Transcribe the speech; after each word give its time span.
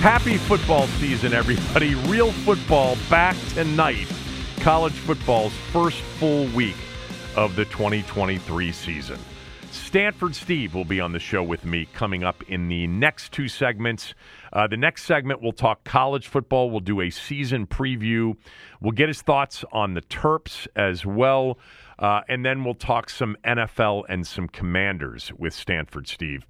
Happy 0.00 0.36
football 0.36 0.86
season, 0.86 1.34
everybody. 1.34 1.96
Real 2.06 2.30
football 2.30 2.96
back 3.10 3.36
tonight. 3.54 4.06
College 4.60 4.92
football's 4.92 5.52
first 5.72 6.00
full 6.20 6.46
week 6.54 6.76
of 7.34 7.56
the 7.56 7.64
2023 7.64 8.70
season. 8.70 9.18
Stanford 9.72 10.36
Steve 10.36 10.72
will 10.72 10.84
be 10.84 11.00
on 11.00 11.10
the 11.10 11.18
show 11.18 11.42
with 11.42 11.64
me 11.64 11.88
coming 11.94 12.22
up 12.22 12.44
in 12.48 12.68
the 12.68 12.86
next 12.86 13.32
two 13.32 13.48
segments. 13.48 14.14
Uh, 14.52 14.68
the 14.68 14.76
next 14.76 15.02
segment, 15.02 15.42
we'll 15.42 15.50
talk 15.50 15.82
college 15.82 16.28
football. 16.28 16.70
We'll 16.70 16.78
do 16.78 17.00
a 17.00 17.10
season 17.10 17.66
preview. 17.66 18.36
We'll 18.80 18.92
get 18.92 19.08
his 19.08 19.20
thoughts 19.20 19.64
on 19.72 19.94
the 19.94 20.02
Terps 20.02 20.68
as 20.76 21.04
well. 21.04 21.58
Uh, 21.98 22.20
and 22.28 22.44
then 22.44 22.62
we'll 22.62 22.74
talk 22.74 23.10
some 23.10 23.36
NFL 23.44 24.04
and 24.08 24.24
some 24.24 24.46
commanders 24.46 25.32
with 25.36 25.54
Stanford 25.54 26.06
Steve 26.06 26.46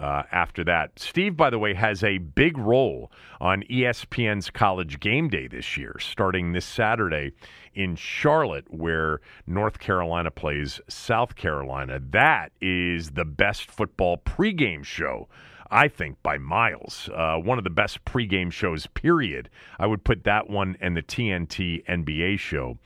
uh, 0.00 0.22
after 0.32 0.64
that. 0.64 0.98
Steve, 0.98 1.36
by 1.36 1.50
the 1.50 1.58
way, 1.58 1.74
has 1.74 2.02
a 2.04 2.18
big 2.18 2.58
role 2.58 3.10
on 3.40 3.62
ESPN's 3.64 4.50
College 4.50 5.00
Game 5.00 5.28
Day 5.28 5.46
this 5.48 5.76
year, 5.76 5.96
starting 5.98 6.52
this 6.52 6.66
Saturday 6.66 7.32
in 7.74 7.96
Charlotte, 7.96 8.66
where 8.72 9.20
North 9.46 9.78
Carolina 9.78 10.30
plays 10.30 10.80
South 10.88 11.36
Carolina. 11.36 12.00
That 12.10 12.52
is 12.60 13.10
the 13.10 13.24
best 13.24 13.70
football 13.70 14.18
pregame 14.18 14.84
show. 14.84 15.28
I 15.70 15.88
think 15.88 16.22
by 16.22 16.38
miles. 16.38 17.10
Uh, 17.12 17.36
one 17.38 17.58
of 17.58 17.64
the 17.64 17.70
best 17.70 18.04
pregame 18.04 18.52
shows, 18.52 18.86
period. 18.86 19.50
I 19.78 19.86
would 19.86 20.04
put 20.04 20.24
that 20.24 20.48
one 20.48 20.76
and 20.80 20.96
the 20.96 21.02
TNT 21.02 21.84
NBA 21.86 22.38
show 22.38 22.78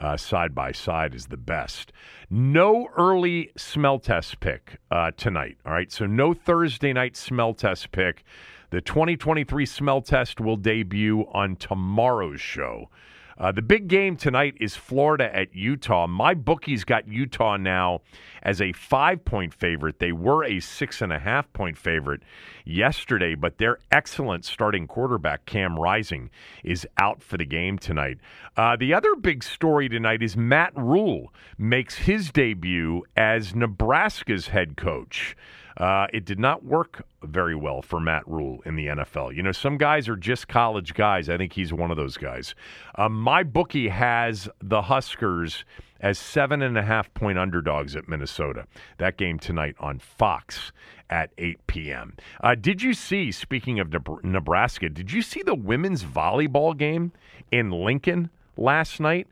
uh, 0.00 0.16
side 0.16 0.54
by 0.54 0.72
side 0.72 1.14
is 1.14 1.26
the 1.26 1.36
best. 1.36 1.92
No 2.30 2.88
early 2.96 3.50
smell 3.56 3.98
test 3.98 4.40
pick 4.40 4.78
uh, 4.90 5.12
tonight. 5.16 5.56
All 5.64 5.72
right, 5.72 5.90
so 5.92 6.06
no 6.06 6.34
Thursday 6.34 6.92
night 6.92 7.16
smell 7.16 7.54
test 7.54 7.92
pick. 7.92 8.24
The 8.70 8.80
2023 8.80 9.66
smell 9.66 10.00
test 10.02 10.40
will 10.40 10.56
debut 10.56 11.26
on 11.32 11.56
tomorrow's 11.56 12.40
show. 12.40 12.88
Uh, 13.36 13.50
the 13.50 13.62
big 13.62 13.88
game 13.88 14.16
tonight 14.16 14.54
is 14.60 14.76
Florida 14.76 15.34
at 15.34 15.54
Utah. 15.54 16.06
My 16.06 16.34
bookies 16.34 16.84
got 16.84 17.08
Utah 17.08 17.56
now 17.56 18.00
as 18.42 18.60
a 18.60 18.72
five 18.72 19.24
point 19.24 19.52
favorite. 19.52 19.98
They 19.98 20.12
were 20.12 20.44
a 20.44 20.60
six 20.60 21.02
and 21.02 21.12
a 21.12 21.18
half 21.18 21.52
point 21.52 21.76
favorite 21.76 22.22
yesterday, 22.64 23.34
but 23.34 23.58
their 23.58 23.78
excellent 23.90 24.44
starting 24.44 24.86
quarterback, 24.86 25.46
Cam 25.46 25.78
Rising, 25.78 26.30
is 26.62 26.86
out 26.98 27.22
for 27.22 27.36
the 27.36 27.44
game 27.44 27.78
tonight. 27.78 28.18
Uh, 28.56 28.76
the 28.76 28.94
other 28.94 29.14
big 29.16 29.42
story 29.42 29.88
tonight 29.88 30.22
is 30.22 30.36
Matt 30.36 30.72
Rhule 30.76 31.32
makes 31.58 31.96
his 31.96 32.30
debut 32.30 33.02
as 33.16 33.54
Nebraska's 33.54 34.48
head 34.48 34.76
coach. 34.76 35.36
Uh, 35.76 36.06
it 36.12 36.24
did 36.24 36.38
not 36.38 36.64
work 36.64 37.04
very 37.22 37.54
well 37.54 37.82
for 37.82 37.98
Matt 37.98 38.26
Rhule 38.28 38.60
in 38.64 38.76
the 38.76 38.86
NFL. 38.86 39.34
You 39.34 39.42
know, 39.42 39.52
some 39.52 39.76
guys 39.76 40.08
are 40.08 40.16
just 40.16 40.46
college 40.46 40.94
guys. 40.94 41.28
I 41.28 41.36
think 41.36 41.52
he's 41.52 41.72
one 41.72 41.90
of 41.90 41.96
those 41.96 42.16
guys. 42.16 42.54
Uh, 42.94 43.08
my 43.08 43.42
bookie 43.42 43.88
has 43.88 44.48
the 44.62 44.82
Huskers 44.82 45.64
as 46.00 46.18
seven 46.18 46.62
and 46.62 46.76
a 46.76 46.82
half 46.82 47.12
point 47.14 47.38
underdogs 47.38 47.96
at 47.96 48.08
Minnesota. 48.08 48.66
That 48.98 49.16
game 49.16 49.38
tonight 49.38 49.74
on 49.80 49.98
Fox 49.98 50.70
at 51.10 51.30
8 51.38 51.66
p.m. 51.66 52.16
Uh, 52.42 52.54
did 52.54 52.82
you 52.82 52.94
see, 52.94 53.32
speaking 53.32 53.80
of 53.80 53.92
Nebraska, 54.22 54.88
did 54.88 55.12
you 55.12 55.22
see 55.22 55.42
the 55.42 55.54
women's 55.54 56.04
volleyball 56.04 56.76
game 56.76 57.12
in 57.50 57.70
Lincoln 57.70 58.30
last 58.56 59.00
night? 59.00 59.28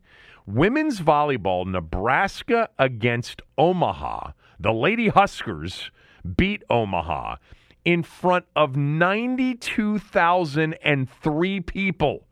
Women's 0.46 1.00
volleyball, 1.00 1.66
Nebraska 1.66 2.68
against 2.78 3.42
Omaha. 3.56 4.32
The 4.58 4.72
Lady 4.72 5.08
Huskers 5.08 5.90
beat 6.36 6.62
Omaha 6.70 7.36
in 7.84 8.02
front 8.02 8.46
of 8.54 8.76
92,003 8.76 11.60
people 11.60 12.26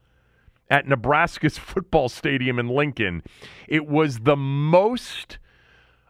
at 0.71 0.87
Nebraska's 0.87 1.59
football 1.59 2.09
stadium 2.09 2.59
in 2.59 2.69
Lincoln. 2.69 3.23
It 3.69 3.87
was 3.87 4.21
the 4.21 4.37
most 4.37 5.39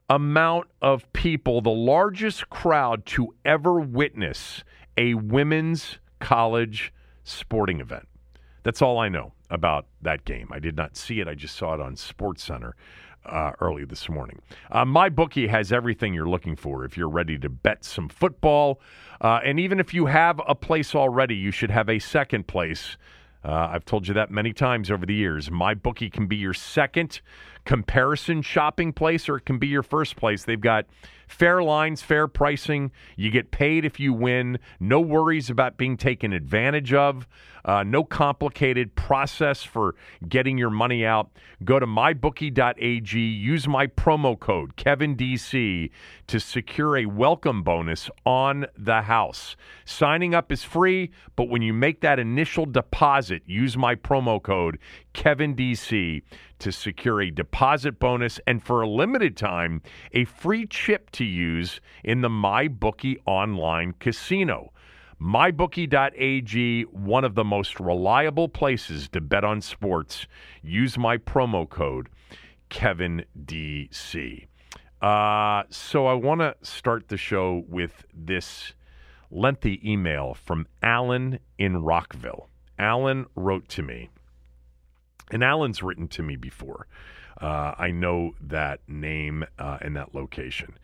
amount 0.08 0.68
of 0.82 1.10
people, 1.12 1.60
the 1.60 1.70
largest 1.70 2.50
crowd 2.50 3.06
to 3.06 3.34
ever 3.44 3.80
witness 3.80 4.64
a 4.96 5.14
women's 5.14 5.98
college 6.18 6.92
sporting 7.24 7.80
event. 7.80 8.06
That's 8.62 8.82
all 8.82 8.98
I 8.98 9.08
know 9.08 9.32
about 9.48 9.86
that 10.02 10.24
game. 10.24 10.48
I 10.52 10.58
did 10.58 10.76
not 10.76 10.96
see 10.96 11.20
it. 11.20 11.28
I 11.28 11.34
just 11.34 11.56
saw 11.56 11.74
it 11.74 11.80
on 11.80 11.96
Sports 11.96 12.44
Center 12.44 12.76
uh, 13.30 13.52
early 13.60 13.84
this 13.84 14.08
morning. 14.08 14.40
Uh, 14.70 14.84
my 14.84 15.08
bookie 15.08 15.46
has 15.46 15.72
everything 15.72 16.12
you're 16.14 16.28
looking 16.28 16.56
for 16.56 16.84
if 16.84 16.96
you're 16.96 17.08
ready 17.08 17.38
to 17.38 17.48
bet 17.48 17.84
some 17.84 18.08
football. 18.08 18.80
Uh, 19.20 19.40
and 19.44 19.60
even 19.60 19.80
if 19.80 19.94
you 19.94 20.06
have 20.06 20.40
a 20.48 20.54
place 20.54 20.94
already, 20.94 21.34
you 21.34 21.50
should 21.50 21.70
have 21.70 21.88
a 21.88 21.98
second 21.98 22.46
place. 22.46 22.96
Uh, 23.44 23.68
I've 23.72 23.84
told 23.84 24.06
you 24.06 24.14
that 24.14 24.30
many 24.30 24.52
times 24.52 24.90
over 24.90 25.06
the 25.06 25.14
years. 25.14 25.50
My 25.50 25.74
bookie 25.74 26.10
can 26.10 26.26
be 26.26 26.36
your 26.36 26.54
second 26.54 27.20
comparison 27.64 28.42
shopping 28.42 28.92
place 28.92 29.28
or 29.28 29.36
it 29.36 29.44
can 29.44 29.58
be 29.58 29.68
your 29.68 29.82
first 29.82 30.16
place. 30.16 30.44
They've 30.44 30.60
got 30.60 30.86
fair 31.30 31.62
lines, 31.62 32.02
fair 32.02 32.26
pricing. 32.26 32.90
You 33.16 33.30
get 33.30 33.50
paid 33.50 33.84
if 33.84 34.00
you 34.00 34.12
win. 34.12 34.58
No 34.80 35.00
worries 35.00 35.48
about 35.48 35.76
being 35.76 35.96
taken 35.96 36.32
advantage 36.32 36.92
of. 36.92 37.26
Uh, 37.64 37.82
no 37.82 38.02
complicated 38.02 38.94
process 38.96 39.62
for 39.62 39.94
getting 40.28 40.56
your 40.56 40.70
money 40.70 41.04
out. 41.04 41.30
Go 41.64 41.78
to 41.78 41.86
mybookie.ag. 41.86 43.18
Use 43.18 43.68
my 43.68 43.86
promo 43.86 44.38
code 44.38 44.76
KevinDC 44.76 45.90
to 46.26 46.40
secure 46.40 46.96
a 46.96 47.06
welcome 47.06 47.62
bonus 47.62 48.08
on 48.24 48.66
the 48.76 49.02
house. 49.02 49.56
Signing 49.84 50.34
up 50.34 50.50
is 50.50 50.64
free, 50.64 51.10
but 51.36 51.48
when 51.48 51.60
you 51.62 51.74
make 51.74 52.00
that 52.00 52.18
initial 52.18 52.64
deposit, 52.64 53.42
use 53.46 53.76
my 53.76 53.94
promo 53.94 54.42
code 54.42 54.78
KevinDC 55.14 56.22
to 56.58 56.72
secure 56.72 57.20
a 57.20 57.30
deposit 57.30 57.98
bonus 57.98 58.40
and 58.46 58.62
for 58.62 58.82
a 58.82 58.88
limited 58.88 59.36
time, 59.36 59.82
a 60.12 60.24
free 60.24 60.66
chip 60.66 61.10
to 61.12 61.24
use 61.24 61.80
in 62.04 62.20
the 62.20 62.28
MyBookie 62.28 63.16
online 63.26 63.94
casino. 63.98 64.72
MyBookie.ag, 65.20 66.82
one 66.84 67.24
of 67.24 67.34
the 67.34 67.44
most 67.44 67.78
reliable 67.78 68.48
places 68.48 69.08
to 69.10 69.20
bet 69.20 69.44
on 69.44 69.60
sports. 69.60 70.26
Use 70.62 70.96
my 70.96 71.18
promo 71.18 71.68
code 71.68 72.08
KevinDC. 72.70 74.46
Uh, 75.02 75.62
so 75.70 76.06
I 76.06 76.14
want 76.14 76.40
to 76.40 76.54
start 76.62 77.08
the 77.08 77.16
show 77.16 77.64
with 77.68 78.04
this 78.14 78.74
lengthy 79.30 79.80
email 79.90 80.34
from 80.34 80.66
Alan 80.82 81.38
in 81.58 81.82
Rockville. 81.82 82.48
Alan 82.78 83.26
wrote 83.34 83.68
to 83.68 83.82
me, 83.82 84.08
and 85.30 85.44
Alan's 85.44 85.82
written 85.82 86.08
to 86.08 86.22
me 86.22 86.36
before. 86.36 86.86
Uh, 87.40 87.74
I 87.78 87.90
know 87.90 88.34
that 88.40 88.80
name 88.86 89.44
uh, 89.58 89.78
and 89.80 89.96
that 89.96 90.14
location. 90.14 90.78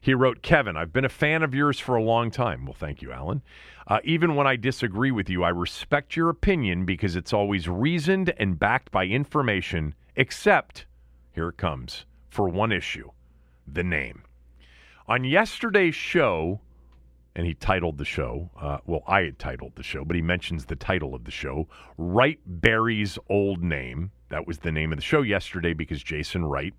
He 0.00 0.14
wrote, 0.14 0.42
Kevin, 0.42 0.76
I've 0.76 0.92
been 0.92 1.04
a 1.04 1.10
fan 1.10 1.42
of 1.42 1.54
yours 1.54 1.78
for 1.78 1.96
a 1.96 2.02
long 2.02 2.30
time. 2.30 2.64
Well, 2.64 2.76
thank 2.78 3.02
you, 3.02 3.12
Alan. 3.12 3.42
Uh, 3.86 4.00
even 4.04 4.36
when 4.36 4.46
I 4.46 4.56
disagree 4.56 5.10
with 5.10 5.28
you, 5.28 5.42
I 5.42 5.48
respect 5.48 6.16
your 6.16 6.30
opinion 6.30 6.84
because 6.84 7.16
it's 7.16 7.32
always 7.32 7.68
reasoned 7.68 8.32
and 8.38 8.58
backed 8.58 8.90
by 8.90 9.06
information, 9.06 9.94
except, 10.14 10.86
here 11.32 11.48
it 11.48 11.56
comes, 11.56 12.04
for 12.28 12.48
one 12.48 12.72
issue 12.72 13.10
the 13.70 13.84
name. 13.84 14.22
On 15.06 15.24
yesterday's 15.24 15.94
show, 15.94 16.60
and 17.38 17.46
he 17.46 17.54
titled 17.54 17.98
the 17.98 18.04
show, 18.04 18.50
uh, 18.60 18.78
well, 18.84 19.04
I 19.06 19.20
had 19.20 19.38
titled 19.38 19.76
the 19.76 19.84
show, 19.84 20.04
but 20.04 20.16
he 20.16 20.22
mentions 20.22 20.64
the 20.64 20.74
title 20.74 21.14
of 21.14 21.22
the 21.22 21.30
show, 21.30 21.68
Wright 21.96 22.40
Buries 22.44 23.16
Old 23.30 23.62
Name. 23.62 24.10
That 24.28 24.44
was 24.44 24.58
the 24.58 24.72
name 24.72 24.90
of 24.90 24.98
the 24.98 25.04
show 25.04 25.22
yesterday 25.22 25.72
because 25.72 26.02
Jason 26.02 26.44
Wright 26.44 26.74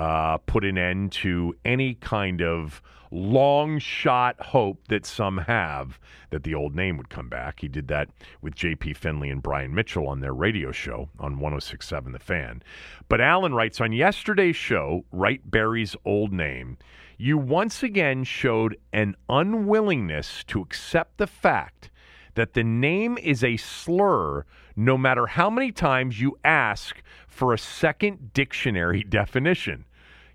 uh, 0.00 0.38
put 0.38 0.64
an 0.64 0.78
end 0.78 1.12
to 1.12 1.54
any 1.62 1.92
kind 1.92 2.40
of 2.40 2.80
long 3.10 3.78
shot 3.78 4.40
hope 4.40 4.88
that 4.88 5.04
some 5.04 5.36
have 5.36 6.00
that 6.30 6.42
the 6.42 6.54
old 6.54 6.74
name 6.74 6.96
would 6.96 7.10
come 7.10 7.28
back. 7.28 7.60
He 7.60 7.68
did 7.68 7.88
that 7.88 8.08
with 8.40 8.54
J.P. 8.54 8.94
Finley 8.94 9.28
and 9.28 9.42
Brian 9.42 9.74
Mitchell 9.74 10.08
on 10.08 10.20
their 10.20 10.32
radio 10.32 10.72
show 10.72 11.10
on 11.18 11.38
1067 11.38 12.12
The 12.12 12.18
Fan. 12.18 12.62
But 13.10 13.20
Alan 13.20 13.52
writes 13.52 13.78
on 13.78 13.92
yesterday's 13.92 14.56
show, 14.56 15.04
Wright 15.12 15.42
Buries 15.44 15.94
old 16.06 16.32
name, 16.32 16.78
you 17.18 17.36
once 17.36 17.82
again 17.82 18.24
showed 18.24 18.78
an 18.94 19.16
unwillingness 19.28 20.44
to 20.44 20.62
accept 20.62 21.18
the 21.18 21.26
fact 21.26 21.90
that 22.36 22.54
the 22.54 22.64
name 22.64 23.18
is 23.18 23.44
a 23.44 23.58
slur 23.58 24.46
no 24.76 24.96
matter 24.96 25.26
how 25.26 25.50
many 25.50 25.72
times 25.72 26.20
you 26.20 26.38
ask 26.42 27.02
for 27.28 27.52
a 27.52 27.58
second 27.58 28.32
dictionary 28.32 29.02
definition. 29.08 29.84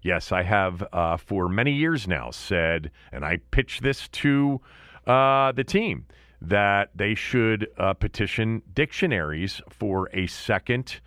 Yes, 0.05 0.31
I 0.31 0.43
have 0.43 0.87
uh, 0.93 1.17
for 1.17 1.49
many 1.49 1.71
years 1.71 2.07
now 2.07 2.29
said, 2.29 2.91
and 3.11 3.25
I 3.25 3.37
pitched 3.49 3.81
this 3.81 4.07
to 4.09 4.61
uh, 5.07 5.51
the 5.51 5.63
team, 5.63 6.05
that 6.39 6.91
they 6.93 7.15
should 7.15 7.67
uh, 7.79 7.95
petition 7.95 8.61
dictionaries 8.71 9.61
for 9.67 10.11
a 10.13 10.27
second 10.27 10.99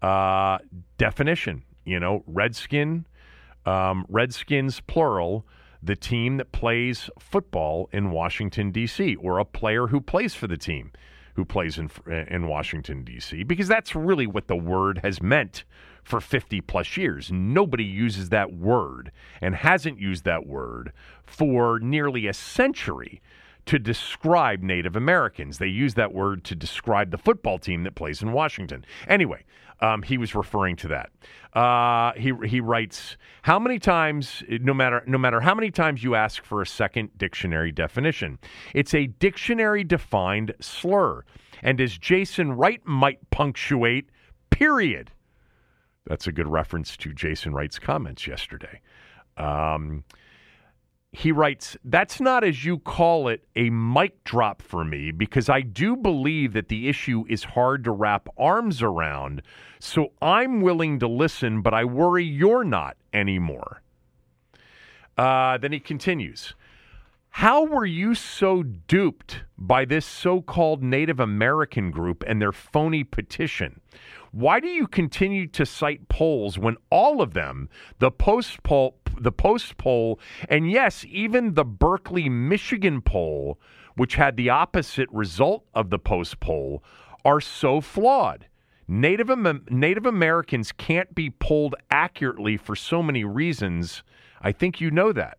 uh, 0.00 0.58
definition. 0.96 1.64
You 1.84 1.98
know, 1.98 2.22
Redskin, 2.28 3.06
um, 3.64 4.06
Redskins 4.08 4.78
plural, 4.78 5.44
the 5.82 5.96
team 5.96 6.36
that 6.36 6.52
plays 6.52 7.10
football 7.18 7.88
in 7.92 8.12
Washington, 8.12 8.70
D.C., 8.70 9.16
or 9.16 9.40
a 9.40 9.44
player 9.44 9.88
who 9.88 10.00
plays 10.00 10.36
for 10.36 10.46
the 10.46 10.56
team 10.56 10.92
who 11.34 11.44
plays 11.44 11.78
in, 11.78 11.90
in 12.28 12.46
Washington, 12.46 13.04
D.C., 13.04 13.42
because 13.42 13.68
that's 13.68 13.94
really 13.94 14.26
what 14.26 14.46
the 14.46 14.56
word 14.56 15.00
has 15.02 15.20
meant 15.20 15.64
for 16.06 16.20
50 16.20 16.60
plus 16.60 16.96
years. 16.96 17.32
Nobody 17.32 17.82
uses 17.82 18.28
that 18.28 18.52
word 18.52 19.10
and 19.40 19.56
hasn't 19.56 19.98
used 19.98 20.24
that 20.24 20.46
word 20.46 20.92
for 21.24 21.80
nearly 21.80 22.28
a 22.28 22.32
century 22.32 23.20
to 23.64 23.80
describe 23.80 24.62
Native 24.62 24.94
Americans. 24.94 25.58
They 25.58 25.66
use 25.66 25.94
that 25.94 26.14
word 26.14 26.44
to 26.44 26.54
describe 26.54 27.10
the 27.10 27.18
football 27.18 27.58
team 27.58 27.82
that 27.82 27.96
plays 27.96 28.22
in 28.22 28.30
Washington. 28.30 28.84
Anyway, 29.08 29.44
um, 29.80 30.02
he 30.02 30.16
was 30.16 30.32
referring 30.36 30.76
to 30.76 30.88
that. 30.88 31.10
Uh, 31.52 32.12
he 32.12 32.32
he 32.46 32.60
writes, 32.60 33.16
"How 33.42 33.58
many 33.58 33.80
times, 33.80 34.44
no 34.48 34.72
matter 34.72 35.02
no 35.08 35.18
matter 35.18 35.40
how 35.40 35.56
many 35.56 35.72
times 35.72 36.04
you 36.04 36.14
ask 36.14 36.44
for 36.44 36.62
a 36.62 36.66
second 36.66 37.18
dictionary 37.18 37.72
definition, 37.72 38.38
it's 38.74 38.94
a 38.94 39.06
dictionary 39.06 39.82
defined 39.82 40.54
slur, 40.60 41.24
and 41.62 41.80
as 41.80 41.98
Jason 41.98 42.52
Wright 42.52 42.80
might 42.86 43.28
punctuate, 43.30 44.08
period." 44.50 45.10
That's 46.06 46.26
a 46.26 46.32
good 46.32 46.48
reference 46.48 46.96
to 46.98 47.12
Jason 47.12 47.52
Wright's 47.52 47.78
comments 47.78 48.26
yesterday. 48.26 48.80
Um, 49.36 50.04
he 51.12 51.32
writes, 51.32 51.76
That's 51.84 52.20
not, 52.20 52.44
as 52.44 52.64
you 52.64 52.78
call 52.78 53.28
it, 53.28 53.44
a 53.56 53.70
mic 53.70 54.22
drop 54.24 54.60
for 54.60 54.84
me 54.84 55.10
because 55.10 55.48
I 55.48 55.62
do 55.62 55.96
believe 55.96 56.52
that 56.52 56.68
the 56.68 56.88
issue 56.88 57.24
is 57.28 57.42
hard 57.42 57.84
to 57.84 57.90
wrap 57.90 58.28
arms 58.36 58.82
around. 58.82 59.42
So 59.80 60.12
I'm 60.20 60.60
willing 60.60 60.98
to 61.00 61.08
listen, 61.08 61.62
but 61.62 61.74
I 61.74 61.84
worry 61.84 62.24
you're 62.24 62.64
not 62.64 62.96
anymore. 63.12 63.82
Uh, 65.16 65.56
then 65.58 65.72
he 65.72 65.80
continues. 65.80 66.54
How 67.30 67.64
were 67.64 67.84
you 67.86 68.14
so 68.14 68.62
duped 68.62 69.42
by 69.58 69.84
this 69.84 70.06
so 70.06 70.40
called 70.40 70.82
Native 70.82 71.20
American 71.20 71.90
group 71.90 72.24
and 72.26 72.40
their 72.40 72.52
phony 72.52 73.04
petition? 73.04 73.80
Why 74.36 74.60
do 74.60 74.68
you 74.68 74.86
continue 74.86 75.46
to 75.46 75.64
cite 75.64 76.10
polls 76.10 76.58
when 76.58 76.76
all 76.90 77.22
of 77.22 77.32
them, 77.32 77.70
the 78.00 78.10
post 78.10 78.62
poll, 78.62 78.98
the 79.18 79.32
post 79.32 79.78
poll, 79.78 80.20
and 80.50 80.70
yes, 80.70 81.06
even 81.08 81.54
the 81.54 81.64
Berkeley, 81.64 82.28
Michigan 82.28 83.00
poll, 83.00 83.58
which 83.94 84.16
had 84.16 84.36
the 84.36 84.50
opposite 84.50 85.08
result 85.10 85.64
of 85.72 85.88
the 85.88 85.98
post 85.98 86.38
poll, 86.38 86.84
are 87.24 87.40
so 87.40 87.80
flawed? 87.80 88.46
Native, 88.86 89.30
Native 89.70 90.04
Americans 90.04 90.70
can't 90.70 91.14
be 91.14 91.30
polled 91.30 91.74
accurately 91.90 92.58
for 92.58 92.76
so 92.76 93.02
many 93.02 93.24
reasons. 93.24 94.02
I 94.42 94.52
think 94.52 94.82
you 94.82 94.90
know 94.90 95.12
that. 95.14 95.38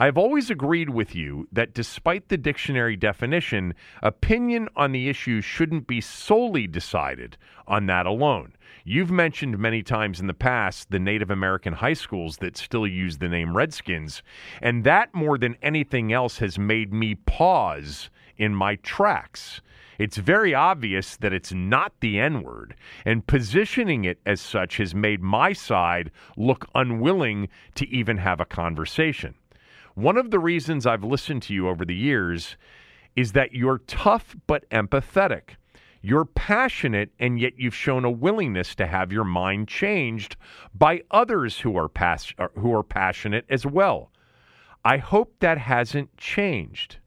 I 0.00 0.06
have 0.06 0.16
always 0.16 0.48
agreed 0.48 0.88
with 0.88 1.14
you 1.14 1.46
that 1.52 1.74
despite 1.74 2.30
the 2.30 2.38
dictionary 2.38 2.96
definition, 2.96 3.74
opinion 4.02 4.70
on 4.74 4.92
the 4.92 5.10
issue 5.10 5.42
shouldn't 5.42 5.86
be 5.86 6.00
solely 6.00 6.66
decided 6.66 7.36
on 7.68 7.84
that 7.84 8.06
alone. 8.06 8.54
You've 8.82 9.10
mentioned 9.10 9.58
many 9.58 9.82
times 9.82 10.18
in 10.18 10.26
the 10.26 10.32
past 10.32 10.90
the 10.90 10.98
Native 10.98 11.30
American 11.30 11.74
high 11.74 11.92
schools 11.92 12.38
that 12.38 12.56
still 12.56 12.86
use 12.86 13.18
the 13.18 13.28
name 13.28 13.54
Redskins, 13.54 14.22
and 14.62 14.84
that 14.84 15.12
more 15.12 15.36
than 15.36 15.58
anything 15.60 16.14
else 16.14 16.38
has 16.38 16.58
made 16.58 16.94
me 16.94 17.14
pause 17.14 18.08
in 18.38 18.54
my 18.54 18.76
tracks. 18.76 19.60
It's 19.98 20.16
very 20.16 20.54
obvious 20.54 21.18
that 21.18 21.34
it's 21.34 21.52
not 21.52 21.92
the 22.00 22.18
N 22.18 22.42
word, 22.42 22.74
and 23.04 23.26
positioning 23.26 24.06
it 24.06 24.18
as 24.24 24.40
such 24.40 24.78
has 24.78 24.94
made 24.94 25.20
my 25.20 25.52
side 25.52 26.10
look 26.38 26.66
unwilling 26.74 27.50
to 27.74 27.86
even 27.90 28.16
have 28.16 28.40
a 28.40 28.46
conversation. 28.46 29.34
One 29.94 30.16
of 30.16 30.30
the 30.30 30.38
reasons 30.38 30.86
I've 30.86 31.04
listened 31.04 31.42
to 31.44 31.54
you 31.54 31.68
over 31.68 31.84
the 31.84 31.94
years 31.94 32.56
is 33.16 33.32
that 33.32 33.52
you're 33.52 33.78
tough 33.78 34.36
but 34.46 34.68
empathetic. 34.70 35.56
You're 36.02 36.24
passionate, 36.24 37.10
and 37.18 37.38
yet 37.38 37.54
you've 37.58 37.74
shown 37.74 38.04
a 38.04 38.10
willingness 38.10 38.74
to 38.76 38.86
have 38.86 39.12
your 39.12 39.24
mind 39.24 39.68
changed 39.68 40.36
by 40.74 41.02
others 41.10 41.60
who 41.60 41.76
are, 41.76 41.88
pas- 41.88 42.32
uh, 42.38 42.48
who 42.56 42.74
are 42.74 42.82
passionate 42.82 43.44
as 43.50 43.66
well. 43.66 44.10
I 44.84 44.96
hope 44.96 45.34
that 45.40 45.58
hasn't 45.58 46.16
changed. 46.16 46.98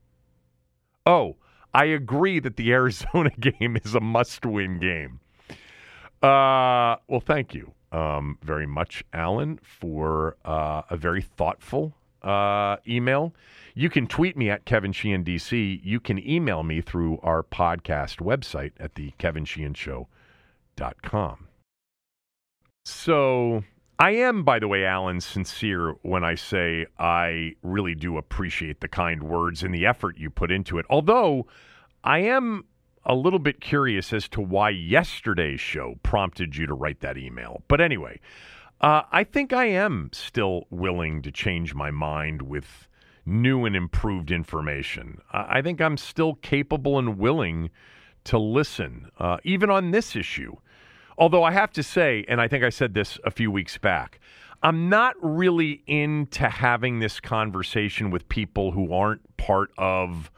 Oh, 1.06 1.38
I 1.74 1.86
agree 1.86 2.40
that 2.40 2.56
the 2.56 2.72
Arizona 2.74 3.32
game 3.40 3.78
is 3.84 3.96
a 3.96 4.00
must 4.00 4.46
win 4.46 4.80
game. 4.80 5.20
Uh, 6.22 6.98
well, 7.08 7.20
thank 7.20 7.56
you 7.56 7.74
um, 7.92 8.38
very 8.44 8.68
much, 8.68 9.04
Alan, 9.12 9.60
for 9.64 10.38
uh, 10.46 10.84
a 10.90 10.96
very 10.96 11.22
thoughtful 11.22 11.96
uh, 12.24 12.78
email. 12.88 13.34
You 13.76 13.90
can 13.90 14.08
tweet 14.08 14.38
me 14.38 14.50
at 14.50 14.66
Kevin 14.66 14.92
Sheehan 14.92 15.24
DC. 15.24 15.82
You 15.84 16.00
can 16.00 16.28
email 16.28 16.64
me 16.64 16.82
through 16.82 17.20
our 17.24 17.44
podcast 17.44 18.18
website 18.18 18.72
at 18.80 18.96
the 18.96 19.14
kevinsheehanshow.com. 19.20 21.48
So 22.86 23.64
I 23.98 24.12
am, 24.12 24.44
by 24.44 24.60
the 24.60 24.68
way, 24.68 24.86
Alan, 24.86 25.22
sincere 25.22 25.96
when 26.02 26.24
I 26.24 26.36
say 26.36 26.86
I 27.00 27.54
really 27.64 27.96
do 27.96 28.18
appreciate 28.18 28.82
the 28.82 28.88
kind 28.88 29.24
words 29.24 29.64
and 29.64 29.74
the 29.74 29.86
effort 29.86 30.18
you 30.18 30.30
put 30.30 30.52
into 30.52 30.78
it. 30.78 30.86
Although 30.90 31.48
I 32.04 32.20
am 32.20 32.66
a 33.06 33.16
little 33.16 33.40
bit 33.40 33.62
curious 33.62 34.14
as 34.14 34.28
to 34.30 34.42
why 34.42 34.70
yesterday's 34.70 35.60
show 35.60 35.96
prompted 36.04 36.56
you 36.56 36.66
to 36.68 36.74
write 36.74 37.02
that 37.02 37.18
email. 37.18 37.64
But 37.68 37.82
anyway, 37.82 38.20
uh, 38.82 39.04
I 39.12 39.24
think 39.24 39.54
I 39.54 39.66
am 39.66 40.10
still 40.14 40.66
willing 40.70 41.22
to 41.22 41.32
change 41.32 41.74
my 41.74 41.92
mind 41.92 42.44
with 42.44 42.88
new 43.26 43.66
and 43.66 43.76
improved 43.76 44.32
information. 44.32 45.20
I 45.32 45.62
think 45.62 45.80
I'm 45.80 45.98
still 45.98 46.36
capable 46.36 47.00
and 47.00 47.18
willing 47.18 47.70
to 48.26 48.38
listen, 48.38 49.10
uh, 49.20 49.38
even 49.44 49.70
on 49.70 49.92
this 49.92 50.16
issue. 50.16 50.56
Although 51.18 51.44
I 51.44 51.52
have 51.52 51.72
to 51.74 51.84
say, 51.84 52.26
and 52.28 52.42
I 52.42 52.48
think 52.48 52.64
I 52.64 52.70
said 52.70 52.94
this 52.94 53.20
a 53.24 53.32
few 53.32 53.52
weeks 53.52 53.78
back, 53.78 54.20
I'm 54.62 54.90
not 54.90 55.16
really 55.22 55.84
into 55.88 56.50
having 56.50 57.00
this 57.00 57.20
conversation 57.20 58.12
with 58.12 58.28
people 58.30 58.72
who 58.72 58.94
aren't 58.94 59.38
part 59.38 59.72
of 59.78 60.32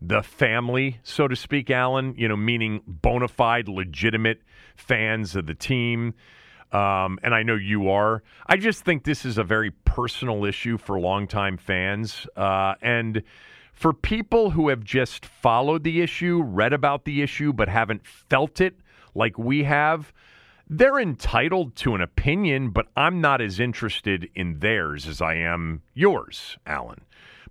the 0.00 0.22
family, 0.22 0.98
so 1.02 1.28
to 1.28 1.36
speak, 1.36 1.70
Alan, 1.70 2.14
you 2.16 2.28
know, 2.28 2.36
meaning 2.36 2.82
bona 2.86 3.28
fide, 3.28 3.68
legitimate 3.68 4.42
fans 4.76 5.34
of 5.34 5.46
the 5.46 5.54
team 5.54 6.14
um, 6.74 7.20
and 7.22 7.32
I 7.32 7.44
know 7.44 7.54
you 7.54 7.88
are. 7.88 8.22
I 8.48 8.56
just 8.56 8.84
think 8.84 9.04
this 9.04 9.24
is 9.24 9.38
a 9.38 9.44
very 9.44 9.70
personal 9.70 10.44
issue 10.44 10.76
for 10.76 10.98
longtime 10.98 11.56
fans. 11.56 12.26
Uh, 12.36 12.74
and 12.82 13.22
for 13.72 13.92
people 13.92 14.50
who 14.50 14.68
have 14.68 14.82
just 14.82 15.24
followed 15.24 15.84
the 15.84 16.02
issue, 16.02 16.42
read 16.42 16.72
about 16.72 17.04
the 17.04 17.22
issue, 17.22 17.52
but 17.52 17.68
haven't 17.68 18.04
felt 18.04 18.60
it 18.60 18.74
like 19.14 19.38
we 19.38 19.62
have, 19.62 20.12
they're 20.68 20.98
entitled 20.98 21.76
to 21.76 21.94
an 21.94 22.00
opinion, 22.00 22.70
but 22.70 22.86
I'm 22.96 23.20
not 23.20 23.40
as 23.40 23.60
interested 23.60 24.28
in 24.34 24.58
theirs 24.58 25.06
as 25.06 25.22
I 25.22 25.34
am 25.34 25.82
yours, 25.94 26.58
Alan. 26.66 27.02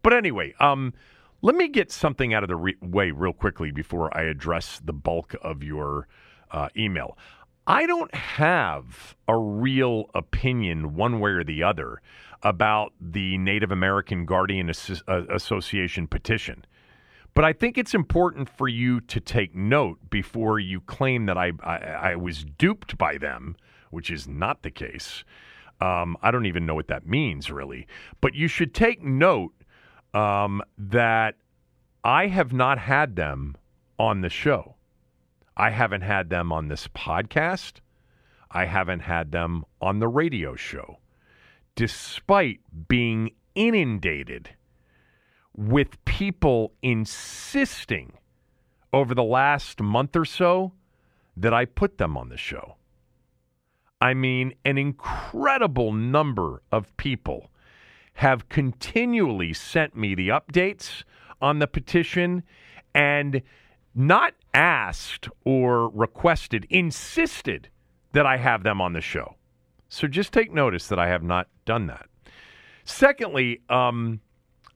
But 0.02 0.14
anyway, 0.14 0.54
um, 0.60 0.94
let 1.42 1.56
me 1.56 1.70
get 1.70 1.94
something 1.94 2.34
out 2.34 2.44
of 2.44 2.50
the 2.50 2.58
re- 2.58 2.76
way 2.82 3.12
real 3.12 3.32
quickly 3.32 3.72
before 3.72 4.16
I 4.18 4.24
address 4.24 4.82
the 4.84 4.94
bulk 4.94 5.34
of 5.42 5.64
your 5.64 6.10
uh, 6.52 6.70
email. 6.76 7.18
I 7.66 7.86
don't 7.86 8.14
have 8.14 9.16
a 9.28 9.38
real 9.38 10.10
opinion 10.14 10.96
one 10.96 11.20
way 11.22 11.32
or 11.32 11.44
the 11.46 11.64
other 11.64 12.02
about 12.42 12.92
the 13.00 13.38
Native 13.38 13.72
American 13.72 14.26
Guardian 14.26 14.70
uh, 14.70 15.22
Association 15.30 16.08
petition. 16.08 16.66
But 17.34 17.46
I 17.46 17.54
think 17.54 17.78
it's 17.78 17.94
important 17.94 18.50
for 18.50 18.68
you 18.68 19.00
to 19.02 19.20
take 19.20 19.56
note 19.56 19.98
before 20.10 20.60
you 20.60 20.82
claim 20.82 21.26
that 21.26 21.38
I, 21.38 21.54
I, 21.64 21.78
I 21.78 22.16
was 22.16 22.44
duped 22.44 22.98
by 22.98 23.18
them, 23.18 23.56
which 23.92 24.12
is 24.12 24.28
not 24.28 24.62
the 24.62 24.70
case. 24.70 25.24
Um, 25.80 26.18
I 26.22 26.32
don't 26.32 26.46
even 26.46 26.66
know 26.66 26.76
what 26.76 26.90
that 26.90 27.08
means, 27.08 27.50
really. 27.50 27.88
But 28.20 28.36
you 28.36 28.48
should 28.50 28.74
take 28.74 29.02
note 29.02 29.54
um, 30.14 30.62
that 30.78 31.36
I 32.04 32.28
have 32.28 32.52
not 32.52 32.78
had 32.78 33.16
them 33.16 33.56
on 33.98 34.20
the 34.20 34.30
show. 34.30 34.76
I 35.56 35.70
haven't 35.70 36.02
had 36.02 36.30
them 36.30 36.52
on 36.52 36.68
this 36.68 36.88
podcast. 36.88 37.74
I 38.50 38.66
haven't 38.66 39.02
had 39.02 39.32
them 39.32 39.66
on 39.82 40.00
the 40.00 40.08
radio 40.08 40.56
show, 40.56 41.00
despite 41.76 42.60
being 42.88 43.32
inundated 43.56 44.50
with 45.56 46.04
people 46.06 46.74
insisting 46.82 48.14
over 48.92 49.14
the 49.14 49.24
last 49.24 49.82
month 49.82 50.16
or 50.16 50.26
so 50.26 50.74
that 51.38 51.54
I 51.54 51.66
put 51.66 51.98
them 51.98 52.18
on 52.18 52.30
the 52.30 52.38
show. 52.38 52.76
I 54.02 54.14
mean, 54.14 54.54
an 54.66 54.78
incredible 54.78 55.94
number 55.94 56.62
of 56.72 56.96
people 56.98 57.50
have 58.16 58.50
continually 58.50 59.54
sent 59.54 59.96
me 59.96 60.14
the 60.14 60.30
updates 60.30 61.04
on 61.42 61.60
the 61.60 61.68
petition 61.68 62.44
and 62.94 63.42
not 63.96 64.34
asked 64.54 65.28
or 65.46 65.90
requested, 65.90 66.66
insisted 66.70 67.70
that 68.14 68.26
I 68.26 68.38
have 68.38 68.64
them 68.64 68.82
on 68.82 68.94
the 68.94 69.02
show. 69.02 69.36
So 69.90 70.08
just 70.08 70.34
take 70.34 70.54
notice 70.54 70.88
that 70.88 71.00
I 71.00 71.08
have 71.08 71.24
not 71.24 71.48
done 71.66 71.88
that. 71.88 72.08
Secondly, 72.86 73.62
um, 73.70 74.20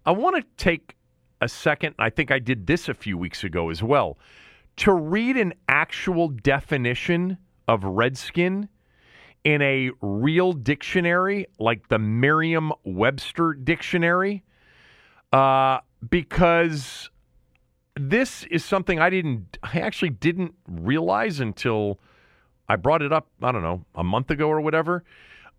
I 0.05 0.11
want 0.11 0.35
to 0.35 0.43
take 0.57 0.95
a 1.41 1.47
second. 1.47 1.95
I 1.99 2.09
think 2.09 2.31
I 2.31 2.39
did 2.39 2.67
this 2.67 2.89
a 2.89 2.93
few 2.93 3.17
weeks 3.17 3.43
ago 3.43 3.69
as 3.69 3.83
well 3.83 4.17
to 4.77 4.93
read 4.93 5.37
an 5.37 5.53
actual 5.67 6.29
definition 6.29 7.37
of 7.67 7.83
redskin 7.83 8.69
in 9.43 9.61
a 9.61 9.91
real 10.01 10.53
dictionary 10.53 11.47
like 11.59 11.87
the 11.89 11.99
Merriam 11.99 12.71
Webster 12.83 13.53
dictionary 13.53 14.43
uh, 15.33 15.79
because 16.09 17.09
this 17.99 18.43
is 18.45 18.63
something 18.63 18.99
I 18.99 19.09
didn't, 19.09 19.57
I 19.63 19.79
actually 19.79 20.09
didn't 20.09 20.53
realize 20.67 21.39
until 21.39 21.99
I 22.69 22.75
brought 22.75 23.01
it 23.01 23.13
up, 23.13 23.27
I 23.41 23.51
don't 23.51 23.63
know, 23.63 23.85
a 23.95 24.03
month 24.03 24.29
ago 24.31 24.49
or 24.49 24.61
whatever. 24.61 25.03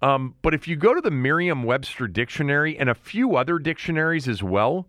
Um, 0.00 0.35
but 0.42 0.54
if 0.54 0.68
you 0.68 0.76
go 0.76 0.95
to 0.95 1.00
the 1.00 1.11
Merriam 1.11 1.64
Webster 1.64 2.07
dictionary 2.07 2.78
and 2.78 2.88
a 2.88 2.95
few 2.95 3.37
other 3.37 3.59
dictionaries 3.59 4.28
as 4.28 4.42
well, 4.42 4.87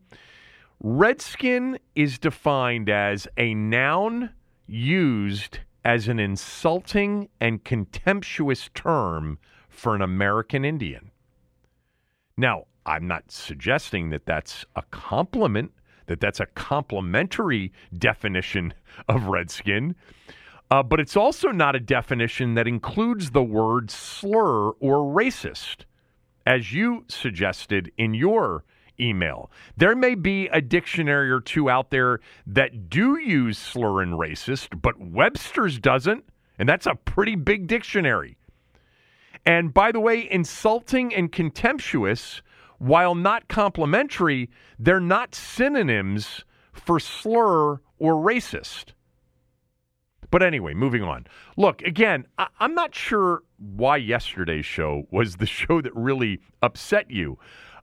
redskin 0.81 1.79
is 1.95 2.19
defined 2.19 2.89
as 2.89 3.27
a 3.37 3.53
noun 3.53 4.31
used 4.67 5.59
as 5.83 6.07
an 6.07 6.19
insulting 6.19 7.29
and 7.39 7.63
contemptuous 7.63 8.69
term 8.73 9.39
for 9.69 9.95
an 9.95 10.01
American 10.01 10.63
Indian. 10.63 11.11
Now, 12.37 12.65
I'm 12.85 13.07
not 13.07 13.31
suggesting 13.31 14.09
that 14.09 14.25
that's 14.25 14.65
a 14.75 14.83
compliment, 14.91 15.71
that 16.09 16.19
that's 16.19 16.39
a 16.39 16.47
complimentary 16.47 17.71
definition 17.97 18.73
of 19.07 19.27
redskin. 19.27 19.95
Uh, 20.71 20.83
but 20.83 20.99
it's 20.99 21.15
also 21.15 21.49
not 21.49 21.75
a 21.75 21.79
definition 21.79 22.55
that 22.55 22.67
includes 22.67 23.31
the 23.31 23.43
word 23.43 23.89
slur 23.89 24.71
or 24.71 24.97
racist, 25.15 25.85
as 26.45 26.73
you 26.73 27.05
suggested 27.07 27.91
in 27.97 28.13
your 28.13 28.63
email. 28.99 29.51
There 29.77 29.95
may 29.95 30.15
be 30.15 30.47
a 30.47 30.61
dictionary 30.61 31.29
or 31.29 31.39
two 31.39 31.69
out 31.69 31.91
there 31.91 32.19
that 32.47 32.89
do 32.89 33.19
use 33.19 33.57
slur 33.57 34.01
and 34.01 34.13
racist, 34.13 34.81
but 34.81 34.99
Webster's 34.99 35.77
doesn't, 35.77 36.25
and 36.57 36.67
that's 36.67 36.87
a 36.87 36.95
pretty 36.95 37.35
big 37.35 37.67
dictionary. 37.67 38.35
And 39.45 39.73
by 39.73 39.91
the 39.91 39.99
way, 39.99 40.27
insulting 40.29 41.13
and 41.13 41.31
contemptuous, 41.31 42.41
while 42.79 43.13
not 43.13 43.47
complimentary, 43.47 44.49
they're 44.79 44.99
not 44.99 45.35
synonyms 45.35 46.43
for 46.73 46.99
slur 46.99 47.73
or 47.99 48.13
racist. 48.15 48.93
But 50.31 50.43
anyway, 50.43 50.73
moving 50.73 51.03
on. 51.03 51.27
Look, 51.57 51.81
again, 51.81 52.25
I- 52.37 52.47
am 52.59 52.73
not 52.75 52.93
sure 52.95 53.43
why 53.57 53.97
yesterday's 53.97 54.65
show 54.65 55.03
was 55.11 55.37
the 55.37 55.45
show 55.59 55.81
that 55.81 55.95
really 55.95 56.39
upset 56.61 57.11
you. 57.11 57.37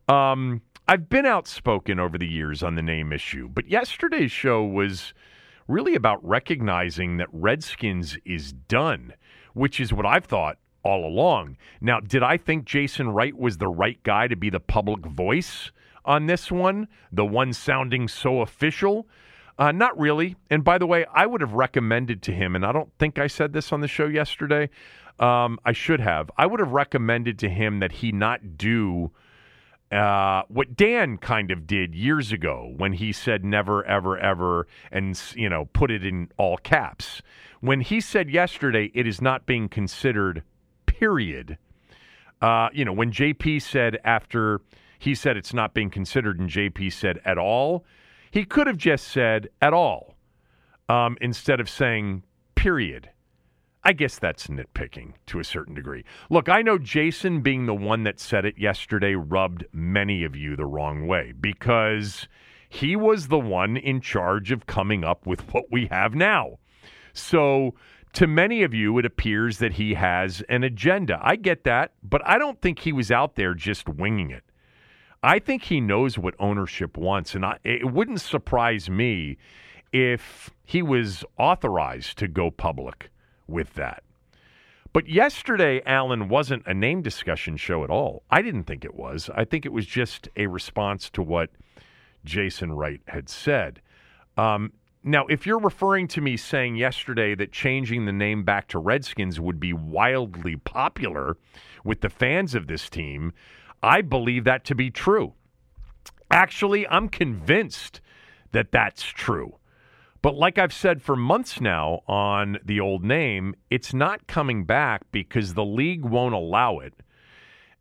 Um, 0.08 0.62
I've 0.88 1.08
been 1.08 1.26
outspoken 1.26 1.98
over 1.98 2.16
the 2.16 2.28
years 2.28 2.62
on 2.62 2.76
the 2.76 2.82
name 2.82 3.12
issue, 3.12 3.48
but 3.48 3.68
yesterday's 3.68 4.30
show 4.30 4.64
was 4.64 5.12
really 5.66 5.96
about 5.96 6.24
recognizing 6.24 7.16
that 7.16 7.28
Redskins 7.32 8.16
is 8.24 8.52
done, 8.52 9.14
which 9.52 9.80
is 9.80 9.92
what 9.92 10.06
I've 10.06 10.24
thought 10.26 10.58
all 10.86 11.04
along. 11.04 11.56
Now, 11.80 12.00
did 12.00 12.22
I 12.22 12.36
think 12.36 12.64
Jason 12.64 13.10
Wright 13.10 13.36
was 13.36 13.58
the 13.58 13.68
right 13.68 14.00
guy 14.04 14.28
to 14.28 14.36
be 14.36 14.50
the 14.50 14.60
public 14.60 15.04
voice 15.04 15.72
on 16.04 16.26
this 16.26 16.50
one, 16.50 16.86
the 17.10 17.26
one 17.26 17.52
sounding 17.52 18.06
so 18.06 18.40
official? 18.40 19.08
Uh, 19.58 19.72
not 19.72 19.98
really. 19.98 20.36
And 20.48 20.62
by 20.62 20.78
the 20.78 20.86
way, 20.86 21.04
I 21.12 21.26
would 21.26 21.40
have 21.40 21.54
recommended 21.54 22.22
to 22.22 22.32
him, 22.32 22.54
and 22.54 22.64
I 22.64 22.72
don't 22.72 22.92
think 22.98 23.18
I 23.18 23.26
said 23.26 23.52
this 23.52 23.72
on 23.72 23.80
the 23.80 23.88
show 23.88 24.06
yesterday. 24.06 24.70
Um, 25.18 25.58
I 25.64 25.72
should 25.72 26.00
have. 26.00 26.30
I 26.36 26.46
would 26.46 26.60
have 26.60 26.72
recommended 26.72 27.38
to 27.40 27.48
him 27.48 27.80
that 27.80 27.90
he 27.90 28.12
not 28.12 28.56
do 28.56 29.10
uh, 29.90 30.42
what 30.48 30.76
Dan 30.76 31.16
kind 31.16 31.50
of 31.50 31.66
did 31.66 31.94
years 31.94 32.32
ago 32.32 32.74
when 32.76 32.92
he 32.92 33.12
said 33.12 33.44
never, 33.44 33.84
ever, 33.84 34.18
ever, 34.18 34.66
and 34.90 35.20
you 35.34 35.48
know 35.48 35.66
put 35.72 35.90
it 35.90 36.04
in 36.04 36.28
all 36.36 36.58
caps. 36.58 37.22
When 37.60 37.80
he 37.80 38.00
said 38.00 38.28
yesterday, 38.28 38.90
it 38.94 39.06
is 39.06 39.20
not 39.20 39.46
being 39.46 39.68
considered. 39.68 40.42
Period. 40.98 41.58
Uh, 42.40 42.68
you 42.72 42.84
know 42.84 42.92
when 42.92 43.12
JP 43.12 43.60
said 43.60 43.98
after 44.04 44.60
he 44.98 45.14
said 45.14 45.36
it's 45.36 45.52
not 45.52 45.74
being 45.74 45.90
considered, 45.90 46.40
and 46.40 46.48
JP 46.48 46.92
said 46.92 47.20
at 47.24 47.36
all 47.36 47.84
he 48.30 48.44
could 48.44 48.66
have 48.66 48.78
just 48.78 49.08
said 49.08 49.48
at 49.60 49.74
all 49.74 50.14
um, 50.88 51.18
instead 51.20 51.60
of 51.60 51.68
saying 51.68 52.22
period. 52.54 53.10
I 53.84 53.92
guess 53.92 54.18
that's 54.18 54.48
nitpicking 54.48 55.12
to 55.26 55.38
a 55.38 55.44
certain 55.44 55.74
degree. 55.74 56.04
Look, 56.28 56.48
I 56.48 56.62
know 56.62 56.78
Jason 56.78 57.40
being 57.40 57.66
the 57.66 57.74
one 57.74 58.02
that 58.02 58.18
said 58.18 58.44
it 58.44 58.58
yesterday 58.58 59.14
rubbed 59.14 59.64
many 59.72 60.24
of 60.24 60.34
you 60.34 60.56
the 60.56 60.66
wrong 60.66 61.06
way 61.06 61.32
because 61.38 62.26
he 62.68 62.96
was 62.96 63.28
the 63.28 63.38
one 63.38 63.76
in 63.76 64.00
charge 64.00 64.50
of 64.50 64.66
coming 64.66 65.04
up 65.04 65.26
with 65.26 65.52
what 65.52 65.66
we 65.70 65.86
have 65.86 66.14
now. 66.14 66.58
So, 67.12 67.74
to 68.16 68.26
many 68.26 68.62
of 68.62 68.72
you, 68.72 68.96
it 68.96 69.04
appears 69.04 69.58
that 69.58 69.74
he 69.74 69.92
has 69.92 70.42
an 70.48 70.64
agenda. 70.64 71.20
I 71.22 71.36
get 71.36 71.64
that, 71.64 71.92
but 72.02 72.26
I 72.26 72.38
don't 72.38 72.58
think 72.62 72.78
he 72.78 72.90
was 72.90 73.10
out 73.10 73.34
there 73.34 73.52
just 73.52 73.90
winging 73.90 74.30
it. 74.30 74.42
I 75.22 75.38
think 75.38 75.64
he 75.64 75.82
knows 75.82 76.16
what 76.16 76.34
ownership 76.38 76.96
wants, 76.96 77.34
and 77.34 77.44
I, 77.44 77.58
it 77.62 77.92
wouldn't 77.92 78.22
surprise 78.22 78.88
me 78.88 79.36
if 79.92 80.50
he 80.64 80.80
was 80.80 81.26
authorized 81.36 82.16
to 82.16 82.26
go 82.26 82.50
public 82.50 83.10
with 83.46 83.74
that. 83.74 84.02
But 84.94 85.10
yesterday, 85.10 85.82
Alan 85.84 86.30
wasn't 86.30 86.66
a 86.66 86.72
name 86.72 87.02
discussion 87.02 87.58
show 87.58 87.84
at 87.84 87.90
all. 87.90 88.22
I 88.30 88.40
didn't 88.40 88.64
think 88.64 88.82
it 88.82 88.94
was. 88.94 89.28
I 89.34 89.44
think 89.44 89.66
it 89.66 89.74
was 89.74 89.84
just 89.84 90.30
a 90.36 90.46
response 90.46 91.10
to 91.10 91.22
what 91.22 91.50
Jason 92.24 92.72
Wright 92.72 93.02
had 93.08 93.28
said. 93.28 93.82
Um, 94.38 94.72
now, 95.06 95.24
if 95.26 95.46
you're 95.46 95.60
referring 95.60 96.08
to 96.08 96.20
me 96.20 96.36
saying 96.36 96.74
yesterday 96.74 97.36
that 97.36 97.52
changing 97.52 98.04
the 98.06 98.12
name 98.12 98.42
back 98.42 98.66
to 98.68 98.78
Redskins 98.80 99.38
would 99.38 99.60
be 99.60 99.72
wildly 99.72 100.56
popular 100.56 101.36
with 101.84 102.00
the 102.00 102.10
fans 102.10 102.56
of 102.56 102.66
this 102.66 102.90
team, 102.90 103.32
I 103.82 104.02
believe 104.02 104.42
that 104.44 104.64
to 104.64 104.74
be 104.74 104.90
true. 104.90 105.34
Actually, 106.28 106.88
I'm 106.88 107.08
convinced 107.08 108.00
that 108.50 108.72
that's 108.72 109.04
true. 109.04 109.58
But 110.22 110.34
like 110.34 110.58
I've 110.58 110.72
said 110.72 111.00
for 111.00 111.14
months 111.14 111.60
now 111.60 112.00
on 112.08 112.58
the 112.64 112.80
old 112.80 113.04
name, 113.04 113.54
it's 113.70 113.94
not 113.94 114.26
coming 114.26 114.64
back 114.64 115.02
because 115.12 115.54
the 115.54 115.64
league 115.64 116.04
won't 116.04 116.34
allow 116.34 116.80
it. 116.80 116.94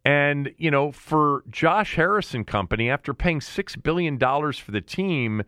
And, 0.04 0.54
you 0.60 0.70
know, 0.70 0.92
for 0.92 1.44
Josh 1.50 1.96
Harris 1.96 2.36
and 2.36 2.46
company, 2.46 2.88
after 2.88 3.16
paying 3.16 3.40
$6 3.40 3.82
billion 3.82 4.20
for 4.20 4.72
the 4.72 4.82
team, 4.82 5.42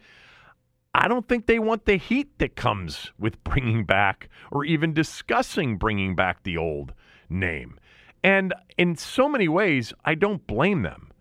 I 0.93 1.07
don't 1.07 1.27
think 1.27 1.45
they 1.45 1.59
want 1.59 1.85
the 1.85 1.97
heat 1.97 2.39
that 2.39 2.55
comes 2.55 3.11
with 3.19 3.43
bringing 3.43 3.85
back 3.85 4.29
or 4.51 4.65
even 4.65 4.93
discussing 4.93 5.77
bringing 5.77 6.15
back 6.15 6.43
the 6.43 6.57
old 6.57 6.93
name. 7.29 7.79
And 8.23 8.53
in 8.77 8.95
so 8.95 9.29
many 9.29 9.47
ways, 9.47 9.93
I 10.03 10.15
don't 10.15 10.45
blame 10.47 10.81
them. 10.81 11.11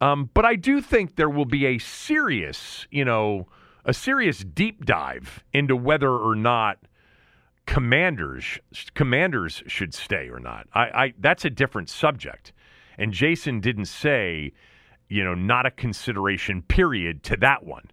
Um, 0.00 0.30
but 0.32 0.44
I 0.44 0.54
do 0.56 0.80
think 0.80 1.16
there 1.16 1.30
will 1.30 1.44
be 1.44 1.66
a 1.66 1.78
serious, 1.78 2.86
you 2.90 3.04
know, 3.04 3.48
a 3.84 3.92
serious 3.92 4.44
deep 4.44 4.84
dive 4.84 5.44
into 5.52 5.76
whether 5.76 6.10
or 6.10 6.34
not 6.34 6.78
commanders 7.66 8.58
commanders 8.94 9.62
should 9.66 9.94
stay 9.94 10.28
or 10.28 10.40
not. 10.40 10.66
I, 10.74 10.82
I 10.82 11.14
that's 11.18 11.44
a 11.44 11.50
different 11.50 11.88
subject. 11.88 12.52
And 12.98 13.12
Jason 13.12 13.60
didn't 13.60 13.86
say, 13.86 14.52
you 15.08 15.22
know, 15.22 15.34
not 15.34 15.66
a 15.66 15.70
consideration 15.70 16.62
period 16.62 17.22
to 17.24 17.36
that 17.38 17.64
one 17.64 17.90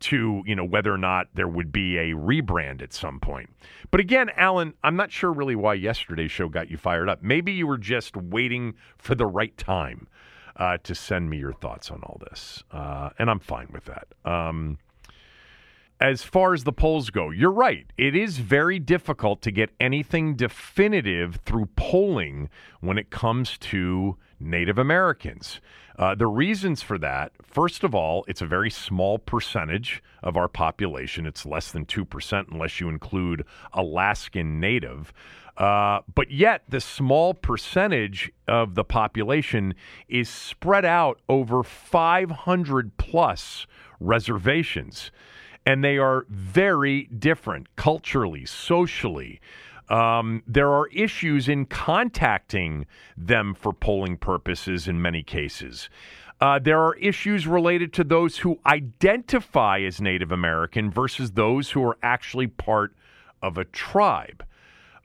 to, 0.00 0.42
you 0.46 0.56
know, 0.56 0.64
whether 0.64 0.92
or 0.92 0.98
not 0.98 1.28
there 1.34 1.48
would 1.48 1.72
be 1.72 1.96
a 1.96 2.14
rebrand 2.14 2.82
at 2.82 2.92
some 2.92 3.20
point. 3.20 3.50
But 3.90 4.00
again, 4.00 4.30
Alan, 4.36 4.74
I'm 4.82 4.96
not 4.96 5.12
sure 5.12 5.32
really 5.32 5.56
why 5.56 5.74
yesterday's 5.74 6.30
show 6.30 6.48
got 6.48 6.70
you 6.70 6.76
fired 6.76 7.08
up. 7.08 7.22
Maybe 7.22 7.52
you 7.52 7.66
were 7.66 7.78
just 7.78 8.16
waiting 8.16 8.74
for 8.98 9.14
the 9.14 9.26
right 9.26 9.56
time 9.56 10.08
uh, 10.56 10.78
to 10.82 10.94
send 10.94 11.30
me 11.30 11.38
your 11.38 11.52
thoughts 11.52 11.90
on 11.90 12.02
all 12.02 12.20
this. 12.30 12.62
Uh, 12.70 13.10
and 13.18 13.30
I'm 13.30 13.40
fine 13.40 13.68
with 13.72 13.86
that. 13.86 14.08
Um, 14.24 14.78
as 16.00 16.22
far 16.22 16.54
as 16.54 16.64
the 16.64 16.72
polls 16.72 17.10
go, 17.10 17.30
you're 17.30 17.52
right. 17.52 17.86
It 17.98 18.16
is 18.16 18.38
very 18.38 18.78
difficult 18.78 19.42
to 19.42 19.50
get 19.50 19.70
anything 19.78 20.34
definitive 20.34 21.40
through 21.44 21.66
polling 21.76 22.48
when 22.80 22.96
it 22.96 23.10
comes 23.10 23.58
to 23.58 24.16
Native 24.40 24.78
Americans. 24.78 25.60
Uh, 25.98 26.14
the 26.14 26.26
reasons 26.26 26.80
for 26.82 26.96
that, 26.98 27.32
first 27.42 27.84
of 27.84 27.94
all, 27.94 28.24
it's 28.26 28.40
a 28.40 28.46
very 28.46 28.70
small 28.70 29.18
percentage 29.18 30.02
of 30.22 30.36
our 30.36 30.48
population. 30.48 31.26
It's 31.26 31.44
less 31.44 31.70
than 31.70 31.84
2% 31.84 32.50
unless 32.50 32.80
you 32.80 32.88
include 32.88 33.44
Alaskan 33.74 34.58
Native. 34.58 35.12
Uh, 35.56 36.00
but 36.14 36.30
yet, 36.30 36.62
the 36.68 36.80
small 36.80 37.34
percentage 37.34 38.32
of 38.48 38.74
the 38.74 38.84
population 38.84 39.74
is 40.08 40.28
spread 40.28 40.86
out 40.86 41.20
over 41.28 41.62
500 41.62 42.96
plus 42.96 43.66
reservations 44.00 45.10
and 45.66 45.84
they 45.84 45.98
are 45.98 46.26
very 46.28 47.04
different 47.04 47.68
culturally, 47.76 48.46
socially. 48.46 49.40
Um, 49.90 50.42
there 50.46 50.72
are 50.72 50.86
issues 50.88 51.48
in 51.48 51.66
contacting 51.66 52.86
them 53.16 53.54
for 53.54 53.72
polling 53.72 54.16
purposes 54.16 54.86
in 54.86 55.02
many 55.02 55.22
cases. 55.22 55.90
Uh, 56.40 56.58
there 56.58 56.80
are 56.80 56.94
issues 56.96 57.46
related 57.46 57.92
to 57.92 58.04
those 58.04 58.38
who 58.38 58.58
identify 58.64 59.80
as 59.80 60.00
Native 60.00 60.32
American 60.32 60.90
versus 60.90 61.32
those 61.32 61.70
who 61.70 61.84
are 61.84 61.98
actually 62.02 62.46
part 62.46 62.94
of 63.42 63.58
a 63.58 63.64
tribe. 63.64 64.44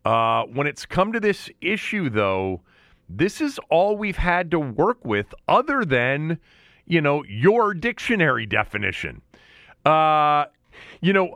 Uh, 0.06 0.44
when 0.44 0.68
it's 0.68 0.86
come 0.86 1.12
to 1.12 1.20
this 1.20 1.50
issue, 1.62 2.10
though, 2.10 2.62
this 3.10 3.42
is 3.42 3.60
all 3.70 3.98
we've 3.98 4.18
had 4.18 4.52
to 4.52 4.60
work 4.60 5.04
with 5.04 5.34
other 5.48 5.84
than, 5.84 6.40
you 6.86 7.02
know, 7.02 7.24
your 7.28 7.74
dictionary 7.74 8.46
definition. 8.46 9.22
Uh, 9.84 10.46
you 11.02 11.14
know, 11.14 11.36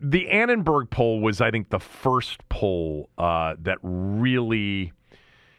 the 0.00 0.28
Annenberg 0.28 0.90
poll 0.90 1.20
was, 1.20 1.40
I 1.40 1.50
think, 1.50 1.70
the 1.70 1.80
first 1.80 2.48
poll 2.48 3.08
uh, 3.18 3.54
that 3.60 3.78
really 3.82 4.92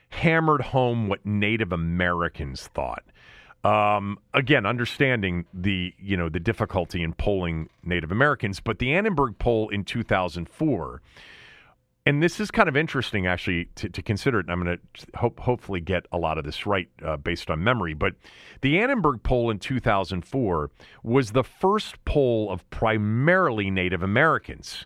hammered 0.10 0.62
home 0.62 1.08
what 1.08 1.26
Native 1.26 1.72
Americans 1.72 2.68
thought. 2.68 3.04
Um, 3.64 4.18
again, 4.34 4.66
understanding 4.66 5.46
the 5.54 5.94
you 6.00 6.16
know 6.16 6.30
the 6.30 6.40
difficulty 6.40 7.04
in 7.04 7.14
polling 7.14 7.70
Native 7.84 8.12
Americans, 8.12 8.60
but 8.60 8.80
the 8.80 8.94
Annenberg 8.94 9.40
poll 9.40 9.70
in 9.70 9.84
2004 9.84 11.02
and 12.08 12.24
this 12.24 12.40
is 12.40 12.52
kind 12.52 12.70
of 12.70 12.78
interesting 12.78 13.28
actually 13.28 13.66
to, 13.76 13.90
to 13.90 14.02
consider 14.02 14.40
it. 14.40 14.46
And 14.46 14.54
I'm 14.54 14.64
going 14.64 14.78
to 14.78 15.18
hope, 15.18 15.42
hopefully 15.42 15.82
get 15.82 16.06
a 16.14 16.18
lot 16.18 16.38
of 16.38 16.46
this 16.46 16.66
right 16.66 16.88
uh, 17.06 17.18
based 17.18 17.50
on 17.50 17.62
memory. 17.62 17.94
But 17.94 18.14
the 18.62 18.80
Annenberg 18.80 19.24
poll 19.24 19.50
in 19.50 19.60
2004 19.60 20.72
was 21.04 21.32
the 21.32 21.44
first 21.44 22.04
poll 22.06 22.50
of 22.50 22.68
primarily 22.70 23.70
Native 23.70 24.04
Americans, 24.04 24.86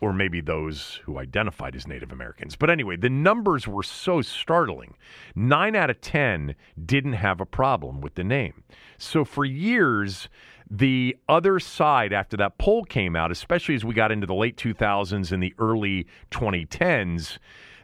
or 0.00 0.12
maybe 0.12 0.40
those 0.40 1.00
who 1.04 1.18
identified 1.18 1.76
as 1.76 1.86
Native 1.86 2.10
Americans. 2.10 2.56
But 2.56 2.68
anyway, 2.68 2.96
the 2.96 3.10
numbers 3.10 3.68
were 3.68 3.84
so 3.84 4.20
startling. 4.20 4.96
Nine 5.36 5.76
out 5.76 5.88
of 5.88 6.00
10 6.00 6.56
didn't 6.84 7.12
have 7.12 7.40
a 7.40 7.46
problem 7.46 8.00
with 8.00 8.16
the 8.16 8.24
name. 8.24 8.64
So 8.98 9.24
for 9.24 9.44
years, 9.44 10.28
the 10.70 11.16
other 11.28 11.60
side, 11.60 12.12
after 12.12 12.36
that 12.38 12.58
poll 12.58 12.84
came 12.84 13.14
out, 13.14 13.30
especially 13.30 13.74
as 13.74 13.84
we 13.84 13.94
got 13.94 14.10
into 14.10 14.26
the 14.26 14.34
late 14.34 14.56
2000s 14.56 15.30
and 15.30 15.42
the 15.42 15.54
early 15.58 16.06
2010s, 16.30 17.38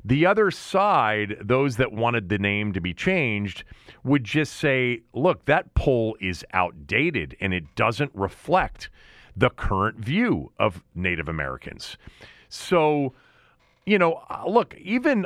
the 0.05 0.27
other 0.27 0.51
side, 0.51 1.37
those 1.41 1.77
that 1.77 1.93
wanted 1.93 2.29
the 2.29 2.39
name 2.39 2.73
to 2.73 2.81
be 2.81 2.93
changed, 2.93 3.63
would 4.03 4.25
just 4.25 4.55
say, 4.55 5.03
look, 5.13 5.45
that 5.45 5.75
poll 5.75 6.17
is 6.21 6.45
outdated 6.53 7.37
and 7.41 7.55
it 7.55 7.65
doesn't 7.77 8.11
reflect 8.15 8.91
the 9.37 9.51
current 9.51 9.99
view 9.99 10.51
of 10.59 10.83
Native 10.95 11.29
Americans. 11.29 11.97
So, 12.49 13.15
you 13.87 13.99
know, 13.99 14.25
uh, 14.29 14.43
look, 14.47 14.75
even 14.79 15.25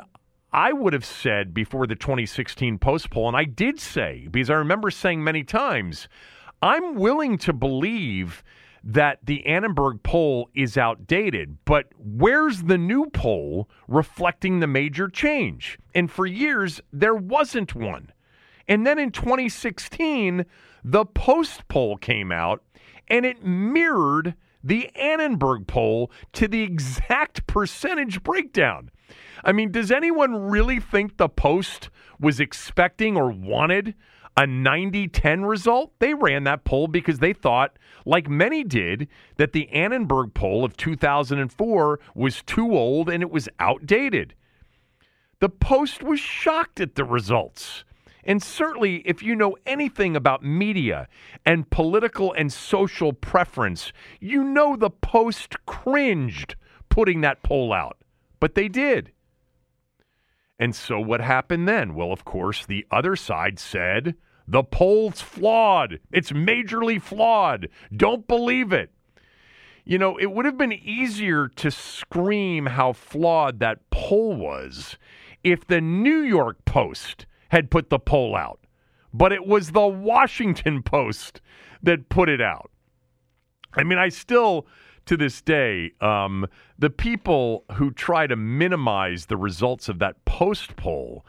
I 0.53 0.73
would 0.73 0.93
have 0.93 1.05
said 1.07 1.55
before 1.55 1.87
the 1.87 1.97
2016 1.97 2.79
post 2.79 3.11
poll, 3.11 3.29
and 3.29 3.37
I 3.37 3.45
did 3.45 3.81
say, 3.81 4.29
because 4.31 4.51
I 4.51 4.55
remember 4.55 4.91
saying 4.91 5.25
many 5.25 5.43
times, 5.43 6.07
I'm 6.63 6.95
willing 6.95 7.39
to 7.39 7.53
believe 7.53 8.43
that 8.83 9.19
the 9.25 9.45
Annenberg 9.47 10.03
poll 10.03 10.49
is 10.55 10.79
outdated, 10.79 11.59
but 11.65 11.87
where's 11.99 12.63
the 12.63 12.79
new 12.79 13.07
poll 13.07 13.69
reflecting 13.89 14.61
the 14.61 14.67
major 14.67 15.09
change? 15.09 15.79
And 15.95 16.11
for 16.11 16.25
years, 16.25 16.81
there 16.93 17.15
wasn't 17.15 17.75
one. 17.75 18.13
And 18.69 18.87
then 18.87 18.99
in 18.99 19.11
2016, 19.11 20.47
the 20.85 21.05
post 21.05 21.67
poll 21.69 21.97
came 21.97 22.31
out 22.31 22.63
and 23.09 23.27
it 23.27 23.45
mirrored 23.45 24.35
the 24.63 24.91
Annenberg 24.97 25.67
poll 25.67 26.11
to 26.33 26.49
the 26.49 26.63
exact 26.63 27.47
percentage 27.47 28.23
breakdown. 28.23 28.91
I 29.45 29.53
mean, 29.53 29.71
does 29.71 29.93
anyone 29.93 30.35
really 30.35 30.81
think 30.81 31.17
the 31.17 31.29
Post 31.29 31.91
was 32.19 32.41
expecting 32.41 33.17
or 33.17 33.31
wanted 33.31 33.95
a 34.37 34.47
90 34.47 35.09
10 35.09 35.45
result. 35.45 35.93
They 35.99 36.15
ran 36.15 36.45
that 36.45 36.65
poll 36.65 36.89
because 36.89 37.19
they 37.19 37.33
thought, 37.33 37.79
like 38.05 38.29
many 38.29 38.63
did, 38.65 39.09
that 39.37 39.53
the 39.53 39.69
Annenberg 39.71 40.35
poll 40.35 40.65
of 40.65 40.77
2004 40.77 42.01
was 42.15 42.43
too 42.43 42.77
old 42.77 43.09
and 43.09 43.23
it 43.23 43.31
was 43.31 43.49
outdated. 43.59 44.35
The 45.41 45.49
Post 45.49 46.03
was 46.03 46.21
shocked 46.21 46.81
at 46.81 46.95
the 46.95 47.05
results. 47.05 47.85
And 48.25 48.43
certainly, 48.43 49.03
if 49.07 49.23
you 49.23 49.37
know 49.37 49.57
anything 49.67 50.17
about 50.17 50.43
media 50.43 51.09
and 51.45 51.71
political 51.71 52.33
and 52.33 52.53
social 52.53 53.13
preference, 53.13 53.93
you 54.21 54.43
know 54.43 54.77
the 54.77 54.91
Post 54.91 55.65
cringed 55.65 56.57
putting 56.89 57.21
that 57.21 57.43
poll 57.43 57.73
out. 57.73 57.99
But 58.41 58.55
they 58.55 58.69
did. 58.69 59.13
And 60.59 60.75
so 60.75 60.99
what 60.99 61.21
happened 61.21 61.69
then? 61.69 61.95
Well, 61.95 62.13
of 62.13 62.25
course, 62.25 62.67
the 62.67 62.87
other 62.91 63.15
side 63.15 63.59
said, 63.59 64.17
the 64.49 64.63
poll's 64.63 65.21
flawed. 65.21 66.01
It's 66.13 66.33
majorly 66.33 67.01
flawed. 67.01 67.69
Don't 67.95 68.27
believe 68.27 68.73
it. 68.73 68.91
You 69.85 69.99
know, 69.99 70.17
it 70.17 70.33
would 70.33 70.45
have 70.45 70.59
been 70.59 70.73
easier 70.73 71.49
to 71.49 71.71
scream 71.71 72.67
how 72.67 72.93
flawed 72.93 73.61
that 73.61 73.89
poll 73.91 74.35
was 74.35 74.99
if 75.45 75.67
the 75.67 75.81
New 75.81 76.19
York 76.19 76.65
Post 76.65 77.27
had 77.51 77.71
put 77.71 77.89
the 77.89 78.01
poll 78.01 78.35
out. 78.35 78.61
But 79.15 79.33
it 79.33 79.47
was 79.47 79.71
the 79.71 79.87
Washington 79.87 80.83
Post 80.83 81.41
that 81.83 82.09
put 82.09 82.29
it 82.29 82.41
out. 82.41 82.71
I 83.75 83.85
mean, 83.85 83.99
I 83.99 84.09
still, 84.09 84.67
to 85.07 85.17
this 85.17 85.41
day, 85.41 85.93
um, 86.01 86.47
the 86.79 86.91
people 86.91 87.65
who 87.75 87.93
try 87.93 88.27
to 88.27 88.37
minimize 88.37 89.27
the 89.27 89.37
results 89.37 89.89
of 89.89 90.01
that 90.01 90.25
post 90.25 90.77
poll 90.77 91.25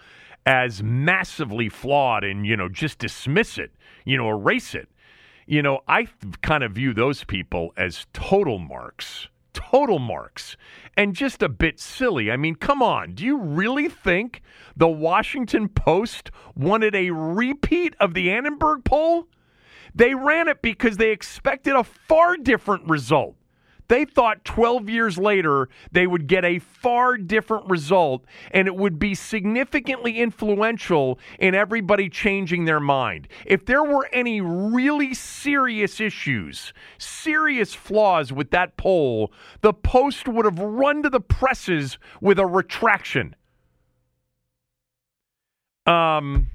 as 0.47 0.81
massively 0.81 1.67
flawed 1.67 2.23
and, 2.23 2.47
you 2.47 2.55
know, 2.55 2.69
just 2.69 2.99
dismiss 2.99 3.57
it, 3.57 3.73
you 4.05 4.15
know, 4.15 4.29
erase 4.29 4.73
it. 4.73 4.87
You 5.45 5.61
know, 5.61 5.81
I 5.89 6.07
kind 6.41 6.63
of 6.63 6.71
view 6.71 6.93
those 6.93 7.25
people 7.25 7.73
as 7.75 8.07
total 8.13 8.57
marks, 8.57 9.27
total 9.53 9.99
marks, 9.99 10.55
and 10.95 11.13
just 11.13 11.43
a 11.43 11.49
bit 11.49 11.81
silly. 11.81 12.31
I 12.31 12.37
mean, 12.37 12.55
come 12.55 12.81
on. 12.81 13.13
Do 13.13 13.25
you 13.25 13.37
really 13.37 13.89
think 13.89 14.41
the 14.75 14.87
Washington 14.87 15.67
Post 15.67 16.31
wanted 16.55 16.95
a 16.95 17.11
repeat 17.11 17.93
of 17.99 18.13
the 18.13 18.31
Annenberg 18.31 18.85
poll? 18.85 19.27
They 19.93 20.15
ran 20.15 20.47
it 20.47 20.61
because 20.61 20.95
they 20.95 21.11
expected 21.11 21.75
a 21.75 21.83
far 21.83 22.37
different 22.37 22.87
result 22.87 23.35
They 23.87 24.05
thought 24.05 24.43
12 24.43 24.89
years 24.89 25.17
later 25.17 25.69
they 25.91 26.07
would 26.07 26.27
get 26.27 26.43
a 26.43 26.59
far 26.59 27.17
different 27.17 27.69
result 27.69 28.25
and 28.51 28.67
it 28.67 28.75
would 28.75 28.99
be 28.99 29.15
significantly 29.15 30.19
influential 30.19 31.19
in 31.39 31.55
everybody 31.55 32.09
changing 32.09 32.65
their 32.65 32.79
mind. 32.79 33.27
If 33.45 33.65
there 33.65 33.83
were 33.83 34.09
any 34.11 34.41
really 34.41 35.13
serious 35.13 36.01
issues, 36.01 36.73
serious 36.97 37.73
flaws 37.73 38.33
with 38.33 38.51
that 38.51 38.75
poll, 38.77 39.31
the 39.61 39.73
Post 39.73 40.27
would 40.27 40.45
have 40.45 40.59
run 40.59 41.03
to 41.03 41.09
the 41.09 41.21
presses 41.21 41.97
with 42.19 42.39
a 42.39 42.45
retraction. 42.45 43.35
Um, 45.85 46.49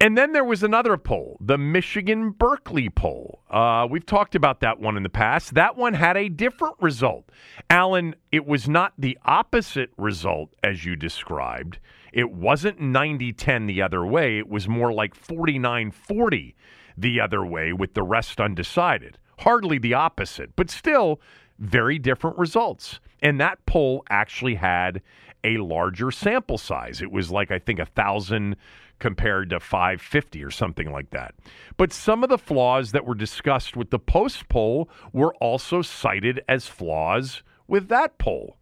and 0.00 0.16
then 0.16 0.32
there 0.32 0.44
was 0.44 0.62
another 0.62 0.96
poll, 0.96 1.36
the 1.40 1.58
Michigan 1.58 2.30
Berkeley 2.30 2.88
poll. 2.88 3.42
Uh, 3.50 3.86
we've 3.90 4.06
talked 4.06 4.34
about 4.34 4.60
that 4.60 4.80
one 4.80 4.96
in 4.96 5.02
the 5.02 5.10
past. 5.10 5.52
That 5.54 5.76
one 5.76 5.92
had 5.92 6.16
a 6.16 6.30
different 6.30 6.76
result. 6.80 7.28
Alan, 7.68 8.14
it 8.32 8.46
was 8.46 8.66
not 8.66 8.94
the 8.96 9.18
opposite 9.26 9.90
result 9.98 10.54
as 10.64 10.86
you 10.86 10.96
described. 10.96 11.78
It 12.14 12.32
wasn't 12.32 12.80
90 12.80 13.34
10 13.34 13.66
the 13.66 13.82
other 13.82 14.06
way. 14.06 14.38
It 14.38 14.48
was 14.48 14.66
more 14.66 14.90
like 14.90 15.14
49 15.14 15.90
40 15.90 16.56
the 16.96 17.20
other 17.20 17.44
way 17.44 17.74
with 17.74 17.92
the 17.92 18.02
rest 18.02 18.40
undecided. 18.40 19.18
Hardly 19.40 19.78
the 19.78 19.94
opposite, 19.94 20.56
but 20.56 20.70
still 20.70 21.20
very 21.58 21.98
different 21.98 22.38
results. 22.38 23.00
And 23.22 23.38
that 23.38 23.64
poll 23.66 24.02
actually 24.08 24.54
had 24.54 25.02
a 25.44 25.58
larger 25.58 26.10
sample 26.10 26.58
size. 26.58 27.00
It 27.02 27.10
was 27.10 27.30
like, 27.30 27.50
I 27.50 27.58
think, 27.58 27.78
a 27.78 27.86
thousand 27.86 28.56
compared 28.98 29.50
to 29.50 29.60
550 29.60 30.44
or 30.44 30.50
something 30.50 30.92
like 30.92 31.10
that. 31.10 31.34
But 31.76 31.92
some 31.92 32.22
of 32.22 32.28
the 32.28 32.38
flaws 32.38 32.92
that 32.92 33.06
were 33.06 33.14
discussed 33.14 33.76
with 33.76 33.90
the 33.90 33.98
post 33.98 34.48
poll 34.48 34.90
were 35.12 35.34
also 35.36 35.82
cited 35.82 36.42
as 36.48 36.66
flaws 36.66 37.42
with 37.66 37.88
that 37.88 38.18
poll. 38.18 38.56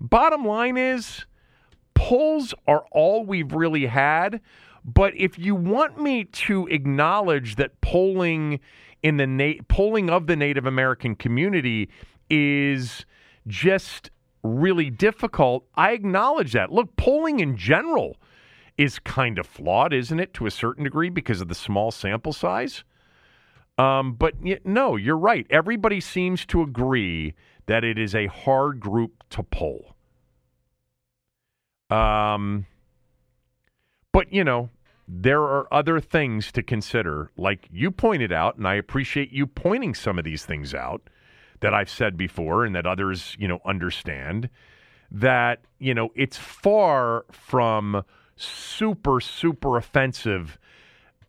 Bottom 0.00 0.44
line 0.44 0.76
is, 0.76 1.26
polls 1.94 2.54
are 2.68 2.84
all 2.92 3.24
we've 3.24 3.52
really 3.52 3.86
had. 3.86 4.40
But 4.84 5.14
if 5.16 5.38
you 5.38 5.54
want 5.54 6.00
me 6.00 6.24
to 6.24 6.66
acknowledge 6.68 7.56
that 7.56 7.80
polling 7.80 8.60
in 9.02 9.16
the 9.16 9.26
na- 9.26 9.60
polling 9.68 10.08
of 10.08 10.26
the 10.26 10.36
Native 10.36 10.66
American 10.66 11.14
community 11.14 11.88
is 12.30 13.04
just 13.46 14.10
really 14.48 14.90
difficult, 14.90 15.66
I 15.74 15.92
acknowledge 15.92 16.52
that. 16.52 16.72
Look, 16.72 16.96
polling 16.96 17.40
in 17.40 17.56
general 17.56 18.16
is 18.76 18.98
kind 18.98 19.38
of 19.38 19.46
flawed, 19.46 19.92
isn't 19.92 20.20
it, 20.20 20.32
to 20.34 20.46
a 20.46 20.50
certain 20.50 20.84
degree 20.84 21.10
because 21.10 21.40
of 21.40 21.48
the 21.48 21.54
small 21.54 21.90
sample 21.90 22.32
size? 22.32 22.84
Um, 23.76 24.14
but 24.14 24.34
no, 24.64 24.96
you're 24.96 25.16
right. 25.16 25.46
Everybody 25.50 26.00
seems 26.00 26.44
to 26.46 26.62
agree 26.62 27.34
that 27.66 27.84
it 27.84 27.98
is 27.98 28.14
a 28.14 28.26
hard 28.26 28.80
group 28.80 29.24
to 29.30 29.42
poll. 29.42 29.94
Um, 31.90 32.66
but 34.12 34.32
you 34.32 34.44
know, 34.44 34.70
there 35.06 35.42
are 35.42 35.72
other 35.72 36.00
things 36.00 36.52
to 36.52 36.62
consider, 36.62 37.30
like 37.36 37.68
you 37.72 37.90
pointed 37.90 38.32
out, 38.32 38.56
and 38.56 38.66
I 38.66 38.74
appreciate 38.74 39.32
you 39.32 39.46
pointing 39.46 39.94
some 39.94 40.18
of 40.18 40.24
these 40.24 40.44
things 40.44 40.74
out 40.74 41.02
that 41.60 41.74
I've 41.74 41.90
said 41.90 42.16
before 42.16 42.64
and 42.64 42.74
that 42.74 42.86
others, 42.86 43.36
you 43.38 43.48
know, 43.48 43.60
understand. 43.64 44.48
That 45.10 45.60
you 45.78 45.94
know, 45.94 46.10
it's 46.14 46.36
far 46.36 47.24
from 47.30 48.04
super, 48.36 49.20
super 49.20 49.76
offensive 49.76 50.58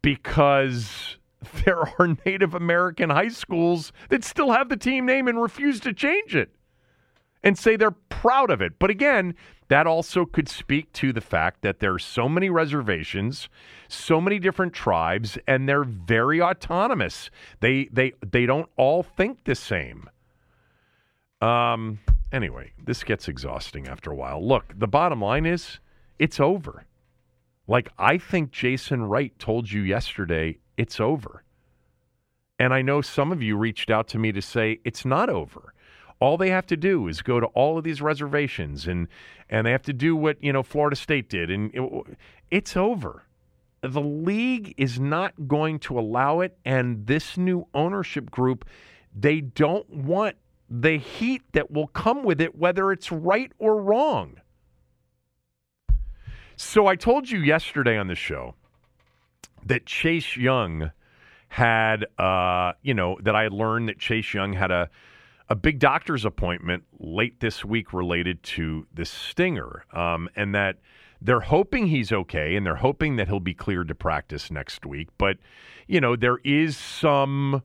because 0.02 1.18
there 1.66 1.80
are 1.80 2.18
Native 2.26 2.54
American 2.54 3.10
high 3.10 3.30
schools 3.30 3.92
that 4.10 4.24
still 4.24 4.52
have 4.52 4.70
the 4.70 4.78
team 4.78 5.06
name 5.06 5.28
and 5.28 5.42
refuse 5.42 5.80
to 5.82 5.94
change 5.94 6.36
it 6.36 6.52
and 7.44 7.58
say 7.58 7.76
they're 7.76 7.92
proud 7.92 8.50
of 8.50 8.62
it. 8.62 8.74
But 8.80 8.90
again, 8.90 9.36
that 9.70 9.88
also 9.88 10.26
could 10.26 10.50
speak 10.50 10.92
to 10.94 11.14
the 11.14 11.22
fact 11.22 11.62
that 11.62 11.80
there 11.80 11.94
are 11.94 12.00
so 12.00 12.28
many 12.28 12.50
reservations, 12.50 13.50
so 13.88 14.20
many 14.20 14.40
different 14.40 14.74
tribes, 14.74 15.38
and 15.48 15.70
they're 15.70 15.84
very 15.84 16.42
autonomous. 16.42 17.30
They 17.60 17.88
they 17.92 18.14
they 18.26 18.46
don't 18.46 18.70
all 18.78 19.04
think 19.04 19.44
the 19.46 19.56
same. 19.56 20.10
Um 21.42 22.00
anyway, 22.32 22.72
this 22.84 23.04
gets 23.04 23.28
exhausting 23.28 23.88
after 23.88 24.12
a 24.12 24.16
while. 24.16 24.46
Look, 24.46 24.74
the 24.78 24.88
bottom 24.88 25.22
line 25.22 25.46
is 25.46 25.80
it's 26.18 26.40
over. 26.40 26.86
Like, 27.70 27.90
I 28.00 28.18
think 28.18 28.52
Jason 28.52 29.04
Wright 29.04 29.38
told 29.38 29.72
you 29.72 29.82
yesterday, 29.82 30.58
it's 30.76 31.00
over. 31.00 31.44
And 32.58 32.74
I 32.74 32.82
know 32.82 33.02
some 33.02 33.32
of 33.32 33.44
you 33.44 33.56
reached 33.58 33.92
out 33.92 34.08
to 34.10 34.18
me 34.18 34.32
to 34.32 34.42
say 34.42 34.80
it's 34.84 35.06
not 35.06 35.30
over. 35.30 35.74
All 36.20 36.36
they 36.36 36.50
have 36.50 36.66
to 36.68 36.76
do 36.76 37.08
is 37.08 37.22
go 37.22 37.40
to 37.40 37.46
all 37.48 37.78
of 37.78 37.84
these 37.84 38.02
reservations 38.02 38.88
and 38.88 39.08
and 39.50 39.66
they 39.66 39.72
have 39.72 39.84
to 39.84 39.94
do 39.94 40.16
what, 40.16 40.44
you 40.44 40.52
know, 40.52 40.64
Florida 40.64 40.96
State 40.96 41.30
did 41.30 41.50
and 41.52 41.72
it, 41.74 42.18
it's 42.52 42.76
over. 42.76 43.24
The 43.82 44.02
league 44.02 44.74
is 44.76 45.00
not 45.00 45.48
going 45.48 45.80
to 45.80 45.98
allow 45.98 46.42
it 46.42 46.58
and 46.66 47.06
this 47.06 47.38
new 47.38 47.68
ownership 47.74 48.32
group 48.32 48.66
they 49.16 49.42
don't 49.42 49.90
want 49.90 50.36
the 50.70 50.98
heat 50.98 51.42
that 51.54 51.72
will 51.72 51.88
come 51.88 52.24
with 52.24 52.40
it 52.40 52.56
whether 52.56 52.92
it's 52.92 53.12
right 53.12 53.52
or 53.58 53.82
wrong. 53.82 54.40
So 56.56 56.88
I 56.88 56.96
told 56.96 57.30
you 57.30 57.40
yesterday 57.40 57.98
on 57.98 58.08
the 58.08 58.16
show 58.16 58.56
that 59.66 59.86
Chase 59.86 60.36
Young 60.36 60.92
had, 61.48 62.06
uh, 62.18 62.74
you 62.82 62.94
know, 62.94 63.18
that 63.24 63.36
I 63.36 63.48
learned 63.48 63.90
that 63.90 64.00
Chase 64.00 64.34
Young 64.34 64.54
had 64.54 64.72
a 64.72 64.90
a 65.50 65.56
big 65.56 65.80
doctor's 65.80 66.26
appointment 66.26 66.84
late 67.00 67.40
this 67.40 67.66
week 67.66 67.92
related 67.92 68.44
to 68.44 68.86
the 68.94 69.04
stinger, 69.04 69.84
um, 69.94 70.30
and 70.36 70.54
that 70.54 70.78
they're 71.22 71.40
hoping 71.40 71.88
he's 71.88 72.12
okay, 72.12 72.56
and 72.56 72.66
they're 72.66 72.76
hoping 72.76 73.16
that 73.16 73.28
he'll 73.28 73.40
be 73.40 73.56
cleared 73.56 73.88
to 73.88 73.96
practice 73.96 74.52
next 74.52 74.86
week. 74.86 75.08
But 75.18 75.38
you 75.88 76.00
know, 76.00 76.16
there 76.16 76.38
is 76.44 76.78
some, 76.78 77.64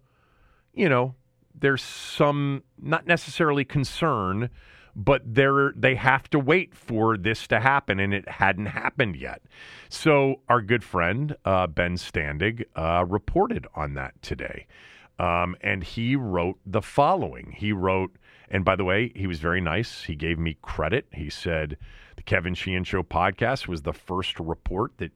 you 0.72 0.88
know, 0.88 1.14
there's 1.54 1.82
some 1.82 2.62
not 2.80 3.06
necessarily 3.06 3.64
concern 3.64 4.50
but 4.96 5.22
they're 5.24 5.72
they 5.76 5.94
have 5.94 6.28
to 6.30 6.38
wait 6.38 6.74
for 6.74 7.16
this 7.16 7.46
to 7.48 7.60
happen, 7.60 7.98
and 7.98 8.14
it 8.14 8.28
hadn't 8.28 8.66
happened 8.66 9.16
yet. 9.16 9.42
So 9.88 10.40
our 10.48 10.62
good 10.62 10.84
friend 10.84 11.36
uh, 11.44 11.66
Ben 11.66 11.96
Standig 11.96 12.64
uh, 12.76 13.04
reported 13.06 13.66
on 13.74 13.94
that 13.94 14.20
today, 14.22 14.66
um, 15.18 15.56
and 15.60 15.82
he 15.82 16.16
wrote 16.16 16.58
the 16.64 16.82
following. 16.82 17.54
He 17.56 17.72
wrote, 17.72 18.16
and 18.48 18.64
by 18.64 18.76
the 18.76 18.84
way, 18.84 19.12
he 19.14 19.26
was 19.26 19.40
very 19.40 19.60
nice. 19.60 20.04
He 20.04 20.14
gave 20.14 20.38
me 20.38 20.56
credit. 20.62 21.06
He 21.12 21.28
said 21.28 21.76
the 22.16 22.22
Kevin 22.22 22.54
Sheehan 22.54 22.84
Show 22.84 23.02
podcast 23.02 23.66
was 23.66 23.82
the 23.82 23.92
first 23.92 24.38
report 24.38 24.92
that. 24.98 25.12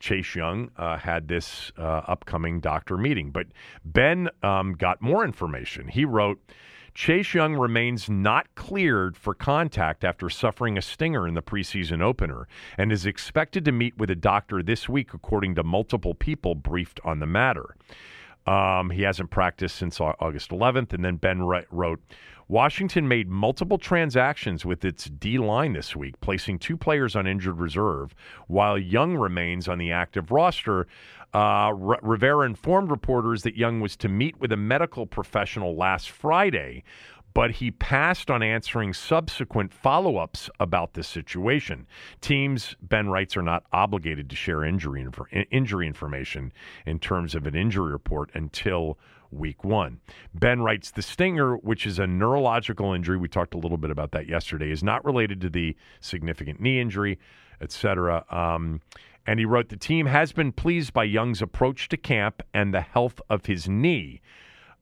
Chase 0.00 0.34
Young 0.34 0.70
uh, 0.76 0.96
had 0.96 1.28
this 1.28 1.70
uh, 1.78 2.02
upcoming 2.08 2.58
doctor 2.58 2.96
meeting. 2.96 3.30
But 3.30 3.48
Ben 3.84 4.28
um, 4.42 4.72
got 4.72 5.00
more 5.00 5.24
information. 5.24 5.88
He 5.88 6.04
wrote, 6.04 6.40
Chase 6.92 7.34
Young 7.34 7.54
remains 7.54 8.10
not 8.10 8.52
cleared 8.56 9.16
for 9.16 9.32
contact 9.32 10.02
after 10.02 10.28
suffering 10.28 10.76
a 10.76 10.82
stinger 10.82 11.28
in 11.28 11.34
the 11.34 11.42
preseason 11.42 12.02
opener 12.02 12.48
and 12.76 12.90
is 12.90 13.06
expected 13.06 13.64
to 13.66 13.72
meet 13.72 13.96
with 13.96 14.10
a 14.10 14.16
doctor 14.16 14.62
this 14.62 14.88
week, 14.88 15.14
according 15.14 15.54
to 15.54 15.62
multiple 15.62 16.14
people 16.14 16.56
briefed 16.56 16.98
on 17.04 17.20
the 17.20 17.26
matter. 17.26 17.76
Um, 18.46 18.90
he 18.90 19.02
hasn't 19.02 19.30
practiced 19.30 19.76
since 19.76 20.00
August 20.00 20.50
11th. 20.50 20.92
And 20.92 21.04
then 21.04 21.16
Ben 21.16 21.42
wrote 21.42 22.00
Washington 22.50 23.06
made 23.06 23.28
multiple 23.28 23.78
transactions 23.78 24.64
with 24.64 24.84
its 24.84 25.04
D 25.04 25.38
line 25.38 25.72
this 25.72 25.94
week, 25.94 26.20
placing 26.20 26.58
two 26.58 26.76
players 26.76 27.14
on 27.14 27.24
injured 27.24 27.60
reserve, 27.60 28.12
while 28.48 28.76
Young 28.76 29.16
remains 29.16 29.68
on 29.68 29.78
the 29.78 29.92
active 29.92 30.32
roster. 30.32 30.88
Uh, 31.32 31.70
R- 31.70 32.00
Rivera 32.02 32.44
informed 32.46 32.90
reporters 32.90 33.44
that 33.44 33.56
Young 33.56 33.80
was 33.80 33.94
to 33.98 34.08
meet 34.08 34.40
with 34.40 34.50
a 34.50 34.56
medical 34.56 35.06
professional 35.06 35.76
last 35.76 36.10
Friday, 36.10 36.82
but 37.34 37.52
he 37.52 37.70
passed 37.70 38.32
on 38.32 38.42
answering 38.42 38.94
subsequent 38.94 39.72
follow 39.72 40.16
ups 40.16 40.50
about 40.58 40.94
the 40.94 41.04
situation. 41.04 41.86
Teams, 42.20 42.74
Ben 42.82 43.08
writes, 43.08 43.36
are 43.36 43.42
not 43.42 43.62
obligated 43.72 44.28
to 44.28 44.34
share 44.34 44.64
injury, 44.64 45.02
inf- 45.02 45.46
injury 45.52 45.86
information 45.86 46.52
in 46.84 46.98
terms 46.98 47.36
of 47.36 47.46
an 47.46 47.54
injury 47.54 47.92
report 47.92 48.28
until 48.34 48.98
week 49.30 49.64
one. 49.64 50.00
Ben 50.34 50.60
writes 50.60 50.90
the 50.90 51.02
stinger, 51.02 51.56
which 51.56 51.86
is 51.86 51.98
a 51.98 52.06
neurological 52.06 52.92
injury, 52.92 53.16
we 53.16 53.28
talked 53.28 53.54
a 53.54 53.58
little 53.58 53.78
bit 53.78 53.90
about 53.90 54.12
that 54.12 54.28
yesterday, 54.28 54.70
is 54.70 54.82
not 54.82 55.04
related 55.04 55.40
to 55.42 55.50
the 55.50 55.76
significant 56.00 56.60
knee 56.60 56.80
injury, 56.80 57.18
etc. 57.60 58.24
Um, 58.30 58.80
and 59.26 59.38
he 59.38 59.44
wrote 59.44 59.68
the 59.68 59.76
team 59.76 60.06
has 60.06 60.32
been 60.32 60.52
pleased 60.52 60.92
by 60.92 61.04
Young's 61.04 61.42
approach 61.42 61.88
to 61.90 61.96
camp 61.96 62.42
and 62.54 62.74
the 62.74 62.80
health 62.80 63.20
of 63.28 63.46
his 63.46 63.68
knee. 63.68 64.20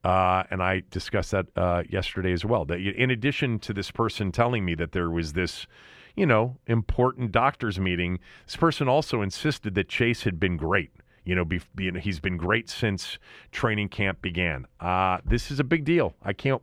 Uh, 0.05 0.45
and 0.51 0.63
I 0.63 0.83
discussed 0.91 1.33
that 1.33 1.47
uh, 1.57 1.83
yesterday 1.89 2.33
as 2.33 2.45
well. 2.45 2.65
That 2.65 2.79
in 2.79 3.11
addition 3.11 3.59
to 3.61 3.73
this 3.73 3.91
person 3.91 4.31
telling 4.31 4.65
me 4.65 4.75
that 4.77 4.93
there 4.93 5.11
was 5.11 5.33
this, 5.33 5.67
you 6.15 6.25
know, 6.25 6.57
important 6.67 7.33
doctor's 7.33 7.81
meeting, 7.81 8.21
this 8.47 8.57
person 8.57 8.89
also 8.89 9.23
insisted 9.23 9.75
that 9.75 9.89
Chase 9.89 10.23
had 10.23 10.39
been 10.39 10.57
great. 10.57 10.93
You 11.29 11.35
know, 11.35 11.45
be, 11.45 11.61
be, 11.75 11.91
he's 12.01 12.21
been 12.21 12.39
great 12.39 12.71
since 12.71 13.19
training 13.53 13.91
camp 13.91 14.23
began. 14.23 14.67
Uh, 14.81 15.19
this 15.27 15.51
is 15.51 15.61
a 15.61 15.65
big 15.65 15.85
deal. 15.85 16.15
I 16.23 16.33
can't 16.33 16.63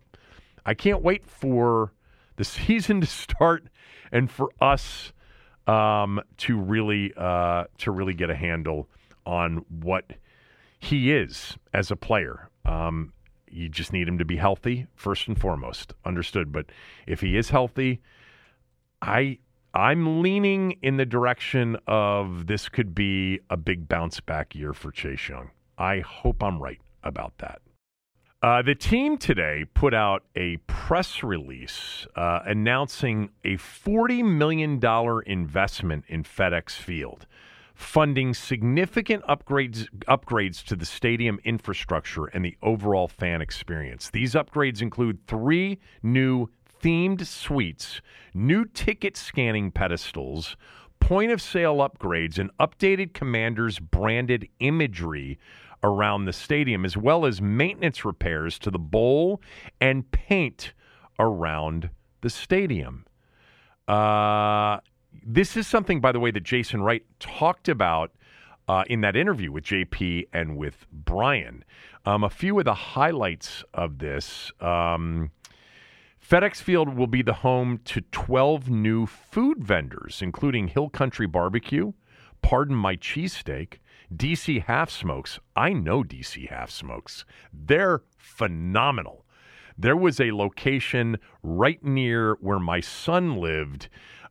I 0.65 0.73
can't 0.73 1.03
wait 1.03 1.23
for 1.23 1.93
the 2.37 2.43
season 2.43 2.99
to 3.01 3.05
start 3.05 3.67
and 4.11 4.31
for 4.31 4.49
us 4.59 5.13
um, 5.67 6.19
to 6.37 6.59
really 6.59 7.13
uh, 7.15 7.65
to 7.77 7.91
really 7.91 8.15
get 8.15 8.31
a 8.31 8.35
handle 8.35 8.89
on 9.23 9.63
what 9.69 10.13
he 10.79 11.13
is 11.13 11.57
as 11.71 11.91
a 11.91 11.95
player. 11.95 12.49
Um, 12.65 13.13
you 13.47 13.69
just 13.69 13.93
need 13.93 14.07
him 14.07 14.17
to 14.17 14.25
be 14.25 14.37
healthy 14.37 14.87
first 14.95 15.27
and 15.27 15.39
foremost. 15.39 15.93
Understood. 16.05 16.51
But 16.51 16.71
if 17.05 17.21
he 17.21 17.37
is 17.37 17.51
healthy, 17.51 18.01
I 18.99 19.37
I'm 19.75 20.21
leaning 20.21 20.77
in 20.81 20.95
the 20.95 21.05
direction 21.05 21.75
of 21.85 22.47
this 22.47 22.69
could 22.69 22.95
be 22.95 23.41
a 23.49 23.57
big 23.57 23.89
bounce 23.89 24.21
back 24.21 24.55
year 24.55 24.71
for 24.71 24.89
Chase 24.89 25.27
Young. 25.27 25.51
I 25.77 25.99
hope 25.99 26.41
I'm 26.41 26.61
right 26.61 26.79
about 27.03 27.37
that. 27.39 27.61
Uh, 28.41 28.61
the 28.61 28.75
team 28.75 29.17
today 29.17 29.65
put 29.73 29.93
out 29.93 30.23
a 30.33 30.55
press 30.67 31.23
release 31.23 32.07
uh, 32.15 32.39
announcing 32.45 33.31
a 33.43 33.57
$40 33.57 34.23
million 34.23 34.79
investment 35.25 36.05
in 36.07 36.23
FedEx 36.23 36.71
Field, 36.71 37.27
funding 37.73 38.33
significant 38.33 39.25
upgrades, 39.25 39.89
upgrades 40.07 40.63
to 40.63 40.77
the 40.77 40.85
stadium 40.85 41.37
infrastructure 41.43 42.27
and 42.27 42.45
the 42.45 42.55
overall 42.61 43.09
fan 43.09 43.41
experience. 43.41 44.09
These 44.09 44.35
upgrades 44.35 44.81
include 44.81 45.19
three 45.27 45.79
new 46.01 46.49
themed 46.85 47.25
suites, 47.25 47.99
new 48.35 48.63
ticket 48.63 49.17
scanning 49.17 49.71
pedestals, 49.71 50.55
point 50.99 51.31
of 51.31 51.41
sale 51.41 51.77
upgrades, 51.77 52.37
and 52.37 52.51
updated 52.59 53.11
Commanders 53.11 53.79
branded 53.79 54.47
imagery 54.59 55.39
around 55.81 56.25
the 56.25 56.33
stadium, 56.33 56.85
as 56.85 56.95
well 56.95 57.25
as 57.25 57.41
maintenance 57.41 58.05
repairs 58.05 58.59
to 58.59 58.69
the 58.69 58.77
bowl 58.77 59.41
and 59.81 60.11
paint 60.11 60.73
around 61.17 61.89
the 62.21 62.29
stadium. 62.29 63.03
Uh, 63.87 64.77
this 65.25 65.57
is 65.57 65.65
something, 65.65 65.99
by 65.99 66.11
the 66.11 66.19
way, 66.19 66.29
that 66.29 66.43
Jason 66.43 66.83
Wright 66.83 67.03
talked 67.19 67.67
about 67.67 68.11
uh, 68.67 68.83
in 68.87 69.01
that 69.01 69.15
interview 69.15 69.51
with 69.51 69.63
JP 69.63 70.27
and 70.33 70.55
with 70.55 70.85
Brian. 70.91 71.63
Um, 72.05 72.23
a 72.23 72.29
few 72.29 72.59
of 72.59 72.65
the 72.65 72.75
highlights 72.75 73.63
of 73.73 73.97
this. 73.97 74.51
Um, 74.59 75.31
FedEx 76.27 76.55
Field 76.55 76.95
will 76.95 77.05
be 77.05 77.21
the 77.21 77.33
home 77.33 77.79
to 77.85 78.01
12 78.01 78.67
new 78.67 79.05
food 79.05 79.63
vendors, 79.63 80.23
including 80.23 80.69
Hill 80.69 80.89
Country 80.89 81.27
Barbecue, 81.27 81.91
Pardon 82.41 82.75
My 82.75 82.95
Cheesesteak, 82.95 83.77
DC 84.11 84.63
Half 84.63 84.89
Smokes. 84.89 85.39
I 85.55 85.73
know 85.73 86.01
DC 86.01 86.49
Half 86.49 86.71
Smokes. 86.71 87.25
They're 87.53 88.01
phenomenal. 88.17 89.23
There 89.77 89.95
was 89.95 90.19
a 90.19 90.31
location 90.31 91.19
right 91.43 91.83
near 91.83 92.37
where 92.41 92.59
my 92.59 92.79
son 92.79 93.37
lived, 93.37 93.87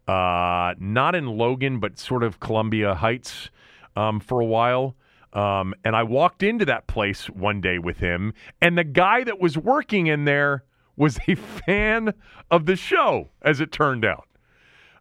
uh, 0.08 0.74
not 0.80 1.14
in 1.14 1.26
Logan, 1.26 1.78
but 1.78 2.00
sort 2.00 2.24
of 2.24 2.40
Columbia 2.40 2.96
Heights 2.96 3.50
um, 3.94 4.18
for 4.18 4.40
a 4.40 4.46
while. 4.46 4.96
Um, 5.32 5.74
and 5.84 5.94
I 5.94 6.02
walked 6.02 6.42
into 6.42 6.64
that 6.64 6.88
place 6.88 7.30
one 7.30 7.60
day 7.60 7.78
with 7.78 7.98
him, 7.98 8.34
and 8.60 8.76
the 8.76 8.82
guy 8.82 9.22
that 9.22 9.38
was 9.38 9.56
working 9.56 10.08
in 10.08 10.24
there 10.24 10.64
was 10.96 11.18
a 11.28 11.34
fan 11.34 12.14
of 12.50 12.66
the 12.66 12.76
show, 12.76 13.30
as 13.42 13.60
it 13.60 13.72
turned 13.72 14.04
out. 14.04 14.28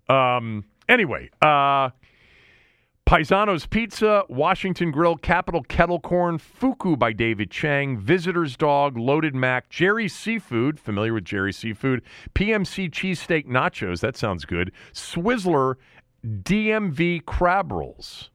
Um, 0.10 0.66
anyway, 0.90 1.30
uh, 1.42 1.90
Paisano's 3.06 3.66
Pizza, 3.66 4.24
Washington 4.30 4.92
Grill, 4.92 5.18
Capital 5.18 5.62
Kettle 5.64 6.00
Corn, 6.00 6.38
Fuku 6.38 6.96
by 6.96 7.12
David 7.12 7.52
Chang, 7.52 7.98
Visitor's 7.98 8.56
Dog, 8.56 8.98
Loaded 8.98 9.36
Mac, 9.36 9.70
Jerry 9.70 10.08
Seafood, 10.08 10.80
familiar 10.80 11.14
with 11.14 11.26
Jerry 11.26 11.52
Seafood, 11.52 12.02
PMC 12.34 12.90
Cheesesteak 12.90 13.46
Nachos, 13.46 14.00
that 14.00 14.16
sounds 14.16 14.46
good, 14.46 14.72
Swizzler, 14.94 15.76
DMV 16.26 17.26
Crab 17.26 17.72
Rolls. 17.72 18.32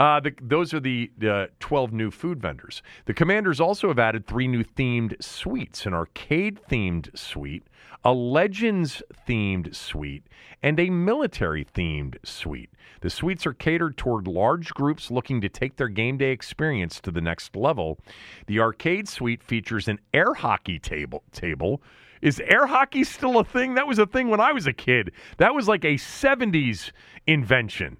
Uh, 0.00 0.18
the, 0.18 0.34
those 0.40 0.74
are 0.74 0.80
the 0.80 1.10
uh, 1.26 1.46
12 1.60 1.92
new 1.92 2.10
food 2.10 2.40
vendors. 2.40 2.82
The 3.04 3.14
commanders 3.14 3.60
also 3.60 3.88
have 3.88 3.98
added 3.98 4.26
three 4.26 4.48
new 4.48 4.64
themed 4.64 5.22
suites 5.22 5.86
an 5.86 5.94
arcade 5.94 6.60
themed 6.68 7.16
suite, 7.16 7.64
a 8.04 8.12
legends 8.12 9.02
themed 9.26 9.74
suite, 9.74 10.26
and 10.62 10.80
a 10.80 10.90
military 10.90 11.64
themed 11.64 12.16
suite. 12.24 12.70
The 13.02 13.10
suites 13.10 13.46
are 13.46 13.52
catered 13.52 13.96
toward 13.96 14.26
large 14.26 14.74
groups 14.74 15.10
looking 15.10 15.40
to 15.42 15.48
take 15.48 15.76
their 15.76 15.88
game 15.88 16.16
day 16.16 16.32
experience 16.32 17.00
to 17.00 17.10
the 17.10 17.20
next 17.20 17.54
level. 17.54 17.98
The 18.46 18.58
arcade 18.60 19.08
suite 19.08 19.42
features 19.42 19.86
an 19.86 20.00
air 20.12 20.34
hockey 20.34 20.78
table. 20.78 21.22
table 21.30 21.80
is 22.24 22.40
air 22.40 22.66
hockey 22.66 23.04
still 23.04 23.38
a 23.38 23.44
thing? 23.44 23.74
That 23.74 23.86
was 23.86 23.98
a 23.98 24.06
thing 24.06 24.28
when 24.28 24.40
I 24.40 24.52
was 24.52 24.66
a 24.66 24.72
kid. 24.72 25.12
That 25.36 25.54
was 25.54 25.68
like 25.68 25.84
a 25.84 25.96
70s 25.96 26.90
invention. 27.26 27.98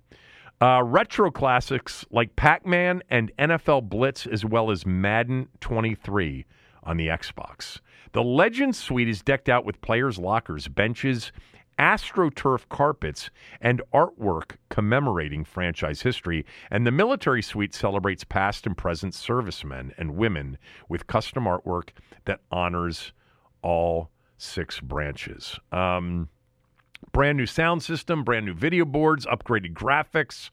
Uh, 0.64 0.82
retro 0.82 1.30
classics 1.30 2.06
like 2.10 2.36
Pac 2.36 2.64
Man 2.64 3.02
and 3.10 3.30
NFL 3.38 3.86
Blitz, 3.90 4.26
as 4.26 4.46
well 4.46 4.70
as 4.70 4.86
Madden 4.86 5.46
23 5.60 6.46
on 6.84 6.96
the 6.96 7.08
Xbox. 7.08 7.80
The 8.12 8.22
Legends 8.22 8.78
Suite 8.78 9.10
is 9.10 9.20
decked 9.20 9.50
out 9.50 9.66
with 9.66 9.82
players' 9.82 10.18
lockers, 10.18 10.66
benches, 10.68 11.32
AstroTurf 11.78 12.66
carpets, 12.70 13.28
and 13.60 13.82
artwork 13.92 14.52
commemorating 14.70 15.44
franchise 15.44 16.00
history. 16.00 16.46
And 16.70 16.86
the 16.86 16.90
Military 16.90 17.42
Suite 17.42 17.74
celebrates 17.74 18.24
past 18.24 18.66
and 18.66 18.74
present 18.74 19.14
servicemen 19.14 19.92
and 19.98 20.16
women 20.16 20.56
with 20.88 21.06
custom 21.06 21.44
artwork 21.44 21.90
that 22.24 22.40
honors 22.50 23.12
all 23.60 24.08
six 24.38 24.80
branches. 24.80 25.60
Um, 25.72 26.30
brand 27.12 27.38
new 27.38 27.46
sound 27.46 27.82
system, 27.82 28.24
brand 28.24 28.46
new 28.46 28.54
video 28.54 28.84
boards, 28.84 29.26
upgraded 29.26 29.74
graphics. 29.74 30.50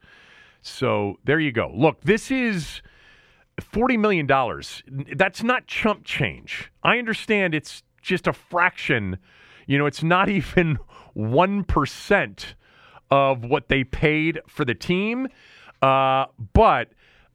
So 0.62 1.18
there 1.24 1.40
you 1.40 1.52
go. 1.52 1.72
Look, 1.74 2.02
this 2.02 2.32
is 2.32 2.82
$40 3.60 4.00
million. 4.00 4.28
That's 5.16 5.44
not 5.44 5.68
chump 5.68 6.04
change. 6.04 6.72
I 6.84 6.98
understand 6.98 7.56
it's 7.56 7.84
just 8.02 8.28
a 8.28 8.34
fraction. 8.34 9.18
You 9.68 9.78
know, 9.78 9.86
it's 9.86 10.04
not 10.04 10.30
even 10.30 10.80
1% 11.16 12.46
of 13.10 13.44
what 13.44 13.68
they 13.68 13.84
paid 13.84 14.40
for 14.48 14.66
the 14.66 14.76
team. 14.76 15.28
Uh, 15.82 16.26
but 16.54 16.90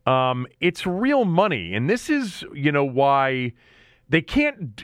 um, 0.07 0.47
it's 0.61 0.87
real 0.87 1.25
money. 1.25 1.75
And 1.75 1.91
this 1.91 2.09
is, 2.09 2.45
you 2.55 2.73
know, 2.73 2.85
why 2.85 3.53
they 4.09 4.23
can't. 4.23 4.83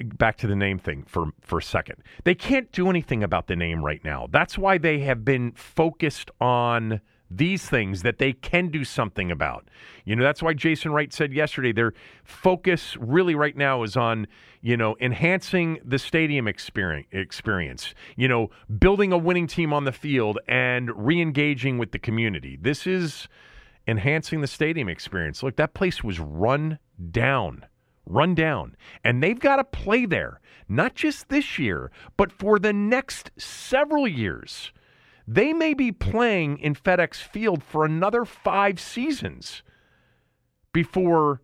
Back 0.00 0.36
to 0.38 0.46
the 0.46 0.56
name 0.56 0.78
thing 0.78 1.04
for, 1.06 1.26
for 1.40 1.58
a 1.58 1.62
second. 1.62 2.02
They 2.24 2.34
can't 2.34 2.70
do 2.72 2.90
anything 2.90 3.22
about 3.22 3.46
the 3.46 3.56
name 3.56 3.84
right 3.84 4.02
now. 4.04 4.28
That's 4.30 4.58
why 4.58 4.78
they 4.78 5.00
have 5.00 5.24
been 5.24 5.52
focused 5.52 6.30
on 6.40 7.00
these 7.30 7.68
things 7.68 8.02
that 8.02 8.18
they 8.18 8.32
can 8.32 8.68
do 8.68 8.84
something 8.84 9.30
about. 9.30 9.68
You 10.04 10.16
know, 10.16 10.22
that's 10.22 10.42
why 10.42 10.54
Jason 10.54 10.92
Wright 10.92 11.12
said 11.12 11.32
yesterday 11.32 11.72
their 11.72 11.92
focus 12.24 12.96
really 12.98 13.34
right 13.34 13.56
now 13.56 13.82
is 13.82 13.96
on, 13.96 14.26
you 14.62 14.76
know, 14.78 14.96
enhancing 14.98 15.78
the 15.84 15.98
stadium 15.98 16.48
experience, 16.48 17.94
you 18.16 18.28
know, 18.28 18.48
building 18.78 19.12
a 19.12 19.18
winning 19.18 19.46
team 19.46 19.74
on 19.74 19.84
the 19.84 19.92
field 19.92 20.38
and 20.48 20.90
re-engaging 21.06 21.76
with 21.76 21.92
the 21.92 21.98
community. 21.98 22.58
This 22.60 22.86
is 22.86 23.28
enhancing 23.86 24.40
the 24.40 24.46
stadium 24.46 24.88
experience. 24.88 25.42
Look, 25.42 25.56
that 25.56 25.74
place 25.74 26.02
was 26.02 26.18
run 26.18 26.78
down. 27.10 27.66
Run 28.08 28.34
down. 28.34 28.74
And 29.04 29.22
they've 29.22 29.38
got 29.38 29.56
to 29.56 29.64
play 29.64 30.06
there, 30.06 30.40
not 30.66 30.94
just 30.94 31.28
this 31.28 31.58
year, 31.58 31.90
but 32.16 32.32
for 32.32 32.58
the 32.58 32.72
next 32.72 33.30
several 33.36 34.08
years. 34.08 34.72
They 35.26 35.52
may 35.52 35.74
be 35.74 35.92
playing 35.92 36.58
in 36.58 36.74
FedEx 36.74 37.16
Field 37.16 37.62
for 37.62 37.84
another 37.84 38.24
five 38.24 38.80
seasons 38.80 39.62
before 40.72 41.42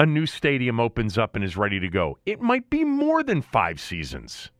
a 0.00 0.04
new 0.04 0.26
stadium 0.26 0.80
opens 0.80 1.16
up 1.16 1.36
and 1.36 1.44
is 1.44 1.56
ready 1.56 1.78
to 1.78 1.88
go. 1.88 2.18
It 2.26 2.40
might 2.40 2.68
be 2.70 2.82
more 2.82 3.22
than 3.22 3.40
five 3.40 3.80
seasons. 3.80 4.50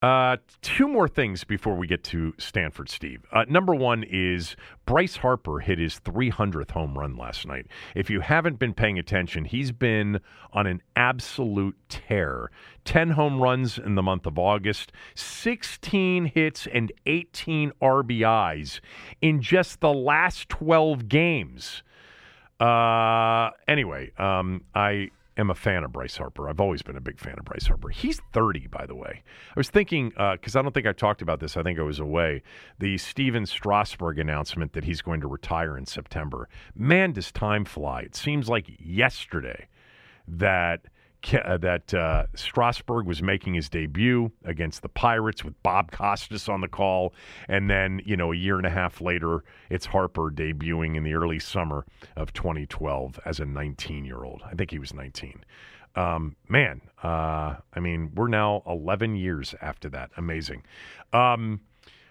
Uh, 0.00 0.36
two 0.62 0.86
more 0.86 1.08
things 1.08 1.42
before 1.42 1.74
we 1.74 1.84
get 1.84 2.04
to 2.04 2.32
Stanford, 2.38 2.88
Steve. 2.88 3.26
Uh, 3.32 3.44
number 3.48 3.74
one 3.74 4.04
is 4.04 4.54
Bryce 4.86 5.16
Harper 5.16 5.58
hit 5.58 5.80
his 5.80 5.98
300th 5.98 6.70
home 6.70 6.96
run 6.96 7.16
last 7.16 7.44
night. 7.48 7.66
If 7.96 8.08
you 8.08 8.20
haven't 8.20 8.60
been 8.60 8.74
paying 8.74 8.96
attention, 8.96 9.44
he's 9.44 9.72
been 9.72 10.20
on 10.52 10.68
an 10.68 10.82
absolute 10.94 11.76
tear. 11.88 12.48
10 12.84 13.10
home 13.10 13.42
runs 13.42 13.76
in 13.76 13.96
the 13.96 14.02
month 14.02 14.24
of 14.24 14.38
August, 14.38 14.92
16 15.16 16.26
hits, 16.26 16.68
and 16.72 16.92
18 17.06 17.72
RBIs 17.82 18.78
in 19.20 19.42
just 19.42 19.80
the 19.80 19.92
last 19.92 20.48
12 20.48 21.08
games. 21.08 21.82
Uh, 22.60 23.50
anyway, 23.66 24.12
um, 24.16 24.62
I 24.76 25.10
am 25.38 25.50
a 25.50 25.54
fan 25.54 25.84
of 25.84 25.92
Bryce 25.92 26.16
Harper. 26.16 26.48
I've 26.48 26.60
always 26.60 26.82
been 26.82 26.96
a 26.96 27.00
big 27.00 27.18
fan 27.18 27.36
of 27.38 27.44
Bryce 27.44 27.66
Harper. 27.66 27.88
He's 27.88 28.20
30, 28.32 28.66
by 28.66 28.84
the 28.86 28.94
way. 28.94 29.22
I 29.50 29.54
was 29.58 29.70
thinking, 29.70 30.10
because 30.10 30.56
uh, 30.56 30.58
I 30.58 30.62
don't 30.62 30.74
think 30.74 30.86
I 30.86 30.92
talked 30.92 31.22
about 31.22 31.40
this, 31.40 31.56
I 31.56 31.62
think 31.62 31.78
I 31.78 31.82
was 31.82 32.00
away, 32.00 32.42
the 32.78 32.98
Stephen 32.98 33.46
Strasburg 33.46 34.18
announcement 34.18 34.72
that 34.72 34.84
he's 34.84 35.00
going 35.00 35.20
to 35.20 35.28
retire 35.28 35.78
in 35.78 35.86
September. 35.86 36.48
Man, 36.74 37.12
does 37.12 37.30
time 37.30 37.64
fly. 37.64 38.00
It 38.00 38.16
seems 38.16 38.48
like 38.48 38.66
yesterday 38.78 39.68
that 40.26 40.82
that 41.22 41.92
uh, 41.94 42.24
Strasburg 42.34 43.06
was 43.06 43.22
making 43.22 43.54
his 43.54 43.68
debut 43.68 44.30
against 44.44 44.82
the 44.82 44.88
Pirates 44.88 45.44
with 45.44 45.60
Bob 45.62 45.90
Costas 45.90 46.48
on 46.48 46.60
the 46.60 46.68
call, 46.68 47.14
and 47.48 47.68
then 47.68 48.00
you 48.04 48.16
know 48.16 48.32
a 48.32 48.36
year 48.36 48.56
and 48.56 48.66
a 48.66 48.70
half 48.70 49.00
later, 49.00 49.44
it's 49.70 49.86
Harper 49.86 50.30
debuting 50.30 50.96
in 50.96 51.02
the 51.02 51.14
early 51.14 51.38
summer 51.38 51.84
of 52.16 52.32
2012 52.32 53.20
as 53.24 53.40
a 53.40 53.44
19 53.44 54.04
year 54.04 54.24
old. 54.24 54.42
I 54.44 54.54
think 54.54 54.70
he 54.70 54.78
was 54.78 54.94
19. 54.94 55.44
Um, 55.96 56.36
man, 56.48 56.80
uh, 57.02 57.56
I 57.74 57.80
mean, 57.80 58.12
we're 58.14 58.28
now 58.28 58.62
11 58.66 59.16
years 59.16 59.54
after 59.60 59.88
that. 59.90 60.10
Amazing. 60.16 60.62
Um, 61.12 61.60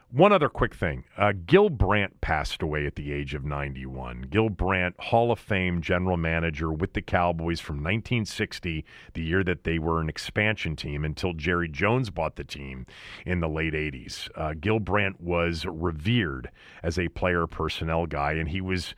one 0.09 0.31
other 0.31 0.47
quick 0.47 0.73
thing. 0.73 1.03
Uh, 1.17 1.33
Gil 1.45 1.69
Brandt 1.69 2.21
passed 2.21 2.61
away 2.61 2.85
at 2.85 2.95
the 2.95 3.11
age 3.11 3.33
of 3.33 3.43
91. 3.43 4.27
Gil 4.29 4.49
Brandt, 4.49 4.95
Hall 4.99 5.33
of 5.33 5.39
Fame 5.39 5.81
general 5.81 6.15
manager 6.15 6.71
with 6.71 6.93
the 6.93 7.01
Cowboys 7.01 7.59
from 7.59 7.77
1960, 7.77 8.85
the 9.13 9.21
year 9.21 9.43
that 9.43 9.65
they 9.65 9.77
were 9.79 9.99
an 9.99 10.07
expansion 10.07 10.77
team, 10.77 11.03
until 11.03 11.33
Jerry 11.33 11.67
Jones 11.67 12.09
bought 12.09 12.37
the 12.37 12.45
team 12.45 12.85
in 13.25 13.41
the 13.41 13.49
late 13.49 13.73
80s. 13.73 14.29
Uh, 14.35 14.53
Gil 14.57 14.79
Brandt 14.79 15.19
was 15.19 15.65
revered 15.65 16.51
as 16.83 16.97
a 16.97 17.09
player 17.09 17.45
personnel 17.45 18.05
guy, 18.05 18.33
and 18.33 18.47
he 18.47 18.61
was 18.61 18.95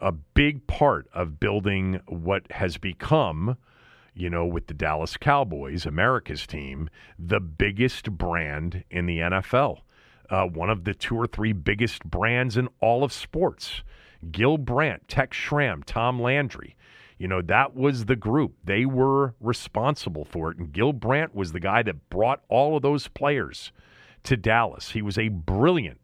a 0.00 0.12
big 0.12 0.66
part 0.68 1.08
of 1.12 1.40
building 1.40 2.00
what 2.06 2.50
has 2.52 2.78
become 2.78 3.56
you 4.14 4.28
know, 4.28 4.44
with 4.44 4.66
the 4.66 4.74
Dallas 4.74 5.16
Cowboys, 5.16 5.86
America's 5.86 6.46
team, 6.46 6.90
the 7.18 7.40
biggest 7.40 8.10
brand 8.10 8.84
in 8.90 9.06
the 9.06 9.20
NFL 9.20 9.78
uh, 10.32 10.46
one 10.46 10.70
of 10.70 10.84
the 10.84 10.94
two 10.94 11.14
or 11.14 11.26
three 11.26 11.52
biggest 11.52 12.04
brands 12.04 12.56
in 12.56 12.68
all 12.80 13.04
of 13.04 13.12
sports. 13.12 13.82
Gil 14.30 14.56
Brandt, 14.56 15.06
Tex 15.06 15.36
Schramm, 15.36 15.82
Tom 15.82 16.20
Landry. 16.20 16.74
You 17.18 17.28
know, 17.28 17.42
that 17.42 17.76
was 17.76 18.06
the 18.06 18.16
group. 18.16 18.54
They 18.64 18.86
were 18.86 19.34
responsible 19.40 20.24
for 20.24 20.50
it. 20.50 20.56
And 20.56 20.72
Gil 20.72 20.92
Brandt 20.92 21.34
was 21.34 21.52
the 21.52 21.60
guy 21.60 21.82
that 21.82 22.08
brought 22.08 22.40
all 22.48 22.76
of 22.76 22.82
those 22.82 23.08
players 23.08 23.72
to 24.24 24.36
Dallas. 24.36 24.90
He 24.90 25.02
was 25.02 25.18
a 25.18 25.28
brilliant 25.28 26.00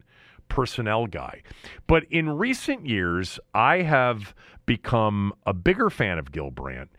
personnel 0.47 1.07
guy. 1.07 1.41
But 1.87 2.03
in 2.11 2.29
recent 2.29 2.85
years, 2.85 3.39
I 3.53 3.81
have 3.81 4.35
become 4.65 5.33
a 5.45 5.53
bigger 5.53 5.89
fan 5.89 6.19
of 6.19 6.31
Gil 6.31 6.51
Brandt. 6.51 6.91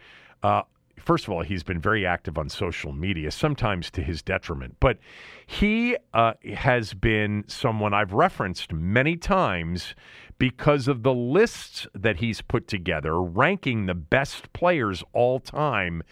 Uh, 0.43 0.62
first 1.01 1.27
of 1.27 1.33
all, 1.33 1.43
he's 1.43 1.63
been 1.63 1.81
very 1.81 2.07
active 2.07 2.39
on 2.39 2.49
social 2.49 2.93
media, 2.93 3.31
sometimes 3.31 3.91
to 3.93 4.03
his 4.03 4.23
detriment. 4.23 4.77
But 4.81 4.99
he 5.47 5.97
uh, 6.15 6.35
has 6.55 6.95
been 6.95 7.45
someone 7.47 7.95
I've 7.95 8.13
referenced 8.13 8.73
many 8.73 9.17
times 9.17 9.95
because 10.39 10.89
of 10.89 11.03
the 11.03 11.13
lists 11.13 11.87
that 11.95 12.17
he's 12.17 12.41
put 12.41 12.67
together, 12.67 13.21
ranking 13.21 13.87
the 13.87 13.95
best 13.95 14.53
players 14.53 15.05
all 15.13 15.39
time 15.39 16.03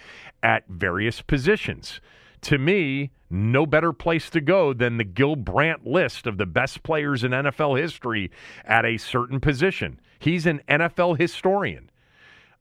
at 0.43 0.65
various 0.69 1.23
positions. 1.23 2.01
To 2.43 2.59
me, 2.59 3.11
no 3.31 3.67
better 3.67 3.93
place 3.93 4.31
to 4.31 4.41
go 4.41 4.73
than 4.73 4.97
the 4.97 5.05
Gil 5.05 5.35
Brandt 5.37 5.87
list 5.87 6.27
of 6.27 6.39
the 6.39 6.47
best 6.47 6.83
players 6.83 7.25
in 7.25 7.33
NFL 7.33 7.81
history 7.81 8.31
at 8.65 8.85
a 8.85 8.97
certain 8.97 9.41
position. 9.41 10.01
He's 10.19 10.47
an 10.47 10.61
NFL 10.69 11.19
historian. 11.19 11.91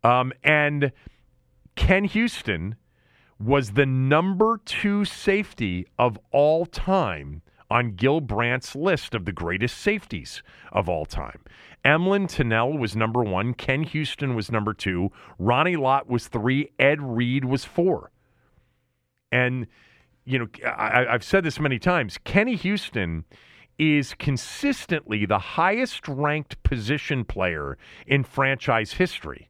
Um, 0.04 0.32
and 0.44 0.92
Ken 1.78 2.04
Houston 2.04 2.76
was 3.40 3.72
the 3.72 3.86
number 3.86 4.60
two 4.66 5.06
safety 5.06 5.88
of 5.98 6.20
all 6.32 6.66
time 6.66 7.44
on 7.70 7.92
Gil 7.92 8.20
Brandt's 8.20 8.76
list 8.76 9.14
of 9.14 9.26
the 9.26 9.32
greatest 9.32 9.78
safeties 9.78 10.42
of 10.72 10.90
all 10.90 11.06
time. 11.06 11.40
Emlen 11.86 12.28
Tunnell 12.28 12.78
was 12.78 12.96
number 12.96 13.24
one. 13.24 13.54
Ken 13.54 13.84
Houston 13.84 14.36
was 14.36 14.52
number 14.52 14.74
two. 14.74 15.12
Ronnie 15.38 15.76
Lott 15.76 16.10
was 16.10 16.28
three. 16.28 16.72
Ed 16.80 17.02
Reed 17.02 17.46
was 17.46 17.64
four. 17.64 18.12
And, 19.32 19.68
you 20.26 20.40
know, 20.40 20.48
I, 20.66 21.06
have 21.12 21.24
said 21.24 21.44
this 21.44 21.60
many 21.60 21.78
times 21.80 22.18
Kenny 22.24 22.56
Houston 22.56 23.24
is 23.78 24.16
consistently 24.16 25.26
the 25.26 25.38
highest 25.38 26.08
ranked 26.08 26.62
position 26.64 27.24
player 27.24 27.78
in 28.08 28.24
franchise 28.24 28.94
history. 28.94 29.50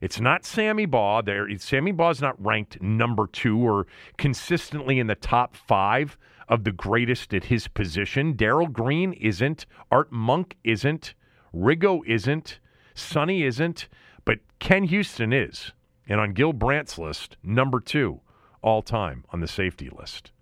It's 0.00 0.20
not 0.20 0.46
Sammy 0.46 0.86
Baugh. 0.86 1.20
There, 1.20 1.46
Sammy 1.58 1.92
Baugh's 1.92 2.22
not 2.22 2.42
ranked 2.42 2.80
number 2.80 3.26
two 3.26 3.58
or 3.58 3.86
consistently 4.16 4.98
in 4.98 5.08
the 5.08 5.14
top 5.14 5.54
five 5.54 6.16
of 6.48 6.64
the 6.64 6.72
greatest 6.72 7.34
at 7.34 7.44
his 7.44 7.68
position. 7.68 8.32
Darrell 8.32 8.66
Green 8.66 9.12
isn't. 9.12 9.66
Art 9.90 10.10
Monk 10.10 10.56
isn't. 10.64 11.14
Riggo 11.54 12.00
isn't. 12.06 12.60
Sonny 12.94 13.42
isn't. 13.42 13.88
But 14.24 14.40
Ken 14.58 14.84
Houston 14.84 15.32
is. 15.32 15.72
And 16.08 16.18
on 16.20 16.32
Gil 16.32 16.52
Brandt's 16.52 16.98
list, 16.98 17.36
number 17.42 17.78
two 17.78 18.20
all 18.62 18.82
time 18.82 19.24
on 19.32 19.40
the 19.40 19.48
safety 19.48 19.90
list. 19.90 20.32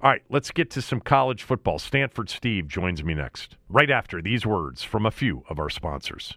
All 0.00 0.10
right, 0.10 0.22
let's 0.28 0.50
get 0.50 0.70
to 0.72 0.82
some 0.82 1.00
college 1.00 1.42
football. 1.42 1.78
Stanford 1.78 2.30
Steve 2.30 2.68
joins 2.68 3.02
me 3.02 3.14
next, 3.14 3.56
right 3.68 3.90
after 3.90 4.22
these 4.22 4.46
words 4.46 4.82
from 4.84 5.06
a 5.06 5.10
few 5.10 5.44
of 5.48 5.58
our 5.58 5.70
sponsors. 5.70 6.36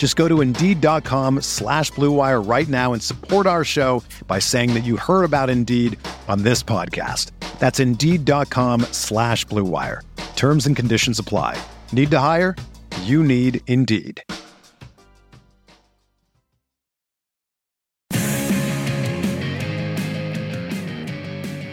Just 0.00 0.16
go 0.16 0.28
to 0.28 0.40
Indeed.com 0.40 1.42
slash 1.42 1.92
BlueWire 1.92 2.48
right 2.48 2.66
now 2.66 2.94
and 2.94 3.02
support 3.02 3.46
our 3.46 3.64
show 3.64 4.02
by 4.26 4.38
saying 4.38 4.72
that 4.72 4.80
you 4.82 4.96
heard 4.96 5.24
about 5.24 5.50
Indeed 5.50 5.98
on 6.26 6.42
this 6.42 6.62
podcast. 6.62 7.32
That's 7.58 7.80
Indeed.com 7.80 8.80
slash 8.92 9.44
BlueWire. 9.44 10.00
Terms 10.36 10.64
and 10.64 10.74
conditions 10.74 11.18
apply. 11.18 11.62
Need 11.92 12.10
to 12.12 12.18
hire? 12.18 12.56
You 13.02 13.22
need 13.22 13.60
Indeed. 13.66 14.22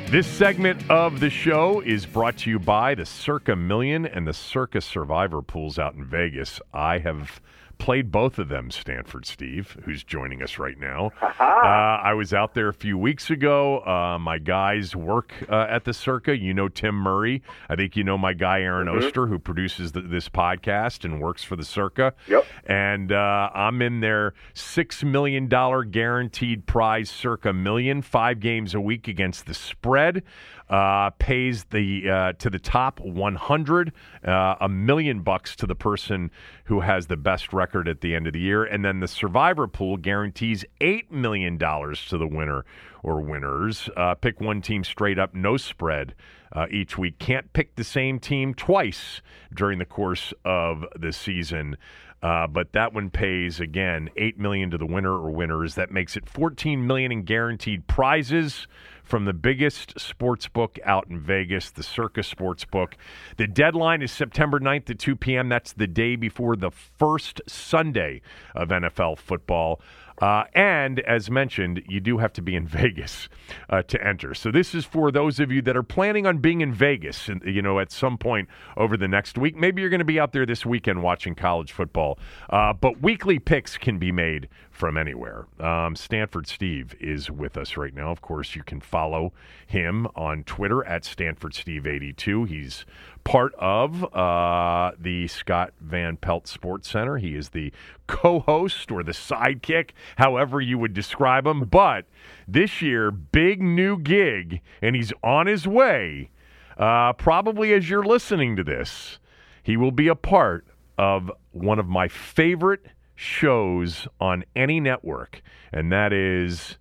This 0.09 0.27
segment 0.27 0.89
of 0.89 1.21
the 1.21 1.29
show 1.29 1.79
is 1.79 2.05
brought 2.05 2.37
to 2.39 2.49
you 2.49 2.59
by 2.59 2.93
the 2.93 3.05
Circa 3.05 3.55
Million 3.55 4.05
and 4.05 4.27
the 4.27 4.33
Circa 4.33 4.81
Survivor 4.81 5.41
pools 5.41 5.79
out 5.79 5.95
in 5.95 6.03
Vegas. 6.03 6.59
I 6.73 6.97
have 6.99 7.41
played 7.77 8.11
both 8.11 8.39
of 8.39 8.49
them, 8.49 8.71
Stanford 8.71 9.25
Steve, 9.25 9.77
who's 9.83 10.03
joining 10.03 10.41
us 10.41 10.57
right 10.57 10.79
now. 10.79 11.11
Uh, 11.21 12.01
I 12.03 12.13
was 12.13 12.33
out 12.33 12.53
there 12.53 12.67
a 12.67 12.73
few 12.73 12.97
weeks 12.97 13.29
ago. 13.29 13.79
Uh, 13.85 14.17
my 14.19 14.37
guys 14.37 14.95
work 14.95 15.33
uh, 15.49 15.67
at 15.69 15.83
the 15.83 15.93
Circa. 15.93 16.37
You 16.37 16.53
know 16.53 16.67
Tim 16.67 16.95
Murray. 16.95 17.41
I 17.69 17.75
think 17.75 17.95
you 17.95 18.03
know 18.03 18.17
my 18.17 18.33
guy 18.33 18.61
Aaron 18.61 18.87
mm-hmm. 18.87 19.05
Oster, 19.05 19.27
who 19.27 19.39
produces 19.39 19.91
the, 19.91 20.01
this 20.01 20.29
podcast 20.29 21.05
and 21.05 21.21
works 21.21 21.43
for 21.43 21.55
the 21.55 21.65
Circa. 21.65 22.13
Yep. 22.27 22.45
And 22.65 23.11
uh, 23.11 23.49
I'm 23.53 23.81
in 23.81 23.99
their 23.99 24.33
$6 24.55 25.03
million 25.03 25.47
guaranteed 25.47 26.65
prize 26.65 27.09
Circa 27.09 27.53
million, 27.53 28.01
five 28.01 28.39
games 28.39 28.73
a 28.73 28.81
week 28.81 29.07
against 29.07 29.45
the 29.45 29.53
spread 29.53 30.23
uh, 30.69 31.12
pays 31.12 31.65
the 31.65 32.10
uh, 32.10 32.34
to 32.34 32.49
the 32.49 32.60
top 32.60 32.99
100 32.99 33.93
uh, 34.25 34.56
a 34.60 34.69
million 34.69 35.21
bucks 35.21 35.56
to 35.56 35.65
the 35.65 35.75
person 35.75 36.30
who 36.65 36.82
has 36.82 37.08
the 37.08 37.17
best 37.17 37.53
record 37.53 37.88
at 37.88 38.01
the 38.01 38.13
end 38.15 38.27
of 38.27 38.34
the 38.34 38.39
year, 38.39 38.63
and 38.65 38.84
then 38.84 38.99
the 38.99 39.08
survivor 39.08 39.68
pool 39.68 39.97
guarantees 39.97 40.65
eight 40.82 41.11
million 41.11 41.57
dollars 41.57 42.05
to 42.07 42.18
the 42.18 42.28
winner 42.28 42.65
or 43.03 43.22
winners. 43.22 43.89
Uh, 43.95 44.13
pick 44.15 44.41
one 44.41 44.61
team 44.61 44.84
straight 44.84 45.20
up, 45.20 45.34
no 45.34 45.57
spread. 45.57 46.13
Uh, 46.53 46.65
each 46.72 46.97
week. 46.97 47.20
Can't 47.20 47.51
pick 47.51 47.76
the 47.76 47.84
same 47.84 48.20
team 48.20 48.53
twice 48.53 49.22
during 49.53 49.80
the 49.80 49.86
course 49.86 50.34
of 50.45 50.86
the 50.97 51.11
season. 51.11 51.76
Uh, 52.24 52.47
but 52.47 52.72
that 52.74 52.93
one 52.93 53.09
pays 53.09 53.59
again 53.59 54.09
eight 54.18 54.39
million 54.39 54.72
to 54.72 54.78
the 54.78 54.86
winner 54.86 55.11
or 55.11 55.30
winners. 55.30 55.76
That 55.76 55.91
makes 55.91 56.18
it 56.18 56.28
fourteen 56.28 56.88
million 56.88 57.11
in 57.11 57.24
guaranteed 57.24 57.86
prizes 57.88 58.65
from 59.08 59.26
the 59.26 59.34
biggest 59.34 59.97
sports 59.99 60.47
book 60.47 60.78
out 60.84 61.08
in 61.08 61.20
Vegas, 61.20 61.72
the 61.72 61.82
Circa 61.82 62.24
Sports 62.24 62.66
Book. 62.66 62.97
The 63.38 63.47
deadline 63.47 64.01
is 64.01 64.12
September 64.12 64.60
9th 64.60 64.89
at 64.89 64.99
2 64.99 65.16
p.m. 65.16 65.47
That's 65.47 65.72
the 65.74 65.88
day 65.88 66.18
before 66.18 66.58
the 66.58 66.72
first 66.72 67.41
Sunday 67.47 68.22
of 68.53 68.68
NFL 68.68 69.18
football. 69.18 69.80
Uh, 70.20 70.45
and 70.53 70.99
as 71.01 71.30
mentioned, 71.30 71.84
you 71.88 71.99
do 71.99 72.18
have 72.18 72.34
to 72.34 72.41
be 72.41 72.55
in 72.55 72.68
Vegas 72.68 73.30
uh, 73.70 73.82
to 73.84 74.05
enter. 74.05 74.34
So 74.34 74.51
this 74.51 74.74
is 74.74 74.86
for 74.86 75.11
those 75.11 75.39
of 75.39 75.51
you 75.51 75.61
that 75.63 75.78
are 75.78 75.84
planning 75.84 76.26
on 76.26 76.39
being 76.39 76.61
in 76.61 76.74
Vegas, 76.74 77.30
you 77.45 77.61
know, 77.61 77.80
at 77.80 77.91
some 77.91 78.18
point 78.18 78.49
over 78.76 78.97
the 78.97 79.07
next 79.07 79.38
week. 79.38 79.55
Maybe 79.55 79.82
you're 79.82 79.89
going 79.89 79.99
to 79.99 80.05
be 80.05 80.20
out 80.20 80.32
there 80.32 80.45
this 80.45 80.65
weekend 80.65 81.03
watching 81.03 81.36
college 81.36 81.72
football. 81.72 82.18
Uh, 82.49 82.74
but 82.74 83.01
weekly 83.01 83.39
picks 83.39 83.78
can 83.78 83.97
be 83.97 84.11
made 84.11 84.49
from 84.78 84.95
anywhere. 84.95 85.47
Um, 85.59 85.95
Stanford 85.95 86.47
Steve 86.47 86.95
is 86.99 87.32
with 87.32 87.57
us 87.57 87.78
right 87.78 87.93
now. 87.93 88.11
Of 88.11 88.22
course, 88.22 88.55
you 88.55 88.63
can 88.63 88.80
follow 88.80 89.34
him 89.65 90.07
on 90.15 90.43
Twitter 90.43 90.86
at 90.86 91.03
Stanford 91.03 91.55
Steve 91.55 91.88
82. 91.88 92.43
He's 92.43 92.86
part 93.28 93.53
of 93.55 94.05
uh, 94.15 94.93
the 94.97 95.28
Scott 95.28 95.73
Van 95.82 96.15
Pelt 96.15 96.47
Sports 96.47 96.89
Center. 96.89 97.17
He 97.17 97.36
is 97.36 97.49
the 97.49 97.73
co 98.07 98.39
host 98.39 98.89
or 98.89 99.03
the 99.03 99.11
sidekick, 99.11 99.89
however 100.15 100.61
you 100.61 100.78
would 100.78 100.93
describe 100.93 101.45
him. 101.45 101.65
But 101.65 102.05
this 102.47 102.82
year, 102.82 103.11
big 103.11 103.61
new 103.61 103.99
gig, 103.99 104.61
and 104.82 104.95
he's 104.95 105.11
on 105.21 105.45
his 105.45 105.67
way. 105.67 106.30
Uh, 106.78 107.11
probably 107.13 107.73
as 107.73 107.89
you're 107.89 108.05
listening 108.05 108.55
to 108.55 108.63
this, 108.63 109.19
he 109.61 109.75
will 109.75 109.91
be 109.91 110.07
a 110.07 110.15
part 110.15 110.65
of 110.97 111.30
one 111.51 111.80
of 111.80 111.88
my 111.88 112.07
favorite 112.07 112.86
shows 113.13 114.07
on 114.21 114.45
any 114.55 114.80
network, 114.80 115.41
and 115.73 115.91
that 115.91 116.13
is 116.13 116.78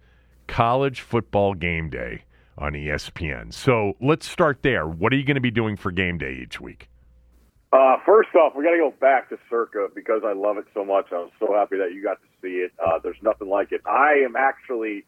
College 0.47 1.01
Football 1.01 1.55
Game 1.55 1.91
Day 1.91 2.23
on 2.59 2.73
ESPN. 2.73 3.53
So 3.53 3.95
let's 4.01 4.29
start 4.29 4.63
there. 4.63 4.87
What 4.87 5.13
are 5.13 5.17
you 5.17 5.25
going 5.25 5.37
to 5.37 5.41
be 5.41 5.51
doing 5.51 5.77
for 5.77 5.91
game 5.91 6.19
day 6.19 6.41
each 6.43 6.61
week? 6.61 6.89
Uh, 7.73 7.97
first 8.07 8.35
off, 8.35 8.55
we 8.57 8.65
got 8.65 8.71
to 8.71 8.79
go 8.79 8.95
back 9.01 9.29
to 9.29 9.39
Circa 9.51 9.89
because 9.95 10.23
I 10.25 10.33
love 10.33 10.57
it 10.57 10.67
so 10.73 10.85
much. 10.85 11.07
I'm 11.13 11.31
so 11.39 11.53
happy 11.53 11.77
that 11.79 11.93
you 11.93 12.03
got 12.03 12.19
to 12.23 12.29
see 12.41 12.65
it. 12.65 12.73
Uh, 12.85 12.99
there's 13.03 13.21
nothing 13.23 13.49
like 13.49 13.73
it. 13.73 13.83
I 13.85 14.23
am 14.25 14.37
actually 14.37 15.05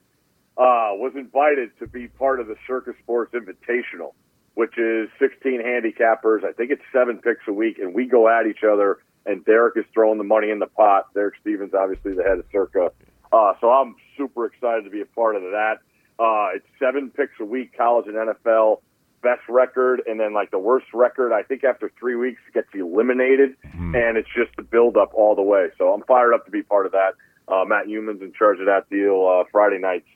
uh, 0.56 0.92
was 0.98 1.12
invited 1.16 1.70
to 1.78 1.86
be 1.86 2.08
part 2.08 2.40
of 2.40 2.48
the 2.48 2.56
Circa 2.66 2.92
Sports 3.02 3.32
Invitational, 3.32 4.12
which 4.54 4.76
is 4.76 5.08
16 5.20 5.62
handicappers. 5.62 6.44
I 6.44 6.52
think 6.52 6.70
it's 6.72 6.82
seven 6.92 7.18
picks 7.18 7.46
a 7.46 7.52
week, 7.52 7.78
and 7.78 7.94
we 7.94 8.06
go 8.06 8.28
at 8.28 8.46
each 8.46 8.64
other. 8.64 8.98
And 9.24 9.44
Derek 9.44 9.76
is 9.76 9.84
throwing 9.94 10.18
the 10.18 10.24
money 10.24 10.50
in 10.50 10.58
the 10.58 10.66
pot. 10.66 11.12
Derek 11.14 11.34
Stevens, 11.40 11.74
obviously 11.74 12.14
the 12.14 12.22
head 12.22 12.38
of 12.38 12.44
Circa. 12.50 12.90
Uh, 13.30 13.52
so 13.60 13.70
I'm 13.70 13.94
super 14.16 14.46
excited 14.46 14.84
to 14.84 14.90
be 14.90 15.00
a 15.00 15.06
part 15.06 15.36
of 15.36 15.42
that. 15.42 15.78
Uh, 16.18 16.48
it's 16.56 16.66
seven 16.78 17.10
picks 17.10 17.34
a 17.40 17.44
week, 17.44 17.76
college 17.76 18.06
and 18.06 18.16
NFL, 18.16 18.80
best 19.22 19.42
record, 19.48 20.02
and 20.06 20.18
then 20.18 20.34
like 20.34 20.50
the 20.50 20.58
worst 20.58 20.86
record. 20.92 21.32
I 21.32 21.42
think 21.42 21.64
after 21.64 21.90
three 21.98 22.16
weeks 22.16 22.40
gets 22.52 22.68
eliminated, 22.74 23.56
mm. 23.64 23.94
and 23.94 24.16
it's 24.16 24.28
just 24.36 24.56
the 24.56 24.62
build 24.62 24.96
up 24.96 25.12
all 25.14 25.34
the 25.34 25.42
way. 25.42 25.68
So 25.78 25.92
I'm 25.92 26.02
fired 26.02 26.34
up 26.34 26.44
to 26.46 26.50
be 26.50 26.62
part 26.62 26.86
of 26.86 26.92
that. 26.92 27.12
Uh, 27.46 27.64
Matt 27.64 27.86
Youmans 27.86 28.20
in 28.20 28.32
charge 28.32 28.60
of 28.60 28.66
that 28.66 28.90
deal. 28.90 29.26
Uh, 29.26 29.44
Friday 29.50 29.78
nights 29.78 30.06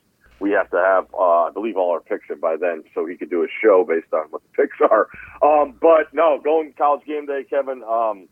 we 0.42 0.50
have 0.50 0.68
to 0.70 0.76
have, 0.76 1.06
uh, 1.14 1.44
I 1.44 1.50
believe, 1.54 1.76
all 1.76 1.92
our 1.92 2.00
picks 2.00 2.28
in 2.28 2.40
by 2.40 2.56
then, 2.60 2.82
so 2.94 3.06
he 3.06 3.16
could 3.16 3.30
do 3.30 3.44
a 3.44 3.46
show 3.62 3.86
based 3.88 4.12
on 4.12 4.26
what 4.30 4.42
the 4.42 4.62
picks 4.62 4.76
are. 4.90 5.08
Um, 5.40 5.78
but 5.80 6.12
no, 6.12 6.40
going 6.42 6.74
college 6.76 7.06
game 7.06 7.26
day, 7.26 7.44
Kevin. 7.48 7.82
Um, 7.84 8.28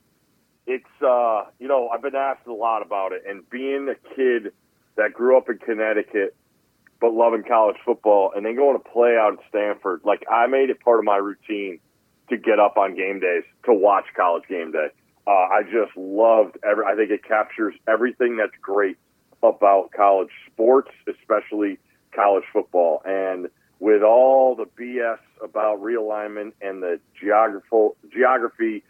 it's 0.67 0.85
uh, 1.01 1.45
you 1.59 1.69
know 1.69 1.89
I've 1.89 2.03
been 2.03 2.17
asked 2.17 2.47
a 2.47 2.53
lot 2.53 2.83
about 2.83 3.13
it, 3.13 3.23
and 3.27 3.49
being 3.49 3.89
a 3.89 4.15
kid 4.15 4.53
that 4.97 5.15
grew 5.15 5.39
up 5.39 5.49
in 5.49 5.59
Connecticut 5.59 6.35
but 7.01 7.13
loving 7.13 7.43
college 7.43 7.77
football 7.85 8.33
and 8.35 8.45
then 8.45 8.57
going 8.57 8.79
to 8.79 8.91
play 8.91 9.17
out 9.17 9.33
at 9.33 9.39
Stanford. 9.49 10.03
Like 10.05 10.25
I 10.31 10.47
made 10.47 10.71
it 10.71 10.81
part 10.81 10.99
of 10.99 11.05
my 11.05 11.17
routine 11.17 11.81
to 12.29 12.37
get 12.37 12.59
up 12.59 12.77
on 12.77 12.95
game 12.95 13.21
days 13.21 13.43
to 13.65 13.75
watch 13.75 14.05
college 14.17 14.45
game 14.49 14.73
day. 14.73 14.89
Uh, 15.27 15.31
I 15.31 15.63
just 15.63 15.97
loved 15.97 16.57
every. 16.69 16.85
I 16.85 16.95
think 16.95 17.11
it 17.11 17.25
captures 17.25 17.75
everything 17.89 18.37
that's 18.37 18.57
great 18.61 18.97
about 19.43 19.91
college 19.93 20.31
sports, 20.53 20.91
especially 21.09 21.79
college 22.15 22.45
football. 22.53 23.03
And 23.05 23.49
with 23.79 24.03
all 24.03 24.55
the 24.55 24.67
BS 24.67 25.19
about 25.43 25.81
realignment 25.81 26.53
and 26.61 26.83
the 26.83 27.01
geographical 27.19 27.97
geography 28.13 28.83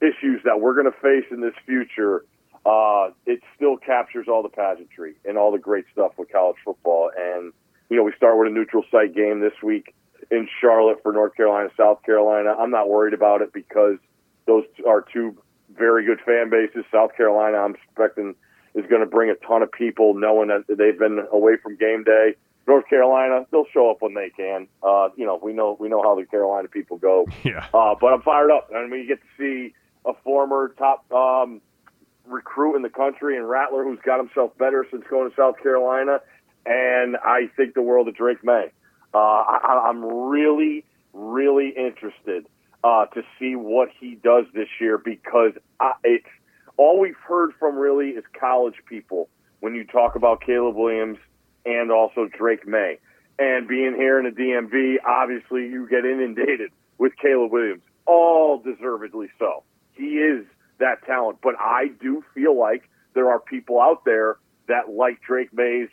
issues 0.00 0.42
that 0.44 0.60
we're 0.60 0.74
going 0.74 0.92
to 0.92 1.00
face 1.00 1.24
in 1.30 1.40
this 1.40 1.54
future, 1.64 2.24
uh, 2.66 3.10
it 3.26 3.40
still 3.54 3.76
captures 3.76 4.26
all 4.28 4.42
the 4.42 4.48
pageantry 4.48 5.14
and 5.24 5.38
all 5.38 5.52
the 5.52 5.58
great 5.58 5.84
stuff 5.92 6.12
with 6.18 6.30
college 6.32 6.56
football. 6.64 7.10
And, 7.16 7.52
you 7.88 7.96
know, 7.96 8.02
we 8.02 8.12
start 8.16 8.36
with 8.38 8.48
a 8.48 8.50
neutral 8.50 8.82
site 8.90 9.14
game 9.14 9.40
this 9.40 9.52
week 9.62 9.94
in 10.32 10.48
Charlotte 10.60 10.98
for 11.02 11.12
North 11.12 11.36
Carolina, 11.36 11.68
South 11.76 12.02
Carolina. 12.02 12.56
I'm 12.58 12.72
not 12.72 12.88
worried 12.88 13.14
about 13.14 13.40
it 13.40 13.52
because 13.52 13.98
those 14.46 14.64
are 14.86 15.04
two 15.12 15.36
very 15.78 16.04
good 16.04 16.18
fan 16.26 16.50
bases. 16.50 16.84
South 16.90 17.16
Carolina, 17.16 17.58
I'm 17.58 17.76
expecting, 17.76 18.34
is 18.74 18.84
going 18.86 19.00
to 19.00 19.06
bring 19.06 19.30
a 19.30 19.36
ton 19.46 19.62
of 19.62 19.70
people 19.70 20.14
knowing 20.14 20.48
that 20.48 20.64
they've 20.68 20.98
been 20.98 21.24
away 21.30 21.52
from 21.62 21.76
game 21.76 22.02
day. 22.02 22.34
North 22.66 22.88
Carolina, 22.88 23.46
they'll 23.52 23.66
show 23.72 23.92
up 23.92 23.98
when 24.00 24.14
they 24.14 24.30
can. 24.30 24.66
Uh, 24.82 25.10
you 25.16 25.24
know, 25.24 25.38
we 25.40 25.52
know 25.52 25.76
we 25.78 25.88
know 25.88 26.02
how 26.02 26.16
the 26.16 26.26
Carolina 26.26 26.66
people 26.66 26.96
go. 26.98 27.26
Yeah. 27.44 27.64
Uh, 27.72 27.94
but 28.00 28.12
I'm 28.12 28.22
fired 28.22 28.50
up. 28.50 28.70
I 28.74 28.88
mean, 28.88 29.02
you 29.02 29.06
get 29.06 29.20
to 29.20 29.28
see 29.38 29.72
a 30.04 30.14
former 30.24 30.74
top 30.76 31.10
um, 31.12 31.60
recruit 32.26 32.76
in 32.76 32.82
the 32.82 32.90
country 32.90 33.36
and 33.36 33.48
Rattler 33.48 33.84
who's 33.84 33.98
got 34.04 34.18
himself 34.18 34.56
better 34.58 34.86
since 34.90 35.04
going 35.08 35.30
to 35.30 35.36
South 35.36 35.56
Carolina. 35.62 36.20
And 36.64 37.16
I 37.16 37.50
think 37.56 37.74
the 37.74 37.82
world 37.82 38.08
of 38.08 38.16
Drake 38.16 38.42
Maye. 38.44 38.72
Uh, 39.14 39.18
I, 39.18 39.86
I'm 39.88 40.04
really, 40.04 40.84
really 41.12 41.68
interested 41.68 42.46
uh, 42.82 43.06
to 43.06 43.22
see 43.38 43.54
what 43.54 43.88
he 43.98 44.16
does 44.16 44.44
this 44.52 44.68
year 44.80 44.98
because 44.98 45.52
I, 45.80 45.92
it's 46.04 46.26
all 46.76 46.98
we've 47.00 47.16
heard 47.16 47.52
from 47.58 47.76
really 47.76 48.10
is 48.10 48.24
college 48.38 48.76
people 48.88 49.28
when 49.60 49.74
you 49.74 49.84
talk 49.84 50.16
about 50.16 50.40
Caleb 50.40 50.76
Williams 50.76 51.18
and 51.64 51.90
also 51.90 52.28
Drake 52.36 52.66
Maye. 52.66 52.98
And 53.38 53.68
being 53.68 53.94
here 53.94 54.18
in 54.18 54.24
the 54.24 54.30
DMV, 54.30 54.96
obviously 55.06 55.62
you 55.62 55.88
get 55.88 56.04
inundated 56.04 56.70
with 56.98 57.12
Caleb 57.20 57.52
Williams, 57.52 57.82
all 58.06 58.58
deservedly 58.58 59.28
so. 59.38 59.62
He 59.92 60.18
is 60.18 60.46
that 60.78 61.04
talent. 61.06 61.38
But 61.42 61.54
I 61.58 61.88
do 62.00 62.24
feel 62.34 62.58
like 62.58 62.88
there 63.14 63.30
are 63.30 63.40
people 63.40 63.80
out 63.80 64.04
there 64.04 64.38
that 64.68 64.90
like 64.90 65.20
Drake 65.22 65.52
Maye's 65.52 65.88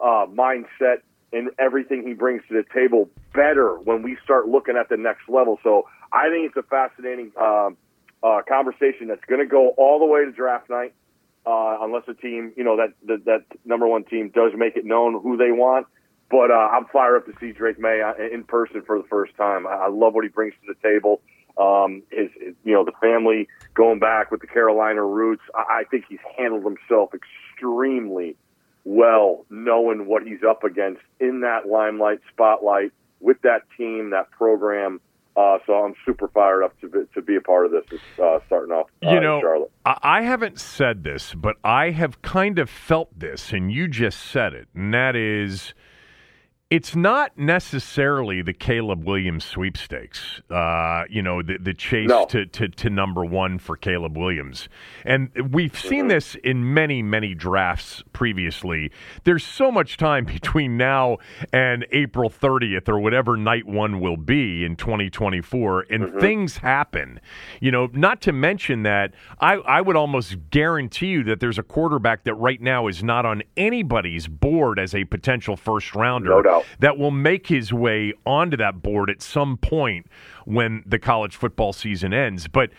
uh, 0.00 0.26
mindset 0.26 1.02
and 1.32 1.50
everything 1.58 2.06
he 2.06 2.14
brings 2.14 2.42
to 2.48 2.54
the 2.54 2.64
table 2.74 3.08
better 3.34 3.74
when 3.78 4.02
we 4.02 4.16
start 4.24 4.48
looking 4.48 4.76
at 4.76 4.88
the 4.88 4.96
next 4.96 5.28
level. 5.28 5.58
So 5.62 5.86
I 6.12 6.28
think 6.28 6.46
it's 6.46 6.56
a 6.56 6.62
fascinating 6.68 7.32
um, 7.40 7.76
uh, 8.22 8.42
conversation 8.48 9.08
that's 9.08 9.24
going 9.26 9.40
to 9.40 9.46
go 9.46 9.70
all 9.70 9.98
the 9.98 10.06
way 10.06 10.24
to 10.24 10.32
draft 10.32 10.68
night, 10.68 10.92
uh, 11.46 11.78
unless 11.80 12.02
a 12.08 12.14
team, 12.14 12.52
you 12.56 12.64
know, 12.64 12.76
that, 12.76 12.92
that 13.06 13.24
that 13.24 13.58
number 13.64 13.86
one 13.86 14.04
team 14.04 14.30
does 14.34 14.52
make 14.56 14.76
it 14.76 14.84
known 14.84 15.20
who 15.22 15.36
they 15.36 15.52
want. 15.52 15.86
But 16.30 16.50
uh, 16.50 16.68
I'm 16.72 16.86
fired 16.86 17.16
up 17.16 17.26
to 17.26 17.32
see 17.40 17.52
Drake 17.52 17.78
Maye 17.78 18.02
uh, 18.02 18.14
in 18.32 18.44
person 18.44 18.82
for 18.86 18.98
the 18.98 19.08
first 19.08 19.36
time. 19.36 19.66
I 19.66 19.88
love 19.88 20.14
what 20.14 20.24
he 20.24 20.30
brings 20.30 20.54
to 20.54 20.74
the 20.74 20.88
table. 20.88 21.22
Um, 21.58 22.02
his, 22.10 22.30
his, 22.40 22.54
you 22.64 22.72
know, 22.72 22.84
the 22.84 22.92
family 23.00 23.48
going 23.74 23.98
back 23.98 24.30
with 24.30 24.40
the 24.40 24.46
Carolina 24.46 25.04
roots. 25.04 25.42
I, 25.54 25.80
I 25.80 25.84
think 25.90 26.04
he's 26.08 26.18
handled 26.36 26.64
himself 26.64 27.10
extremely 27.14 28.36
well, 28.84 29.44
knowing 29.50 30.06
what 30.06 30.22
he's 30.26 30.42
up 30.48 30.64
against 30.64 31.02
in 31.18 31.40
that 31.40 31.68
limelight 31.68 32.20
spotlight 32.32 32.92
with 33.20 33.40
that 33.42 33.62
team, 33.76 34.10
that 34.10 34.30
program. 34.30 35.00
Uh, 35.36 35.58
so 35.64 35.74
I'm 35.74 35.94
super 36.04 36.28
fired 36.28 36.64
up 36.64 36.78
to 36.80 36.88
be, 36.88 36.98
to 37.14 37.22
be 37.22 37.36
a 37.36 37.40
part 37.40 37.66
of 37.66 37.72
this. 37.72 37.84
Uh, 38.20 38.40
starting 38.46 38.72
off, 38.72 38.88
uh, 39.04 39.10
you 39.10 39.20
know, 39.20 39.40
Charlotte. 39.40 39.70
I 39.84 40.22
haven't 40.22 40.58
said 40.58 41.04
this, 41.04 41.34
but 41.34 41.56
I 41.62 41.90
have 41.90 42.20
kind 42.22 42.58
of 42.58 42.68
felt 42.68 43.16
this, 43.16 43.52
and 43.52 43.70
you 43.70 43.86
just 43.86 44.18
said 44.18 44.54
it, 44.54 44.68
and 44.74 44.92
that 44.92 45.14
is 45.14 45.72
it's 46.70 46.94
not 46.94 47.36
necessarily 47.36 48.42
the 48.42 48.52
Caleb 48.52 49.04
Williams 49.04 49.44
sweepstakes, 49.44 50.40
uh, 50.50 51.02
you 51.10 51.20
know, 51.20 51.42
the, 51.42 51.58
the 51.58 51.74
chase 51.74 52.08
no. 52.08 52.26
to, 52.26 52.46
to, 52.46 52.68
to, 52.68 52.88
number 52.88 53.24
one 53.24 53.58
for 53.58 53.76
Caleb 53.76 54.16
Williams. 54.16 54.68
And 55.04 55.30
we've 55.50 55.76
seen 55.76 56.02
mm-hmm. 56.02 56.08
this 56.10 56.36
in 56.36 56.72
many, 56.72 57.02
many 57.02 57.34
drafts 57.34 58.04
previously. 58.12 58.92
There's 59.24 59.44
so 59.44 59.72
much 59.72 59.96
time 59.96 60.24
between 60.26 60.76
now 60.76 61.18
and 61.52 61.84
April 61.90 62.30
30th 62.30 62.88
or 62.88 63.00
whatever 63.00 63.36
night 63.36 63.66
one 63.66 63.98
will 63.98 64.16
be 64.16 64.64
in 64.64 64.76
2024, 64.76 65.86
and 65.90 66.04
mm-hmm. 66.04 66.20
things 66.20 66.58
happen. 66.58 67.20
You 67.60 67.72
know, 67.72 67.88
not 67.92 68.20
to 68.22 68.32
mention 68.32 68.84
that 68.84 69.12
I, 69.40 69.54
I 69.54 69.80
would 69.80 69.96
almost 69.96 70.36
guarantee 70.50 71.08
you 71.08 71.24
that 71.24 71.40
there's 71.40 71.58
a 71.58 71.64
quarterback 71.64 72.22
that 72.24 72.34
right 72.34 72.60
now 72.60 72.86
is 72.86 73.02
not 73.02 73.26
on 73.26 73.42
anybody's 73.56 74.28
board 74.28 74.78
as 74.78 74.94
a 74.94 75.02
potential 75.04 75.56
first 75.56 75.96
rounder. 75.96 76.30
No 76.30 76.42
doubt 76.42 76.59
that 76.78 76.98
will 76.98 77.10
make 77.10 77.46
his 77.46 77.72
way 77.72 78.12
onto 78.24 78.56
that 78.56 78.82
board 78.82 79.10
at 79.10 79.22
some 79.22 79.56
point 79.56 80.06
when 80.44 80.82
the 80.86 80.98
college 80.98 81.36
football 81.36 81.72
season 81.72 82.12
ends. 82.12 82.48
But 82.48 82.70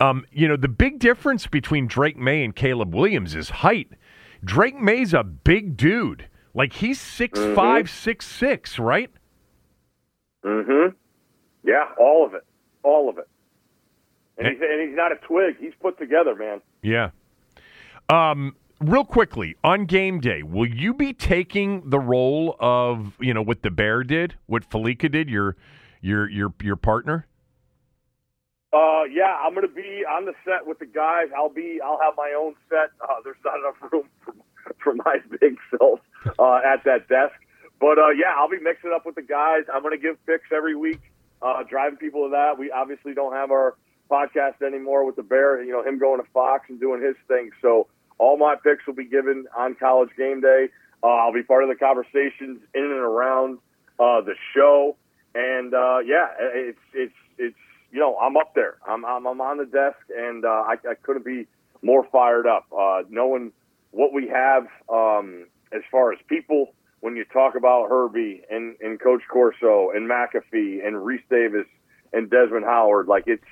um, 0.00 0.24
you 0.32 0.48
know, 0.48 0.56
the 0.56 0.68
big 0.68 0.98
difference 0.98 1.46
between 1.46 1.86
Drake 1.86 2.16
Maye 2.16 2.44
and 2.44 2.56
Caleb 2.56 2.94
Williams 2.94 3.34
is 3.34 3.50
height. 3.50 3.92
Drake 4.44 4.80
Maye's 4.80 5.14
a 5.14 5.22
big 5.22 5.76
dude. 5.76 6.28
Like 6.54 6.72
he's 6.72 7.00
six 7.00 7.38
mm-hmm. 7.38 7.54
five, 7.54 7.88
six 7.88 8.26
six, 8.26 8.78
right? 8.78 9.10
Mm-hmm. 10.44 10.96
Yeah, 11.64 11.84
all 11.98 12.26
of 12.26 12.34
it, 12.34 12.44
all 12.82 13.08
of 13.08 13.18
it. 13.18 13.28
And, 14.38 14.48
he's, 14.48 14.60
and 14.60 14.88
he's 14.88 14.96
not 14.96 15.12
a 15.12 15.16
twig. 15.16 15.56
He's 15.60 15.74
put 15.80 15.98
together, 15.98 16.34
man. 16.34 16.60
Yeah. 16.82 17.10
Um, 18.08 18.56
real 18.82 19.04
quickly 19.04 19.56
on 19.62 19.86
game 19.86 20.20
day, 20.20 20.42
will 20.42 20.68
you 20.68 20.92
be 20.92 21.12
taking 21.12 21.88
the 21.88 22.00
role 22.00 22.56
of 22.60 23.14
you 23.20 23.32
know 23.32 23.42
what 23.42 23.62
the 23.62 23.70
Bear 23.70 24.02
did, 24.04 24.34
what 24.46 24.68
Fallica 24.68 25.10
did, 25.10 25.30
your 25.30 25.56
your 26.00 26.28
your 26.28 26.52
your 26.62 26.76
partner? 26.76 27.26
Uh, 28.72 29.04
yeah, 29.04 29.36
I'm 29.44 29.54
gonna 29.54 29.68
be 29.68 30.04
on 30.08 30.24
the 30.24 30.32
set 30.44 30.66
with 30.66 30.78
the 30.78 30.86
guys. 30.86 31.26
I'll 31.36 31.50
be. 31.52 31.80
I'll 31.84 32.00
have 32.00 32.14
my 32.16 32.34
own 32.38 32.54
set. 32.68 32.90
Uh, 33.00 33.20
there's 33.24 33.36
not 33.44 33.58
enough 33.58 33.92
room 33.92 34.08
for, 34.24 34.34
for 34.82 34.94
my 34.94 35.18
big 35.40 35.56
self 35.70 36.00
uh, 36.38 36.60
at 36.64 36.84
that 36.84 37.08
desk. 37.08 37.34
But 37.80 37.98
uh, 37.98 38.10
yeah, 38.10 38.34
I'll 38.36 38.48
be 38.50 38.60
mixing 38.60 38.92
up 38.94 39.04
with 39.06 39.14
the 39.14 39.22
guys. 39.22 39.64
I'm 39.72 39.82
gonna 39.82 39.98
give 39.98 40.24
picks 40.26 40.50
every 40.54 40.74
week, 40.74 41.00
uh, 41.42 41.62
driving 41.68 41.98
people 41.98 42.26
to 42.26 42.30
that. 42.30 42.58
We 42.58 42.70
obviously 42.70 43.12
don't 43.14 43.34
have 43.34 43.50
our 43.50 43.76
podcast 44.10 44.62
anymore 44.66 45.04
with 45.04 45.16
the 45.16 45.22
Bear. 45.22 45.62
You 45.62 45.72
know, 45.72 45.82
him 45.82 45.98
going 45.98 46.20
to 46.20 46.26
Fox 46.32 46.66
and 46.68 46.80
doing 46.80 47.02
his 47.02 47.16
thing. 47.28 47.50
So 47.60 47.88
all 48.22 48.36
my 48.36 48.54
picks 48.54 48.86
will 48.86 48.94
be 48.94 49.04
given 49.04 49.46
on 49.56 49.74
College 49.74 50.10
Game 50.16 50.40
Day. 50.40 50.68
Uh, 51.02 51.08
I'll 51.08 51.32
be 51.32 51.42
part 51.42 51.64
of 51.64 51.68
the 51.68 51.74
conversations 51.74 52.60
in 52.72 52.82
and 52.82 52.92
around 52.92 53.58
uh, 53.98 54.20
the 54.20 54.34
show, 54.54 54.96
and 55.34 55.74
uh, 55.74 55.98
yeah, 56.06 56.28
it's 56.38 56.78
it's 56.94 57.14
it's 57.36 57.56
you 57.90 57.98
know 57.98 58.16
I'm 58.18 58.36
up 58.36 58.54
there. 58.54 58.76
I'm 58.86 59.04
I'm, 59.04 59.26
I'm 59.26 59.40
on 59.40 59.58
the 59.58 59.66
desk, 59.66 59.98
and 60.16 60.44
uh, 60.44 60.48
I, 60.48 60.76
I 60.88 60.94
couldn't 61.02 61.24
be 61.24 61.48
more 61.82 62.06
fired 62.12 62.46
up. 62.46 62.66
Uh, 62.72 63.02
knowing 63.10 63.50
what 63.90 64.12
we 64.12 64.28
have 64.28 64.68
um, 64.88 65.48
as 65.72 65.82
far 65.90 66.12
as 66.12 66.20
people, 66.28 66.74
when 67.00 67.16
you 67.16 67.24
talk 67.24 67.56
about 67.56 67.88
Herbie 67.88 68.42
and, 68.48 68.76
and 68.80 69.00
Coach 69.00 69.22
Corso 69.28 69.90
and 69.90 70.08
McAfee 70.08 70.86
and 70.86 70.94
Rece 70.94 71.28
Davis 71.28 71.66
and 72.12 72.30
Desmond 72.30 72.66
Howard, 72.66 73.08
like 73.08 73.24
it's 73.26 73.42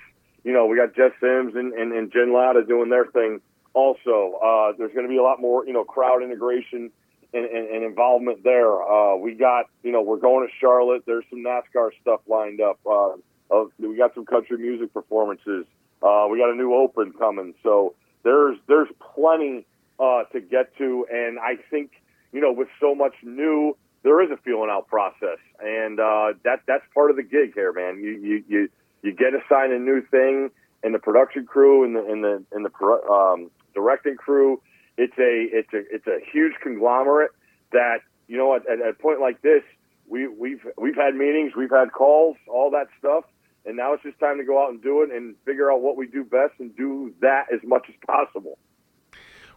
you 0.44 0.52
know 0.52 0.66
we 0.66 0.76
got 0.76 0.94
Jess 0.94 1.10
Sims 1.20 1.56
and, 1.56 1.72
and, 1.72 1.92
and 1.92 2.12
Jen 2.12 2.32
Lada 2.32 2.64
doing 2.64 2.88
their 2.88 3.06
thing 3.06 3.40
also. 3.74 4.38
Uh, 4.42 4.72
there's 4.76 4.92
going 4.92 5.06
to 5.06 5.10
be 5.10 5.18
a 5.18 5.22
lot 5.22 5.40
more, 5.40 5.66
you 5.66 5.72
know, 5.72 5.84
crowd 5.84 6.22
integration 6.22 6.90
and, 7.32 7.44
and, 7.44 7.68
and 7.68 7.84
involvement 7.84 8.42
there. 8.42 8.82
Uh, 8.82 9.16
we 9.16 9.34
got, 9.34 9.66
you 9.82 9.92
know, 9.92 10.02
we're 10.02 10.18
going 10.18 10.46
to 10.46 10.52
Charlotte. 10.60 11.04
There's 11.06 11.24
some 11.30 11.40
NASCAR 11.40 11.90
stuff 12.00 12.20
lined 12.26 12.60
up. 12.60 12.78
Uh, 12.84 13.14
uh, 13.50 13.64
we 13.78 13.96
got 13.96 14.14
some 14.14 14.26
country 14.26 14.58
music 14.58 14.92
performances. 14.92 15.66
Uh, 16.02 16.26
we 16.30 16.38
got 16.38 16.50
a 16.50 16.54
new 16.54 16.74
Open 16.74 17.12
coming. 17.12 17.54
So 17.62 17.94
there's 18.22 18.58
there's 18.66 18.88
plenty 19.14 19.66
uh, 19.98 20.24
to 20.32 20.40
get 20.40 20.76
to, 20.78 21.06
and 21.10 21.38
I 21.38 21.56
think 21.70 21.92
you 22.32 22.40
know 22.40 22.52
with 22.52 22.68
so 22.80 22.94
much 22.94 23.14
new, 23.22 23.76
there 24.02 24.22
is 24.22 24.30
a 24.30 24.36
feeling 24.38 24.70
out 24.70 24.88
process, 24.88 25.38
and 25.60 26.00
uh, 26.00 26.32
that 26.44 26.60
that's 26.66 26.84
part 26.94 27.10
of 27.10 27.16
the 27.16 27.22
gig 27.22 27.54
here, 27.54 27.72
man. 27.72 28.02
You 28.02 28.10
you 28.12 28.44
you 28.48 28.68
you 29.02 29.12
get 29.12 29.32
assigned 29.34 29.72
a 29.72 29.78
new 29.78 30.02
thing, 30.10 30.50
and 30.82 30.94
the 30.94 30.98
production 30.98 31.46
crew 31.46 31.84
and 31.84 31.96
the 31.96 32.04
and 32.04 32.24
the 32.24 32.44
and 32.52 32.64
the 32.64 33.12
um, 33.12 33.50
directing 33.74 34.16
crew. 34.16 34.60
It's 34.96 35.16
a 35.18 35.46
it's 35.52 35.72
a 35.72 35.82
it's 35.94 36.06
a 36.06 36.18
huge 36.32 36.54
conglomerate 36.62 37.30
that 37.72 37.98
you 38.28 38.36
know 38.36 38.54
at, 38.54 38.62
at 38.68 38.86
a 38.86 38.92
point 38.92 39.20
like 39.20 39.40
this 39.42 39.62
we 40.10 40.26
we've 40.26 40.66
we've 40.76 40.96
had 40.96 41.14
meetings, 41.14 41.52
we've 41.56 41.70
had 41.70 41.92
calls, 41.92 42.36
all 42.48 42.70
that 42.72 42.88
stuff, 42.98 43.24
and 43.64 43.76
now 43.76 43.94
it's 43.94 44.02
just 44.02 44.18
time 44.18 44.38
to 44.38 44.44
go 44.44 44.62
out 44.62 44.70
and 44.70 44.82
do 44.82 45.02
it 45.02 45.10
and 45.10 45.36
figure 45.46 45.72
out 45.72 45.80
what 45.80 45.96
we 45.96 46.06
do 46.06 46.24
best 46.24 46.54
and 46.58 46.76
do 46.76 47.14
that 47.20 47.46
as 47.52 47.60
much 47.64 47.86
as 47.88 47.94
possible. 48.06 48.58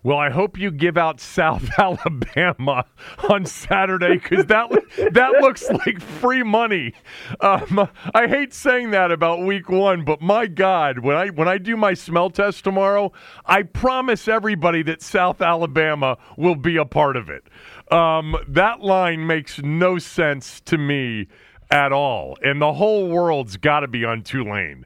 Well, 0.04 0.18
I 0.18 0.30
hope 0.30 0.58
you 0.58 0.70
give 0.70 0.97
out 0.97 1.22
South 1.22 1.70
Alabama 1.78 2.86
on 3.30 3.45
Saturday 3.45 4.18
because 4.18 4.45
that 4.47 4.70
that 5.14 5.32
looks 5.39 5.70
like 5.70 6.01
free 6.01 6.43
money. 6.43 6.93
Um, 7.39 7.89
I 8.14 8.28
hate 8.28 8.54
saying 8.54 8.91
that 8.91 9.12
about 9.12 9.45
Week 9.45 9.70
One, 9.70 10.04
but 10.04 10.22
my 10.22 10.45
God, 10.47 10.99
when 10.99 11.16
I 11.16 11.30
when 11.30 11.47
I 11.47 11.58
do 11.58 11.78
my 11.78 11.93
smell 11.93 12.30
test 12.30 12.66
tomorrow, 12.66 13.14
I 13.45 13.64
promise 13.64 14.28
everybody 14.28 14.84
that 14.84 15.01
South 15.01 15.41
Alabama 15.41 16.18
will 16.38 16.56
be 16.56 16.76
a 16.76 16.86
part 16.86 17.16
of 17.16 17.30
it. 17.30 17.43
Um, 17.89 18.36
that 18.49 18.82
line 18.82 19.26
makes 19.26 19.60
no 19.60 19.99
sense 19.99 20.60
to 20.62 20.78
me 20.78 21.28
at 21.72 21.93
all, 21.93 22.38
and 22.43 22.62
the 22.62 22.74
whole 22.74 23.08
world's 23.08 23.56
got 23.56 23.82
to 23.82 23.88
be 23.88 24.04
on 24.04 24.22
Tulane. 24.22 24.86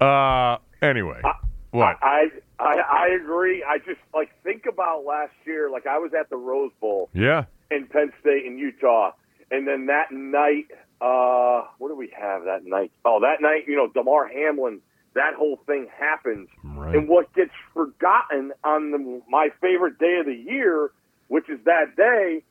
Uh, 0.00 0.58
anyway, 0.82 1.22
what 1.70 1.96
I, 2.02 2.26
I 2.60 2.80
I, 2.80 3.08
agree. 3.20 3.64
I 3.66 3.78
just 3.78 4.00
like 4.14 4.30
think 4.42 4.64
about 4.70 5.04
last 5.04 5.32
year. 5.46 5.70
Like 5.70 5.86
I 5.86 5.98
was 5.98 6.12
at 6.18 6.30
the 6.30 6.36
Rose 6.36 6.72
Bowl. 6.80 7.08
Yeah. 7.14 7.44
In 7.70 7.86
Penn 7.86 8.12
State 8.20 8.44
and 8.46 8.58
Utah, 8.58 9.12
and 9.50 9.66
then 9.66 9.86
that 9.86 10.10
night, 10.10 10.66
uh, 11.00 11.68
what 11.78 11.88
do 11.88 11.94
we 11.96 12.12
have 12.18 12.44
that 12.44 12.64
night? 12.64 12.90
Oh, 13.04 13.20
that 13.20 13.40
night, 13.40 13.64
you 13.68 13.76
know, 13.76 13.86
Damar 13.88 14.26
Hamlin. 14.28 14.80
That 15.14 15.34
whole 15.36 15.58
thing 15.66 15.88
happens, 15.98 16.48
right. 16.64 16.94
and 16.94 17.08
what 17.08 17.32
gets 17.34 17.50
forgotten 17.74 18.52
on 18.62 18.90
the, 18.92 19.22
my 19.28 19.48
favorite 19.60 19.98
day 19.98 20.18
of 20.20 20.26
the 20.26 20.34
year, 20.34 20.92
which 21.26 21.48
is 21.50 21.58
that 21.64 21.96
day, 21.96 22.44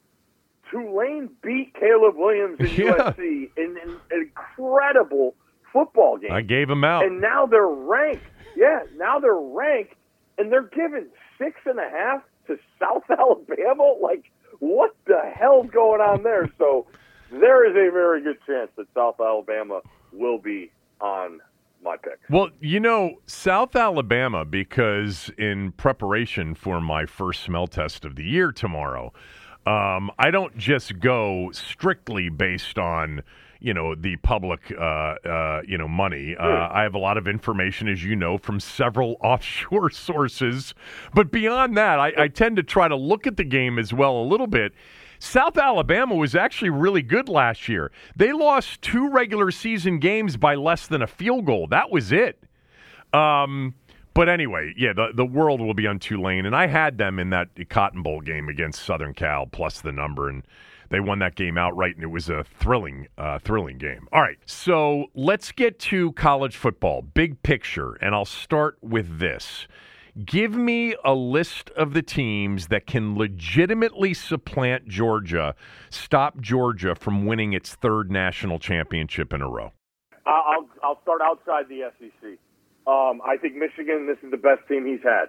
Tulane 0.69 1.29
beat 1.41 1.73
Caleb 1.79 2.15
Williams 2.17 2.57
and 2.59 2.69
Yeah. 2.77 2.91
USC 2.93 3.49
in 3.57 3.77
an 3.81 3.97
incredible 4.11 5.35
football 5.71 6.17
game. 6.17 6.31
I 6.31 6.41
gave 6.41 6.69
him 6.69 6.83
out. 6.83 7.05
And 7.05 7.21
now 7.21 7.45
they're 7.45 7.65
ranked. 7.65 8.25
Yeah, 8.55 8.79
now 8.97 9.19
they're 9.19 9.33
ranked, 9.35 9.95
and 10.39 10.51
they're 10.51 10.63
giving 10.63 11.07
six 11.37 11.59
and 11.65 11.79
a 11.79 11.89
half 11.89 12.23
to 12.47 12.57
South 12.79 13.03
Alabama. 13.09 13.93
Like, 14.01 14.31
what 14.59 14.95
the 15.05 15.21
hell's 15.35 15.69
going 15.69 16.01
on 16.01 16.23
there? 16.23 16.49
So, 16.57 16.87
there 17.31 17.65
is 17.69 17.71
a 17.71 17.91
very 17.91 18.23
good 18.23 18.37
chance 18.47 18.71
that 18.77 18.87
South 18.95 19.19
Alabama 19.19 19.81
will 20.11 20.39
be 20.39 20.71
on 20.99 21.39
my 21.83 21.95
pick. 21.97 22.19
Well, 22.29 22.49
you 22.59 22.79
know, 22.79 23.21
South 23.25 23.75
Alabama, 23.75 24.45
because 24.45 25.29
in 25.37 25.71
preparation 25.73 26.55
for 26.55 26.81
my 26.81 27.05
first 27.05 27.43
smell 27.43 27.67
test 27.67 28.05
of 28.05 28.15
the 28.15 28.23
year 28.23 28.51
tomorrow, 28.51 29.13
um, 29.65 30.11
I 30.17 30.31
don't 30.31 30.57
just 30.57 30.99
go 30.99 31.51
strictly 31.51 32.29
based 32.29 32.77
on 32.77 33.21
you 33.59 33.73
know 33.73 33.95
the 33.95 34.15
public 34.17 34.73
uh, 34.77 34.81
uh, 34.81 35.61
you 35.67 35.77
know 35.77 35.87
money. 35.87 36.35
Uh, 36.37 36.69
I 36.71 36.83
have 36.83 36.95
a 36.95 36.99
lot 36.99 37.17
of 37.17 37.27
information, 37.27 37.87
as 37.87 38.03
you 38.03 38.15
know, 38.15 38.37
from 38.37 38.59
several 38.59 39.17
offshore 39.23 39.89
sources. 39.89 40.73
But 41.13 41.31
beyond 41.31 41.77
that, 41.77 41.99
I, 41.99 42.13
I 42.17 42.27
tend 42.27 42.55
to 42.57 42.63
try 42.63 42.87
to 42.87 42.95
look 42.95 43.27
at 43.27 43.37
the 43.37 43.43
game 43.43 43.77
as 43.77 43.93
well 43.93 44.17
a 44.17 44.23
little 44.23 44.47
bit. 44.47 44.73
South 45.19 45.57
Alabama 45.57 46.15
was 46.15 46.33
actually 46.33 46.69
really 46.69 47.01
good 47.01 47.27
last 47.27 47.67
year. 47.67 47.91
They 48.15 48.31
lost 48.31 48.81
two 48.81 49.09
regular 49.09 49.51
season 49.51 49.99
games 49.99 50.37
by 50.37 50.55
less 50.55 50.87
than 50.87 51.01
a 51.01 51.07
field 51.07 51.45
goal. 51.45 51.67
That 51.67 51.91
was 51.91 52.13
it. 52.13 52.41
Um, 53.11 53.75
but 54.13 54.29
anyway, 54.29 54.73
yeah, 54.77 54.93
the, 54.93 55.09
the 55.13 55.25
world 55.25 55.59
will 55.59 55.73
be 55.73 55.87
on 55.87 55.99
Tulane, 55.99 56.45
and 56.45 56.55
I 56.55 56.67
had 56.67 56.97
them 56.97 57.19
in 57.19 57.31
that 57.31 57.49
Cotton 57.69 58.01
Bowl 58.01 58.21
game 58.21 58.47
against 58.47 58.83
Southern 58.83 59.13
Cal 59.13 59.45
plus 59.45 59.81
the 59.81 59.91
number, 59.91 60.29
and 60.29 60.43
they 60.89 60.99
won 60.99 61.19
that 61.19 61.35
game 61.35 61.57
outright, 61.57 61.95
and 61.95 62.03
it 62.03 62.07
was 62.07 62.29
a 62.29 62.43
thrilling, 62.43 63.07
uh, 63.17 63.39
thrilling 63.39 63.77
game. 63.77 64.07
All 64.11 64.21
right, 64.21 64.37
so 64.45 65.05
let's 65.13 65.51
get 65.51 65.79
to 65.79 66.11
college 66.13 66.55
football, 66.57 67.01
big 67.01 67.41
picture, 67.43 67.93
and 68.01 68.15
I'll 68.15 68.25
start 68.25 68.77
with 68.81 69.19
this. 69.19 69.67
Give 70.25 70.55
me 70.55 70.95
a 71.05 71.13
list 71.13 71.69
of 71.71 71.93
the 71.93 72.01
teams 72.01 72.67
that 72.67 72.87
can 72.87 73.17
legitimately 73.17 74.13
supplant 74.13 74.87
Georgia, 74.87 75.55
stop 75.89 76.41
Georgia 76.41 76.95
from 76.95 77.25
winning 77.25 77.53
its 77.53 77.75
third 77.75 78.11
national 78.11 78.59
championship 78.59 79.33
in 79.33 79.41
a 79.41 79.47
row. 79.47 79.71
I'll 80.25 80.67
I'll 80.83 81.01
start 81.01 81.21
outside 81.21 81.69
the 81.69 81.91
SEC. 81.99 82.37
Um, 82.87 83.21
I 83.25 83.37
think 83.37 83.55
Michigan. 83.55 84.07
This 84.07 84.17
is 84.23 84.31
the 84.31 84.37
best 84.37 84.67
team 84.67 84.85
he's 84.85 85.03
had. 85.03 85.27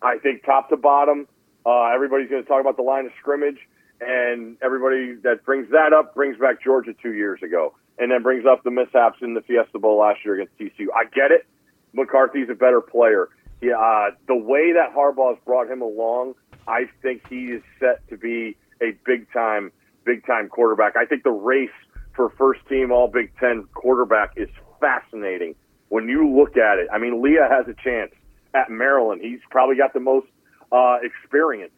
I 0.00 0.18
think 0.18 0.44
top 0.44 0.68
to 0.70 0.76
bottom, 0.76 1.28
uh, 1.64 1.92
everybody's 1.94 2.28
going 2.28 2.42
to 2.42 2.48
talk 2.48 2.60
about 2.60 2.76
the 2.76 2.82
line 2.82 3.06
of 3.06 3.12
scrimmage, 3.20 3.58
and 4.02 4.56
everybody 4.62 5.14
that 5.22 5.44
brings 5.44 5.70
that 5.70 5.92
up 5.92 6.14
brings 6.14 6.38
back 6.38 6.62
Georgia 6.62 6.92
two 7.00 7.12
years 7.14 7.40
ago, 7.42 7.74
and 7.98 8.10
then 8.10 8.22
brings 8.22 8.44
up 8.46 8.62
the 8.64 8.70
mishaps 8.70 9.18
in 9.22 9.34
the 9.34 9.40
Fiesta 9.42 9.78
Bowl 9.78 9.98
last 9.98 10.24
year 10.24 10.34
against 10.34 10.58
TCU. 10.58 10.86
I 10.94 11.04
get 11.04 11.30
it. 11.30 11.46
McCarthy's 11.92 12.48
a 12.50 12.54
better 12.54 12.80
player. 12.80 13.28
Yeah, 13.60 13.78
uh, 13.78 14.10
the 14.26 14.36
way 14.36 14.72
that 14.72 14.94
Harbaugh's 14.94 15.38
brought 15.44 15.70
him 15.70 15.82
along, 15.82 16.34
I 16.66 16.86
think 17.00 17.22
he 17.28 17.46
is 17.46 17.62
set 17.78 18.06
to 18.08 18.16
be 18.16 18.56
a 18.80 18.96
big 19.06 19.30
time, 19.32 19.70
big 20.04 20.26
time 20.26 20.48
quarterback. 20.48 20.96
I 20.96 21.06
think 21.06 21.22
the 21.22 21.30
race 21.30 21.70
for 22.14 22.30
first 22.30 22.60
team 22.68 22.90
All 22.90 23.08
Big 23.08 23.32
Ten 23.38 23.64
quarterback 23.74 24.32
is 24.36 24.48
fascinating 24.80 25.54
when 25.88 26.08
you 26.08 26.28
look 26.28 26.56
at 26.56 26.78
it. 26.78 26.88
I 26.92 26.98
mean, 26.98 27.22
Leah 27.22 27.48
has 27.50 27.66
a 27.68 27.74
chance 27.82 28.12
at 28.54 28.70
Maryland. 28.70 29.20
He's 29.22 29.40
probably 29.50 29.76
got 29.76 29.92
the 29.92 30.00
most 30.00 30.26
uh, 30.72 30.98
experience. 31.02 31.72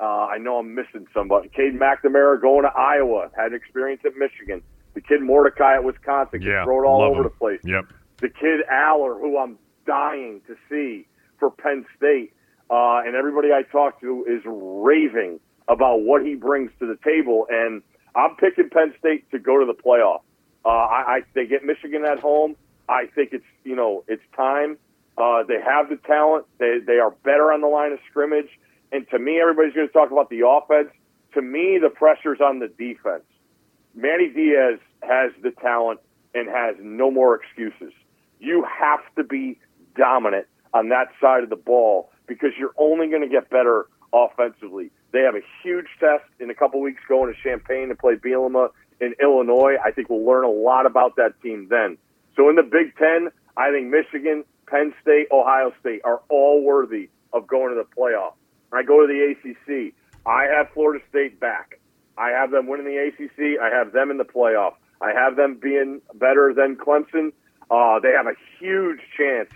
Uh, 0.00 0.04
I 0.26 0.38
know 0.38 0.58
I'm 0.58 0.74
missing 0.74 1.06
somebody. 1.12 1.48
Cade 1.48 1.74
McNamara 1.78 2.40
going 2.40 2.62
to 2.62 2.68
Iowa 2.76 3.30
had 3.36 3.52
experience 3.52 4.02
at 4.04 4.16
Michigan. 4.16 4.62
The 4.94 5.00
kid 5.00 5.20
Mordecai 5.22 5.74
at 5.74 5.84
Wisconsin 5.84 6.40
Yeah, 6.42 6.64
throw 6.64 6.82
it 6.82 6.86
all 6.86 7.02
over 7.02 7.18
him. 7.18 7.24
the 7.24 7.30
place 7.30 7.60
Yep. 7.64 7.86
the 8.18 8.28
kid 8.28 8.60
Allar, 8.70 9.20
who 9.20 9.38
I'm 9.38 9.58
dying 9.86 10.40
to 10.46 10.56
see 10.68 11.06
for 11.38 11.50
Penn 11.50 11.84
State, 11.96 12.32
uh, 12.70 13.02
and 13.04 13.14
everybody 13.16 13.48
I 13.52 13.62
talk 13.62 14.00
to 14.00 14.24
is 14.28 14.42
raving 14.44 15.40
about 15.68 16.02
what 16.02 16.24
he 16.24 16.34
brings 16.34 16.70
to 16.80 16.86
the 16.86 16.96
table. 17.04 17.46
And 17.50 17.82
I'm 18.14 18.36
picking 18.36 18.70
Penn 18.70 18.94
State 18.98 19.30
to 19.32 19.38
go 19.38 19.58
to 19.58 19.66
the 19.66 19.74
playoff. 19.74 20.20
Uh, 20.64 20.68
I, 20.68 21.16
I 21.16 21.20
they 21.34 21.46
get 21.46 21.64
Michigan 21.64 22.04
at 22.04 22.18
home. 22.20 22.56
I 22.88 23.06
think 23.14 23.30
it's 23.32 23.44
you 23.64 23.76
know 23.76 24.04
it's 24.08 24.22
time. 24.36 24.78
Uh, 25.16 25.42
they 25.42 25.60
have 25.60 25.88
the 25.88 25.96
talent. 26.06 26.46
They 26.58 26.78
they 26.84 26.98
are 26.98 27.10
better 27.24 27.52
on 27.52 27.60
the 27.60 27.66
line 27.68 27.92
of 27.92 27.98
scrimmage. 28.10 28.48
And 28.92 29.08
to 29.10 29.18
me, 29.18 29.40
everybody's 29.40 29.74
going 29.74 29.86
to 29.86 29.92
talk 29.92 30.10
about 30.10 30.30
the 30.30 30.46
offense. 30.46 30.88
To 31.34 31.42
me, 31.42 31.78
the 31.80 31.90
pressure's 31.90 32.40
on 32.40 32.58
the 32.58 32.68
defense. 32.68 33.24
Manny 33.94 34.28
Diaz 34.28 34.78
has 35.02 35.32
the 35.42 35.50
talent 35.50 36.00
and 36.34 36.48
has 36.48 36.76
no 36.80 37.10
more 37.10 37.34
excuses. 37.34 37.92
You 38.38 38.64
have 38.64 39.00
to 39.16 39.24
be 39.24 39.58
dominant 39.96 40.46
on 40.72 40.88
that 40.90 41.08
side 41.20 41.42
of 41.42 41.50
the 41.50 41.56
ball 41.56 42.10
because 42.26 42.50
you're 42.58 42.74
only 42.76 43.08
going 43.08 43.22
to 43.22 43.28
get 43.28 43.50
better 43.50 43.86
offensively. 44.12 44.90
They 45.12 45.20
have 45.20 45.34
a 45.34 45.42
huge 45.62 45.86
test 45.98 46.24
in 46.38 46.50
a 46.50 46.54
couple 46.54 46.80
weeks 46.80 47.02
going 47.08 47.32
to 47.32 47.40
Champaign 47.42 47.88
to 47.88 47.94
play 47.94 48.14
Bielema 48.16 48.70
in 49.00 49.14
Illinois. 49.20 49.76
I 49.84 49.90
think 49.90 50.10
we'll 50.10 50.24
learn 50.24 50.44
a 50.44 50.50
lot 50.50 50.86
about 50.86 51.16
that 51.16 51.40
team 51.42 51.68
then. 51.70 51.96
So 52.36 52.48
in 52.48 52.56
the 52.56 52.62
Big 52.62 52.96
Ten, 52.96 53.30
I 53.56 53.70
think 53.70 53.88
Michigan, 53.88 54.44
Penn 54.66 54.94
State, 55.02 55.28
Ohio 55.32 55.72
State 55.80 56.02
are 56.04 56.20
all 56.28 56.62
worthy 56.62 57.08
of 57.32 57.46
going 57.46 57.74
to 57.74 57.74
the 57.74 57.88
playoff. 57.96 58.34
I 58.72 58.82
go 58.82 59.06
to 59.06 59.06
the 59.06 59.32
ACC. 59.32 59.94
I 60.26 60.44
have 60.44 60.70
Florida 60.72 61.02
State 61.08 61.40
back. 61.40 61.80
I 62.16 62.30
have 62.30 62.50
them 62.50 62.66
winning 62.66 62.86
the 62.86 62.98
ACC. 62.98 63.60
I 63.60 63.70
have 63.74 63.92
them 63.92 64.10
in 64.10 64.18
the 64.18 64.24
playoff. 64.24 64.74
I 65.00 65.12
have 65.12 65.36
them 65.36 65.58
being 65.60 66.00
better 66.14 66.52
than 66.54 66.76
Clemson. 66.76 67.32
Uh, 67.70 68.00
they 68.00 68.10
have 68.10 68.26
a 68.26 68.34
huge 68.58 69.00
chance 69.16 69.50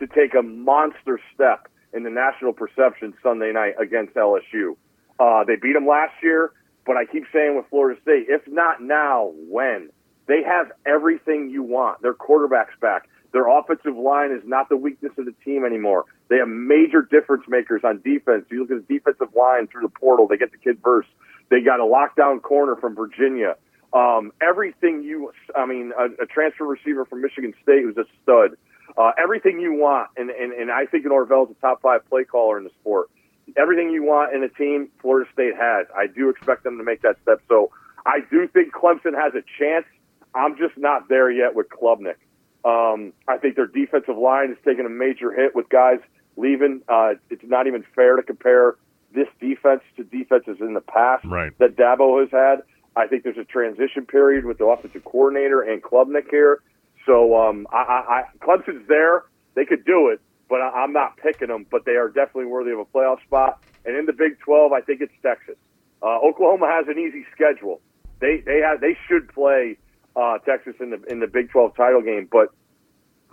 to 0.00 0.06
take 0.06 0.34
a 0.34 0.42
monster 0.42 1.20
step 1.34 1.68
in 1.92 2.02
the 2.02 2.10
national 2.10 2.52
perception 2.52 3.14
Sunday 3.22 3.52
night 3.52 3.74
against 3.80 4.14
LSU. 4.14 4.76
Uh, 5.18 5.44
they 5.44 5.56
beat 5.56 5.72
them 5.72 5.86
last 5.86 6.14
year, 6.22 6.52
but 6.86 6.96
I 6.96 7.04
keep 7.04 7.24
saying 7.32 7.56
with 7.56 7.66
Florida 7.70 8.00
State, 8.02 8.26
if 8.28 8.46
not 8.46 8.82
now, 8.82 9.32
when? 9.48 9.90
They 10.26 10.42
have 10.42 10.70
everything 10.86 11.50
you 11.50 11.62
want. 11.62 12.02
Their 12.02 12.14
quarterback's 12.14 12.74
back. 12.80 13.08
Their 13.32 13.48
offensive 13.48 13.96
line 13.96 14.30
is 14.32 14.42
not 14.44 14.68
the 14.68 14.76
weakness 14.76 15.12
of 15.18 15.24
the 15.24 15.34
team 15.44 15.64
anymore. 15.64 16.04
They 16.28 16.36
have 16.36 16.48
major 16.48 17.02
difference 17.02 17.44
makers 17.48 17.82
on 17.84 18.00
defense. 18.04 18.44
You 18.50 18.60
look 18.60 18.70
at 18.70 18.86
the 18.86 18.94
defensive 18.94 19.34
line 19.34 19.66
through 19.66 19.82
the 19.82 19.88
portal, 19.88 20.28
they 20.28 20.36
get 20.36 20.52
the 20.52 20.58
kid 20.58 20.78
first. 20.82 21.08
They 21.50 21.60
got 21.60 21.80
a 21.80 21.84
lockdown 21.84 22.42
corner 22.42 22.76
from 22.76 22.94
Virginia. 22.94 23.56
Um, 23.92 24.32
everything 24.42 25.02
you, 25.02 25.32
I 25.56 25.64
mean, 25.64 25.92
a, 25.98 26.22
a 26.22 26.26
transfer 26.26 26.66
receiver 26.66 27.06
from 27.06 27.22
Michigan 27.22 27.54
State 27.62 27.82
who's 27.82 27.96
a 27.96 28.04
stud. 28.22 28.56
Uh, 28.96 29.12
everything 29.18 29.60
you 29.60 29.74
want, 29.74 30.10
and, 30.16 30.30
and, 30.30 30.52
and 30.52 30.70
I 30.70 30.84
think 30.86 31.06
Norvell's 31.06 31.50
a 31.50 31.54
top 31.60 31.80
five 31.80 32.06
play 32.08 32.24
caller 32.24 32.58
in 32.58 32.64
the 32.64 32.70
sport. 32.80 33.08
Everything 33.56 33.90
you 33.90 34.02
want 34.02 34.34
in 34.34 34.42
a 34.42 34.48
team, 34.48 34.90
Florida 35.00 35.28
State 35.32 35.54
has. 35.58 35.86
I 35.96 36.06
do 36.06 36.28
expect 36.28 36.64
them 36.64 36.76
to 36.76 36.84
make 36.84 37.00
that 37.02 37.16
step. 37.22 37.40
So 37.48 37.70
I 38.04 38.20
do 38.30 38.46
think 38.48 38.74
Clemson 38.74 39.14
has 39.14 39.32
a 39.34 39.42
chance. 39.58 39.86
I'm 40.34 40.58
just 40.58 40.76
not 40.76 41.08
there 41.08 41.30
yet 41.30 41.54
with 41.54 41.68
Klubnik. 41.70 42.16
Um, 42.64 43.14
I 43.26 43.38
think 43.38 43.56
their 43.56 43.66
defensive 43.66 44.18
line 44.18 44.48
has 44.48 44.58
taken 44.64 44.84
a 44.84 44.90
major 44.90 45.32
hit 45.32 45.54
with 45.54 45.68
guys 45.70 46.00
leaving. 46.38 46.82
Uh, 46.88 47.14
it's 47.30 47.42
not 47.44 47.66
even 47.66 47.84
fair 47.94 48.16
to 48.16 48.22
compare 48.22 48.76
this 49.14 49.28
defense 49.40 49.82
to 49.96 50.04
defenses 50.04 50.58
in 50.60 50.74
the 50.74 50.80
past 50.80 51.24
right. 51.24 51.52
that 51.58 51.76
Dabo 51.76 52.20
has 52.20 52.30
had. 52.30 52.62
I 52.96 53.06
think 53.06 53.24
there's 53.24 53.38
a 53.38 53.44
transition 53.44 54.06
period 54.06 54.44
with 54.44 54.58
the 54.58 54.64
offensive 54.64 55.04
coordinator 55.04 55.60
and 55.60 55.82
Klubnik 55.82 56.30
here. 56.30 56.62
So 57.06 57.36
um, 57.36 57.66
I, 57.72 57.76
I, 57.76 58.14
I, 58.18 58.22
Clemson's 58.44 58.86
there. 58.88 59.24
They 59.54 59.64
could 59.64 59.84
do 59.84 60.08
it, 60.08 60.20
but 60.48 60.60
I, 60.60 60.68
I'm 60.82 60.92
not 60.92 61.16
picking 61.16 61.48
them. 61.48 61.66
But 61.70 61.84
they 61.84 61.92
are 61.92 62.08
definitely 62.08 62.46
worthy 62.46 62.70
of 62.72 62.78
a 62.78 62.84
playoff 62.84 63.22
spot. 63.24 63.62
And 63.84 63.96
in 63.96 64.06
the 64.06 64.12
Big 64.12 64.38
12, 64.40 64.72
I 64.72 64.80
think 64.80 65.00
it's 65.00 65.12
Texas. 65.22 65.56
Uh, 66.02 66.18
Oklahoma 66.18 66.66
has 66.70 66.86
an 66.88 66.98
easy 66.98 67.24
schedule. 67.34 67.80
They 68.20 68.42
they 68.44 68.60
have 68.60 68.80
they 68.80 68.96
should 69.08 69.32
play 69.32 69.78
uh, 70.14 70.38
Texas 70.38 70.74
in 70.80 70.90
the 70.90 71.02
in 71.04 71.20
the 71.20 71.26
Big 71.26 71.50
12 71.50 71.76
title 71.76 72.02
game, 72.02 72.28
but 72.30 72.48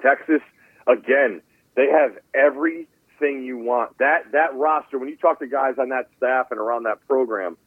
Texas 0.01 0.41
again, 0.87 1.41
they 1.75 1.87
have 1.87 2.17
everything 3.15 3.43
you 3.43 3.57
want. 3.57 3.97
That 3.99 4.31
that 4.31 4.55
roster, 4.55 4.97
when 4.97 5.09
you 5.09 5.17
talk 5.17 5.39
to 5.39 5.47
guys 5.47 5.75
on 5.79 5.89
that 5.89 6.09
staff 6.17 6.47
and 6.51 6.59
around 6.59 6.83
that 6.83 7.05
program, 7.07 7.57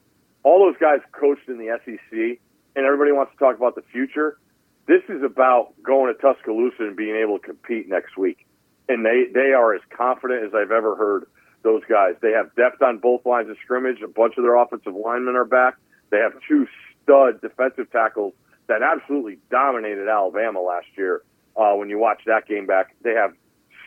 all 0.42 0.66
those 0.66 0.78
guys 0.80 1.00
coached 1.12 1.48
in 1.48 1.58
the 1.58 1.78
SEC, 1.84 2.38
and 2.76 2.86
everybody 2.86 3.12
wants 3.12 3.32
to 3.32 3.38
talk 3.38 3.56
about 3.56 3.74
the 3.74 3.82
future. 3.92 4.38
This 4.86 5.02
is 5.08 5.22
about 5.22 5.74
going 5.82 6.14
to 6.14 6.20
Tuscaloosa 6.20 6.82
and 6.82 6.96
being 6.96 7.16
able 7.16 7.38
to 7.38 7.44
compete 7.44 7.88
next 7.88 8.16
week. 8.16 8.46
And 8.88 9.04
they, 9.04 9.24
they 9.32 9.52
are 9.52 9.74
as 9.74 9.82
confident 9.94 10.46
as 10.46 10.54
I've 10.54 10.70
ever 10.70 10.96
heard 10.96 11.26
those 11.62 11.82
guys. 11.86 12.14
They 12.22 12.32
have 12.32 12.54
depth 12.54 12.80
on 12.80 12.96
both 12.96 13.26
lines 13.26 13.50
of 13.50 13.58
scrimmage. 13.62 14.00
A 14.00 14.08
bunch 14.08 14.38
of 14.38 14.44
their 14.44 14.56
offensive 14.56 14.94
linemen 14.94 15.36
are 15.36 15.44
back. 15.44 15.74
They 16.08 16.16
have 16.16 16.32
two 16.48 16.66
stud 17.02 17.42
defensive 17.42 17.92
tackles 17.92 18.32
that 18.66 18.80
absolutely 18.80 19.38
dominated 19.50 20.08
Alabama 20.08 20.60
last 20.60 20.86
year. 20.96 21.22
Uh, 21.54 21.74
when 21.74 21.90
you 21.90 21.98
watch 21.98 22.22
that 22.24 22.46
game 22.46 22.64
back, 22.64 22.94
they 23.02 23.12
have 23.12 23.34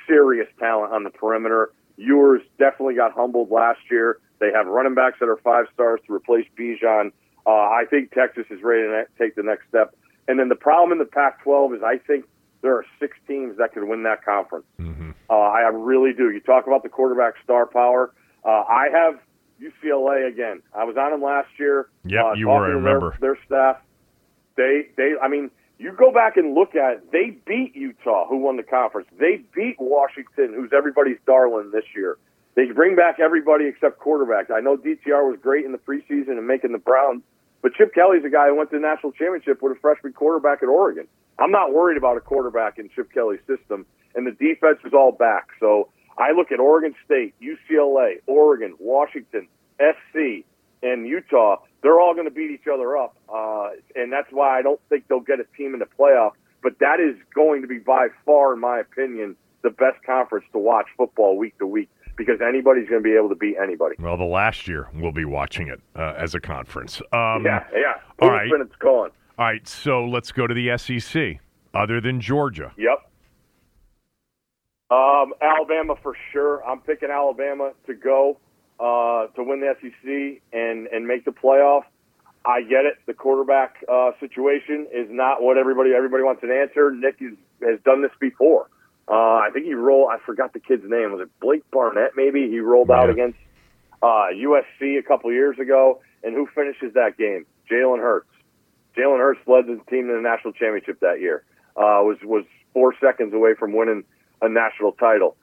serious 0.07 0.47
talent 0.59 0.93
on 0.93 1.03
the 1.03 1.09
perimeter. 1.09 1.71
Ewers 1.97 2.41
definitely 2.57 2.95
got 2.95 3.11
humbled 3.13 3.51
last 3.51 3.79
year. 3.89 4.19
They 4.39 4.51
have 4.51 4.67
running 4.67 4.95
backs 4.95 5.17
that 5.19 5.29
are 5.29 5.37
five 5.37 5.65
stars 5.73 5.99
to 6.07 6.13
replace 6.13 6.47
Bijan. 6.57 7.11
Uh, 7.45 7.49
I 7.49 7.83
think 7.89 8.11
Texas 8.11 8.45
is 8.49 8.61
ready 8.63 8.83
to 8.83 9.05
take 9.17 9.35
the 9.35 9.43
next 9.43 9.67
step. 9.69 9.95
And 10.27 10.39
then 10.39 10.49
the 10.49 10.55
problem 10.55 10.91
in 10.91 10.97
the 10.99 11.05
Pac-12 11.05 11.77
is 11.77 11.83
I 11.83 11.97
think 11.97 12.25
there 12.61 12.75
are 12.75 12.85
six 12.99 13.17
teams 13.27 13.57
that 13.57 13.73
could 13.73 13.83
win 13.83 14.03
that 14.03 14.23
conference. 14.23 14.65
Mm-hmm. 14.79 15.11
Uh, 15.29 15.33
I 15.33 15.61
really 15.69 16.13
do. 16.13 16.29
You 16.29 16.39
talk 16.39 16.67
about 16.67 16.83
the 16.83 16.89
quarterback 16.89 17.35
star 17.43 17.65
power. 17.65 18.13
Uh, 18.43 18.49
I 18.49 18.87
have 18.91 19.19
UCLA 19.61 20.27
again. 20.27 20.61
I 20.73 20.83
was 20.83 20.97
on 20.97 21.11
them 21.11 21.21
last 21.21 21.49
year. 21.57 21.89
Yeah, 22.03 22.25
uh, 22.25 22.33
you 22.33 22.47
were. 22.47 22.65
I 22.65 22.67
their, 22.67 22.75
remember 22.77 23.17
their 23.19 23.37
staff. 23.45 23.77
They, 24.57 24.87
they. 24.97 25.13
I 25.21 25.27
mean, 25.27 25.51
you 25.81 25.91
go 25.91 26.11
back 26.11 26.37
and 26.37 26.53
look 26.53 26.75
at 26.75 26.93
it. 26.93 27.11
They 27.11 27.35
beat 27.45 27.75
Utah, 27.75 28.27
who 28.27 28.37
won 28.37 28.55
the 28.55 28.63
conference. 28.63 29.07
They 29.17 29.41
beat 29.53 29.77
Washington, 29.79 30.53
who's 30.53 30.69
everybody's 30.77 31.17
darling 31.25 31.71
this 31.71 31.85
year. 31.95 32.17
They 32.55 32.65
bring 32.65 32.95
back 32.95 33.19
everybody 33.19 33.65
except 33.65 33.97
quarterback. 33.97 34.51
I 34.51 34.59
know 34.59 34.77
DTR 34.77 35.25
was 35.27 35.39
great 35.41 35.65
in 35.65 35.71
the 35.71 35.79
preseason 35.79 36.37
and 36.37 36.45
making 36.45 36.71
the 36.71 36.77
Browns, 36.77 37.23
but 37.63 37.73
Chip 37.73 37.95
Kelly's 37.95 38.23
a 38.23 38.29
guy 38.29 38.47
who 38.47 38.55
went 38.55 38.69
to 38.69 38.75
the 38.77 38.81
national 38.81 39.13
championship 39.13 39.61
with 39.61 39.75
a 39.75 39.79
freshman 39.79 40.13
quarterback 40.13 40.61
at 40.61 40.69
Oregon. 40.69 41.07
I'm 41.39 41.51
not 41.51 41.73
worried 41.73 41.97
about 41.97 42.17
a 42.17 42.21
quarterback 42.21 42.77
in 42.77 42.89
Chip 42.93 43.11
Kelly's 43.11 43.41
system, 43.47 43.87
and 44.13 44.27
the 44.27 44.31
defense 44.31 44.79
is 44.85 44.93
all 44.93 45.11
back. 45.11 45.47
So 45.59 45.89
I 46.15 46.33
look 46.33 46.51
at 46.51 46.59
Oregon 46.59 46.93
State, 47.05 47.33
UCLA, 47.41 48.21
Oregon, 48.27 48.75
Washington, 48.77 49.47
SC, 49.79 50.45
and 50.83 51.07
Utah. 51.07 51.57
They're 51.83 51.99
all 51.99 52.13
going 52.13 52.25
to 52.25 52.31
beat 52.31 52.51
each 52.51 52.67
other 52.71 52.95
up, 52.97 53.15
uh, 53.33 53.69
and 53.95 54.11
that's 54.11 54.31
why 54.31 54.59
I 54.59 54.61
don't 54.61 54.79
think 54.89 55.07
they'll 55.07 55.19
get 55.19 55.39
a 55.39 55.45
team 55.57 55.73
in 55.73 55.79
the 55.79 55.87
playoff. 55.99 56.31
But 56.61 56.77
that 56.79 56.99
is 56.99 57.15
going 57.33 57.61
to 57.63 57.67
be 57.67 57.79
by 57.79 58.09
far, 58.25 58.53
in 58.53 58.59
my 58.59 58.79
opinion, 58.79 59.35
the 59.63 59.71
best 59.71 60.03
conference 60.05 60.45
to 60.51 60.59
watch 60.59 60.85
football 60.95 61.37
week 61.37 61.57
to 61.57 61.65
week 61.65 61.89
because 62.15 62.39
anybody's 62.39 62.87
going 62.87 63.01
to 63.01 63.09
be 63.09 63.15
able 63.15 63.29
to 63.29 63.35
beat 63.35 63.55
anybody. 63.61 63.95
Well, 63.99 64.17
the 64.17 64.23
last 64.23 64.67
year 64.67 64.87
we'll 64.93 65.11
be 65.11 65.25
watching 65.25 65.69
it 65.69 65.81
uh, 65.95 66.13
as 66.17 66.35
a 66.35 66.39
conference. 66.39 67.01
Um, 67.11 67.45
yeah, 67.45 67.65
yeah. 67.73 67.93
All 68.19 68.29
right. 68.29 68.49
It's 68.53 68.75
going. 68.75 69.11
All 69.39 69.45
right, 69.45 69.67
so 69.67 70.05
let's 70.05 70.31
go 70.31 70.45
to 70.45 70.53
the 70.53 70.77
SEC. 70.77 71.39
Other 71.73 71.99
than 72.01 72.19
Georgia, 72.21 72.73
Yep. 72.77 73.07
Um, 74.91 75.33
Alabama 75.41 75.95
for 76.03 76.15
sure. 76.33 76.63
I'm 76.65 76.81
picking 76.81 77.09
Alabama 77.09 77.71
to 77.87 77.93
go 77.93 78.37
uh, 78.81 79.27
to 79.35 79.43
win 79.43 79.61
the 79.61 79.75
SEC 79.79 80.41
and 80.51 80.87
and 80.87 81.07
make 81.07 81.23
the 81.25 81.31
playoff. 81.31 81.83
I 82.43 82.61
get 82.63 82.85
it. 82.85 82.95
The 83.05 83.13
quarterback 83.13 83.75
uh, 83.87 84.11
situation 84.19 84.87
is 84.91 85.07
not 85.11 85.43
what 85.43 85.57
everybody 85.57 85.91
everybody 85.95 86.23
wants 86.23 86.41
an 86.43 86.49
answer. 86.51 86.91
Nick 86.91 87.17
is, 87.21 87.37
has 87.61 87.79
done 87.85 88.01
this 88.01 88.11
before. 88.19 88.67
Uh, 89.07 89.13
I 89.13 89.49
think 89.53 89.65
he 89.65 89.73
rolled. 89.75 90.09
I 90.11 90.17
forgot 90.25 90.53
the 90.53 90.59
kid's 90.59 90.83
name. 90.83 91.11
Was 91.11 91.21
it 91.21 91.29
Blake 91.39 91.63
Barnett? 91.69 92.11
Maybe 92.15 92.49
he 92.49 92.59
rolled 92.59 92.89
out 92.89 93.05
Yeah. 93.07 93.11
against 93.13 93.37
uh, 94.01 94.29
USC 94.33 94.97
a 94.97 95.03
couple 95.03 95.31
years 95.31 95.59
ago. 95.59 96.01
And 96.23 96.33
who 96.33 96.47
finishes 96.55 96.93
that 96.93 97.17
game? 97.17 97.45
Jalen 97.69 97.99
Hurts. 97.99 98.27
Jalen 98.97 99.19
Hurts 99.19 99.39
led 99.47 99.65
the 99.67 99.79
team 99.89 100.07
to 100.07 100.13
the 100.13 100.21
national 100.21 100.53
championship 100.53 100.99
that 101.01 101.19
year. 101.21 101.43
Uh, 101.75 102.01
was 102.03 102.17
was 102.23 102.45
four 102.73 102.93
seconds 102.99 103.33
away 103.33 103.53
from 103.53 103.73
winning 103.73 104.03
a 104.41 104.49
national 104.49 104.93
title. 104.93 105.35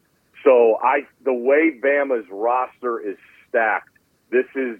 So 0.45 0.79
I, 0.83 1.01
the 1.25 1.33
way 1.33 1.79
Bama's 1.83 2.27
roster 2.31 3.01
is 3.01 3.17
stacked, 3.49 3.91
this 4.31 4.47
is 4.55 4.79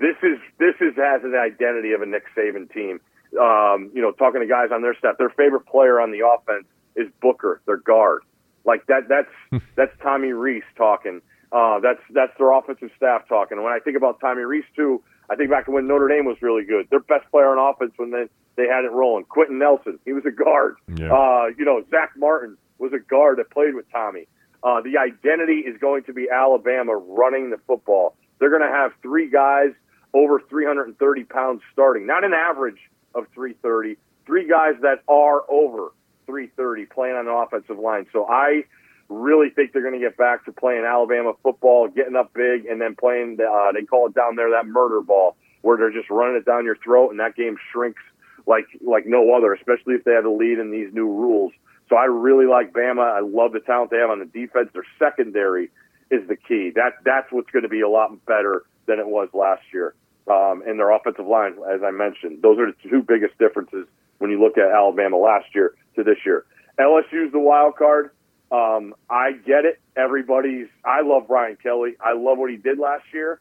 this 0.00 0.16
is 0.22 0.38
this 0.58 0.74
is 0.80 0.94
has 0.96 1.22
an 1.24 1.34
identity 1.34 1.92
of 1.92 2.02
a 2.02 2.06
Nick 2.06 2.24
Saban 2.36 2.72
team. 2.72 3.00
Um, 3.38 3.90
you 3.94 4.00
know, 4.00 4.12
talking 4.12 4.40
to 4.40 4.46
guys 4.46 4.70
on 4.72 4.82
their 4.82 4.94
staff, 4.94 5.18
their 5.18 5.30
favorite 5.30 5.66
player 5.66 6.00
on 6.00 6.12
the 6.12 6.26
offense 6.26 6.66
is 6.96 7.08
Booker, 7.20 7.60
their 7.66 7.76
guard. 7.76 8.22
Like 8.64 8.86
that, 8.86 9.08
that's 9.08 9.62
that's 9.76 9.92
Tommy 10.02 10.32
Rees 10.32 10.62
talking. 10.76 11.20
Uh, 11.50 11.80
that's 11.80 12.00
that's 12.10 12.32
their 12.38 12.52
offensive 12.52 12.90
staff 12.96 13.28
talking. 13.28 13.58
And 13.58 13.64
when 13.64 13.72
I 13.72 13.78
think 13.78 13.96
about 13.96 14.20
Tommy 14.20 14.42
Rees 14.42 14.64
too, 14.76 15.02
I 15.30 15.36
think 15.36 15.50
back 15.50 15.66
to 15.66 15.70
when 15.70 15.86
Notre 15.86 16.08
Dame 16.08 16.24
was 16.24 16.36
really 16.40 16.64
good. 16.64 16.88
Their 16.90 17.00
best 17.00 17.30
player 17.30 17.56
on 17.56 17.58
offense 17.58 17.92
when 17.96 18.10
they 18.10 18.26
they 18.56 18.66
had 18.66 18.84
it 18.84 18.92
rolling. 18.92 19.24
Quenton 19.24 19.58
Nelson, 19.58 19.98
he 20.04 20.12
was 20.12 20.24
a 20.26 20.30
guard. 20.30 20.76
Yeah. 20.94 21.12
Uh, 21.12 21.46
you 21.56 21.64
know, 21.64 21.82
Zach 21.90 22.12
Martin 22.16 22.56
was 22.78 22.92
a 22.92 22.98
guard 22.98 23.38
that 23.38 23.50
played 23.50 23.74
with 23.74 23.90
Tommy. 23.90 24.26
Uh, 24.62 24.80
the 24.80 24.98
identity 24.98 25.60
is 25.60 25.78
going 25.80 26.02
to 26.04 26.12
be 26.12 26.28
Alabama 26.30 26.96
running 26.96 27.50
the 27.50 27.58
football. 27.66 28.16
They're 28.38 28.50
going 28.50 28.62
to 28.62 28.68
have 28.68 28.92
three 29.02 29.30
guys 29.30 29.70
over 30.14 30.40
330 30.48 31.24
pounds 31.24 31.62
starting, 31.72 32.06
not 32.06 32.24
an 32.24 32.32
average 32.32 32.78
of 33.14 33.26
330, 33.34 33.96
three 34.26 34.48
guys 34.48 34.74
that 34.82 35.02
are 35.08 35.42
over 35.50 35.92
330 36.26 36.86
playing 36.86 37.16
on 37.16 37.26
the 37.26 37.32
offensive 37.32 37.78
line. 37.78 38.06
So 38.12 38.26
I 38.26 38.64
really 39.08 39.50
think 39.50 39.72
they're 39.72 39.82
going 39.82 39.98
to 39.98 40.00
get 40.00 40.16
back 40.16 40.44
to 40.44 40.52
playing 40.52 40.84
Alabama 40.84 41.32
football, 41.42 41.88
getting 41.88 42.16
up 42.16 42.32
big, 42.34 42.66
and 42.66 42.80
then 42.80 42.94
playing. 42.94 43.36
The, 43.36 43.44
uh, 43.44 43.72
they 43.72 43.84
call 43.84 44.08
it 44.08 44.14
down 44.14 44.36
there 44.36 44.50
that 44.50 44.66
murder 44.66 45.00
ball, 45.00 45.36
where 45.62 45.76
they're 45.76 45.92
just 45.92 46.10
running 46.10 46.36
it 46.36 46.44
down 46.44 46.64
your 46.64 46.76
throat, 46.76 47.10
and 47.10 47.20
that 47.20 47.36
game 47.36 47.56
shrinks 47.72 48.02
like 48.46 48.66
like 48.80 49.06
no 49.06 49.34
other, 49.34 49.52
especially 49.52 49.94
if 49.94 50.04
they 50.04 50.12
have 50.12 50.24
a 50.24 50.30
lead 50.30 50.58
in 50.58 50.70
these 50.70 50.92
new 50.92 51.06
rules. 51.06 51.52
So 51.88 51.96
I 51.96 52.04
really 52.04 52.46
like 52.46 52.72
Bama. 52.72 53.02
I 53.02 53.20
love 53.20 53.52
the 53.52 53.60
talent 53.60 53.90
they 53.90 53.98
have 53.98 54.10
on 54.10 54.18
the 54.18 54.26
defense. 54.26 54.68
Their 54.72 54.86
secondary 54.98 55.70
is 56.10 56.26
the 56.28 56.36
key. 56.36 56.72
That 56.74 56.94
that's 57.04 57.30
what's 57.30 57.50
going 57.50 57.62
to 57.62 57.68
be 57.68 57.80
a 57.80 57.88
lot 57.88 58.24
better 58.26 58.64
than 58.86 58.98
it 58.98 59.06
was 59.06 59.28
last 59.32 59.62
year. 59.72 59.94
Um, 60.28 60.62
and 60.66 60.78
their 60.78 60.90
offensive 60.90 61.26
line, 61.26 61.54
as 61.72 61.80
I 61.82 61.90
mentioned, 61.90 62.42
those 62.42 62.58
are 62.58 62.66
the 62.66 62.90
two 62.90 63.02
biggest 63.02 63.38
differences 63.38 63.86
when 64.18 64.30
you 64.30 64.40
look 64.40 64.58
at 64.58 64.70
Alabama 64.70 65.16
last 65.16 65.46
year 65.54 65.74
to 65.96 66.04
this 66.04 66.18
year. 66.26 66.44
LSU's 66.78 67.32
the 67.32 67.38
wild 67.38 67.76
card. 67.76 68.10
Um, 68.50 68.94
I 69.08 69.32
get 69.32 69.64
it. 69.64 69.80
Everybody's. 69.96 70.68
I 70.84 71.02
love 71.02 71.28
Brian 71.28 71.56
Kelly. 71.62 71.96
I 72.00 72.12
love 72.12 72.38
what 72.38 72.50
he 72.50 72.56
did 72.56 72.78
last 72.78 73.04
year. 73.12 73.40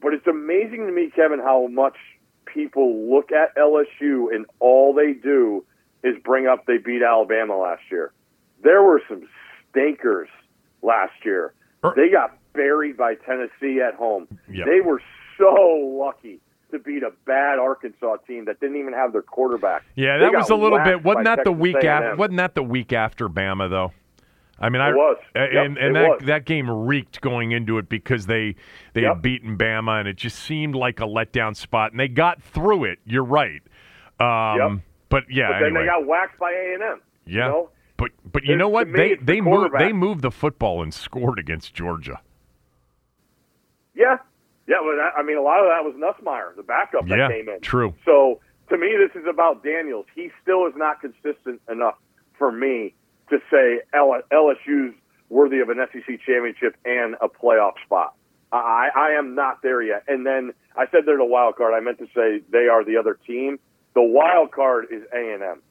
But 0.00 0.14
it's 0.14 0.26
amazing 0.26 0.86
to 0.86 0.92
me, 0.92 1.10
Kevin, 1.14 1.38
how 1.38 1.66
much 1.66 1.96
people 2.46 3.10
look 3.10 3.30
at 3.32 3.56
LSU 3.56 4.34
and 4.34 4.46
all 4.60 4.94
they 4.94 5.12
do 5.12 5.64
is 6.04 6.14
bring 6.24 6.46
up 6.46 6.66
they 6.66 6.78
beat 6.78 7.02
Alabama 7.02 7.56
last 7.58 7.82
year. 7.90 8.12
There 8.62 8.82
were 8.82 9.02
some 9.08 9.28
stinkers 9.70 10.28
last 10.82 11.12
year. 11.24 11.54
They 11.96 12.08
got 12.08 12.36
buried 12.54 12.96
by 12.96 13.14
Tennessee 13.14 13.80
at 13.80 13.94
home. 13.94 14.26
Yep. 14.50 14.66
They 14.66 14.80
were 14.80 15.00
so 15.38 15.54
lucky 15.54 16.40
to 16.72 16.78
beat 16.78 17.02
a 17.02 17.10
bad 17.24 17.58
Arkansas 17.58 18.16
team 18.26 18.44
that 18.46 18.58
didn't 18.60 18.76
even 18.76 18.92
have 18.92 19.12
their 19.12 19.22
quarterback. 19.22 19.84
Yeah, 19.94 20.18
that 20.18 20.32
was 20.34 20.50
a 20.50 20.56
little 20.56 20.80
bit. 20.82 21.02
Wasn't 21.04 21.24
that 21.24 21.44
the 21.44 21.52
week 21.52 21.76
A&M. 21.76 21.86
after? 21.86 22.16
Wasn't 22.16 22.36
that 22.38 22.54
the 22.54 22.62
week 22.62 22.92
after 22.92 23.28
Bama 23.28 23.70
though? 23.70 23.92
I 24.60 24.70
mean, 24.70 24.82
I 24.82 24.90
was. 24.90 25.18
and 25.36 25.52
Yep, 25.54 25.64
and 25.66 25.78
it 25.78 25.92
that 25.94 26.08
was. 26.08 26.22
that 26.26 26.44
game 26.44 26.68
reeked 26.68 27.20
going 27.20 27.52
into 27.52 27.78
it 27.78 27.88
because 27.88 28.26
they 28.26 28.56
they 28.92 29.02
Yep. 29.02 29.12
had 29.14 29.22
beaten 29.22 29.56
Bama 29.56 30.00
and 30.00 30.08
it 30.08 30.16
just 30.16 30.36
seemed 30.40 30.74
like 30.74 30.98
a 30.98 31.04
letdown 31.04 31.54
spot 31.56 31.92
and 31.92 32.00
they 32.00 32.08
got 32.08 32.42
through 32.42 32.84
it. 32.84 32.98
You're 33.06 33.22
right. 33.24 33.62
Um. 34.18 34.82
But 35.08 35.24
yeah, 35.30 35.48
But 35.48 35.58
then 35.60 35.66
anyway. 35.68 35.80
they 35.82 35.86
got 35.86 36.06
whacked 36.06 36.38
by 36.38 36.52
A 36.52 36.74
and 36.74 36.82
M. 36.82 37.00
yeah. 37.26 37.32
You 37.32 37.38
know? 37.52 37.70
But 37.96 38.10
but 38.30 38.44
you 38.44 38.54
know 38.56 38.68
what? 38.68 38.92
They 38.92 39.10
it's 39.12 39.20
the 39.20 39.26
they 39.26 39.40
moved 39.40 39.74
they 39.76 39.92
moved 39.92 40.22
the 40.22 40.30
football 40.30 40.82
and 40.82 40.94
scored 40.94 41.38
against 41.38 41.74
Georgia. 41.74 42.20
Yeah, 43.94 44.18
yeah. 44.68 44.76
Well, 44.82 44.96
that, 44.96 45.18
I 45.18 45.22
mean, 45.22 45.36
a 45.36 45.42
lot 45.42 45.58
of 45.60 45.66
that 45.66 45.82
was 45.84 45.94
Nussmeier, 45.96 46.54
the 46.56 46.62
backup 46.62 47.08
Yeah, 47.08 47.16
that 47.28 47.30
came 47.32 47.48
in. 47.48 47.60
true. 47.60 47.94
So 48.04 48.40
to 48.70 48.78
me, 48.78 48.94
this 48.96 49.20
is 49.20 49.26
about 49.28 49.64
Daniels. 49.64 50.06
He 50.14 50.30
still 50.42 50.66
is 50.66 50.74
not 50.76 51.00
consistent 51.00 51.60
enough 51.70 51.96
for 52.38 52.52
me 52.52 52.94
to 53.30 53.38
say 53.50 53.80
L- 53.92 54.22
LSU's 54.32 54.94
worthy 55.28 55.58
of 55.58 55.68
an 55.68 55.78
SEC 55.92 56.20
championship 56.24 56.76
and 56.84 57.16
a 57.20 57.28
playoff 57.28 57.72
spot. 57.84 58.14
I, 58.52 58.88
I 58.96 59.10
am 59.18 59.34
not 59.34 59.60
there 59.62 59.82
yet. 59.82 60.04
And 60.08 60.24
then 60.24 60.52
I 60.76 60.86
said 60.90 61.00
they're 61.04 61.18
the 61.18 61.24
wild 61.24 61.56
card. 61.56 61.74
I 61.74 61.80
meant 61.80 61.98
to 61.98 62.06
say 62.14 62.42
they 62.50 62.68
are 62.68 62.82
the 62.84 62.96
other 62.96 63.18
team. 63.26 63.58
The 63.94 64.02
wild 64.02 64.52
card 64.52 64.86
is 64.90 65.02
A 65.12 65.34
and 65.34 65.42
M. 65.42 65.62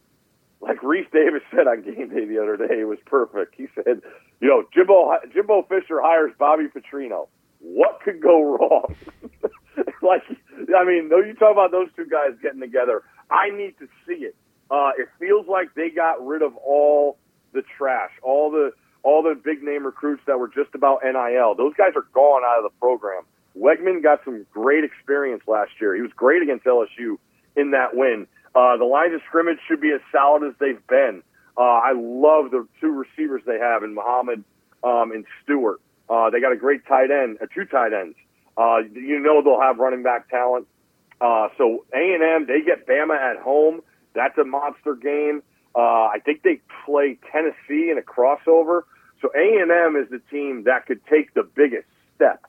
Like 0.59 0.80
Rece 0.82 1.11
Davis 1.11 1.43
said 1.51 1.68
on 1.68 1.82
game 1.84 2.09
day 2.09 2.26
the 2.26 2.41
other 2.41 2.57
day, 2.57 2.82
it 2.82 2.88
was 2.88 2.97
perfect. 3.05 3.55
He 3.55 3.68
said, 3.76 4.01
"You 4.41 4.47
know, 4.47 4.63
Jimbo 4.74 5.18
Jimbo 5.34 5.63
Fisher 5.63 6.01
hires 6.01 6.34
Bobby 6.38 6.68
Petrino. 6.68 7.28
What 7.59 8.01
could 8.03 8.20
go 8.22 8.41
wrong?" 8.43 8.95
like, 10.01 10.24
I 10.76 10.84
mean, 10.84 11.09
though 11.09 11.22
you 11.22 11.34
talk 11.36 11.51
about 11.51 11.72
those 11.72 11.89
two 11.95 12.05
guys 12.05 12.32
getting 12.41 12.59
together, 12.59 13.03
I 13.30 13.49
need 13.51 13.78
to 13.80 13.88
see 14.07 14.26
it. 14.26 14.36
Uh, 14.70 14.91
it 14.97 15.09
feels 15.20 15.47
like 15.47 15.74
they 15.76 15.89
got 15.89 16.26
rid 16.26 16.41
of 16.41 16.55
all 16.57 17.18
the 17.53 17.61
trash, 17.78 18.11
all 18.24 18.51
the 18.51 18.72
all 19.03 19.22
the 19.24 19.36
big 19.36 19.63
name 19.63 19.86
recruits 19.86 20.24
that 20.28 20.39
were 20.39 20.49
just 20.49 20.74
about 20.74 21.01
NIL. 21.03 21.55
Those 21.55 21.74
guys 21.78 21.93
are 21.95 22.05
gone 22.13 22.41
out 22.45 22.57
of 22.57 22.63
the 22.63 22.78
program. 22.80 23.24
Weigman 23.57 24.03
got 24.03 24.20
some 24.26 24.45
great 24.51 24.84
experience 24.84 25.43
last 25.47 25.72
year. 25.80 25.95
He 25.95 26.01
was 26.01 26.11
great 26.15 26.41
against 26.41 26.65
LSU 26.65 27.18
in 27.58 27.72
that 27.72 27.95
win. 27.95 28.28
Uh, 28.55 28.78
the 28.78 28.86
lines 28.86 29.14
of 29.14 29.22
scrimmage 29.28 29.58
should 29.68 29.82
be 29.82 29.91
as 29.91 29.99
solid 30.12 30.43
as 30.47 30.53
they've 30.60 30.86
been. 30.88 31.22
Uh, 31.58 31.62
I 31.62 31.91
love 31.95 32.51
the 32.51 32.68
two 32.80 32.91
receivers 32.91 33.41
they 33.45 33.60
have 33.60 33.84
in 33.84 33.93
Muhammad 33.93 34.43
um, 34.84 35.12
and 35.12 35.26
Stewart. 35.43 35.82
Uh, 36.10 36.30
they 36.30 36.39
got 36.39 36.53
a 36.53 36.55
great 36.55 36.86
tight 36.88 37.12
end, 37.12 37.39
uh, 37.41 37.47
two 37.53 37.66
tight 37.66 37.93
ends. 37.93 38.16
Uh, 38.58 38.78
you 38.93 39.20
know 39.20 39.43
they'll 39.43 39.60
have 39.60 39.78
running 39.78 40.03
back 40.03 40.30
talent. 40.30 40.68
Uh, 41.20 41.49
so 41.58 41.86
A 41.93 42.14
and 42.14 42.24
M, 42.24 42.47
they 42.47 42.62
get 42.62 42.88
Bama 42.88 43.18
at 43.18 43.38
home. 43.41 43.82
That's 44.14 44.38
a 44.38 44.43
monster 44.43 44.95
game. 44.95 45.43
Uh, 45.76 46.10
I 46.10 46.20
think 46.24 46.43
they 46.43 46.62
play 46.86 47.20
Tennessee 47.32 47.91
in 47.91 47.97
a 47.97 48.01
crossover. 48.01 48.84
So 49.22 49.30
A 49.36 49.62
and 49.62 49.72
M 49.72 49.95
is 49.95 50.10
the 50.10 50.22
team 50.32 50.64
that 50.66 50.86
could 50.86 51.01
take 51.05 51.34
the 51.34 51.43
biggest 51.43 51.88
step 52.16 52.45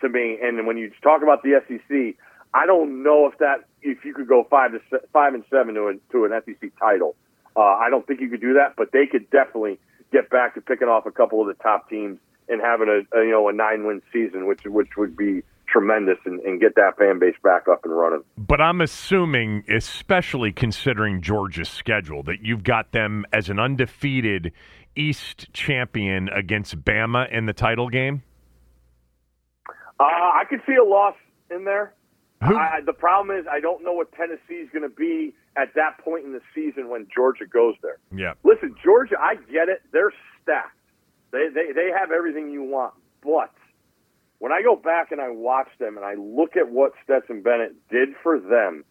to 0.00 0.08
me. 0.08 0.38
And 0.42 0.66
when 0.66 0.76
you 0.76 0.92
talk 1.02 1.22
about 1.22 1.42
the 1.42 1.60
SEC, 1.66 2.16
I 2.54 2.66
don't 2.66 3.02
know 3.02 3.26
if 3.26 3.38
that 3.38 3.64
if 3.82 4.04
you 4.04 4.14
could 4.14 4.28
go 4.28 4.46
five 4.48 4.72
to 4.72 4.78
se- 4.90 5.06
five 5.12 5.34
and 5.34 5.44
seven 5.50 5.74
to 5.74 5.88
an, 5.88 6.00
to 6.12 6.24
an 6.24 6.32
SEC 6.44 6.70
title. 6.78 7.14
Uh, 7.56 7.60
I 7.60 7.90
don't 7.90 8.06
think 8.06 8.20
you 8.20 8.28
could 8.28 8.40
do 8.40 8.54
that, 8.54 8.74
but 8.76 8.92
they 8.92 9.06
could 9.06 9.28
definitely 9.30 9.78
get 10.12 10.30
back 10.30 10.54
to 10.54 10.60
picking 10.60 10.88
off 10.88 11.06
a 11.06 11.10
couple 11.10 11.40
of 11.40 11.48
the 11.48 11.62
top 11.62 11.88
teams 11.90 12.18
and 12.48 12.60
having 12.60 12.88
a, 12.88 13.18
a 13.18 13.24
you 13.24 13.30
know 13.30 13.48
a 13.48 13.52
nine 13.52 13.86
win 13.86 14.02
season, 14.12 14.46
which 14.46 14.60
which 14.64 14.96
would 14.96 15.16
be 15.16 15.42
tremendous, 15.66 16.18
and, 16.24 16.40
and 16.40 16.60
get 16.60 16.74
that 16.76 16.96
fan 16.96 17.18
base 17.18 17.34
back 17.42 17.68
up 17.68 17.84
and 17.84 17.96
running. 17.96 18.24
But 18.38 18.60
I'm 18.60 18.80
assuming, 18.80 19.64
especially 19.68 20.52
considering 20.52 21.20
Georgia's 21.20 21.68
schedule, 21.68 22.22
that 22.22 22.42
you've 22.42 22.64
got 22.64 22.92
them 22.92 23.26
as 23.32 23.50
an 23.50 23.58
undefeated 23.58 24.52
East 24.96 25.52
champion 25.52 26.28
against 26.30 26.82
Bama 26.84 27.30
in 27.30 27.46
the 27.46 27.52
title 27.52 27.88
game. 27.88 28.22
Uh, 30.00 30.04
I 30.04 30.44
could 30.48 30.60
see 30.66 30.74
a 30.74 30.84
loss 30.84 31.14
in 31.50 31.64
there. 31.64 31.92
I, 32.40 32.80
the 32.86 32.92
problem 32.92 33.36
is 33.36 33.46
I 33.50 33.60
don't 33.60 33.82
know 33.84 33.92
what 33.92 34.12
Tennessee's 34.12 34.68
going 34.72 34.82
to 34.88 34.94
be 34.94 35.34
at 35.56 35.74
that 35.74 35.98
point 35.98 36.24
in 36.24 36.32
the 36.32 36.40
season 36.54 36.88
when 36.88 37.08
Georgia 37.14 37.46
goes 37.46 37.74
there. 37.82 37.98
Yeah. 38.14 38.34
Listen, 38.44 38.74
Georgia, 38.82 39.16
I 39.20 39.34
get 39.50 39.68
it. 39.68 39.82
They're 39.92 40.12
stacked. 40.42 40.76
They, 41.32 41.48
they, 41.52 41.72
they 41.72 41.90
have 41.98 42.10
everything 42.12 42.50
you 42.50 42.62
want. 42.62 42.94
But 43.22 43.52
when 44.38 44.52
I 44.52 44.62
go 44.62 44.76
back 44.76 45.10
and 45.10 45.20
I 45.20 45.30
watch 45.30 45.68
them 45.80 45.96
and 45.96 46.06
I 46.06 46.14
look 46.14 46.56
at 46.56 46.70
what 46.70 46.92
Stetson 47.02 47.42
Bennett 47.42 47.74
did 47.90 48.10
for 48.22 48.38
them, 48.38 48.84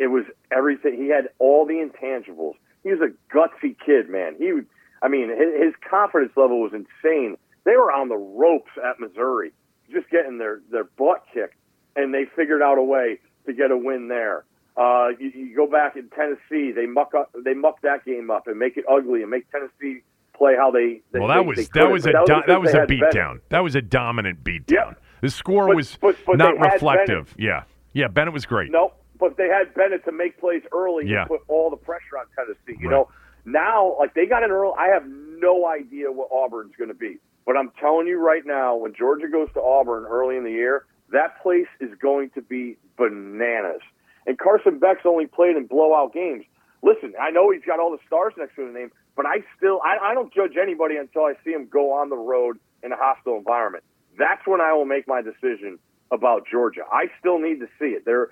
it 0.00 0.08
was 0.08 0.24
everything. 0.50 0.96
He 0.96 1.08
had 1.08 1.28
all 1.38 1.64
the 1.66 1.74
intangibles. 1.74 2.54
He 2.82 2.90
was 2.90 3.00
a 3.00 3.12
gutsy 3.34 3.76
kid, 3.84 4.08
man. 4.08 4.34
He, 4.38 4.52
would- 4.52 4.66
I 5.02 5.08
mean, 5.08 5.28
his, 5.30 5.62
his 5.66 5.74
confidence 5.88 6.32
level 6.36 6.60
was 6.60 6.72
insane. 6.74 7.36
They 7.64 7.76
were 7.76 7.92
on 7.92 8.08
the 8.08 8.16
ropes 8.16 8.72
at 8.82 8.98
Missouri, 8.98 9.52
just 9.92 10.10
getting 10.10 10.38
their, 10.38 10.60
their 10.70 10.84
butt 10.84 11.24
kicked, 11.32 11.54
and 11.96 12.12
they 12.14 12.24
figured 12.36 12.62
out 12.62 12.78
a 12.78 12.82
way 12.82 13.18
to 13.46 13.52
get 13.52 13.70
a 13.70 13.76
win 13.76 14.08
there. 14.08 14.44
Uh, 14.76 15.08
you, 15.18 15.30
you 15.34 15.56
go 15.56 15.66
back 15.66 15.96
in 15.96 16.08
Tennessee, 16.10 16.72
they 16.72 16.86
muck 16.86 17.12
up, 17.14 17.30
they 17.44 17.54
muck 17.54 17.80
that 17.82 18.04
game 18.04 18.30
up 18.30 18.46
and 18.46 18.58
make 18.58 18.76
it 18.76 18.84
ugly 18.90 19.22
and 19.22 19.30
make 19.30 19.50
Tennessee 19.50 20.02
play 20.36 20.54
how 20.56 20.70
they. 20.70 21.00
they 21.12 21.18
Well, 21.18 21.28
that 21.28 21.40
they- 21.42 21.46
was 21.46 21.56
they 21.68 21.80
that 21.80 21.90
was 21.90 22.06
a 22.06 22.12
do- 22.12 22.42
that 22.46 22.60
was 22.60 22.72
a 22.72 22.86
beatdown. 22.86 23.40
That 23.50 23.60
was 23.60 23.74
a 23.74 23.82
dominant 23.82 24.42
beatdown. 24.44 24.70
Yeah. 24.70 24.92
The 25.20 25.28
score 25.30 25.66
But- 25.66 25.76
was 25.76 25.96
but- 26.00 26.16
but 26.26 26.38
not 26.38 26.58
reflective. 26.58 27.34
Yeah, 27.36 27.64
yeah. 27.92 28.08
Bennett 28.08 28.32
was 28.32 28.46
great. 28.46 28.70
No, 28.70 28.92
but 29.18 29.36
they 29.36 29.48
had 29.48 29.74
Bennett 29.74 30.04
to 30.06 30.12
make 30.12 30.38
plays 30.40 30.62
early 30.72 31.06
Yeah. 31.06 31.20
and 31.22 31.28
put 31.28 31.40
all 31.48 31.68
the 31.68 31.76
pressure 31.76 32.16
on 32.18 32.24
Tennessee. 32.36 32.80
You 32.80 32.88
Right. 32.88 32.94
know, 32.96 33.08
now 33.44 33.96
like 33.98 34.14
they 34.14 34.24
got 34.26 34.44
an 34.44 34.50
early. 34.50 34.72
I 34.78 34.86
have 34.88 35.04
no 35.06 35.66
idea 35.66 36.10
what 36.10 36.28
Auburn's 36.30 36.74
going 36.76 36.88
to 36.88 36.94
be, 36.94 37.18
but 37.44 37.56
I'm 37.56 37.70
telling 37.80 38.06
you 38.06 38.18
right 38.18 38.46
now, 38.46 38.76
when 38.76 38.94
Georgia 38.94 39.28
goes 39.28 39.52
to 39.54 39.60
Auburn 39.62 40.06
early 40.06 40.36
in 40.36 40.44
the 40.44 40.52
year, 40.52 40.86
that 41.12 41.42
place 41.42 41.68
is 41.80 41.90
going 42.00 42.30
to 42.30 42.42
be 42.42 42.76
bananas. 42.96 43.82
And 44.26 44.38
Carson 44.38 44.78
Beck's 44.78 45.04
only 45.04 45.26
played 45.26 45.56
in 45.56 45.66
blowout 45.66 46.12
games. 46.12 46.44
Listen, 46.82 47.14
I 47.20 47.30
know 47.30 47.50
he's 47.50 47.64
got 47.66 47.78
all 47.78 47.90
the 47.90 47.98
stars 48.06 48.32
next 48.38 48.56
to 48.56 48.66
the 48.66 48.72
name, 48.72 48.90
but 49.16 49.26
I 49.26 49.38
still 49.56 49.80
I, 49.84 50.10
I 50.10 50.14
don't 50.14 50.32
judge 50.32 50.52
anybody 50.60 50.96
until 50.96 51.22
I 51.22 51.34
see 51.44 51.50
him 51.50 51.68
go 51.70 51.92
on 51.92 52.08
the 52.08 52.16
road 52.16 52.58
in 52.82 52.92
a 52.92 52.96
hostile 52.96 53.36
environment. 53.36 53.84
That's 54.18 54.46
when 54.46 54.60
I 54.60 54.72
will 54.72 54.86
make 54.86 55.06
my 55.06 55.22
decision 55.22 55.78
about 56.10 56.46
Georgia. 56.50 56.82
I 56.90 57.06
still 57.18 57.38
need 57.38 57.60
to 57.60 57.66
see 57.78 57.96
it. 57.96 58.04
They're, 58.04 58.28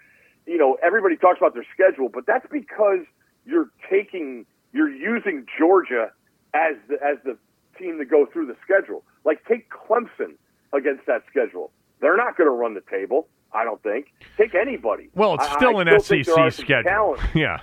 you 0.46 0.58
know, 0.58 0.76
everybody 0.82 1.16
talks 1.16 1.38
about 1.38 1.54
their 1.54 1.66
schedule, 1.72 2.08
but 2.08 2.26
that's 2.26 2.46
because 2.50 3.00
you're 3.44 3.70
taking, 3.88 4.46
you're 4.72 4.90
using 4.90 5.46
Georgia 5.58 6.10
as 6.54 6.76
the 6.88 6.94
as 6.94 7.18
the 7.24 7.36
team 7.78 7.98
to 7.98 8.04
go 8.04 8.26
through 8.26 8.46
the 8.46 8.56
schedule. 8.62 9.04
Like 9.24 9.44
take 9.46 9.68
Clemson 9.70 10.36
against 10.72 11.06
that 11.06 11.22
schedule. 11.30 11.70
They're 12.00 12.16
not 12.16 12.36
going 12.36 12.46
to 12.48 12.52
run 12.54 12.74
the 12.74 12.82
table. 12.90 13.28
I 13.52 13.64
don't 13.64 13.82
think. 13.82 14.06
Take 14.36 14.54
anybody. 14.54 15.08
Well, 15.14 15.34
it's 15.34 15.50
still 15.52 15.78
I 15.78 15.82
an 15.82 16.00
still 16.00 16.24
SEC 16.24 16.52
schedule. 16.52 16.82
talent. 16.90 17.20
Yeah. 17.34 17.60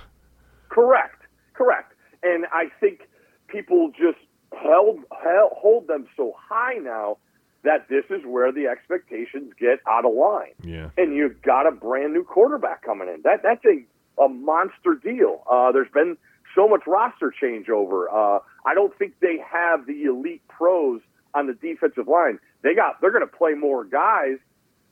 Correct, 0.69 1.21
correct. 1.53 1.93
And 2.23 2.45
I 2.51 2.65
think 2.79 3.01
people 3.47 3.91
just 3.91 4.17
held, 4.51 4.99
held 5.23 5.51
hold 5.53 5.87
them 5.87 6.07
so 6.17 6.33
high 6.37 6.73
now 6.75 7.17
that 7.63 7.87
this 7.89 8.03
is 8.09 8.21
where 8.25 8.51
the 8.51 8.67
expectations 8.67 9.53
get 9.59 9.79
out 9.89 10.05
of 10.05 10.13
line. 10.13 10.53
Yeah. 10.63 10.89
And 10.97 11.15
you've 11.15 11.41
got 11.41 11.65
a 11.67 11.71
brand 11.71 12.13
new 12.13 12.23
quarterback 12.23 12.83
coming 12.83 13.07
in. 13.07 13.21
That 13.23 13.41
that's 13.43 13.63
a 13.65 13.85
a 14.21 14.27
monster 14.29 14.95
deal. 15.01 15.43
Uh, 15.49 15.71
there's 15.71 15.91
been 15.93 16.17
so 16.55 16.67
much 16.67 16.81
roster 16.87 17.33
changeover. 17.41 18.05
Uh, 18.11 18.39
I 18.65 18.73
don't 18.73 18.97
think 18.97 19.13
they 19.21 19.37
have 19.51 19.85
the 19.85 20.03
elite 20.03 20.41
pros 20.47 21.01
on 21.35 21.47
the 21.47 21.53
defensive 21.53 22.07
line. 22.07 22.39
They 22.63 22.73
got 22.73 23.01
they're 23.01 23.11
going 23.11 23.27
to 23.27 23.37
play 23.37 23.53
more 23.53 23.83
guys, 23.83 24.37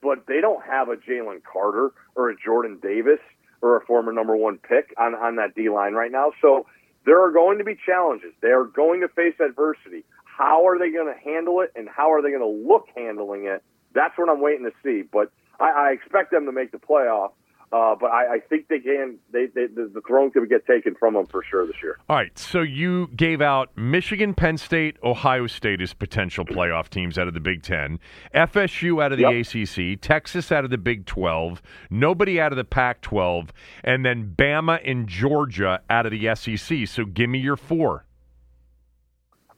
but 0.02 0.28
they 0.28 0.42
don't 0.42 0.64
have 0.64 0.90
a 0.90 0.96
Jalen 0.96 1.42
Carter 1.44 1.92
or 2.16 2.30
a 2.30 2.36
Jordan 2.36 2.80
Davis 2.82 3.20
or 3.62 3.78
a 3.78 3.86
former 3.86 4.12
number 4.12 4.36
one 4.36 4.58
pick 4.58 4.94
on 4.98 5.16
on 5.16 5.38
that 5.38 5.56
D 5.56 5.70
line 5.70 5.94
right 5.94 6.12
now. 6.12 6.32
So 6.42 6.68
there 7.06 7.24
are 7.24 7.32
going 7.32 7.58
to 7.58 7.64
be 7.64 7.76
challenges. 7.86 8.34
They 8.42 8.50
are 8.50 8.66
going 8.66 9.02
to 9.02 9.08
face 9.08 9.36
adversity. 9.40 10.04
How 10.26 10.68
are 10.68 10.78
they 10.80 10.92
going 10.92 11.14
to 11.14 11.20
handle 11.20 11.62
it, 11.62 11.72
and 11.76 11.88
how 11.88 12.12
are 12.12 12.22
they 12.22 12.30
going 12.30 12.42
to 12.42 12.68
look 12.68 12.88
handling 12.96 13.46
it? 13.46 13.64
That's 13.94 14.18
what 14.18 14.30
I'm 14.30 14.42
waiting 14.42 14.66
to 14.66 14.72
see. 14.84 15.04
But 15.04 15.32
I, 15.60 15.70
I 15.72 15.92
expect 15.92 16.32
them 16.32 16.46
to 16.46 16.52
make 16.52 16.72
the 16.72 16.80
playoff. 16.80 17.32
Uh, 17.74 17.96
but 18.00 18.12
I, 18.12 18.36
I, 18.36 18.40
think 18.40 18.68
they 18.68 18.78
can. 18.78 19.18
They, 19.32 19.48
they, 19.48 19.66
the 19.66 20.02
throne 20.06 20.30
could 20.30 20.48
get 20.48 20.68
taken 20.68 20.94
from 20.94 21.16
them 21.16 21.26
for 21.26 21.44
sure 21.44 21.66
this 21.66 21.78
year. 21.82 21.98
All 22.08 22.16
right. 22.16 22.38
So 22.38 22.62
you 22.62 23.08
gave 23.16 23.42
out 23.42 23.76
Michigan, 23.76 24.36
Penn 24.36 24.60
State, 24.60 24.98
Ohio 25.04 25.48
State 25.48 25.82
as 25.82 25.92
potential 25.92 26.46
playoff 26.46 26.90
teams 26.90 27.18
out 27.18 27.28
of 27.28 27.34
the 27.34 27.40
Big 27.40 27.64
Ten, 27.64 28.00
FSU 28.36 29.04
out 29.04 29.12
of 29.12 29.18
the 29.18 29.24
yep. 29.24 29.96
ACC, 29.96 30.00
Texas 30.00 30.52
out 30.52 30.64
of 30.64 30.70
the 30.70 30.78
Big 30.78 31.08
Twelve, 31.08 31.64
nobody 31.90 32.40
out 32.40 32.52
of 32.52 32.58
the 32.58 32.64
Pac-12, 32.64 33.50
and 33.84 34.06
then 34.06 34.36
Bama 34.38 34.80
and 34.86 35.08
Georgia 35.08 35.82
out 35.90 36.06
of 36.06 36.12
the 36.12 36.36
SEC. 36.36 36.88
So 36.88 37.06
give 37.06 37.32
me 37.32 37.40
your 37.40 37.58
four. 37.58 38.06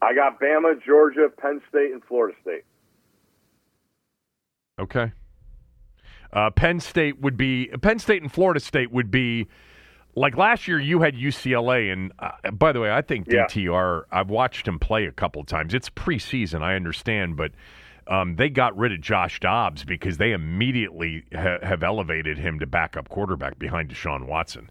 I 0.02 0.16
got 0.16 0.40
Bama, 0.40 0.82
Georgia, 0.86 1.28
Penn 1.38 1.62
State, 1.68 1.92
and 1.92 2.02
Florida 2.06 2.38
State. 2.42 2.64
Okay. 4.80 5.12
Uh, 6.36 6.50
Penn 6.50 6.82
State 6.82 7.22
would 7.22 7.38
be 7.38 7.68
Penn 7.82 7.98
State 7.98 8.22
and 8.22 8.32
Florida 8.32 8.60
State 8.60 8.92
would 8.92 9.10
be 9.10 9.48
like 10.16 10.36
last 10.36 10.68
year. 10.68 10.80
You 10.80 11.02
had 11.02 11.16
UCLA, 11.16 11.94
and 11.94 12.12
uh, 12.20 12.52
by 12.52 12.74
the 12.74 12.82
way, 12.82 12.92
I 12.92 13.02
think 13.02 13.28
yeah. 13.28 13.46
DTR. 13.46 14.04
I've 14.12 14.30
watched 14.30 14.68
him 14.68 14.78
play 14.78 15.06
a 15.06 15.14
couple 15.14 15.44
times. 15.46 15.74
It's 15.74 15.90
preseason, 15.90 16.62
I 16.62 16.76
understand, 16.76 17.38
but 17.38 17.52
um, 18.08 18.36
they 18.36 18.50
got 18.50 18.78
rid 18.78 18.92
of 18.92 19.00
Josh 19.00 19.40
Dobbs 19.40 19.86
because 19.86 20.18
they 20.18 20.34
immediately 20.34 21.24
ha- 21.34 21.60
have 21.64 21.84
elevated 21.84 22.38
him 22.38 22.60
to 22.60 22.68
backup 22.68 23.08
quarterback 23.08 23.58
behind 23.58 23.90
Deshaun 23.90 24.28
Watson. 24.28 24.70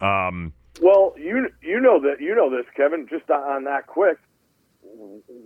Um, 0.00 0.52
well, 0.80 1.14
you 1.18 1.48
you 1.60 1.80
know 1.80 2.00
that 2.00 2.20
you 2.20 2.36
know 2.36 2.50
this, 2.50 2.66
Kevin. 2.76 3.08
Just 3.10 3.28
on 3.30 3.64
that 3.64 3.88
quick, 3.88 4.18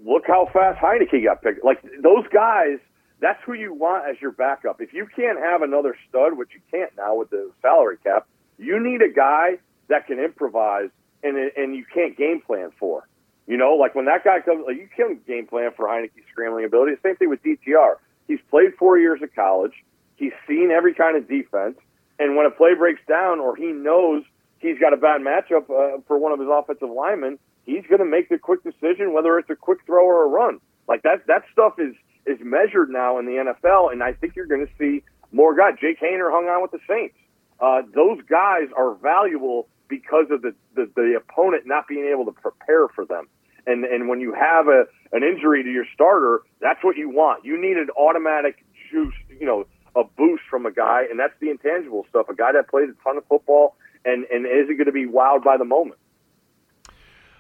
look 0.05 0.25
how 0.27 0.47
fast 0.53 0.79
Heinicke 0.79 1.25
got 1.25 1.43
picked. 1.43 1.65
Like 1.65 1.83
those 2.03 2.25
guys 2.31 2.79
that's 3.25 3.43
who 3.47 3.55
you 3.55 3.73
want 3.73 4.07
as 4.07 4.21
your 4.21 4.33
backup. 4.33 4.83
If 4.83 4.93
you 4.93 5.07
can't 5.17 5.39
have 5.39 5.63
another 5.63 5.97
stud, 6.07 6.37
which 6.37 6.51
you 6.53 6.61
can't 6.71 6.95
now 6.95 7.17
with 7.17 7.31
the 7.31 7.51
salary 7.63 7.97
cap, 8.05 8.27
you 8.59 8.79
need 8.79 9.01
a 9.01 9.09
guy 9.09 9.57
that 9.89 10.07
can 10.07 10.19
improvise 10.19 10.91
and 11.23 11.39
and 11.57 11.75
you 11.75 11.87
can't 11.87 12.19
game 12.19 12.43
plan 12.43 12.71
for. 12.79 13.09
You 13.47 13.57
know, 13.57 13.77
like 13.77 13.95
when 13.95 14.05
that 14.05 14.25
guy 14.25 14.41
comes, 14.41 14.65
like 14.67 14.77
you 14.77 14.91
can't 14.95 15.27
game 15.27 15.47
plan 15.47 15.71
for 15.75 15.87
Heinicke's 15.87 16.29
scrambling 16.31 16.67
ability. 16.67 16.93
Same 17.03 17.17
thing 17.17 17.31
with 17.31 17.43
DTR. 17.43 17.97
He's 18.29 18.41
played 18.51 18.75
four 18.79 18.99
years 18.99 19.23
of 19.23 19.35
college. 19.35 19.73
He's 20.17 20.33
seen 20.47 20.71
every 20.71 20.93
kind 20.93 21.17
of 21.17 21.27
defense, 21.27 21.79
and 22.19 22.37
when 22.37 22.45
a 22.45 22.51
play 22.51 22.75
breaks 22.75 23.01
down 23.09 23.41
or 23.41 23.57
he 23.57 23.73
knows 23.73 24.23
he's 24.59 24.79
got 24.79 24.93
a 24.93 24.99
bad 24.99 25.23
matchup 25.23 25.71
uh, 25.71 26.03
for 26.07 26.19
one 26.19 26.33
of 26.33 26.41
his 26.41 26.49
offensive 26.53 26.91
linemen, 26.91 27.39
he's 27.65 27.85
going 27.89 28.01
to 28.01 28.05
make 28.05 28.29
the 28.29 28.39
quick 28.39 28.63
decision 28.63 29.15
whether 29.15 29.39
it's 29.39 29.49
a 29.49 29.57
quick 29.57 29.79
throw 29.87 30.05
or 30.05 30.25
a 30.25 30.29
run. 30.29 30.61
Like 30.87 31.03
that, 31.05 31.27
that 31.27 31.45
stuff 31.53 31.79
is 31.79 31.95
is 32.27 32.39
measured 32.41 32.91
now 32.91 33.19
in 33.19 33.27
the 33.27 33.33
NFL, 33.33 33.93
and 33.93 34.03
I 34.03 34.13
think 34.13 34.37
you're 34.37 34.47
going 34.47 34.67
to 34.67 34.73
see 34.79 35.03
more 35.33 35.55
guys. 35.55 35.75
Jake 35.81 36.01
Haener 36.01 36.31
hung 36.31 36.47
on 36.47 36.63
with 36.63 36.71
the 36.71 36.81
Saints. 36.89 37.17
Uh, 37.61 37.83
those 37.95 38.19
guys 38.29 38.69
are 38.77 38.95
valuable 38.95 39.69
because 39.89 40.27
of 40.31 40.43
the, 40.43 40.55
the, 40.75 40.91
the 40.97 41.15
opponent 41.17 41.65
not 41.67 41.87
being 41.87 42.09
able 42.13 42.25
to 42.25 42.33
prepare 42.33 42.89
for 42.89 43.05
them. 43.05 43.29
And 43.67 43.85
and 43.85 44.09
when 44.09 44.21
you 44.21 44.35
have 44.35 44.69
a 44.69 44.85
an 45.13 45.23
injury 45.23 45.63
to 45.63 45.71
your 45.71 45.87
starter, 45.95 46.43
that's 46.61 46.85
what 46.85 46.97
you 46.97 47.09
want. 47.09 47.45
You 47.45 47.61
need 47.61 47.79
an 47.79 47.89
automatic 47.97 48.65
juice, 48.91 49.15
you 49.41 49.47
know, 49.47 49.67
a 49.97 50.05
boost 50.05 50.43
from 50.51 50.67
a 50.67 50.73
guy, 50.73 51.05
and 51.09 51.19
that's 51.19 51.33
the 51.41 51.49
intangible 51.49 52.05
stuff. 52.11 52.29
A 52.29 52.35
guy 52.35 52.53
that 52.53 52.69
plays 52.69 52.91
a 52.91 53.05
ton 53.05 53.17
of 53.17 53.25
football 53.27 53.77
and 54.05 54.25
and 54.25 54.45
isn't 54.45 54.77
going 54.77 54.87
to 54.87 54.93
be 54.93 55.07
wowed 55.07 55.43
by 55.43 55.57
the 55.57 55.65
moment. 55.65 55.99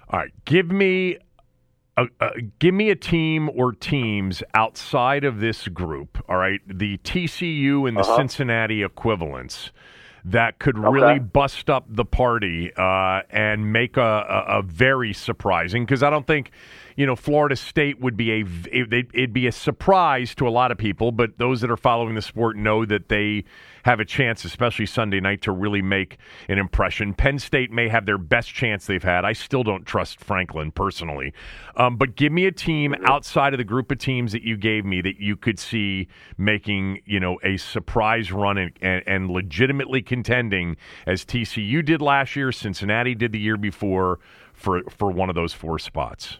All 0.09 0.20
right, 0.20 0.32
give 0.47 0.70
me 0.70 1.18
uh, 1.97 2.07
uh, 2.20 2.30
give 2.59 2.74
me 2.74 2.90
a 2.90 2.97
team 2.97 3.51
or 3.55 3.72
teams 3.72 4.42
outside 4.55 5.24
of 5.24 5.40
this 5.40 5.68
group, 5.68 6.22
all 6.28 6.36
right? 6.36 6.61
The 6.66 6.99
TCU 6.99 7.86
and 7.86 7.97
the 7.97 8.03
uh-huh. 8.03 8.16
Cincinnati 8.16 8.82
equivalents 8.82 9.70
that 10.24 10.59
could 10.59 10.78
okay. 10.78 10.88
really 10.88 11.18
bust 11.18 11.68
up 11.68 11.84
the 11.88 12.05
party 12.05 12.72
uh, 12.76 13.20
and 13.30 13.72
make 13.72 13.97
a, 13.97 14.01
a, 14.01 14.59
a 14.59 14.62
very 14.62 15.12
surprising 15.12 15.84
because 15.84 16.03
I 16.03 16.11
don't 16.11 16.26
think 16.26 16.51
you 16.97 17.07
know 17.07 17.16
Florida 17.16 17.57
State 17.57 18.01
would 18.01 18.16
be 18.16 18.30
a 18.32 18.45
it, 18.70 19.09
it'd 19.12 19.32
be 19.32 19.47
a 19.47 19.53
surprise 19.53 20.34
to 20.36 20.47
a 20.47 20.51
lot 20.51 20.70
of 20.70 20.78
people, 20.78 21.12
but 21.12 21.38
those 21.38 21.61
that 21.61 21.70
are 21.70 21.76
following 21.76 22.14
the 22.14 22.22
sport 22.22 22.57
know 22.57 22.84
that 22.84 23.09
they 23.09 23.45
have 23.84 24.01
a 24.01 24.05
chance, 24.05 24.45
especially 24.45 24.86
Sunday 24.86 25.20
night, 25.20 25.42
to 25.42 25.53
really 25.53 25.82
make 25.82 26.16
an 26.49 26.59
impression. 26.59 27.12
Penn 27.12 27.38
State 27.38 27.70
may 27.70 27.88
have 27.88 28.07
their 28.07 28.16
best 28.16 28.53
chance 28.53 28.86
they've 28.86 29.03
had. 29.03 29.24
I 29.24 29.32
still 29.32 29.62
don't 29.62 29.84
trust 29.84 30.20
Franklin 30.20 30.70
personally, 30.70 31.32
um, 31.76 31.97
but 31.97 32.16
give 32.16 32.32
me 32.32 32.47
a 32.47 32.53
team 32.53 32.95
outside 33.05 33.53
of 33.53 33.59
the 33.59 33.64
group 33.64 33.90
of 33.90 33.99
teams 33.99 34.32
that 34.32 34.42
you 34.42 34.57
gave 34.57 34.84
me 34.84 35.01
that 35.03 35.20
you 35.20 35.36
could 35.36 35.59
see 35.59 36.09
making 36.38 37.01
you 37.05 37.20
know 37.20 37.38
a 37.42 37.57
surprise 37.57 38.32
run 38.32 38.59
and, 38.59 38.72
and, 38.80 39.03
and 39.07 39.30
legitimately 39.30 40.03
contending 40.03 40.76
as 41.07 41.24
TCU 41.24 41.84
did 41.84 42.01
last 42.01 42.36
year, 42.36 42.53
Cincinnati 42.53 43.14
did 43.14 43.32
the 43.32 43.38
year 43.38 43.57
before 43.57 44.20
for 44.53 44.82
for 44.88 45.11
one 45.11 45.28
of 45.28 45.34
those 45.34 45.53
four 45.53 45.78
spots. 45.78 46.38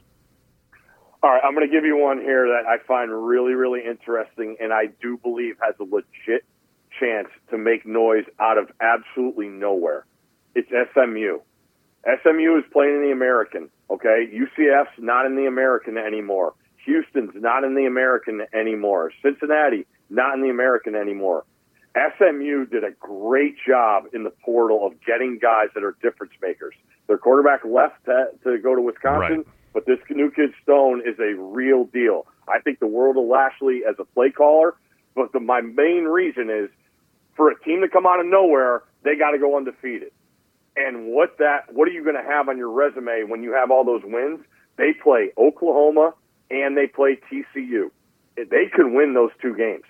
All 1.25 1.31
right, 1.31 1.41
I'm 1.43 1.55
going 1.55 1.67
to 1.67 1.75
give 1.75 1.87
you 1.87 1.97
one 1.97 2.21
here 2.21 2.47
that 2.49 2.69
I 2.69 2.85
find 2.87 3.11
really, 3.11 3.55
really 3.55 3.81
interesting, 3.81 4.59
and 4.61 4.75
I 4.75 4.89
do 5.01 5.17
believe 5.17 5.57
has 5.63 5.75
a 5.81 5.85
legit 5.85 6.45
chance 7.01 7.29
to 7.49 7.57
make 7.57 7.87
noise 7.87 8.27
out 8.39 8.59
of 8.59 8.71
absolutely 8.79 9.49
nowhere. 9.49 10.05
It's 10.55 10.69
SMU. 10.69 11.39
SMU 12.05 12.59
is 12.59 12.65
playing 12.71 12.97
in 12.97 13.03
the 13.05 13.11
American, 13.11 13.71
okay? 13.89 14.29
UCF's 14.35 14.99
not 14.99 15.25
in 15.25 15.35
the 15.35 15.47
American 15.47 15.97
anymore. 15.97 16.53
Houston's 16.85 17.33
not 17.37 17.65
in 17.65 17.75
the 17.75 17.87
American 17.87 18.43
anymore. 18.53 19.11
Cincinnati, 19.23 19.87
not 20.11 20.35
in 20.35 20.43
the 20.43 20.51
American 20.51 20.95
anymore. 20.95 21.47
SMU 21.97 22.67
did 22.67 22.85
a 22.85 22.91
great 23.01 23.55
job 23.67 24.05
in 24.13 24.25
the 24.25 24.33
portal 24.45 24.87
of 24.87 24.93
getting 25.07 25.39
guys 25.41 25.69
that 25.75 25.85
are 25.85 25.97
difference 26.03 26.35
makers. 26.43 26.75
Their 27.07 27.17
quarterback 27.17 27.65
left 27.65 28.05
to, 28.05 28.27
to 28.45 28.59
go 28.59 28.75
to 28.75 28.83
Wisconsin, 28.83 29.39
right. 29.39 29.47
But 29.75 29.85
this 29.85 29.99
new 30.09 30.31
kid 30.31 30.55
Stone 30.63 31.03
is 31.07 31.19
a 31.19 31.35
real 31.35 31.85
deal. 31.85 32.27
I 32.49 32.61
think 32.61 32.79
the 32.79 32.87
world 32.87 33.17
of 33.19 33.25
Lashlee 33.25 33.85
as 33.87 33.97
a 33.99 34.05
play 34.05 34.31
caller, 34.31 34.75
but 35.15 35.33
the, 35.33 35.41
my 35.41 35.61
main 35.61 36.05
reason 36.05 36.49
is 36.49 36.71
for 37.37 37.51
a 37.51 37.61
team 37.61 37.83
to 37.83 37.89
come 37.89 38.07
out 38.07 38.21
of 38.21 38.27
nowhere, 38.27 38.85
they 39.03 39.17
got 39.17 39.33
to 39.33 39.39
go 39.39 39.57
undefeated. 39.57 40.13
And 40.77 41.09
what 41.09 41.39
that 41.39 41.73
what 41.73 41.89
are 41.89 41.93
you 41.93 42.03
going 42.03 42.17
to 42.17 42.23
have 42.23 42.49
on 42.49 42.57
your 42.57 42.71
resume 42.71 43.25
when 43.29 43.43
you 43.43 43.53
have 43.53 43.71
all 43.71 43.85
those 43.85 44.03
wins? 44.05 44.41
They 44.77 44.93
play 44.93 45.31
Oklahoma 45.39 46.15
and 46.51 46.77
they 46.77 46.87
play 46.87 47.19
TCU. 47.31 47.91
They 48.37 48.67
can 48.75 48.95
win 48.95 49.15
those 49.15 49.31
two 49.41 49.55
games. 49.55 49.85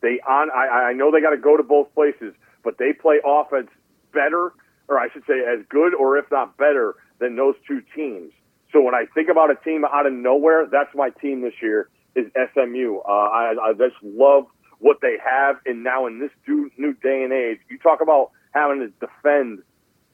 They 0.00 0.20
on 0.26 0.50
I, 0.50 0.90
I 0.90 0.92
know 0.94 1.10
they 1.10 1.20
got 1.20 1.30
to 1.30 1.36
go 1.36 1.56
to 1.56 1.62
both 1.62 1.94
places, 1.94 2.34
but 2.64 2.78
they 2.78 2.92
play 2.92 3.20
offense 3.24 3.68
better, 4.12 4.52
or 4.88 4.98
I 4.98 5.08
should 5.12 5.24
say 5.26 5.40
as 5.40 5.64
good 5.68 5.94
or 5.94 6.16
if 6.16 6.30
not 6.30 6.56
better 6.56 6.96
than 7.18 7.36
those 7.36 7.54
two 7.66 7.82
teams. 7.94 8.32
So 8.72 8.80
when 8.80 8.94
I 8.94 9.06
think 9.14 9.28
about 9.28 9.50
a 9.50 9.56
team 9.56 9.84
out 9.84 10.06
of 10.06 10.12
nowhere, 10.12 10.66
that's 10.70 10.94
my 10.94 11.10
team 11.10 11.42
this 11.42 11.54
year 11.60 11.88
is 12.14 12.26
SMU. 12.54 12.98
Uh, 12.98 13.10
I, 13.10 13.54
I 13.62 13.72
just 13.72 13.96
love 14.02 14.46
what 14.78 14.98
they 15.02 15.16
have, 15.24 15.56
and 15.66 15.84
now 15.84 16.06
in 16.06 16.20
this 16.20 16.30
new 16.46 16.94
day 16.94 17.22
and 17.22 17.32
age, 17.32 17.58
you 17.68 17.78
talk 17.78 18.00
about 18.00 18.30
having 18.52 18.80
to 18.80 19.06
defend 19.06 19.62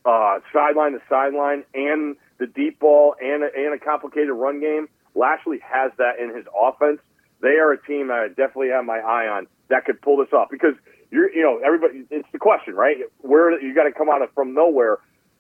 uh, 0.04 0.40
sideline 0.52 0.92
to 0.92 1.00
sideline 1.08 1.64
and 1.74 2.16
the 2.38 2.46
deep 2.46 2.78
ball 2.80 3.14
and 3.20 3.42
a, 3.42 3.48
and 3.54 3.74
a 3.74 3.78
complicated 3.78 4.30
run 4.30 4.60
game. 4.60 4.88
Lashlee 5.14 5.60
has 5.60 5.92
that 5.98 6.18
in 6.20 6.34
his 6.34 6.44
offense. 6.54 7.00
They 7.40 7.58
are 7.60 7.72
a 7.72 7.82
team 7.82 8.10
I 8.10 8.28
definitely 8.28 8.70
have 8.70 8.84
my 8.84 8.98
eye 8.98 9.28
on 9.28 9.46
that 9.68 9.84
could 9.84 10.00
pull 10.00 10.18
this 10.18 10.32
off 10.32 10.48
because 10.50 10.74
you're, 11.10 11.32
you 11.32 11.42
know, 11.42 11.60
everybody. 11.64 12.04
It's 12.10 12.28
the 12.32 12.38
question, 12.38 12.74
right? 12.74 12.96
Where 13.18 13.60
you 13.60 13.74
got 13.74 13.84
to 13.84 13.92
come 13.92 14.08
out 14.08 14.22
of 14.22 14.32
from 14.34 14.54
nowhere, 14.54 14.98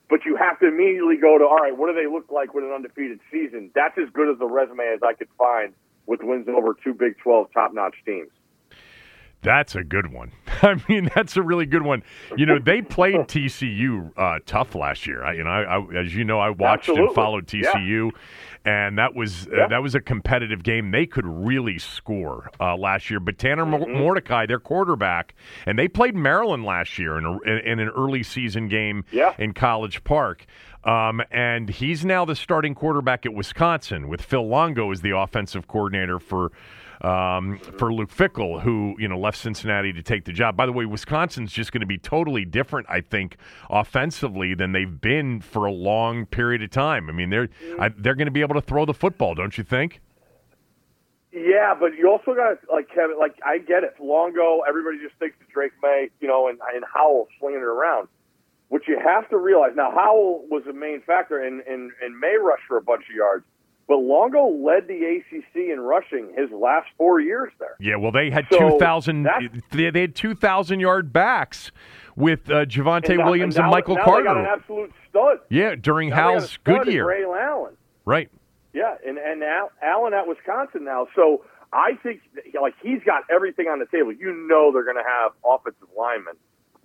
but 0.08 0.24
you 0.24 0.36
have 0.36 0.58
to 0.60 0.68
immediately 0.68 1.16
go 1.16 1.38
to 1.38 1.44
all 1.44 1.56
right. 1.56 1.76
What 1.76 1.88
do 1.88 1.94
they 1.94 2.10
look 2.10 2.30
like 2.30 2.54
with 2.54 2.64
an 2.64 2.72
undefeated 2.72 3.20
season? 3.30 3.70
That's 3.74 3.96
as 3.98 4.08
good 4.12 4.28
as 4.28 4.40
a 4.40 4.46
resume 4.46 4.84
as 4.94 5.00
I 5.02 5.14
could 5.14 5.28
find 5.36 5.74
with 6.06 6.20
wins 6.22 6.46
over 6.48 6.74
two 6.84 6.94
Big 6.94 7.18
Twelve 7.18 7.48
top 7.52 7.74
notch 7.74 7.96
teams. 8.04 8.30
That's 9.42 9.76
a 9.76 9.84
good 9.84 10.12
one. 10.12 10.32
I 10.62 10.74
mean, 10.88 11.08
that's 11.14 11.36
a 11.36 11.42
really 11.42 11.66
good 11.66 11.82
one. 11.82 12.02
You 12.36 12.46
know, 12.46 12.58
they 12.58 12.82
played 12.82 13.14
TCU 13.28 14.10
uh, 14.16 14.38
tough 14.46 14.74
last 14.74 15.06
year. 15.06 15.22
I, 15.24 15.34
you 15.34 15.44
know, 15.44 15.50
I, 15.50 15.76
I, 15.78 15.94
as 16.00 16.14
you 16.14 16.24
know, 16.24 16.40
I 16.40 16.50
watched 16.50 16.88
Absolutely. 16.88 17.06
and 17.06 17.14
followed 17.14 17.46
TCU, 17.46 18.10
Yeah. 18.10 18.70
and 18.86 18.98
that 18.98 19.14
was 19.14 19.46
uh, 19.48 19.68
that 19.68 19.82
was 19.82 19.94
a 19.94 20.00
competitive 20.00 20.62
game. 20.64 20.90
They 20.90 21.06
could 21.06 21.26
really 21.26 21.78
score 21.78 22.50
uh, 22.58 22.76
last 22.76 23.08
year. 23.10 23.20
But 23.20 23.38
Tanner 23.38 23.64
Mm-hmm. 23.66 23.98
Mordecai, 23.98 24.46
their 24.46 24.58
quarterback, 24.58 25.34
and 25.66 25.78
they 25.78 25.86
played 25.88 26.14
Maryland 26.16 26.64
last 26.64 26.98
year 26.98 27.16
in, 27.18 27.24
a, 27.24 27.38
in, 27.42 27.58
in 27.58 27.78
an 27.78 27.88
early 27.90 28.22
season 28.22 28.68
game 28.68 29.04
Yeah. 29.12 29.34
in 29.38 29.52
College 29.54 30.02
Park. 30.04 30.46
Um, 30.84 31.20
and 31.32 31.68
he's 31.68 32.04
now 32.04 32.24
the 32.24 32.36
starting 32.36 32.74
quarterback 32.74 33.26
at 33.26 33.34
Wisconsin 33.34 34.08
with 34.08 34.22
Phil 34.22 34.46
Longo 34.46 34.92
as 34.92 35.00
the 35.00 35.16
offensive 35.16 35.66
coordinator 35.66 36.20
for 36.20 36.52
um, 37.00 37.58
for 37.78 37.92
Luke 37.92 38.10
Fickell, 38.10 38.62
who 38.62 38.94
you 38.98 39.08
know 39.08 39.18
left 39.18 39.38
Cincinnati 39.38 39.92
to 39.92 40.02
take 40.02 40.24
the 40.24 40.32
job. 40.32 40.56
By 40.56 40.66
the 40.66 40.72
way, 40.72 40.84
Wisconsin's 40.84 41.52
just 41.52 41.72
going 41.72 41.80
to 41.80 41.86
be 41.86 41.98
totally 41.98 42.44
different, 42.44 42.86
I 42.88 43.00
think, 43.00 43.36
offensively 43.70 44.54
than 44.54 44.72
they've 44.72 45.00
been 45.00 45.40
for 45.40 45.66
a 45.66 45.72
long 45.72 46.26
period 46.26 46.62
of 46.62 46.70
time. 46.70 47.08
I 47.08 47.12
mean, 47.12 47.30
they're 47.30 47.48
I, 47.78 47.88
they're 47.88 48.14
going 48.14 48.26
to 48.26 48.32
be 48.32 48.42
able 48.42 48.54
to 48.54 48.60
throw 48.60 48.84
the 48.84 48.94
football, 48.94 49.34
don't 49.34 49.56
you 49.56 49.64
think? 49.64 50.00
Yeah, 51.36 51.74
but 51.78 51.94
you 51.98 52.08
also 52.10 52.34
got 52.34 52.58
like 52.72 52.88
Kevin. 52.88 53.18
Like 53.18 53.36
I 53.44 53.58
get 53.58 53.84
it. 53.84 53.96
Longo, 54.00 54.60
everybody 54.66 54.96
just 55.02 55.18
thinks 55.18 55.36
of 55.40 55.48
Drake 55.52 55.72
Maye, 55.82 56.08
you 56.18 56.28
know, 56.28 56.48
and, 56.48 56.58
and 56.74 56.82
Howell 56.92 57.28
slinging 57.38 57.60
it 57.60 57.64
around. 57.64 58.08
What 58.68 58.88
you 58.88 58.98
have 58.98 59.28
to 59.28 59.36
realize 59.36 59.72
now, 59.76 59.90
Howell 59.90 60.46
was 60.50 60.62
a 60.66 60.72
main 60.72 61.02
factor, 61.02 61.38
and 61.38 61.60
and, 61.60 61.92
and 62.02 62.18
Maye 62.18 62.38
rushed 62.40 62.64
for 62.66 62.78
a 62.78 62.82
bunch 62.82 63.04
of 63.10 63.14
yards, 63.14 63.44
but 63.88 63.96
Longo 63.98 64.48
led 64.48 64.88
the 64.88 65.20
ACC 65.20 65.56
in 65.70 65.80
rushing 65.80 66.34
his 66.36 66.50
last 66.50 66.88
four 66.98 67.20
years 67.20 67.52
there. 67.58 67.76
Yeah, 67.78 67.96
well, 67.96 68.10
they 68.12 68.30
had 68.30 68.46
So, 68.50 68.58
two 68.58 68.78
thousand. 68.78 69.28
They, 69.72 69.90
they 69.90 70.00
had 70.00 70.14
two 70.14 70.34
thousand 70.34 70.80
yard 70.80 71.12
backs 71.12 71.70
with 72.16 72.50
uh, 72.50 72.64
Javonte 72.66 73.10
And 73.10 73.18
now- 73.18 73.24
Williams 73.26 73.56
and, 73.56 73.66
now- 73.66 73.70
Michael 73.70 73.96
now 73.96 74.04
Carter. 74.04 74.22
They 74.22 74.28
got 74.28 74.36
an 74.38 74.46
absolute 74.46 74.92
stud. 75.08 75.38
yeah, 75.50 75.74
during 75.76 76.08
Now 76.10 76.16
they 76.16 76.20
got 76.22 76.28
a 76.28 76.40
Hal's 76.40 76.58
good 76.64 76.86
year, 76.92 77.06
Ray 77.08 77.24
Allen. 77.24 77.74
right? 78.04 78.28
Yeah, 78.72 78.96
and 79.06 79.18
and 79.18 79.42
Al, 79.42 79.70
Allen 79.82 80.12
at 80.14 80.26
Wisconsin 80.26 80.84
now. 80.84 81.06
So 81.14 81.44
I 81.72 81.92
think 82.02 82.20
like 82.60 82.74
he's 82.82 83.02
got 83.04 83.22
everything 83.30 83.68
on 83.68 83.78
the 83.78 83.86
table. 83.86 84.12
You 84.12 84.32
know 84.48 84.70
they're 84.72 84.84
going 84.84 84.96
to 84.96 85.02
have 85.08 85.32
offensive 85.44 85.88
linemen, 85.96 86.34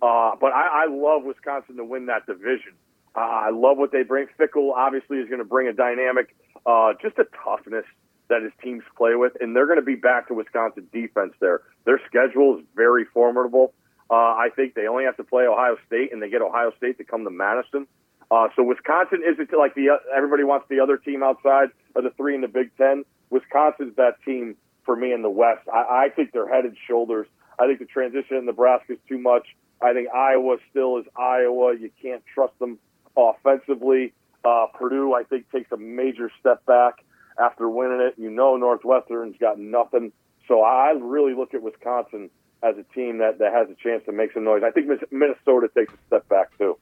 uh, 0.00 0.36
but 0.40 0.52
I, 0.52 0.84
I 0.84 0.86
love 0.88 1.24
Wisconsin 1.24 1.76
to 1.76 1.84
win 1.84 2.06
that 2.06 2.26
division. 2.26 2.72
I 3.14 3.50
love 3.50 3.78
what 3.78 3.92
they 3.92 4.02
bring. 4.02 4.26
Fickell 4.38 4.72
obviously 4.72 5.18
is 5.18 5.28
going 5.28 5.40
to 5.40 5.44
bring 5.44 5.68
a 5.68 5.72
dynamic, 5.72 6.34
uh, 6.64 6.94
just 7.00 7.18
a 7.18 7.26
toughness 7.44 7.84
that 8.28 8.42
his 8.42 8.52
teams 8.62 8.82
play 8.96 9.14
with, 9.14 9.32
and 9.40 9.54
they're 9.54 9.66
going 9.66 9.78
to 9.78 9.84
be 9.84 9.94
back 9.94 10.28
to 10.28 10.34
Wisconsin 10.34 10.88
defense 10.92 11.34
there. 11.40 11.60
Their 11.84 12.00
schedule 12.06 12.58
is 12.58 12.64
very 12.74 13.04
formidable. 13.04 13.74
Uh, 14.10 14.14
I 14.14 14.48
think 14.54 14.74
they 14.74 14.86
only 14.86 15.04
have 15.04 15.16
to 15.18 15.24
play 15.24 15.44
Ohio 15.44 15.76
State, 15.86 16.12
and 16.12 16.22
they 16.22 16.30
get 16.30 16.40
Ohio 16.40 16.72
State 16.76 16.98
to 16.98 17.04
come 17.04 17.24
to 17.24 17.30
Madison. 17.30 17.86
Uh, 18.30 18.48
so 18.56 18.62
Wisconsin 18.62 19.22
isn't 19.26 19.50
like 19.58 19.74
the 19.74 19.98
everybody 20.14 20.44
wants 20.44 20.66
the 20.70 20.80
other 20.80 20.96
team 20.96 21.22
outside 21.22 21.68
of 21.94 22.04
the 22.04 22.10
three 22.16 22.34
in 22.34 22.40
the 22.40 22.48
Big 22.48 22.74
Ten. 22.78 23.04
Wisconsin's 23.28 23.94
that 23.96 24.22
team 24.24 24.56
for 24.84 24.96
me 24.96 25.12
in 25.12 25.20
the 25.20 25.30
West. 25.30 25.68
I, 25.72 26.06
I 26.06 26.08
think 26.14 26.32
they're 26.32 26.48
head 26.48 26.64
and 26.64 26.76
shoulders. 26.88 27.26
I 27.58 27.66
think 27.66 27.78
the 27.78 27.84
transition 27.84 28.38
in 28.38 28.46
Nebraska 28.46 28.94
is 28.94 28.98
too 29.06 29.18
much. 29.18 29.46
I 29.82 29.92
think 29.92 30.08
Iowa 30.14 30.56
still 30.70 30.98
is 30.98 31.04
Iowa. 31.16 31.76
You 31.76 31.90
can't 32.00 32.22
trust 32.34 32.58
them 32.58 32.78
offensively. 33.16 34.12
Uh, 34.44 34.66
Purdue, 34.74 35.14
I 35.14 35.22
think, 35.24 35.50
takes 35.52 35.70
a 35.72 35.76
major 35.76 36.30
step 36.40 36.64
back 36.66 37.04
after 37.38 37.68
winning 37.68 38.00
it. 38.00 38.14
You 38.18 38.30
know, 38.30 38.56
Northwestern's 38.56 39.36
got 39.38 39.58
nothing. 39.58 40.12
So 40.48 40.62
I 40.62 40.90
really 41.00 41.34
look 41.34 41.54
at 41.54 41.62
Wisconsin 41.62 42.30
as 42.62 42.76
a 42.76 42.94
team 42.94 43.18
that, 43.18 43.38
that 43.38 43.52
has 43.52 43.68
a 43.70 43.74
chance 43.74 44.04
to 44.06 44.12
make 44.12 44.32
some 44.32 44.44
noise. 44.44 44.62
I 44.64 44.70
think 44.70 44.88
Minnesota 45.10 45.68
takes 45.76 45.92
a 45.92 45.96
step 46.08 46.28
back 46.28 46.56
too. 46.58 46.76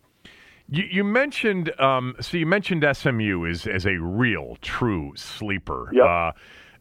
You, 0.68 0.84
you 0.90 1.04
mentioned 1.04 1.78
um, 1.80 2.14
so 2.20 2.36
you 2.36 2.46
mentioned 2.46 2.84
SMU 2.92 3.46
as 3.46 3.66
as 3.66 3.86
a 3.86 3.96
real 3.96 4.56
true 4.60 5.12
sleeper. 5.16 5.90
Yep. 5.92 6.04
Uh, 6.04 6.32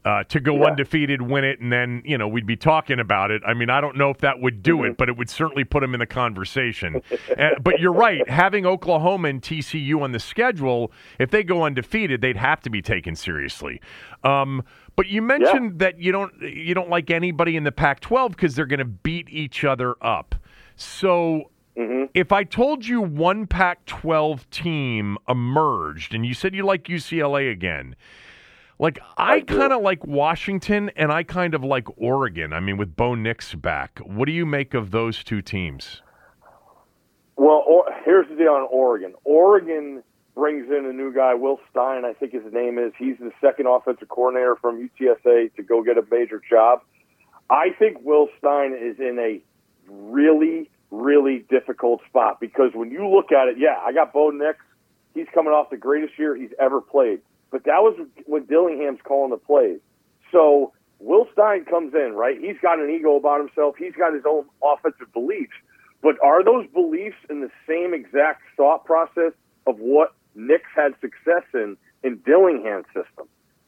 uh, 0.05 0.23
to 0.25 0.39
go 0.39 0.55
Yeah. 0.55 0.67
undefeated, 0.67 1.21
win 1.21 1.43
it, 1.43 1.59
and 1.59 1.71
then 1.71 2.01
you 2.05 2.17
know 2.17 2.27
we'd 2.27 2.45
be 2.45 2.55
talking 2.55 2.99
about 2.99 3.31
it. 3.31 3.41
I 3.45 3.53
mean, 3.53 3.69
I 3.69 3.81
don't 3.81 3.97
know 3.97 4.09
if 4.09 4.19
that 4.19 4.39
would 4.39 4.63
do 4.63 4.77
Mm-hmm. 4.77 4.85
it, 4.91 4.97
but 4.97 5.09
it 5.09 5.17
would 5.17 5.29
certainly 5.29 5.63
put 5.65 5.81
them 5.81 5.93
in 5.93 5.99
the 5.99 6.05
conversation. 6.05 7.01
Uh, 7.37 7.49
but 7.61 7.79
you're 7.79 7.93
right. 7.93 8.27
Having 8.29 8.65
Oklahoma 8.65 9.29
and 9.29 9.41
TCU 9.41 10.01
on 10.01 10.11
the 10.11 10.19
schedule, 10.19 10.91
if 11.19 11.29
they 11.31 11.43
go 11.43 11.63
undefeated, 11.63 12.21
they'd 12.21 12.35
have 12.37 12.59
to 12.61 12.69
be 12.69 12.81
taken 12.81 13.15
seriously. 13.15 13.79
Um, 14.23 14.63
but 14.95 15.07
you 15.07 15.21
mentioned 15.21 15.79
that 15.79 15.99
you 15.99 16.11
don't 16.11 16.33
you 16.41 16.73
don't 16.73 16.89
like 16.89 17.09
anybody 17.11 17.55
in 17.55 17.63
the 17.63 17.71
Pac-12 17.71 18.31
because 18.31 18.55
they're 18.55 18.65
going 18.65 18.79
to 18.79 18.85
beat 18.85 19.29
each 19.29 19.63
other 19.63 19.95
up. 20.01 20.35
So 20.75 21.51
if 22.13 22.31
I 22.33 22.43
told 22.43 22.85
you 22.87 22.99
one 23.01 23.47
Pac 23.47 23.85
12 23.85 24.49
team 24.49 25.17
emerged 25.29 26.13
and 26.13 26.25
you 26.25 26.33
said 26.33 26.53
you 26.53 26.65
like 26.65 26.85
UCLA 26.85 27.49
again, 27.51 27.95
like 28.79 28.99
I 29.17 29.41
kind 29.41 29.73
of 29.73 29.81
like 29.81 30.05
Washington 30.07 30.89
and 30.95 31.11
I 31.11 31.23
kind 31.23 31.53
of 31.53 31.63
like 31.63 31.85
Oregon. 31.97 32.53
I 32.53 32.61
mean, 32.61 32.77
with 32.77 32.95
Bo 32.95 33.13
Nix 33.13 33.53
back, 33.53 33.99
what 33.99 34.25
do 34.25 34.31
you 34.31 34.45
make 34.45 34.73
of 34.73 34.91
those 34.91 35.23
two 35.23 35.41
teams? 35.41 36.01
Well, 37.35 37.63
or, 37.67 37.85
here's 38.05 38.27
the 38.29 38.35
deal 38.35 38.53
on 38.53 38.67
Oregon. 38.71 39.13
Oregon 39.25 40.03
brings 40.33 40.67
in 40.69 40.85
a 40.85 40.93
new 40.93 41.13
guy, 41.13 41.33
Will 41.33 41.59
Stein, 41.69 42.05
I 42.05 42.13
think 42.13 42.31
his 42.31 42.51
name 42.53 42.79
is. 42.79 42.93
He's 42.97 43.17
the 43.19 43.31
second 43.41 43.67
offensive 43.67 44.07
coordinator 44.07 44.55
from 44.55 44.89
UTSA 44.89 45.53
to 45.55 45.63
go 45.63 45.83
get 45.83 45.97
a 45.97 46.03
major 46.09 46.41
job. 46.49 46.81
I 47.49 47.71
think 47.77 47.97
Will 48.03 48.29
Stein 48.37 48.73
is 48.73 48.99
in 48.99 49.19
a 49.19 49.41
really, 49.91 50.69
really 50.91 51.45
difficult 51.49 52.01
spot 52.07 52.39
because 52.39 52.71
when 52.73 52.91
you 52.91 53.07
look 53.07 53.31
at 53.31 53.49
it, 53.49 53.57
yeah, 53.57 53.77
I 53.83 53.91
got 53.91 54.13
Bo 54.13 54.29
Nix. 54.29 54.59
He's 55.13 55.27
coming 55.33 55.51
off 55.51 55.69
the 55.69 55.77
greatest 55.77 56.17
year 56.17 56.35
he's 56.35 56.53
ever 56.59 56.79
played. 56.79 57.21
But 57.51 57.63
that 57.65 57.81
was 57.81 57.97
when 58.25 58.45
Dillingham's 58.45 58.99
calling 59.03 59.31
the 59.31 59.37
plays. 59.37 59.79
So 60.31 60.73
Will 60.99 61.27
Stein 61.33 61.65
comes 61.65 61.93
in, 61.93 62.13
right? 62.13 62.37
He's 62.39 62.57
got 62.61 62.79
an 62.79 62.89
ego 62.89 63.15
about 63.15 63.39
himself. 63.39 63.75
He's 63.77 63.93
got 63.93 64.13
his 64.13 64.23
own 64.27 64.45
offensive 64.63 65.11
beliefs. 65.13 65.53
But 66.01 66.15
are 66.23 66.43
those 66.43 66.67
beliefs 66.67 67.17
in 67.29 67.41
the 67.41 67.49
same 67.67 67.93
exact 67.93 68.41
thought 68.55 68.85
process 68.85 69.33
of 69.65 69.79
what 69.79 70.13
Nix 70.35 70.63
had 70.75 70.93
success 71.01 71.43
in 71.53 71.77
in 72.03 72.17
Dillingham's 72.25 72.85
system? 72.87 73.27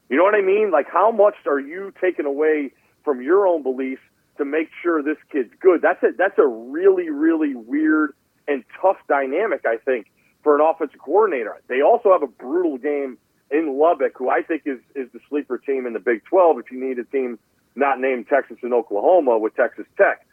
You 0.09 0.17
know 0.17 0.23
what 0.23 0.36
I 0.36 0.41
mean? 0.41 0.71
Like, 0.71 0.88
how 0.91 1.11
much 1.11 1.36
are 1.45 1.59
you 1.59 1.93
taking 1.99 2.25
away 2.25 2.71
from 3.03 3.21
your 3.21 3.47
own 3.47 3.63
beliefs 3.63 4.01
to 4.38 4.45
make 4.45 4.69
sure 4.82 5.01
this 5.01 5.17
kid's 5.32 5.53
good? 5.59 5.82
That's 5.82 6.03
a 6.03 6.11
that's 6.17 6.38
a 6.38 6.47
really 6.47 7.09
really 7.09 7.55
weird 7.55 8.13
and 8.47 8.63
tough 8.82 8.97
dynamic, 9.07 9.61
I 9.65 9.77
think, 9.77 10.07
for 10.43 10.55
an 10.55 10.61
offensive 10.61 10.99
coordinator. 10.99 11.61
They 11.67 11.82
also 11.82 12.11
have 12.11 12.23
a 12.23 12.27
brutal 12.27 12.77
game 12.77 13.17
in 13.51 13.77
Lubbock, 13.77 14.13
who 14.17 14.29
I 14.29 14.41
think 14.41 14.63
is 14.65 14.79
is 14.95 15.11
the 15.13 15.19
sleeper 15.29 15.57
team 15.57 15.85
in 15.85 15.93
the 15.93 15.99
Big 15.99 16.23
12. 16.25 16.59
If 16.59 16.71
you 16.71 16.79
need 16.83 16.97
a 16.99 17.03
team 17.03 17.37
not 17.75 17.99
named 17.99 18.27
Texas 18.27 18.57
and 18.63 18.73
Oklahoma 18.73 19.37
with 19.37 19.55
Texas 19.55 19.85
Tech. 19.97 20.25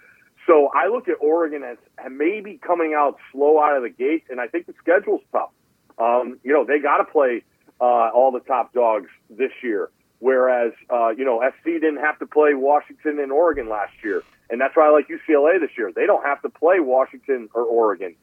So 0.46 0.70
I 0.74 0.88
look 0.88 1.08
at 1.08 1.16
Oregon 1.20 1.62
as 1.62 1.76
maybe 2.10 2.58
coming 2.60 2.94
out 2.94 3.18
slow 3.32 3.60
out 3.60 3.76
of 3.76 3.82
the 3.82 3.90
gate, 3.90 4.24
and 4.30 4.40
I 4.40 4.48
think 4.48 4.66
the 4.66 4.74
schedule's 4.80 5.20
tough. 5.30 5.50
Um, 5.98 6.38
you 6.42 6.52
know, 6.52 6.64
they 6.64 6.78
got 6.78 6.98
to 6.98 7.04
play 7.04 7.42
uh, 7.80 8.10
all 8.14 8.32
the 8.32 8.40
top 8.40 8.72
dogs 8.72 9.08
this 9.28 9.52
year, 9.62 9.90
whereas 10.20 10.72
uh, 10.90 11.10
you 11.10 11.24
know 11.24 11.42
SC 11.60 11.64
didn't 11.64 11.98
have 11.98 12.18
to 12.20 12.26
play 12.26 12.54
Washington 12.54 13.18
and 13.20 13.30
Oregon 13.30 13.68
last 13.68 13.92
year, 14.02 14.22
and 14.48 14.60
that's 14.60 14.74
why 14.74 14.86
I 14.86 14.90
like 14.90 15.08
UCLA 15.08 15.60
this 15.60 15.70
year. 15.76 15.92
They 15.94 16.06
don't 16.06 16.24
have 16.24 16.40
to 16.42 16.48
play 16.48 16.80
Washington 16.80 17.50
or 17.52 17.62
Oregon, 17.62 18.14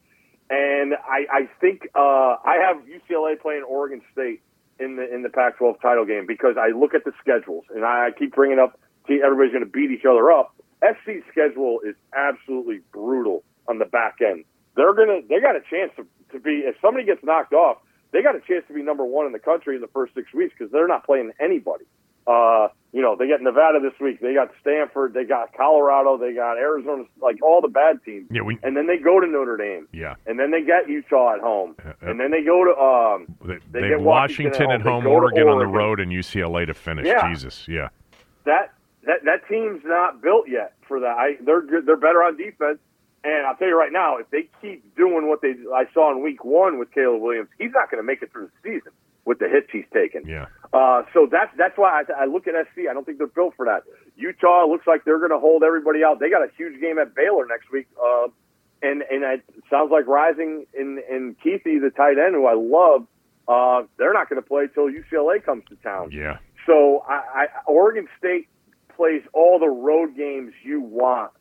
and 0.50 0.94
I, 0.96 1.28
I 1.32 1.50
think 1.62 1.88
uh, 1.96 2.38
I 2.44 2.58
have 2.68 2.78
UCLA 2.86 3.40
playing 3.40 3.64
Oregon 3.64 4.02
State 4.14 4.42
in 4.80 4.98
the 4.98 5.14
in 5.14 5.24
the 5.24 5.30
Pac-12 5.30 5.82
title 5.82 6.06
game 6.06 6.26
because 6.28 6.56
I 6.58 6.76
look 6.78 6.94
at 6.94 7.04
the 7.06 7.14
schedules, 7.22 7.66
and 7.74 7.86
I 7.86 8.10
keep 8.18 8.34
bringing 8.34 8.60
up 8.60 8.80
everybody's 9.10 9.52
going 9.52 9.64
to 9.64 9.70
beat 9.70 9.92
each 9.92 10.06
other 10.06 10.32
up. 10.32 10.56
SC's 10.82 11.24
schedule 11.32 11.80
is 11.86 11.96
absolutely 12.16 12.82
brutal 12.92 13.44
on 13.68 13.80
the 13.80 13.86
back 13.86 14.18
end. 14.22 14.46
They're 14.76 14.94
gonna 14.94 15.22
they 15.28 15.40
got 15.40 15.56
a 15.56 15.62
chance 15.62 15.92
to, 15.96 16.06
to 16.34 16.40
be 16.40 16.64
if 16.66 16.76
somebody 16.82 17.06
gets 17.06 17.24
knocked 17.24 17.54
off, 17.54 17.78
they 18.12 18.22
got 18.22 18.36
a 18.36 18.42
chance 18.42 18.66
to 18.68 18.74
be 18.74 18.84
number 18.84 19.06
one 19.06 19.26
in 19.26 19.32
the 19.32 19.40
country 19.40 19.76
in 19.76 19.82
the 19.82 19.88
first 19.88 20.14
six 20.14 20.34
weeks 20.34 20.54
because 20.58 20.72
they're 20.72 20.88
not 20.88 21.06
playing 21.06 21.32
anybody. 21.40 21.86
Uh, 22.28 22.68
you 22.92 23.02
know, 23.02 23.16
they 23.18 23.28
got 23.28 23.42
Nevada 23.42 23.80
this 23.82 23.92
week, 24.00 24.22
they 24.22 24.34
got 24.34 24.50
Stanford, 24.62 25.14
they 25.14 25.26
got 25.26 25.54
Colorado, 25.54 26.18
they 26.18 26.34
got 26.34 26.58
Arizona, 26.58 27.04
like 27.22 27.36
all 27.44 27.60
the 27.62 27.68
bad 27.68 28.00
teams. 28.06 28.28
Yeah, 28.32 28.42
we, 28.42 28.58
And 28.64 28.76
then 28.76 28.88
they 28.88 28.98
go 28.98 29.20
to 29.20 29.28
Notre 29.28 29.58
Dame. 29.58 29.88
yeah. 29.92 30.16
And 30.26 30.40
then 30.40 30.50
they 30.52 30.62
get 30.62 30.88
Utah 30.90 31.34
at 31.36 31.42
home. 31.42 31.76
Uh, 31.86 31.90
uh, 31.90 31.94
And 32.10 32.20
then 32.20 32.32
they 32.32 32.42
go 32.42 32.64
to 32.64 32.72
um 32.80 33.36
They, 33.46 33.56
They 33.72 33.82
they 33.82 33.88
get 33.90 33.92
have 33.98 34.02
Washington 34.02 34.52
Washington 34.52 34.72
at 34.72 34.80
at 34.80 34.82
home. 34.82 35.04
home, 35.04 35.04
They 35.04 35.10
go 35.10 35.16
Oregon 35.16 35.48
on 35.50 35.60
the 35.60 35.68
road, 35.68 36.00
and 36.00 36.12
UCLA 36.12 36.66
to 36.68 36.74
finish. 36.74 37.06
Yeah. 37.06 37.28
Jesus, 37.30 37.68
yeah. 37.68 37.90
that 38.46 38.74
that 39.04 39.26
that 39.26 39.48
team's 39.50 39.82
not 39.84 40.22
built 40.22 40.48
yet 40.48 40.74
for 40.88 41.00
that. 41.02 41.18
I, 41.18 41.36
they're 41.44 41.62
good. 41.62 41.86
They're 41.86 41.98
better 41.98 42.24
on 42.24 42.38
defense, 42.38 42.80
and 43.26 43.46
I'll 43.46 43.56
tell 43.58 43.68
you 43.68 43.78
right 43.78 43.92
now, 43.92 44.18
if 44.18 44.30
they 44.32 44.48
keep 44.62 44.96
doing 44.96 45.28
what 45.28 45.42
they 45.42 45.54
I 45.76 45.84
saw 45.94 46.12
in 46.12 46.24
Week 46.24 46.44
One 46.46 46.80
with 46.80 46.92
Caleb 46.92 47.22
Williams, 47.22 47.50
he's 47.60 47.72
not 47.74 47.92
going 47.92 48.02
to 48.02 48.06
make 48.08 48.22
it 48.24 48.32
through 48.32 48.50
the 48.64 48.70
season 48.72 48.94
with 49.26 49.40
the 49.40 49.50
hits 49.50 49.68
he's 49.72 49.86
taken. 49.94 50.28
Yeah. 50.28 50.46
Uh, 50.72 51.04
so 51.14 51.28
that's 51.30 51.52
that's 51.58 51.78
why 51.78 52.04
I, 52.04 52.24
I 52.24 52.26
look 52.26 52.48
at 52.48 52.54
SC. 52.74 52.88
I 52.90 52.94
don't 52.94 53.06
think 53.06 53.18
they're 53.18 53.28
built 53.28 53.56
for 53.56 53.66
that. 53.66 53.84
Utah 54.16 54.66
looks 54.66 54.88
like 54.88 55.04
they're 55.04 55.20
going 55.20 55.32
to 55.32 55.40
hold 55.40 55.64
everybody 55.64 56.04
out. 56.04 56.20
They 56.20 56.30
got 56.30 56.44
a 56.44 56.52
huge 56.56 56.80
game 56.80 57.00
at 57.00 57.16
Baylor 57.16 57.46
next 57.48 57.72
week, 57.72 57.88
uh, 58.02 58.28
and 58.82 59.02
and 59.02 59.24
it 59.24 59.44
sounds 59.70 59.92
like 59.92 60.08
Rising 60.08 60.66
in 60.74 61.02
in 61.10 61.36
Kuithe, 61.44 61.82
the 61.82 61.92
tight 61.96 62.18
end, 62.18 62.36
who 62.36 62.46
I 62.46 62.56
love. 62.56 63.08
Uh, 63.48 63.88
they're 63.98 64.14
not 64.14 64.30
going 64.30 64.42
to 64.42 64.48
play 64.48 64.68
till 64.74 64.90
UCLA 64.90 65.44
comes 65.44 65.64
to 65.70 65.76
town. 65.78 66.10
Yeah. 66.12 66.38
So 66.66 67.04
I, 67.08 67.14
I, 67.14 67.46
Oregon 67.68 68.08
State 68.18 68.48
plays 68.96 69.22
all 69.34 69.60
the 69.60 69.70
road 69.70 70.16
games 70.16 70.52
you 70.64 70.82
want 70.82 71.32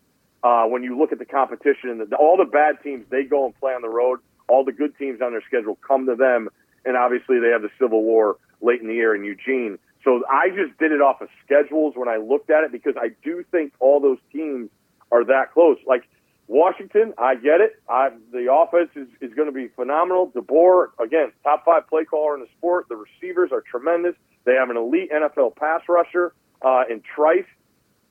uh, 0.43 0.65
when 0.65 0.83
you 0.83 0.99
look 0.99 1.13
at 1.13 1.19
the 1.19 1.25
competition 1.25 1.89
and 1.89 2.01
the, 2.01 2.17
all 2.17 2.37
the 2.37 2.45
bad 2.45 2.77
teams 2.83 3.07
they 3.11 3.25
go 3.25 3.47
and 3.47 3.59
play 3.59 3.73
on 3.73 3.83
the 3.83 3.89
road. 3.89 4.21
All 4.47 4.65
the 4.65 4.73
good 4.73 4.97
teams 4.99 5.23
on 5.23 5.33
their 5.33 5.43
schedule 5.47 5.79
come 5.87 6.05
to 6.05 6.15
them, 6.15 6.51
and 6.85 6.97
obviously 6.97 7.41
they 7.41 7.49
have 7.49 7.63
the 7.63 7.71
Civil 7.81 8.03
War 8.03 8.37
late 8.61 8.81
in 8.81 8.89
the 8.89 8.95
year 8.95 9.15
in 9.15 9.25
Eugene. 9.25 9.79
So 10.05 10.23
I 10.31 10.49
just 10.51 10.79
did 10.79 10.93
it 10.93 11.01
off 11.01 11.21
of 11.21 11.29
schedules 11.45 11.95
when 11.97 12.09
I 12.09 12.17
looked 12.17 12.51
at 12.51 12.65
it 12.65 12.73
because 12.73 12.95
I 12.97 13.11
do 13.25 13.45
think 13.51 13.73
all 13.81 14.01
those 14.01 14.19
teams 14.33 14.69
are 15.11 15.25
that 15.25 15.53
close. 15.53 15.79
Like 15.87 16.05
Washington, 16.47 17.15
I 17.17 17.37
get 17.37 17.61
it. 17.61 17.81
I, 17.89 18.11
the 18.33 18.53
offense 18.53 18.91
is, 18.95 19.09
is 19.21 19.35
going 19.35 19.49
to 19.49 19.53
be 19.53 19.69
phenomenal. 19.69 20.31
DeBoer, 20.31 20.89
again, 21.01 21.33
top 21.43 21.65
five 21.65 21.89
play 21.89 22.05
caller 22.05 22.35
in 22.35 22.41
the 22.41 22.49
sport. 22.59 22.87
The 22.89 22.97
receivers 22.97 23.51
are 23.51 23.63
tremendous. 23.63 24.15
They 24.45 24.55
have 24.55 24.69
an 24.69 24.77
elite 24.77 25.11
NFL 25.11 25.57
pass 25.57 25.81
rusher 25.89 26.35
uh, 26.61 26.85
in 26.91 27.03
Trice. 27.15 27.47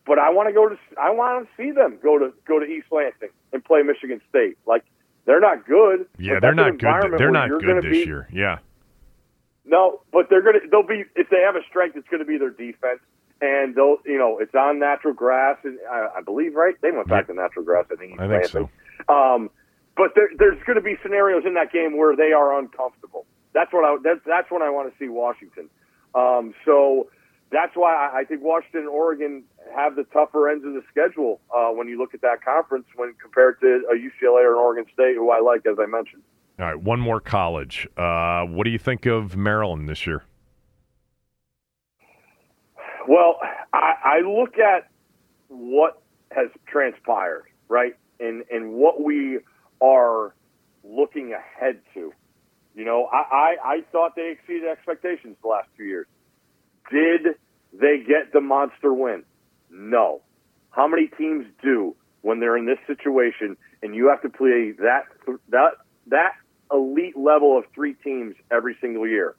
But 0.05 0.19
I 0.19 0.31
want 0.31 0.49
to 0.49 0.53
go 0.53 0.67
to 0.67 0.77
I 0.99 1.11
want 1.11 1.47
to 1.47 1.49
see 1.55 1.71
them 1.71 1.97
go 2.03 2.19
to 2.19 2.33
go 2.45 2.59
to 2.59 2.65
East 2.65 2.87
Lansing 2.91 3.29
and 3.53 3.63
play 3.63 3.83
Michigan 3.83 4.19
State. 4.29 4.57
Like 4.65 4.83
they're 5.25 5.39
not 5.39 5.65
good. 5.65 6.05
Yeah, 6.17 6.39
they're 6.39 6.53
not 6.53 6.77
good. 6.77 7.17
They're 7.17 7.31
not 7.31 7.49
good 7.49 7.83
this 7.83 7.91
be, 7.91 7.97
year. 7.99 8.27
Yeah. 8.31 8.59
No, 9.65 10.01
but 10.11 10.27
they're 10.29 10.41
gonna 10.41 10.59
they'll 10.69 10.85
be 10.85 11.03
if 11.15 11.29
they 11.29 11.41
have 11.45 11.55
a 11.55 11.63
strength, 11.69 11.95
it's 11.95 12.07
gonna 12.09 12.25
be 12.25 12.37
their 12.37 12.49
defense. 12.49 12.99
And 13.41 13.75
they'll 13.75 13.97
you 14.05 14.17
know 14.17 14.39
it's 14.39 14.53
on 14.55 14.79
natural 14.79 15.13
grass, 15.13 15.57
and 15.63 15.77
I, 15.89 16.07
I 16.17 16.21
believe 16.21 16.55
right 16.55 16.75
they 16.81 16.91
went 16.91 17.07
back 17.07 17.27
to 17.27 17.33
natural 17.33 17.65
grass. 17.65 17.85
I 17.91 17.95
think 17.95 18.19
I 18.19 18.27
think 18.27 18.45
so. 18.45 18.69
Um, 19.13 19.49
but 19.95 20.11
there, 20.15 20.29
there's 20.37 20.61
going 20.65 20.77
to 20.77 20.81
be 20.81 20.95
scenarios 21.03 21.43
in 21.45 21.53
that 21.53 21.71
game 21.71 21.97
where 21.97 22.15
they 22.15 22.31
are 22.31 22.57
uncomfortable. 22.57 23.25
That's 23.53 23.71
what 23.71 23.85
I 23.85 23.97
that's 24.03 24.21
that's 24.25 24.49
when 24.49 24.61
I 24.61 24.69
want 24.69 24.91
to 24.91 24.97
see 24.97 25.09
Washington. 25.09 25.69
Um, 26.15 26.53
so 26.65 27.09
that's 27.53 27.75
why 27.75 28.09
I, 28.13 28.23
think 28.23 28.41
Washington 28.41 28.81
and 28.81 28.89
Oregon 28.89 29.43
have 29.75 29.95
the 29.95 30.03
tougher 30.05 30.49
ends 30.49 30.65
of 30.65 30.73
the 30.73 30.81
schedule 30.89 31.39
uh, 31.55 31.69
when 31.69 31.87
you 31.87 31.97
look 31.97 32.13
at 32.13 32.21
that 32.21 32.43
conference 32.43 32.85
when 32.95 33.13
compared 33.21 33.59
to 33.61 33.83
a 33.91 33.95
UCLA 33.95 34.43
or 34.43 34.53
an 34.53 34.59
Oregon 34.59 34.85
State, 34.93 35.15
who 35.15 35.29
I 35.29 35.39
like, 35.39 35.65
as 35.65 35.77
I 35.79 35.85
mentioned. 35.85 36.23
All 36.59 36.65
right, 36.65 36.79
one 36.79 36.99
more 36.99 37.19
college. 37.19 37.87
Uh, 37.97 38.43
what 38.45 38.63
do 38.65 38.69
you 38.69 38.77
think 38.77 39.05
of 39.05 39.35
Maryland 39.35 39.89
this 39.89 40.05
year? 40.05 40.23
Well, 43.07 43.39
I, 43.73 43.93
I 44.03 44.19
look 44.19 44.57
at 44.59 44.89
what 45.49 46.01
has 46.31 46.49
transpired, 46.65 47.45
right, 47.67 47.95
and 48.19 48.43
and 48.51 48.73
what 48.73 49.01
we 49.01 49.39
are 49.81 50.33
looking 50.83 51.33
ahead 51.33 51.79
to. 51.93 52.13
You 52.75 52.85
know, 52.85 53.07
I, 53.11 53.17
I, 53.17 53.55
I 53.63 53.81
thought 53.91 54.15
they 54.15 54.31
exceeded 54.31 54.67
expectations 54.67 55.37
the 55.43 55.49
last 55.49 55.67
two 55.77 55.83
years. 55.83 56.07
Did 56.93 57.35
they 57.73 57.97
get 58.07 58.31
the 58.31 58.39
monster 58.41 58.93
win? 58.93 59.23
No. 59.71 60.21
How 60.69 60.87
many 60.87 61.07
teams 61.07 61.45
do 61.63 61.95
when 62.21 62.39
they're 62.39 62.55
in 62.57 62.65
this 62.67 62.77
situation 62.87 63.57
and 63.81 63.95
you 63.95 64.09
have 64.09 64.21
to 64.21 64.29
play 64.29 64.71
that 64.79 65.03
that 65.49 65.71
that 66.07 66.33
elite 66.71 67.17
level 67.17 67.57
of 67.57 67.65
three 67.73 67.95
teams 67.95 68.35
every 68.51 68.77
single 68.79 69.07
year? 69.07 69.35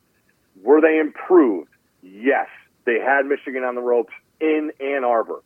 Were 0.62 0.80
they 0.80 0.98
improved? 0.98 1.70
Yes. 2.02 2.48
They 2.84 2.98
had 3.00 3.24
Michigan 3.26 3.62
on 3.64 3.74
the 3.76 3.80
ropes 3.80 4.12
in 4.40 4.70
Ann 4.80 5.04
Arbor. 5.04 5.42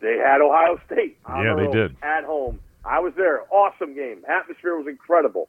They 0.00 0.16
had 0.18 0.40
Ohio 0.40 0.78
State 0.86 1.18
on 1.24 1.44
Yeah, 1.44 1.54
the 1.54 1.66
they 1.66 1.72
did. 1.72 1.96
at 2.02 2.24
home. 2.24 2.60
I 2.84 3.00
was 3.00 3.12
there. 3.16 3.42
Awesome 3.52 3.94
game. 3.94 4.22
Atmosphere 4.28 4.76
was 4.76 4.86
incredible. 4.86 5.48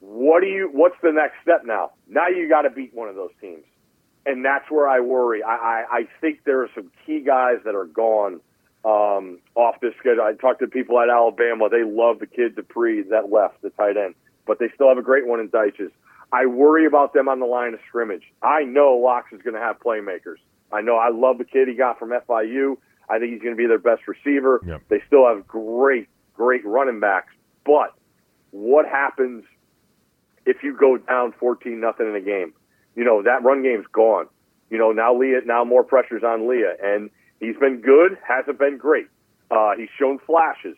What 0.00 0.40
do 0.40 0.46
you? 0.48 0.68
What's 0.72 0.96
the 1.02 1.12
next 1.12 1.34
step 1.42 1.62
now? 1.64 1.92
Now 2.08 2.28
you 2.28 2.48
got 2.48 2.62
to 2.62 2.70
beat 2.70 2.92
one 2.94 3.08
of 3.08 3.14
those 3.14 3.30
teams, 3.40 3.64
and 4.26 4.44
that's 4.44 4.70
where 4.70 4.88
I 4.88 5.00
worry. 5.00 5.42
I, 5.42 5.54
I, 5.54 5.84
I 5.90 6.08
think 6.20 6.44
there 6.44 6.62
are 6.62 6.70
some 6.74 6.90
key 7.06 7.20
guys 7.20 7.58
that 7.64 7.74
are 7.74 7.86
gone 7.86 8.40
um, 8.84 9.38
off 9.54 9.80
this 9.80 9.94
schedule. 9.98 10.22
I 10.22 10.34
talked 10.34 10.60
to 10.60 10.66
people 10.66 11.00
at 11.00 11.08
Alabama. 11.08 11.68
They 11.68 11.84
love 11.84 12.18
the 12.18 12.26
kid 12.26 12.56
Dippre 12.56 13.08
that 13.10 13.30
left, 13.32 13.62
the 13.62 13.70
tight 13.70 13.96
end, 13.96 14.14
but 14.46 14.58
they 14.58 14.66
still 14.74 14.88
have 14.88 14.98
a 14.98 15.02
great 15.02 15.26
one 15.26 15.40
in 15.40 15.48
Dyches. 15.48 15.90
I 16.32 16.46
worry 16.46 16.86
about 16.86 17.12
them 17.12 17.28
on 17.28 17.40
the 17.40 17.46
line 17.46 17.74
of 17.74 17.80
scrimmage. 17.88 18.22
I 18.42 18.62
know 18.64 18.96
Locks 18.96 19.32
is 19.32 19.42
going 19.42 19.54
to 19.54 19.60
have 19.60 19.78
playmakers. 19.78 20.38
I 20.72 20.80
know. 20.80 20.96
I 20.96 21.10
love 21.10 21.38
the 21.38 21.44
kid 21.44 21.68
he 21.68 21.74
got 21.74 21.98
from 21.98 22.10
FIU. 22.10 22.78
I 23.10 23.18
think 23.18 23.32
he's 23.32 23.42
going 23.42 23.54
to 23.54 23.58
be 23.58 23.66
their 23.66 23.78
best 23.78 24.08
receiver. 24.08 24.60
Yep. 24.66 24.82
They 24.88 25.02
still 25.06 25.26
have 25.26 25.46
great, 25.46 26.08
great 26.34 26.64
running 26.64 27.00
backs. 27.00 27.34
But 27.64 27.94
what 28.50 28.86
happens 28.86 29.44
if 30.46 30.62
you 30.62 30.74
go 30.74 30.96
down 30.96 31.34
14 31.38 31.78
nothing 31.78 32.08
in 32.08 32.14
a 32.14 32.20
game? 32.20 32.54
You 32.94 33.04
know, 33.04 33.22
that 33.22 33.42
run 33.42 33.62
game's 33.62 33.86
gone. 33.92 34.26
You 34.70 34.78
know, 34.78 34.92
now 34.92 35.14
Leah, 35.14 35.40
now 35.44 35.64
more 35.64 35.84
pressure's 35.84 36.22
on 36.22 36.48
Leah. 36.48 36.74
And 36.82 37.10
he's 37.40 37.56
been 37.56 37.80
good, 37.80 38.16
hasn't 38.26 38.58
been 38.58 38.78
great. 38.78 39.06
Uh, 39.50 39.72
he's 39.76 39.88
shown 39.98 40.18
flashes. 40.18 40.76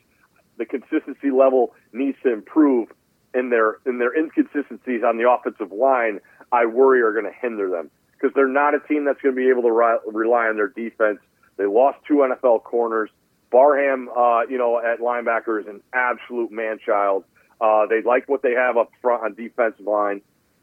The 0.59 0.65
consistency 0.65 1.31
level 1.31 1.75
needs 1.93 2.19
to 2.23 2.33
improve 2.33 2.89
in 3.35 3.51
their, 3.51 3.79
in 3.87 3.99
their 3.99 4.17
inconsistencies 4.17 5.03
on 5.05 5.17
the 5.19 5.29
offensive 5.29 5.73
line, 5.73 6.21
I 6.53 6.67
worry 6.67 7.03
are 7.03 7.13
going 7.13 7.25
to 7.25 7.39
hinder 7.41 7.69
them 7.69 7.91
because 8.13 8.35
they're 8.35 8.49
not 8.49 8.75
a 8.75 8.81
team 8.81 9.05
that's 9.05 9.21
going 9.21 9.35
to 9.35 9.41
be 9.41 9.49
able 9.49 9.63
to 9.63 9.73
ri- 9.73 9.99
rely 10.07 10.47
on 10.47 10.57
their 10.57 10.69
defense. 10.69 11.19
They 11.57 11.67
lost 11.67 11.99
two 12.07 12.27
NFL 12.27 12.63
corners. 12.63 13.11
Barham, 13.51 14.09
uh, 14.17 14.43
you 14.49 14.59
know, 14.59 14.79
at 14.79 15.01
linebacker 15.01 15.61
is 15.61 15.67
an 15.67 15.81
absolute 15.93 16.51
man 16.51 16.79
child. 16.85 17.25
Uh, 17.61 17.87
they 17.87 18.03
like 18.03 18.29
what 18.29 18.43
they 18.43 18.53
have 18.53 18.77
up 18.77 18.91
front 19.01 19.23
on 19.25 19.35
defensive 19.35 19.87
line, 19.87 20.23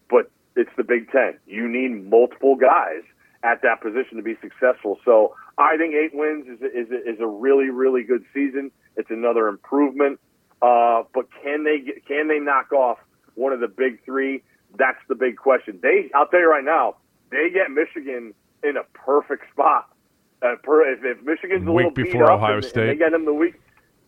but 0.10 0.30
it's 0.56 0.72
the 0.78 0.84
Big 0.84 1.12
Ten. 1.12 1.38
You 1.48 1.68
need 1.68 2.10
multiple 2.10 2.56
guys 2.56 3.04
at 3.44 3.62
that 3.64 3.82
position 3.82 4.18
to 4.18 4.24
be 4.24 4.36
successful. 4.42 5.00
So 5.04 5.36
I 5.58 5.78
think 5.78 5.96
eight 5.96 6.12
wins 6.14 6.48
is 6.48 6.62
a, 6.62 6.66
is 6.68 6.92
a, 6.92 7.10
is 7.10 7.20
a 7.20 7.28
really 7.28 7.70
really 7.70 8.04
good 8.04 8.24
season. 8.34 8.72
It's 8.98 9.10
another 9.10 9.48
improvement. 9.48 10.20
Uh, 10.62 11.04
but 11.14 11.26
can 11.42 11.64
they 11.64 11.80
get, 11.80 12.06
can 12.06 12.28
they 12.28 12.38
knock 12.38 12.72
off 12.72 13.00
one 13.36 13.52
of 13.52 13.60
the 13.60 13.68
big 13.68 14.04
three? 14.06 14.44
That's 14.78 15.00
the 15.10 15.16
big 15.16 15.38
question. 15.38 15.80
They, 15.82 16.12
I'll 16.14 16.28
tell 16.28 16.40
you 16.40 16.50
right 16.50 16.64
now, 16.64 16.98
they 17.32 17.50
get 17.52 17.72
Michigan 17.72 18.34
in 18.64 18.78
a 18.78 18.84
perfect 18.94 19.50
spot. 19.52 19.90
Uh, 20.42 20.56
per, 20.64 20.92
if, 20.92 21.00
if 21.04 21.24
Michigan's 21.24 21.68
a 21.68 21.72
Week 21.72 21.86
little 21.86 21.92
beat 21.92 22.06
before 22.06 22.32
up 22.32 22.38
Ohio 22.38 22.56
and, 22.56 22.66
State. 22.66 22.82
and 22.82 22.90
they 22.90 22.96
get 22.96 23.12
them 23.12 23.26
the 23.26 23.34
week, 23.34 23.60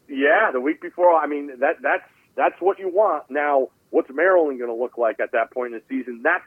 yeah, 0.07 0.51
the 0.51 0.61
week 0.61 0.81
before. 0.81 1.15
I 1.15 1.27
mean, 1.27 1.59
that 1.59 1.81
that's 1.81 2.07
that's 2.35 2.59
what 2.59 2.79
you 2.79 2.89
want. 2.89 3.29
Now, 3.29 3.69
what's 3.93 4.09
Maryland 4.11 4.57
going 4.57 4.71
to 4.71 4.75
look 4.75 4.97
like 4.97 5.19
at 5.19 5.31
that 5.33 5.51
point 5.51 5.73
in 5.73 5.79
the 5.79 5.85
season? 5.87 6.21
That's 6.23 6.43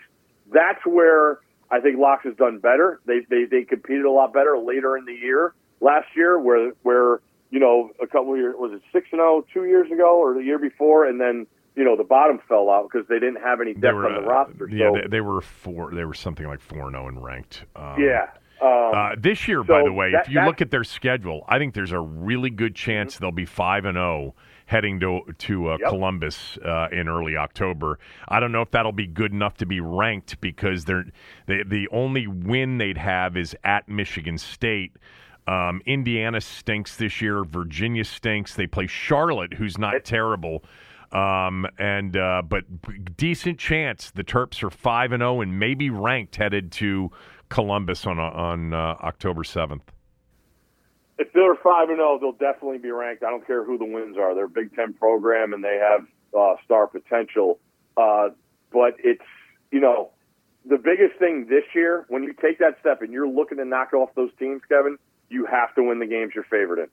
that's 0.53 0.84
where 0.84 1.38
I 1.70 1.80
think 1.80 1.99
Locks 1.99 2.24
has 2.24 2.34
done 2.36 2.59
better. 2.59 3.01
They 3.07 3.20
they 3.30 3.44
they 3.44 3.62
competed 3.62 4.05
a 4.05 4.11
lot 4.11 4.32
better 4.32 4.59
later 4.59 4.97
in 4.97 5.05
the 5.05 5.14
year 5.14 5.55
last 5.80 6.09
year, 6.16 6.38
where 6.38 6.72
where 6.82 7.20
you 7.51 7.61
know 7.61 7.90
a 8.03 8.07
couple 8.07 8.32
of 8.32 8.38
years 8.38 8.55
was 8.59 8.72
it 8.72 8.82
six 8.92 9.07
and 9.12 9.20
zero 9.20 9.47
two 9.55 9.64
years 9.64 9.90
ago 9.90 10.18
or 10.18 10.34
the 10.34 10.42
year 10.42 10.59
before, 10.59 11.07
and 11.07 11.20
then 11.20 11.47
you 11.76 11.84
know 11.84 11.97
the 11.97 12.05
bottom 12.05 12.40
fell 12.49 12.68
out 12.68 12.88
because 12.90 13.07
they 13.09 13.20
didn't 13.20 13.40
have 13.40 13.61
any 13.61 13.74
depth 13.74 13.94
were, 13.94 14.07
on 14.07 14.20
the 14.20 14.28
uh, 14.28 14.32
roster. 14.32 14.68
yeah, 14.68 14.90
so, 14.90 15.01
they, 15.03 15.09
they 15.09 15.20
were 15.20 15.40
four. 15.40 15.92
They 15.94 16.05
were 16.05 16.14
something 16.14 16.47
like 16.47 16.61
four 16.61 16.78
zero 16.78 16.88
and 16.88 16.97
oh 16.97 17.07
and 17.07 17.24
ranked. 17.24 17.64
Um, 17.76 17.97
yeah. 18.01 18.30
Um, 18.61 18.92
Uh, 18.94 19.11
this 19.18 19.47
year, 19.47 19.62
by 19.62 19.82
the 19.82 19.92
way, 19.92 20.12
that- 20.12 20.26
if 20.26 20.32
you 20.32 20.40
look 20.40 20.62
at 20.62 20.70
their 20.70 20.84
schedule, 20.84 21.44
I 21.47 21.59
think 21.59 21.74
there's 21.74 21.92
a 21.92 22.01
really 22.01 22.49
good 22.51 22.74
chance 22.74 23.18
they'll 23.18 23.30
be 23.30 23.44
five 23.44 23.84
and 23.84 23.97
zero 23.97 24.34
heading 24.66 25.00
to 25.00 25.20
to 25.38 25.70
uh, 25.70 25.76
Yep. 25.80 25.88
Columbus 25.88 26.58
uh, 26.64 26.88
in 26.92 27.08
early 27.08 27.36
October. 27.36 27.98
I 28.28 28.40
don't 28.40 28.52
know 28.52 28.62
if 28.62 28.70
that'll 28.72 28.92
be 28.92 29.06
good 29.06 29.32
enough 29.32 29.56
to 29.58 29.66
be 29.66 29.80
ranked 29.80 30.40
because 30.40 30.84
they're 30.84 31.06
they, 31.46 31.62
the 31.64 31.88
only 31.90 32.26
win 32.26 32.78
they'd 32.78 32.98
have 32.98 33.36
is 33.36 33.56
at 33.64 33.88
Michigan 33.88 34.38
State. 34.38 34.92
Um, 35.49 35.80
Indiana 35.86 36.41
stinks 36.41 36.96
this 36.96 37.20
year. 37.22 37.45
Virginia 37.45 38.04
stinks. 38.04 38.54
They 38.57 38.66
play 38.66 38.88
Charlotte, 38.88 39.54
who's 39.54 39.78
not 39.78 40.04
terrible. 40.04 40.64
Um, 41.12 41.66
and 41.78 42.16
uh, 42.16 42.42
but 42.42 42.64
decent 43.16 43.61
chance 43.61 44.11
the 44.11 44.24
Terps 44.24 44.62
are 44.64 44.70
five 44.70 45.12
and 45.12 45.20
zero 45.20 45.41
and 45.41 45.57
maybe 45.58 45.88
ranked 45.88 46.34
headed 46.34 46.72
to 46.72 47.12
Columbus 47.49 48.07
on 48.07 48.18
on 48.18 48.74
uh, 48.74 48.96
October 49.00 49.45
seventh. 49.45 49.92
If 51.18 51.33
they're 51.33 51.55
five 51.55 51.88
and 51.88 51.99
zero, 51.99 52.18
they'll 52.21 52.33
definitely 52.33 52.79
be 52.79 52.91
ranked. 52.91 53.22
I 53.22 53.30
don't 53.30 53.47
care 53.47 53.64
who 53.64 53.79
the 53.79 53.84
wins 53.84 54.17
are. 54.18 54.34
They're 54.34 54.45
a 54.45 54.49
Big 54.49 54.75
Ten 54.75 54.93
program 54.93 55.53
and 55.53 55.64
they 55.64 55.80
have 55.80 56.07
uh, 56.37 56.57
star 56.64 56.87
potential. 56.87 57.59
Uh, 57.97 58.30
but 58.71 58.95
it's 59.03 59.25
you 59.71 59.80
know 59.80 60.11
the 60.68 60.76
biggest 60.76 61.18
thing 61.18 61.47
this 61.49 61.64
year 61.75 62.05
when 62.09 62.22
you 62.22 62.34
take 62.34 62.59
that 62.59 62.79
step 62.80 63.01
and 63.01 63.13
you're 63.13 63.29
looking 63.29 63.59
to 63.59 63.64
knock 63.64 63.95
off 63.95 64.11
those 64.14 64.30
teams, 64.38 64.63
Kevin. 64.68 64.99
You 65.29 65.47
have 65.47 65.75
to 65.75 65.83
win 65.83 65.99
the 65.99 66.07
games 66.07 66.33
you're 66.34 66.45
favored 66.45 66.79
in. 66.79 66.88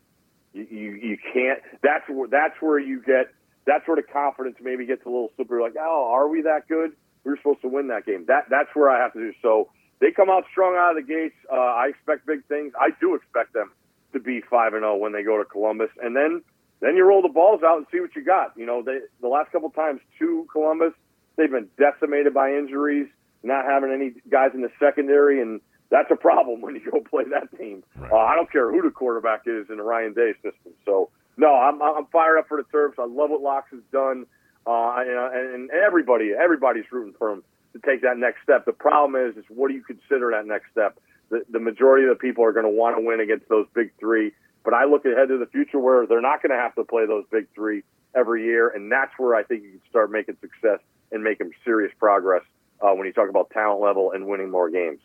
You 0.54 0.68
you, 0.70 0.92
you 0.94 1.18
can't. 1.34 1.60
That's 1.82 2.08
where 2.10 2.28
that's 2.28 2.56
where 2.62 2.80
you 2.80 3.02
get. 3.02 3.34
That's 3.66 3.88
where 3.88 3.96
the 3.96 4.04
confidence 4.04 4.56
maybe 4.62 4.86
gets 4.86 5.06
a 5.06 5.10
little 5.10 5.32
slippery. 5.36 5.62
Like, 5.62 5.76
oh, 5.80 6.12
are 6.12 6.28
we 6.28 6.42
that 6.42 6.68
good? 6.68 6.92
We 7.24 7.32
were 7.32 7.38
supposed 7.38 7.62
to 7.62 7.70
win 7.70 7.88
that 7.90 8.06
game. 8.06 8.26
That 8.28 8.46
that's 8.50 8.70
where 8.74 8.90
I 8.90 9.02
have 9.02 9.14
to 9.14 9.20
do. 9.20 9.34
So 9.42 9.70
they 10.00 10.12
come 10.12 10.30
out 10.30 10.46
strong 10.52 10.76
out 10.76 10.98
of 10.98 11.06
the 11.06 11.14
gates. 11.14 11.36
Uh, 11.52 11.56
I 11.56 11.88
expect 11.90 12.26
big 12.26 12.46
things. 12.46 12.74
I 12.80 12.90
do 13.00 13.16
expect 13.16 13.54
them 13.54 13.72
to 14.14 14.20
be 14.20 14.42
five 14.50 14.74
and 14.74 14.82
zero 14.82 14.96
when 14.96 15.12
they 15.12 15.24
go 15.24 15.38
to 15.38 15.46
Columbus, 15.46 15.90
and 16.02 16.16
then 16.16 16.42
then 16.80 16.98
you 16.98 17.06
roll 17.06 17.22
the 17.22 17.30
balls 17.30 17.62
out 17.64 17.78
and 17.78 17.86
see 17.92 18.00
what 18.00 18.16
you 18.16 18.24
got. 18.24 18.54
You 18.58 18.66
know, 18.66 18.84
they, 18.84 19.00
the 19.22 19.28
last 19.28 19.52
couple 19.52 19.70
times 19.70 20.02
to 20.20 20.46
Columbus, 20.52 20.94
they've 21.38 21.50
been 21.50 21.70
decimated 21.78 22.34
by 22.34 22.52
injuries, 22.52 23.08
not 23.42 23.66
having 23.66 23.92
any 23.92 24.12
guys 24.30 24.52
in 24.54 24.62
the 24.62 24.72
secondary, 24.80 25.42
and 25.42 25.62
that's 25.90 26.12
a 26.12 26.16
problem 26.16 26.62
when 26.66 26.76
you 26.76 26.92
go 26.92 27.00
play 27.00 27.24
that 27.32 27.58
team. 27.58 27.84
Right. 27.96 28.12
Uh, 28.12 28.18
I 28.18 28.36
don't 28.36 28.52
care 28.52 28.72
who 28.72 28.82
the 28.82 28.92
quarterback 28.92 29.44
is 29.46 29.68
in 29.70 29.78
the 29.78 29.84
Ryan 29.84 30.14
Day 30.14 30.34
system. 30.44 30.74
So 30.86 31.10
no, 31.38 31.56
I'm 31.56 31.82
I'm 31.82 32.06
fired 32.08 32.38
up 32.38 32.48
for 32.48 32.58
the 32.58 32.64
Terps. 32.64 33.00
I 33.00 33.06
love 33.06 33.30
what 33.30 33.42
Locks 33.42 33.72
has 33.72 33.82
done, 33.92 34.26
uh, 34.68 34.96
and, 34.98 35.54
and 35.56 35.72
everybody 35.72 36.32
everybody's 36.34 36.86
rooting 36.92 37.16
for 37.18 37.32
him 37.32 37.44
to 37.74 37.80
take 37.80 38.02
that 38.02 38.18
next 38.18 38.44
step. 38.44 38.66
The 38.66 38.74
problem 38.74 39.16
is, 39.16 39.38
is 39.38 39.46
what 39.50 39.70
do 39.70 39.74
you 39.74 39.84
consider 39.84 40.32
that 40.32 40.46
next 40.46 40.72
step? 40.72 41.00
The, 41.30 41.44
the 41.50 41.60
majority 41.60 42.08
of 42.08 42.10
the 42.10 42.20
people 42.20 42.44
are 42.44 42.52
going 42.52 42.66
to 42.66 42.72
want 42.72 42.98
to 42.98 43.04
win 43.04 43.20
against 43.20 43.50
those 43.50 43.66
big 43.74 43.92
three. 44.00 44.32
But 44.64 44.74
I 44.74 44.86
look 44.86 45.06
ahead 45.06 45.28
to 45.30 45.38
the 45.38 45.46
future 45.48 45.80
where 45.80 46.06
they're 46.08 46.22
not 46.22 46.42
going 46.42 46.52
to 46.52 46.62
have 46.62 46.76
to 46.76 46.84
play 46.84 47.06
those 47.06 47.26
big 47.32 47.48
three 47.54 47.84
every 48.16 48.46
year, 48.46 48.70
and 48.70 48.92
that's 48.92 49.12
where 49.18 49.36
I 49.36 49.44
think 49.44 49.64
you 49.64 49.72
can 49.72 49.82
start 49.90 50.12
making 50.12 50.38
success 50.40 50.80
and 51.12 51.24
making 51.24 51.52
serious 51.66 51.92
progress 52.00 52.44
uh, 52.82 52.94
when 52.94 53.08
you 53.08 53.14
talk 53.14 53.30
about 53.30 53.50
talent 53.50 53.82
level 53.82 54.12
and 54.12 54.28
winning 54.28 54.50
more 54.50 54.70
games. 54.70 55.00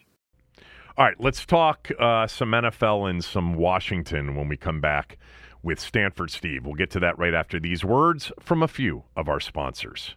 All 0.96 1.04
right, 1.04 1.18
let's 1.20 1.46
talk 1.46 1.90
uh, 1.98 2.26
some 2.26 2.50
NFL 2.50 3.08
and 3.08 3.22
some 3.22 3.54
Washington 3.54 4.34
when 4.34 4.48
we 4.48 4.56
come 4.56 4.80
back 4.80 5.18
with 5.62 5.78
Stanford 5.78 6.30
Steve. 6.30 6.64
We'll 6.64 6.74
get 6.74 6.90
to 6.92 7.00
that 7.00 7.18
right 7.18 7.34
after 7.34 7.60
these 7.60 7.84
words 7.84 8.32
from 8.40 8.62
a 8.62 8.68
few 8.68 9.04
of 9.16 9.28
our 9.28 9.40
sponsors. 9.40 10.16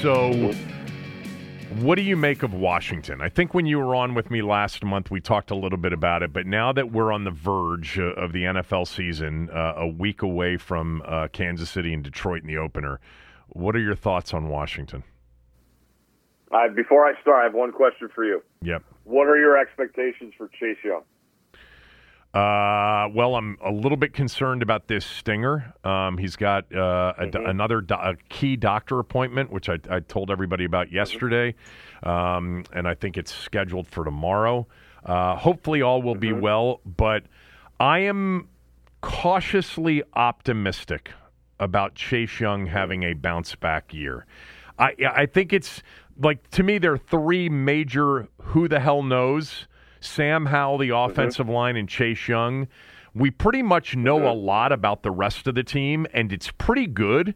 So, 0.00 0.52
what 1.80 1.96
do 1.96 2.02
you 2.02 2.16
make 2.16 2.44
of 2.44 2.54
Washington? 2.54 3.20
I 3.20 3.28
think 3.28 3.52
when 3.52 3.66
you 3.66 3.80
were 3.80 3.96
on 3.96 4.14
with 4.14 4.30
me 4.30 4.42
last 4.42 4.84
month, 4.84 5.10
we 5.10 5.20
talked 5.20 5.50
a 5.50 5.56
little 5.56 5.76
bit 5.76 5.92
about 5.92 6.22
it, 6.22 6.32
but 6.32 6.46
now 6.46 6.72
that 6.72 6.92
we're 6.92 7.10
on 7.10 7.24
the 7.24 7.32
verge 7.32 7.98
uh, 7.98 8.12
of 8.12 8.32
the 8.32 8.44
NFL 8.44 8.86
season, 8.86 9.50
uh, 9.50 9.74
a 9.76 9.88
week 9.88 10.22
away 10.22 10.56
from 10.56 11.02
uh, 11.04 11.26
Kansas 11.32 11.68
City 11.68 11.92
and 11.92 12.04
Detroit 12.04 12.42
in 12.42 12.46
the 12.46 12.58
opener, 12.58 13.00
what 13.48 13.74
are 13.74 13.80
your 13.80 13.96
thoughts 13.96 14.32
on 14.32 14.48
Washington? 14.48 15.02
Uh, 16.52 16.68
before 16.68 17.04
I 17.04 17.20
start, 17.20 17.40
I 17.40 17.44
have 17.44 17.54
one 17.54 17.72
question 17.72 18.08
for 18.14 18.24
you. 18.24 18.40
Yep. 18.62 18.84
What 19.02 19.26
are 19.26 19.36
your 19.36 19.58
expectations 19.58 20.32
for 20.38 20.48
Chase 20.60 20.78
Young? 20.84 21.02
Uh, 22.34 23.08
well, 23.14 23.36
I'm 23.36 23.56
a 23.64 23.72
little 23.72 23.96
bit 23.96 24.12
concerned 24.12 24.62
about 24.62 24.86
this 24.86 25.04
stinger. 25.04 25.72
Um, 25.82 26.18
he's 26.18 26.36
got 26.36 26.64
uh, 26.74 27.14
a, 27.16 27.26
mm-hmm. 27.26 27.46
another 27.46 27.80
do- 27.80 27.94
a 27.94 28.16
key 28.28 28.54
doctor 28.54 28.98
appointment, 28.98 29.50
which 29.50 29.70
I, 29.70 29.78
I 29.90 30.00
told 30.00 30.30
everybody 30.30 30.64
about 30.64 30.88
mm-hmm. 30.88 30.96
yesterday, 30.96 31.54
um, 32.02 32.64
and 32.74 32.86
I 32.86 32.94
think 32.94 33.16
it's 33.16 33.34
scheduled 33.34 33.88
for 33.88 34.04
tomorrow. 34.04 34.66
Uh, 35.04 35.36
hopefully, 35.36 35.80
all 35.80 36.02
will 36.02 36.14
mm-hmm. 36.14 36.20
be 36.20 36.32
well, 36.34 36.82
but 36.84 37.24
I 37.80 38.00
am 38.00 38.48
cautiously 39.00 40.02
optimistic 40.14 41.10
about 41.58 41.94
Chase 41.94 42.40
Young 42.40 42.66
having 42.66 43.04
a 43.04 43.14
bounce 43.14 43.54
back 43.54 43.94
year. 43.94 44.26
I 44.78 44.94
I 45.14 45.26
think 45.26 45.52
it's 45.52 45.82
like 46.20 46.50
to 46.50 46.62
me 46.62 46.78
there 46.78 46.92
are 46.92 46.98
three 46.98 47.48
major 47.48 48.28
who 48.42 48.68
the 48.68 48.80
hell 48.80 49.02
knows 49.02 49.66
Sam 50.08 50.46
Howell, 50.46 50.78
the 50.78 50.88
mm-hmm. 50.90 51.10
offensive 51.10 51.46
mm-hmm. 51.46 51.54
line, 51.54 51.76
and 51.76 51.88
Chase 51.88 52.28
Young, 52.28 52.68
we 53.14 53.30
pretty 53.30 53.62
much 53.62 53.96
know 53.96 54.18
mm-hmm. 54.18 54.26
a 54.26 54.32
lot 54.32 54.72
about 54.72 55.02
the 55.02 55.10
rest 55.10 55.46
of 55.46 55.54
the 55.54 55.62
team, 55.62 56.06
and 56.12 56.32
it's 56.32 56.50
pretty 56.50 56.86
good. 56.86 57.34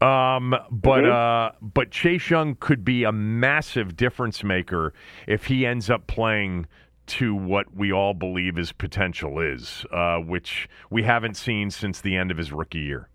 Um, 0.00 0.54
but 0.70 1.04
mm-hmm. 1.04 1.12
uh, 1.12 1.56
but 1.60 1.90
Chase 1.90 2.28
Young 2.28 2.56
could 2.56 2.84
be 2.84 3.04
a 3.04 3.12
massive 3.12 3.96
difference 3.96 4.42
maker 4.42 4.92
if 5.26 5.46
he 5.46 5.64
ends 5.64 5.88
up 5.88 6.06
playing 6.06 6.66
to 7.06 7.34
what 7.34 7.74
we 7.74 7.92
all 7.92 8.14
believe 8.14 8.56
his 8.56 8.72
potential 8.72 9.38
is, 9.38 9.84
uh, 9.92 10.16
which 10.18 10.68
we 10.90 11.02
haven't 11.02 11.36
seen 11.36 11.70
since 11.70 12.00
the 12.00 12.16
end 12.16 12.30
of 12.30 12.36
his 12.36 12.52
rookie 12.52 12.80
year. 12.80 13.08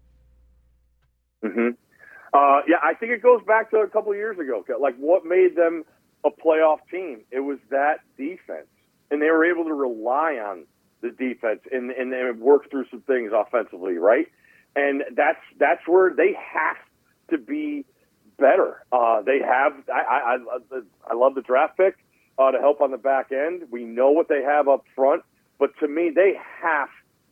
hmm 1.43 1.69
Uh, 2.34 2.61
yeah, 2.67 2.77
I 2.84 2.93
think 2.93 3.11
it 3.11 3.23
goes 3.23 3.41
back 3.45 3.71
to 3.71 3.77
a 3.77 3.89
couple 3.89 4.13
years 4.15 4.38
ago. 4.38 4.63
Like 4.80 4.95
what 4.97 5.26
made 5.26 5.55
them 5.55 5.84
a 6.23 6.30
playoff 6.30 6.80
team? 6.91 7.21
It 7.31 7.39
was 7.39 7.57
that 7.71 7.99
defense 8.17 8.67
and 9.11 9.22
they 9.22 9.30
were 9.30 9.45
able 9.45 9.65
to 9.65 9.73
rely 9.73 10.36
on 10.36 10.65
the 11.02 11.10
defense 11.11 11.61
and, 11.72 11.91
and, 11.91 12.14
and 12.14 12.40
work 12.40 12.69
through 12.69 12.86
some 12.91 13.02
things 13.02 13.31
offensively, 13.34 13.98
right? 13.98 14.27
And 14.76 15.03
that's 15.15 15.40
that's 15.57 15.88
where 15.88 16.14
they 16.14 16.34
have 16.34 16.77
to 17.31 17.38
be 17.38 17.86
better. 18.38 18.84
Uh, 18.91 19.22
they 19.22 19.40
have. 19.40 19.73
I, 19.91 20.38
I 20.38 20.80
I 21.10 21.15
love 21.15 21.36
the 21.36 21.41
draft 21.41 21.77
pick 21.77 21.95
uh, 22.38 22.52
to 22.52 22.60
help 22.60 22.81
on 22.81 22.91
the 22.91 22.98
back 22.98 23.31
end. 23.31 23.64
We 23.72 23.84
know 23.84 24.11
what 24.11 24.27
they 24.30 24.44
have 24.44 24.68
up 24.68 24.86
front, 24.95 25.23
but 25.57 25.72
to 25.80 25.88
me, 25.88 26.11
they 26.14 26.34
have 26.61 26.90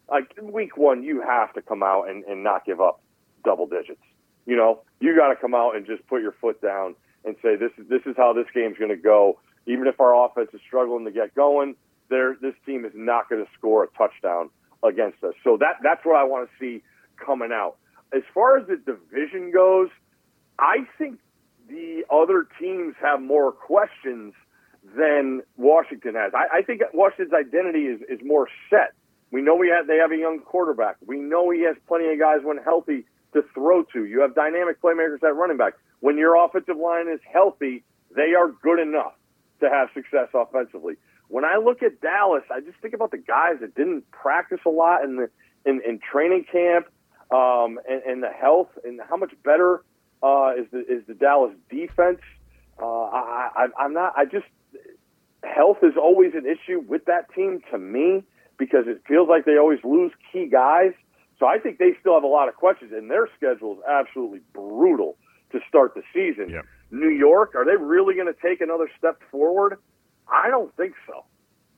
like 0.10 0.34
in 0.38 0.52
week 0.52 0.78
one, 0.78 1.04
you 1.04 1.22
have 1.22 1.54
to 1.54 1.62
come 1.62 1.84
out 1.84 2.10
and, 2.10 2.24
and 2.26 2.44
not 2.44 2.66
give 2.66 2.82
up 2.82 3.02
double 3.44 3.68
digits. 3.68 4.02
You 4.46 4.56
know, 4.56 4.82
you 5.00 5.16
got 5.16 5.30
to 5.30 5.36
come 5.36 5.54
out 5.54 5.76
and 5.76 5.86
just 5.86 6.06
put 6.08 6.22
your 6.22 6.32
foot 6.32 6.62
down 6.62 6.96
and 7.26 7.36
say 7.42 7.56
this 7.56 7.72
is 7.78 7.88
this 7.90 8.02
is 8.06 8.16
how 8.16 8.34
this 8.34 8.48
game's 8.54 8.78
going 8.78 8.90
to 8.90 8.96
go 8.96 9.40
even 9.68 9.88
if 9.88 10.00
our 10.00 10.26
offense 10.26 10.50
is 10.54 10.62
struggling 10.66 11.06
to 11.06 11.12
get 11.12 11.36
going, 11.36 11.76
this 12.10 12.56
team 12.66 12.86
is 12.86 12.94
not 12.96 13.30
going 13.30 13.44
to 13.44 13.52
score 13.58 13.84
a 13.84 13.88
touchdown 13.98 14.50
against 14.84 15.24
us. 15.24 15.34
So 15.44 15.58
that 15.58 15.78
that's 15.84 16.06
what 16.06 16.16
I 16.16 16.24
want 16.24 16.50
to 16.50 16.56
see 16.60 16.84
coming 17.24 17.52
out. 17.52 17.76
As 18.16 18.24
far 18.34 18.58
as 18.58 18.68
the 18.68 18.78
division 18.78 19.52
goes, 19.52 19.90
I 20.58 20.88
think 20.98 21.20
the 21.68 22.04
other 22.10 22.48
teams 22.60 22.96
have 23.02 23.22
more 23.22 23.52
questions 23.52 24.34
than 24.96 25.42
Washington 25.58 26.16
has. 26.16 26.32
I, 26.34 26.60
I 26.60 26.62
think 26.62 26.82
Washington's 26.94 27.34
identity 27.34 27.88
is, 27.88 28.02
is 28.08 28.26
more 28.26 28.48
set. 28.70 28.94
We 29.32 29.42
know 29.42 29.56
we 29.56 29.68
have 29.70 29.88
they 29.88 29.98
have 29.98 30.12
a 30.12 30.18
young 30.18 30.40
quarterback. 30.40 30.96
We 31.06 31.18
know 31.18 31.50
he 31.50 31.64
has 31.64 31.76
plenty 31.88 32.10
of 32.14 32.20
guys 32.20 32.40
when 32.44 32.58
healthy 32.58 33.06
to 33.34 33.44
throw 33.54 33.84
to. 33.84 34.06
You 34.06 34.22
have 34.22 34.34
dynamic 34.34 34.82
playmakers 34.82 35.22
at 35.24 35.36
running 35.36 35.58
back. 35.58 35.74
When 36.00 36.18
your 36.18 36.42
offensive 36.42 36.78
line 36.78 37.10
is 37.10 37.20
healthy, 37.30 37.84
they 38.16 38.34
are 38.38 38.52
good 38.64 38.80
enough 38.80 39.14
to 39.60 39.70
have 39.70 39.90
success 39.94 40.30
offensively. 40.34 40.96
When 41.30 41.44
I 41.44 41.58
look 41.58 41.84
at 41.84 42.00
Dallas, 42.02 42.44
I 42.52 42.62
just 42.62 42.78
think 42.82 42.94
about 42.94 43.12
the 43.12 43.18
guys 43.18 43.56
that 43.62 43.76
didn't 43.76 44.10
practice 44.12 44.60
a 44.66 44.70
lot 44.70 45.04
in 45.04 45.18
the 45.18 45.30
in, 45.66 45.82
in 45.86 46.00
training 46.00 46.46
camp, 46.50 46.88
um, 47.32 47.80
and, 47.90 48.02
and 48.04 48.24
the 48.24 48.30
health, 48.30 48.70
and 48.86 49.02
how 49.10 49.18
much 49.18 49.34
better 49.44 49.84
uh, 50.24 50.54
is 50.58 50.66
the 50.72 50.80
is 50.80 51.04
the 51.08 51.14
Dallas 51.14 51.54
defense. 51.70 52.22
Uh, 52.82 52.86
I, 52.86 53.50
I, 53.56 53.68
I'm 53.80 53.94
not. 53.94 54.14
I 54.16 54.26
just 54.26 54.46
health 55.44 55.78
is 55.84 55.94
always 55.98 56.34
an 56.34 56.46
issue 56.46 56.80
with 56.80 57.06
that 57.06 57.34
team 57.34 57.62
to 57.72 57.78
me 57.78 58.24
because 58.58 58.86
it 58.88 59.02
feels 59.08 59.28
like 59.30 59.46
they 59.46 59.58
always 59.58 59.80
lose 59.84 60.12
key 60.32 60.48
guys. 60.48 60.94
So 61.40 61.46
I 61.46 61.60
think 61.60 61.78
they 61.78 61.92
still 62.00 62.16
have 62.16 62.24
a 62.24 62.28
lot 62.28 62.50
of 62.50 62.56
questions, 62.56 62.92
and 62.92 63.12
their 63.12 63.30
schedule 63.38 63.74
is 63.74 63.80
absolutely 63.88 64.42
brutal 64.54 65.18
to 65.52 65.60
start 65.68 65.94
the 65.94 66.02
season. 66.14 66.50
New 66.92 67.10
York, 67.10 67.56
are 67.56 67.66
they 67.66 67.76
really 67.76 68.16
going 68.16 68.32
to 68.34 68.40
take 68.42 68.62
another 68.62 68.90
step 68.98 69.22
forward? 69.32 69.78
I 70.28 70.50
don't 70.50 70.76
think 70.76 70.94
so. 71.06 71.26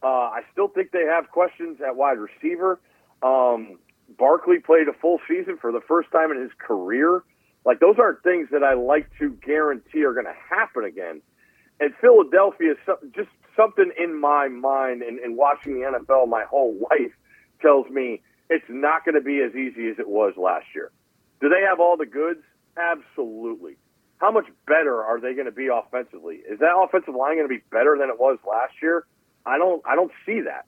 Uh, 0.02 0.07
I 0.07 0.41
still 0.52 0.68
think 0.68 0.91
they 0.91 1.06
have 1.06 1.30
questions 1.30 1.80
at 1.86 1.95
wide 1.95 2.18
receiver. 2.18 2.80
Um, 3.22 3.80
Barkley 4.18 4.60
played 4.60 4.88
a 4.88 4.94
full 4.94 5.19
season 5.27 5.57
for 5.60 5.72
the 5.72 5.81
first 5.88 6.11
time 6.11 6.31
in 6.31 6.41
his 6.41 6.52
career. 6.57 7.23
Like 7.65 7.80
those 7.80 7.95
aren't 7.99 8.23
things 8.23 8.48
that 8.52 8.64
I 8.64 8.73
like 8.73 9.10
to 9.19 9.30
guarantee 9.45 10.03
are 10.03 10.14
going 10.14 10.26
to 10.26 10.40
happen 10.49 10.86
again. 10.86 11.22
And 11.80 11.94
Philadelphia 11.99 12.72
is 12.72 12.77
just 13.14 13.30
something 13.56 13.91
in 14.02 14.19
my 14.19 14.48
mind 14.48 15.02
and, 15.02 15.19
and 15.19 15.36
watching 15.36 15.80
the 15.80 15.86
NFL 15.86 16.27
my 16.27 16.44
whole 16.49 16.76
life 16.91 17.11
tells 17.61 17.90
me 17.90 18.22
it's 18.49 18.65
not 18.69 19.06
going 19.06 19.15
to 19.15 19.22
be 19.22 19.41
as 19.41 19.53
easy 19.53 19.90
as 19.90 19.99
it 19.99 20.07
was 20.07 20.34
last 20.38 20.65
year. 20.73 20.91
Do 21.41 21.49
they 21.49 21.61
have 21.68 21.80
all 21.80 21.98
the 21.98 22.06
goods? 22.06 22.41
Absolutely. 22.77 23.77
How 24.19 24.31
much 24.31 24.45
better 24.67 25.01
are 25.03 25.19
they 25.19 25.33
going 25.33 25.45
to 25.45 25.51
be 25.51 25.67
offensively? 25.67 26.35
Is 26.35 26.59
that 26.59 26.75
offensive 26.77 27.15
line 27.15 27.35
going 27.35 27.47
to 27.47 27.53
be 27.53 27.63
better 27.71 27.97
than 27.99 28.09
it 28.09 28.19
was 28.19 28.37
last 28.47 28.73
year? 28.81 29.05
I 29.45 29.57
don't. 29.57 29.81
I 29.85 29.95
don't 29.95 30.11
see 30.25 30.41
that. 30.41 30.65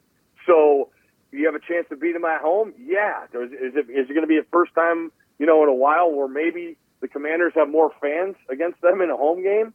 So 0.47 0.89
you 1.31 1.45
have 1.45 1.55
a 1.55 1.59
chance 1.59 1.87
to 1.89 1.95
beat 1.95 2.13
them 2.13 2.25
at 2.25 2.41
home. 2.41 2.73
Yeah. 2.79 3.25
Is 3.25 3.51
it 3.75 3.89
is 3.89 4.09
it 4.09 4.13
going 4.13 4.21
to 4.21 4.27
be 4.27 4.37
a 4.37 4.43
first 4.51 4.73
time 4.73 5.11
you 5.37 5.45
know 5.45 5.63
in 5.63 5.69
a 5.69 5.73
while 5.73 6.11
where 6.11 6.27
maybe 6.27 6.77
the 7.01 7.07
Commanders 7.07 7.53
have 7.55 7.69
more 7.69 7.91
fans 8.01 8.35
against 8.49 8.81
them 8.81 9.01
in 9.01 9.09
a 9.09 9.17
home 9.17 9.43
game? 9.43 9.73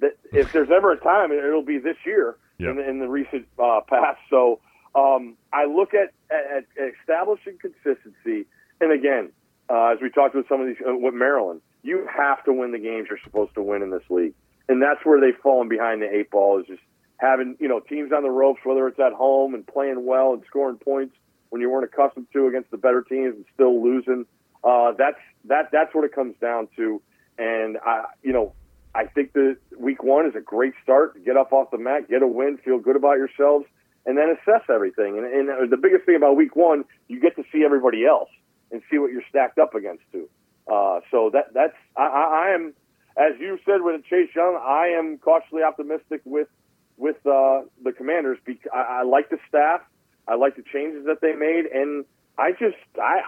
That 0.00 0.16
if 0.32 0.52
there's 0.52 0.70
ever 0.70 0.92
a 0.92 1.00
time, 1.00 1.32
it'll 1.32 1.62
be 1.62 1.78
this 1.78 1.96
year 2.04 2.36
yep. 2.58 2.70
in, 2.70 2.76
the, 2.76 2.88
in 2.88 2.98
the 2.98 3.08
recent 3.08 3.46
uh, 3.58 3.80
past. 3.88 4.18
So 4.28 4.60
um, 4.94 5.36
I 5.52 5.66
look 5.66 5.94
at, 5.94 6.12
at, 6.30 6.64
at 6.80 6.92
establishing 7.00 7.58
consistency, 7.58 8.46
and 8.80 8.92
again, 8.92 9.30
uh, 9.70 9.92
as 9.94 9.98
we 10.02 10.10
talked 10.10 10.34
with 10.34 10.48
some 10.48 10.60
of 10.60 10.66
these 10.66 10.76
uh, 10.86 10.94
with 10.94 11.14
Maryland, 11.14 11.60
you 11.84 12.08
have 12.12 12.42
to 12.44 12.52
win 12.52 12.72
the 12.72 12.78
games 12.78 13.06
you're 13.08 13.18
supposed 13.22 13.54
to 13.54 13.62
win 13.62 13.82
in 13.82 13.90
this 13.90 14.02
league, 14.08 14.34
and 14.68 14.82
that's 14.82 15.04
where 15.04 15.20
they've 15.20 15.38
fallen 15.40 15.68
behind 15.68 16.02
the 16.02 16.12
eight 16.12 16.30
ball. 16.30 16.58
Is 16.58 16.66
just 16.66 16.82
having 17.18 17.56
you 17.60 17.68
know 17.68 17.78
teams 17.78 18.10
on 18.12 18.22
the 18.22 18.30
ropes, 18.30 18.60
whether 18.64 18.88
it's 18.88 18.98
at 18.98 19.12
home 19.12 19.54
and 19.54 19.66
playing 19.66 20.04
well 20.04 20.32
and 20.32 20.42
scoring 20.48 20.78
points 20.78 21.14
when 21.50 21.60
you 21.60 21.70
weren't 21.70 21.84
accustomed 21.84 22.26
to 22.32 22.48
against 22.48 22.70
the 22.70 22.78
better 22.78 23.02
teams 23.02 23.36
and 23.36 23.44
still 23.54 23.82
losing. 23.84 24.26
Uh, 24.64 24.92
that's 24.98 25.18
that 25.44 25.68
that's 25.70 25.94
what 25.94 26.04
it 26.04 26.12
comes 26.12 26.34
down 26.40 26.68
to. 26.74 27.00
And 27.38 27.78
I, 27.84 28.06
you 28.22 28.32
know, 28.32 28.54
I 28.94 29.04
think 29.04 29.34
the 29.34 29.56
week 29.78 30.02
one 30.02 30.26
is 30.26 30.34
a 30.34 30.40
great 30.40 30.72
start 30.82 31.14
to 31.14 31.20
get 31.20 31.36
up 31.36 31.52
off 31.52 31.70
the 31.70 31.78
mat, 31.78 32.08
get 32.08 32.22
a 32.22 32.26
win, 32.26 32.58
feel 32.64 32.78
good 32.78 32.96
about 32.96 33.18
yourselves, 33.18 33.66
and 34.06 34.16
then 34.16 34.30
assess 34.30 34.62
everything. 34.72 35.18
And, 35.18 35.50
and 35.50 35.70
the 35.70 35.76
biggest 35.76 36.06
thing 36.06 36.16
about 36.16 36.36
week 36.36 36.56
one, 36.56 36.84
you 37.08 37.20
get 37.20 37.36
to 37.36 37.44
see 37.52 37.62
everybody 37.64 38.06
else 38.06 38.30
and 38.70 38.82
see 38.90 38.98
what 38.98 39.10
you're 39.10 39.24
stacked 39.28 39.58
up 39.58 39.74
against 39.74 40.02
too. 40.12 40.28
Uh, 40.70 41.00
so 41.10 41.30
that 41.32 41.52
that's 41.52 41.76
I, 41.96 42.50
I 42.50 42.54
am, 42.54 42.74
as 43.16 43.38
you 43.38 43.58
said 43.64 43.82
with 43.82 44.04
Chase 44.04 44.30
Young, 44.34 44.58
I 44.62 44.94
am 44.98 45.18
cautiously 45.18 45.62
optimistic 45.62 46.22
with 46.24 46.48
with 46.96 47.16
uh, 47.26 47.62
the 47.82 47.92
Commanders. 47.96 48.38
Because 48.44 48.70
I, 48.72 49.00
I 49.00 49.02
like 49.02 49.30
the 49.30 49.38
staff, 49.48 49.80
I 50.26 50.36
like 50.36 50.56
the 50.56 50.64
changes 50.72 51.06
that 51.06 51.20
they 51.20 51.32
made, 51.32 51.66
and 51.66 52.04
I 52.38 52.52
just 52.52 52.76
I 52.96 53.20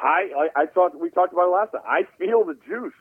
I 0.56 0.62
I 0.62 0.66
thought 0.66 0.98
we 0.98 1.10
talked 1.10 1.32
about 1.32 1.48
it 1.48 1.52
last 1.52 1.72
time. 1.72 1.82
I 1.86 2.02
feel 2.18 2.44
the 2.44 2.56
juice 2.66 2.94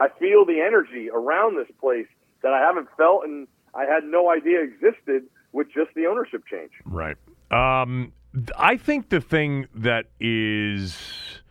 I 0.00 0.08
feel 0.18 0.46
the 0.46 0.60
energy 0.60 1.10
around 1.12 1.58
this 1.58 1.70
place 1.78 2.06
that 2.42 2.52
I 2.52 2.60
haven't 2.60 2.88
felt 2.96 3.24
and 3.24 3.46
I 3.74 3.84
had 3.84 4.02
no 4.02 4.30
idea 4.30 4.62
existed 4.62 5.24
with 5.52 5.68
just 5.68 5.90
the 5.94 6.06
ownership 6.06 6.42
change. 6.50 6.72
Right. 6.86 7.16
Um, 7.50 8.12
I 8.56 8.78
think 8.78 9.10
the 9.10 9.20
thing 9.20 9.68
that 9.74 10.06
is 10.18 11.42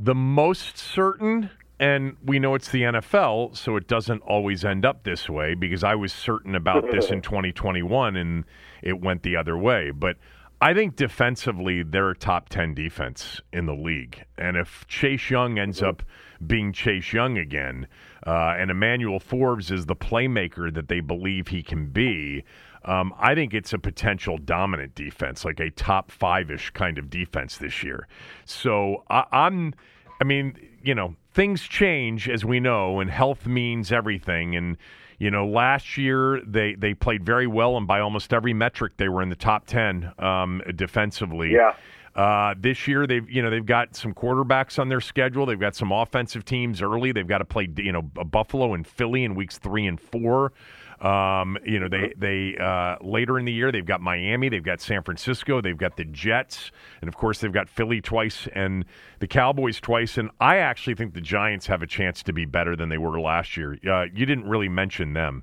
the 0.00 0.14
most 0.14 0.76
certain, 0.76 1.50
and 1.78 2.16
we 2.24 2.38
know 2.38 2.54
it's 2.54 2.70
the 2.70 2.82
NFL, 2.82 3.56
so 3.56 3.76
it 3.76 3.88
doesn't 3.88 4.22
always 4.22 4.64
end 4.64 4.84
up 4.84 5.02
this 5.04 5.28
way 5.28 5.54
because 5.54 5.82
I 5.82 5.94
was 5.94 6.12
certain 6.12 6.54
about 6.54 6.90
this 6.90 7.10
in 7.10 7.20
2021 7.22 8.16
and 8.16 8.44
it 8.82 9.00
went 9.00 9.22
the 9.22 9.36
other 9.36 9.58
way. 9.58 9.90
But 9.90 10.16
I 10.60 10.72
think 10.72 10.96
defensively, 10.96 11.82
they're 11.82 12.10
a 12.10 12.16
top 12.16 12.48
10 12.48 12.74
defense 12.74 13.40
in 13.52 13.66
the 13.66 13.74
league. 13.74 14.24
And 14.38 14.56
if 14.56 14.86
Chase 14.86 15.30
Young 15.30 15.58
ends 15.58 15.82
up 15.82 16.02
being 16.46 16.72
Chase 16.72 17.12
Young 17.12 17.38
again. 17.38 17.86
Uh, 18.26 18.54
and 18.58 18.70
Emmanuel 18.70 19.20
Forbes 19.20 19.70
is 19.70 19.86
the 19.86 19.96
playmaker 19.96 20.72
that 20.72 20.88
they 20.88 21.00
believe 21.00 21.48
he 21.48 21.62
can 21.62 21.86
be. 21.86 22.44
Um, 22.84 23.14
I 23.18 23.34
think 23.34 23.54
it's 23.54 23.72
a 23.72 23.78
potential 23.78 24.38
dominant 24.38 24.94
defense, 24.94 25.44
like 25.44 25.60
a 25.60 25.70
top 25.70 26.10
five 26.10 26.50
ish 26.50 26.70
kind 26.70 26.98
of 26.98 27.08
defense 27.10 27.58
this 27.58 27.82
year. 27.82 28.08
So 28.44 29.04
I, 29.08 29.24
I'm, 29.32 29.74
I 30.20 30.24
mean, 30.24 30.56
you 30.82 30.94
know, 30.94 31.16
things 31.34 31.62
change 31.62 32.28
as 32.28 32.44
we 32.44 32.60
know, 32.60 33.00
and 33.00 33.10
health 33.10 33.46
means 33.46 33.92
everything. 33.92 34.56
And 34.56 34.78
you 35.18 35.30
know, 35.30 35.46
last 35.46 35.98
year 35.98 36.40
they 36.46 36.74
they 36.74 36.94
played 36.94 37.24
very 37.24 37.46
well, 37.46 37.76
and 37.76 37.86
by 37.86 38.00
almost 38.00 38.32
every 38.32 38.54
metric 38.54 38.94
they 38.96 39.08
were 39.08 39.22
in 39.22 39.28
the 39.28 39.36
top 39.36 39.66
ten 39.66 40.12
um, 40.18 40.62
defensively. 40.74 41.52
Yeah. 41.52 41.74
Uh, 42.14 42.54
this 42.56 42.86
year, 42.86 43.08
they've 43.08 43.28
you 43.28 43.42
know 43.42 43.50
they've 43.50 43.66
got 43.66 43.96
some 43.96 44.14
quarterbacks 44.14 44.78
on 44.78 44.88
their 44.88 45.00
schedule. 45.00 45.46
They've 45.46 45.58
got 45.58 45.74
some 45.74 45.90
offensive 45.90 46.44
teams 46.44 46.80
early. 46.80 47.10
They've 47.10 47.26
got 47.26 47.38
to 47.38 47.44
play 47.44 47.68
you 47.76 47.90
know 47.90 48.02
Buffalo 48.02 48.74
and 48.74 48.86
Philly 48.86 49.24
in 49.24 49.34
weeks 49.34 49.58
three 49.58 49.86
and 49.86 50.00
four. 50.00 50.52
Um, 51.00 51.58
you 51.64 51.78
know 51.80 51.88
they 51.88 52.14
they 52.16 52.56
uh, 52.56 52.96
later 53.02 53.38
in 53.38 53.44
the 53.44 53.52
year 53.52 53.72
they've 53.72 53.84
got 53.84 54.00
Miami, 54.00 54.48
they've 54.48 54.64
got 54.64 54.80
San 54.80 55.02
Francisco, 55.02 55.60
they've 55.60 55.76
got 55.76 55.96
the 55.96 56.04
Jets, 56.04 56.70
and 57.00 57.08
of 57.08 57.16
course 57.16 57.40
they've 57.40 57.52
got 57.52 57.68
Philly 57.68 58.00
twice 58.00 58.48
and 58.54 58.84
the 59.18 59.26
Cowboys 59.26 59.80
twice. 59.80 60.18
And 60.18 60.30
I 60.40 60.58
actually 60.58 60.94
think 60.94 61.14
the 61.14 61.20
Giants 61.20 61.66
have 61.66 61.82
a 61.82 61.86
chance 61.86 62.22
to 62.24 62.32
be 62.32 62.44
better 62.44 62.76
than 62.76 62.88
they 62.88 62.98
were 62.98 63.20
last 63.20 63.56
year. 63.56 63.78
Uh, 63.86 64.04
you 64.14 64.26
didn't 64.26 64.48
really 64.48 64.68
mention 64.68 65.12
them. 65.12 65.42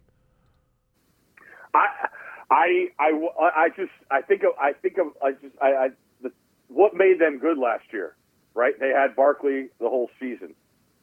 I 1.74 1.88
I 2.50 2.88
I, 3.00 3.30
I 3.40 3.70
just 3.70 3.92
I 4.10 4.22
think 4.22 4.44
of 4.44 4.52
I 4.60 4.74
think 4.74 4.98
of 4.98 5.08
I 5.22 5.32
just 5.32 5.56
I, 5.62 5.68
I 5.68 5.90
what 6.72 6.94
made 6.94 7.20
them 7.20 7.38
good 7.38 7.58
last 7.58 7.86
year, 7.92 8.16
right? 8.54 8.74
They 8.80 8.90
had 8.90 9.16
Barkley 9.16 9.70
the 9.80 9.90
whole 9.90 10.10
season, 10.20 10.56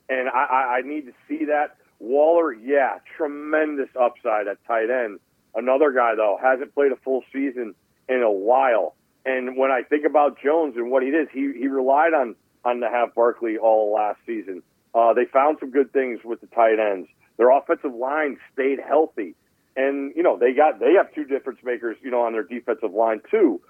and 0.08 0.28
I, 0.28 0.44
I, 0.44 0.76
I 0.78 0.80
need 0.82 1.06
to 1.06 1.12
see 1.28 1.44
that. 1.46 1.76
Waller, 2.00 2.52
yeah, 2.52 2.98
tremendous 3.16 3.88
upside 4.00 4.46
at 4.46 4.64
tight 4.66 4.90
end. 4.90 5.18
Another 5.54 5.92
guy 5.92 6.14
though 6.14 6.38
hasn't 6.40 6.74
played 6.74 6.92
a 6.92 6.96
full 6.96 7.24
season 7.32 7.74
in 8.08 8.22
a 8.22 8.30
while. 8.30 8.94
And 9.24 9.56
when 9.56 9.70
I 9.70 9.82
think 9.82 10.04
about 10.06 10.38
Jones 10.40 10.76
and 10.76 10.90
what 10.90 11.02
he 11.02 11.10
did, 11.10 11.28
he 11.32 11.52
he 11.58 11.68
relied 11.68 12.14
on 12.14 12.36
on 12.64 12.80
to 12.80 12.88
have 12.88 13.14
Barkley 13.14 13.58
all 13.58 13.92
last 13.92 14.18
season. 14.26 14.62
Uh, 14.94 15.12
they 15.12 15.24
found 15.24 15.58
some 15.60 15.70
good 15.70 15.92
things 15.92 16.20
with 16.24 16.40
the 16.40 16.46
tight 16.48 16.78
ends. 16.78 17.08
Their 17.36 17.50
offensive 17.50 17.94
line 17.94 18.38
stayed 18.52 18.78
healthy, 18.80 19.34
and 19.76 20.12
you 20.16 20.22
know 20.22 20.38
they 20.38 20.52
got 20.52 20.80
they 20.80 20.94
have 20.94 21.12
two 21.14 21.24
difference 21.24 21.60
makers, 21.62 21.96
you 22.02 22.10
know, 22.10 22.22
on 22.22 22.32
their 22.32 22.42
defensive 22.42 22.92
line 22.92 23.20
too. 23.30 23.60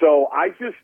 So 0.00 0.28
I 0.32 0.50
just 0.50 0.76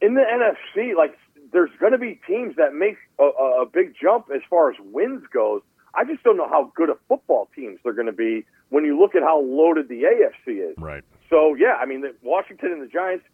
in 0.00 0.14
the 0.14 0.22
NFC, 0.22 0.94
like 0.94 1.16
there's 1.52 1.70
going 1.80 1.92
to 1.92 1.98
be 1.98 2.20
teams 2.26 2.56
that 2.56 2.74
make 2.74 2.96
a, 3.18 3.24
a 3.24 3.66
big 3.66 3.94
jump 4.00 4.26
as 4.34 4.42
far 4.48 4.70
as 4.70 4.76
wins 4.80 5.24
goes. 5.32 5.62
I 5.94 6.04
just 6.04 6.22
don't 6.22 6.36
know 6.36 6.48
how 6.48 6.72
good 6.74 6.90
of 6.90 6.98
football 7.08 7.48
teams 7.54 7.78
they're 7.82 7.94
going 7.94 8.06
to 8.06 8.12
be 8.12 8.44
when 8.68 8.84
you 8.84 8.98
look 8.98 9.14
at 9.14 9.22
how 9.22 9.40
loaded 9.40 9.88
the 9.88 10.02
AFC 10.02 10.70
is. 10.70 10.76
Right. 10.76 11.04
So 11.30 11.54
yeah, 11.54 11.74
I 11.80 11.86
mean, 11.86 12.02
the, 12.02 12.14
Washington 12.22 12.72
and 12.72 12.82
the 12.82 12.88
Giants 12.88 13.24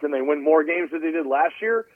can 0.00 0.10
they 0.10 0.22
win 0.22 0.42
more 0.42 0.64
games 0.64 0.90
than 0.90 1.00
they 1.00 1.12
did 1.12 1.26
last 1.26 1.54
year? 1.60 1.86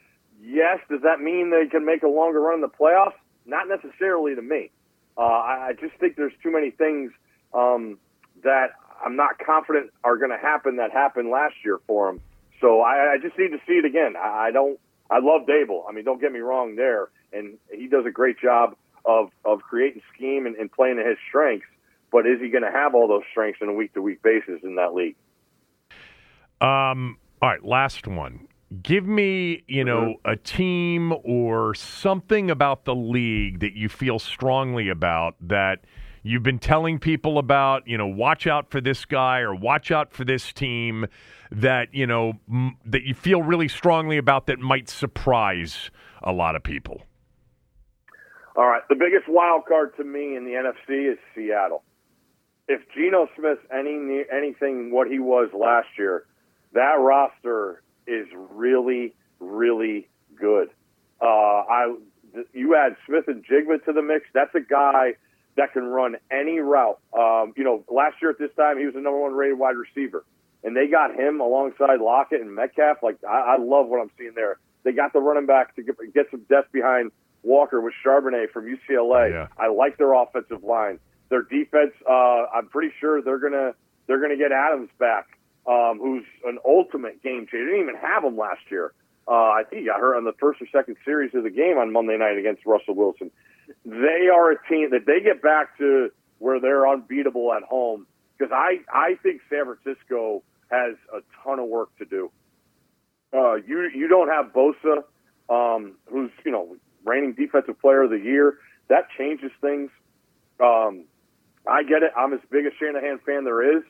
Yes. 0.41 0.79
Does 0.89 1.01
that 1.03 1.19
mean 1.19 1.51
they 1.51 1.67
can 1.69 1.85
make 1.85 2.03
a 2.03 2.07
longer 2.07 2.39
run 2.39 2.55
in 2.55 2.61
the 2.61 2.69
playoffs? 2.69 3.17
Not 3.45 3.67
necessarily 3.67 4.35
to 4.35 4.41
me. 4.41 4.71
Uh, 5.17 5.21
I, 5.21 5.67
I 5.69 5.73
just 5.73 5.95
think 5.99 6.15
there's 6.15 6.33
too 6.43 6.51
many 6.51 6.71
things 6.71 7.11
um, 7.53 7.97
that 8.43 8.67
I'm 9.03 9.15
not 9.15 9.39
confident 9.39 9.91
are 10.03 10.17
going 10.17 10.31
to 10.31 10.37
happen 10.37 10.77
that 10.77 10.91
happened 10.91 11.29
last 11.29 11.55
year 11.65 11.79
for 11.87 12.07
them. 12.07 12.21
So 12.61 12.81
I, 12.81 13.13
I 13.13 13.17
just 13.21 13.37
need 13.37 13.49
to 13.49 13.59
see 13.67 13.73
it 13.73 13.85
again. 13.85 14.15
I, 14.15 14.47
I 14.47 14.51
don't. 14.51 14.79
I 15.09 15.19
love 15.19 15.47
Daboll. 15.47 15.83
I 15.87 15.93
mean, 15.93 16.03
don't 16.03 16.19
get 16.19 16.31
me 16.31 16.39
wrong 16.39 16.75
there, 16.75 17.09
and 17.31 17.57
he 17.71 17.87
does 17.87 18.05
a 18.05 18.11
great 18.11 18.39
job 18.39 18.75
of 19.05 19.29
of 19.45 19.61
creating 19.61 20.01
scheme 20.13 20.45
and, 20.45 20.55
and 20.55 20.71
playing 20.71 20.97
to 20.97 21.03
his 21.03 21.17
strengths. 21.29 21.67
But 22.11 22.25
is 22.25 22.39
he 22.41 22.49
going 22.49 22.63
to 22.63 22.71
have 22.71 22.95
all 22.95 23.07
those 23.07 23.23
strengths 23.31 23.61
on 23.61 23.69
a 23.69 23.73
week 23.73 23.93
to 23.93 24.01
week 24.01 24.21
basis 24.21 24.61
in 24.63 24.75
that 24.75 24.93
league? 24.93 25.15
Um. 26.61 27.17
All 27.41 27.49
right. 27.49 27.63
Last 27.63 28.07
one. 28.07 28.47
Give 28.83 29.07
me, 29.07 29.63
you 29.67 29.85
know, 29.85 30.15
mm-hmm. 30.25 30.29
a 30.29 30.35
team 30.35 31.13
or 31.23 31.73
something 31.73 32.51
about 32.51 32.83
the 32.83 32.95
league 32.95 33.61
that 33.61 33.73
you 33.73 33.87
feel 33.87 34.19
strongly 34.19 34.89
about 34.89 35.35
that 35.39 35.85
you've 36.27 36.43
been 36.43 36.59
telling 36.59 36.99
people 36.99 37.37
about, 37.37 37.87
you 37.87 37.97
know, 37.97 38.07
watch 38.07 38.47
out 38.47 38.69
for 38.69 38.81
this 38.81 39.05
guy 39.05 39.39
or 39.39 39.55
watch 39.55 39.91
out 39.91 40.11
for 40.11 40.25
this 40.25 40.51
team 40.51 41.05
that 41.51 41.93
you 41.93 42.05
know 42.05 42.33
m- 42.49 42.77
that 42.85 43.03
you 43.03 43.13
feel 43.13 43.41
really 43.41 43.67
strongly 43.67 44.17
about 44.17 44.47
that 44.47 44.59
might 44.59 44.89
surprise 44.89 45.89
a 46.21 46.31
lot 46.31 46.55
of 46.55 46.63
people? 46.63 47.01
All 48.55 48.67
right, 48.67 48.81
the 48.89 48.95
biggest 48.95 49.29
wild 49.29 49.65
card 49.65 49.95
to 49.97 50.03
me 50.03 50.35
in 50.35 50.43
the 50.43 50.51
NFC 50.51 51.11
is 51.11 51.19
Seattle. 51.35 51.83
If 52.67 52.81
Geno 52.93 53.29
Smith 53.37 53.59
any 53.71 54.23
anything 54.31 54.91
what 54.91 55.09
he 55.09 55.19
was 55.19 55.49
last 55.53 55.87
year, 55.97 56.25
that 56.73 56.95
roster 56.99 57.81
is 58.05 58.27
really 58.51 59.13
really 59.39 60.09
good. 60.35 60.69
Uh, 61.21 61.25
I 61.25 61.95
you 62.53 62.75
add 62.75 62.95
Smith-Njigba 63.05 63.85
to 63.85 63.93
the 63.93 64.01
mix. 64.01 64.25
That's 64.33 64.53
a 64.53 64.59
guy 64.59 65.13
that 65.57 65.73
can 65.73 65.83
run 65.83 66.15
any 66.31 66.59
route. 66.59 66.99
Um, 67.13 67.53
you 67.57 67.63
know, 67.63 67.83
last 67.89 68.15
year 68.21 68.31
at 68.31 68.39
this 68.39 68.51
time 68.55 68.77
he 68.77 68.85
was 68.85 68.93
the 68.93 69.01
number 69.01 69.19
one 69.19 69.33
rated 69.33 69.59
wide 69.59 69.75
receiver 69.75 70.23
and 70.63 70.75
they 70.75 70.87
got 70.87 71.15
him 71.15 71.39
alongside 71.39 71.99
Lockett 72.01 72.41
and 72.41 72.53
Metcalf. 72.53 72.97
Like 73.03 73.17
I, 73.27 73.55
I 73.55 73.57
love 73.57 73.87
what 73.87 74.01
I'm 74.01 74.11
seeing 74.17 74.33
there. 74.35 74.57
They 74.83 74.91
got 74.91 75.13
the 75.13 75.19
running 75.19 75.45
back 75.45 75.75
to 75.75 75.83
get, 75.83 75.95
get 76.13 76.27
some 76.31 76.41
depth 76.49 76.71
behind 76.71 77.11
Walker 77.43 77.81
with 77.81 77.93
Charbonnet 78.05 78.51
from 78.51 78.65
UCLA. 78.65 79.31
Yeah. 79.31 79.47
I 79.57 79.67
like 79.67 79.97
their 79.97 80.13
offensive 80.13 80.63
line. 80.63 80.99
Their 81.29 81.43
defense, 81.43 81.91
uh, 82.09 82.45
I'm 82.53 82.67
pretty 82.67 82.93
sure 82.99 83.21
they're 83.21 83.39
gonna 83.39 83.73
they're 84.07 84.21
gonna 84.21 84.37
get 84.37 84.51
Adams 84.51 84.89
back, 84.97 85.37
um, 85.65 85.99
who's 85.99 86.25
an 86.45 86.57
ultimate 86.65 87.21
game 87.21 87.47
changer. 87.51 87.65
They 87.65 87.71
didn't 87.71 87.89
even 87.89 87.95
have 88.01 88.23
him 88.23 88.37
last 88.37 88.61
year. 88.69 88.93
Uh, 89.27 89.31
I 89.33 89.63
think 89.69 89.81
he 89.81 89.87
got 89.87 89.99
hurt 89.99 90.15
on 90.15 90.23
the 90.23 90.33
first 90.39 90.61
or 90.61 90.67
second 90.71 90.95
series 91.03 91.35
of 91.35 91.43
the 91.43 91.49
game 91.49 91.77
on 91.77 91.91
Monday 91.91 92.17
night 92.17 92.37
against 92.37 92.65
Russell 92.65 92.95
Wilson. 92.95 93.29
They 93.85 94.29
are 94.33 94.51
a 94.51 94.67
team 94.69 94.91
that 94.91 95.05
they 95.05 95.19
get 95.19 95.41
back 95.41 95.77
to 95.79 96.09
where 96.39 96.59
they're 96.59 96.87
unbeatable 96.87 97.51
at 97.53 97.63
home 97.63 98.07
because 98.37 98.51
I 98.53 98.79
I 98.91 99.15
think 99.21 99.41
San 99.49 99.65
Francisco 99.65 100.43
has 100.69 100.95
a 101.13 101.19
ton 101.43 101.59
of 101.59 101.67
work 101.67 101.89
to 101.97 102.05
do. 102.05 102.31
Uh, 103.33 103.55
you 103.55 103.89
you 103.93 104.07
don't 104.07 104.29
have 104.29 104.53
Bosa, 104.53 105.03
um, 105.49 105.95
who's 106.09 106.31
you 106.45 106.51
know 106.51 106.77
reigning 107.05 107.33
defensive 107.33 107.79
player 107.81 108.03
of 108.03 108.09
the 108.09 108.19
year. 108.19 108.59
That 108.89 109.07
changes 109.17 109.51
things. 109.59 109.89
Um, 110.61 111.05
I 111.67 111.83
get 111.83 112.03
it. 112.03 112.11
I'm 112.15 112.33
as 112.33 112.39
big 112.49 112.65
a 112.65 112.69
Shanahan 112.79 113.19
fan 113.25 113.43
there 113.43 113.77
is. 113.77 113.83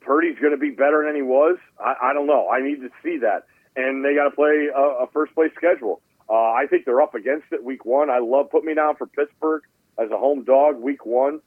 Purdy's 0.00 0.38
going 0.38 0.52
to 0.52 0.58
be 0.58 0.70
better 0.70 1.04
than 1.06 1.14
he 1.14 1.22
was. 1.22 1.56
I, 1.78 2.10
I 2.10 2.12
don't 2.12 2.26
know. 2.26 2.48
I 2.50 2.60
need 2.60 2.80
to 2.80 2.90
see 3.02 3.18
that, 3.18 3.46
and 3.76 4.04
they 4.04 4.14
got 4.14 4.24
to 4.24 4.30
play 4.30 4.68
a, 4.74 5.04
a 5.04 5.06
first 5.12 5.34
place 5.34 5.50
schedule. 5.56 6.00
Uh, 6.28 6.34
I 6.34 6.66
think 6.68 6.84
they're 6.84 7.02
up 7.02 7.14
against 7.14 7.46
it 7.52 7.62
week 7.62 7.84
one. 7.84 8.10
I 8.10 8.18
love 8.18 8.50
put 8.50 8.64
me 8.64 8.74
down 8.74 8.96
for 8.96 9.06
Pittsburgh 9.06 9.62
as 9.98 10.10
a 10.10 10.16
home 10.16 10.44
dog 10.44 10.80
week 10.80 11.04
one. 11.04 11.40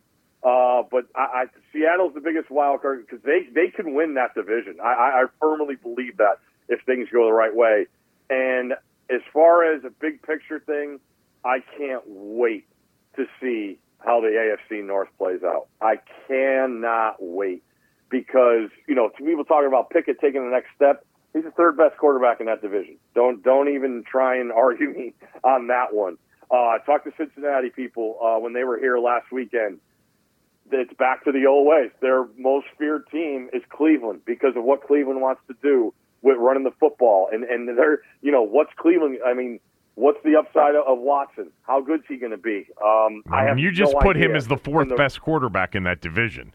Uh, 0.44 0.84
but 0.90 1.08
I, 1.16 1.20
I, 1.20 1.46
Seattle's 1.74 2.14
the 2.14 2.22
biggest 2.22 2.52
wild 2.52 2.82
card 2.82 3.06
because 3.06 3.24
they, 3.24 3.48
they 3.54 3.70
can 3.70 3.96
win 3.96 4.14
that 4.14 4.36
division. 4.36 4.78
I, 4.82 5.24
I, 5.24 5.26
firmly 5.42 5.76
believe 5.76 6.18
that 6.18 6.38
if 6.70 6.80
things 6.86 7.08
go 7.12 7.26
the 7.26 7.34
right 7.34 7.56
way. 7.56 7.88
And 8.30 8.74
as 9.10 9.22
far 9.34 9.74
as 9.74 9.84
a 9.84 9.90
big 9.90 10.22
picture 10.22 10.60
thing, 10.60 11.00
I 11.44 11.64
can't 11.78 12.04
wait 12.06 12.68
to 13.16 13.26
see 13.42 13.80
how 14.00 14.22
the 14.22 14.28
AFC 14.28 14.84
North 14.84 15.10
plays 15.18 15.42
out. 15.44 15.68
I 15.82 15.96
cannot 16.28 17.16
wait 17.20 17.64
because 18.10 18.70
you 18.88 18.96
know, 18.96 19.10
people 19.10 19.44
talking 19.44 19.68
about 19.68 19.90
Pickett 19.90 20.20
taking 20.20 20.44
the 20.44 20.52
next 20.52 20.70
step, 20.76 21.06
he's 21.38 21.46
the 21.46 21.52
third 21.52 21.78
best 21.78 21.98
quarterback 21.98 22.40
in 22.40 22.48
that 22.48 22.62
division. 22.62 22.98
Don't 23.16 23.44
don't 23.44 23.70
even 23.70 24.04
try 24.10 24.38
and 24.38 24.52
argue 24.66 24.90
me 24.90 25.14
on 25.44 25.68
that 25.68 25.94
one. 25.94 26.18
Uh, 26.50 26.56
I 26.56 26.78
talked 26.86 27.06
to 27.06 27.12
Cincinnati 27.18 27.70
people 27.70 28.18
uh, 28.24 28.40
when 28.40 28.54
they 28.54 28.64
were 28.64 28.78
here 28.78 28.98
last 29.00 29.32
weekend. 29.32 29.80
It's 30.72 30.94
back 30.94 31.24
to 31.26 31.32
the 31.32 31.46
old 31.46 31.68
ways. 31.68 31.92
Their 32.02 32.26
most 32.38 32.68
feared 32.78 33.04
team 33.10 33.50
is 33.54 33.62
Cleveland 33.70 34.22
because 34.26 34.56
of 34.56 34.64
what 34.64 34.86
Cleveland 34.86 35.22
wants 35.22 35.42
to 35.48 35.56
do 35.62 35.94
with 36.22 36.38
running 36.38 36.64
the 36.64 36.74
football. 36.80 37.30
And 37.32 37.44
and 37.44 37.78
they're 37.78 38.02
you 38.22 38.32
know 38.32 38.44
what's 38.44 38.72
Cleveland? 38.78 39.20
I 39.26 39.34
mean, 39.34 39.60
what's 39.96 40.22
the 40.24 40.36
upside 40.36 40.76
of, 40.76 40.86
of 40.86 41.00
Watson? 41.00 41.52
How 41.64 41.82
good's 41.82 42.04
he 42.08 42.18
going 42.18 42.32
to 42.32 42.38
be? 42.38 42.68
Um, 42.84 43.24
I 43.32 43.44
have 43.44 43.60
you 43.60 43.72
just 43.72 43.94
no 43.94 44.00
put 44.00 44.16
him 44.16 44.36
as 44.36 44.48
the 44.48 44.58
fourth 44.58 44.90
the- 44.90 44.96
best 44.96 45.22
quarterback 45.22 45.76
in 45.76 45.84
that 45.84 46.02
division. 46.02 46.54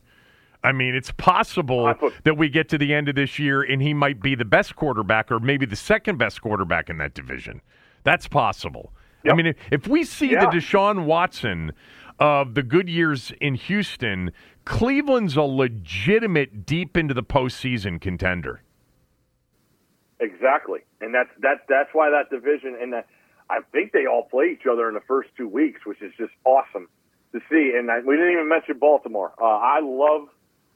I 0.65 0.73
mean, 0.73 0.95
it's 0.95 1.11
possible 1.13 1.93
that 2.25 2.37
we 2.37 2.49
get 2.49 2.69
to 2.71 2.79
the 2.79 2.95
end 2.95 3.09
of 3.09 3.15
this 3.17 3.39
year 3.39 3.63
and 3.63 3.83
he 3.83 3.95
might 3.95 4.21
be 4.23 4.35
the 4.35 4.45
best 4.45 4.77
quarterback 4.77 5.31
or 5.33 5.41
maybe 5.41 5.67
the 5.67 5.77
second 5.77 6.19
best 6.19 6.41
quarterback 6.41 6.89
in 6.89 6.99
that 6.99 7.15
division. 7.15 7.61
That's 8.05 8.29
possible. 8.29 8.93
I 9.29 9.35
mean, 9.35 9.47
if, 9.47 9.57
if 9.71 9.89
we 9.89 10.05
see 10.05 10.33
Yeah. 10.33 10.47
the 10.47 10.57
Deshaun 10.59 11.05
Watson 11.05 11.73
of 12.19 12.55
the 12.55 12.63
good 12.63 12.89
years 12.89 13.33
in 13.41 13.55
Houston, 13.55 14.33
Cleveland's 14.65 15.37
a 15.37 15.43
legitimate 15.43 16.67
deep 16.67 16.97
into 16.97 17.15
the 17.15 17.23
postseason 17.23 18.01
contender. 18.01 18.63
Exactly, 20.21 20.81
and 21.01 21.13
that's 21.13 21.31
that's 21.41 21.61
that's 21.69 21.91
why 21.93 22.11
that 22.11 22.31
division 22.31 22.77
and 22.81 22.93
that, 22.93 23.07
I 23.51 23.59
think 23.73 23.91
they 23.91 24.07
all 24.07 24.29
play 24.31 24.51
each 24.53 24.67
other 24.71 24.87
in 24.87 24.95
the 24.95 25.01
first 25.09 25.31
two 25.37 25.49
weeks, 25.49 25.81
which 25.85 26.01
is 26.01 26.13
just 26.17 26.31
awesome 26.45 26.89
to 27.33 27.41
see. 27.51 27.73
And 27.77 27.91
I, 27.91 28.01
we 28.07 28.15
didn't 28.17 28.33
even 28.33 28.49
mention 28.49 28.79
Baltimore. 28.79 29.33
Uh, 29.41 29.45
I 29.45 29.81
love 29.83 30.29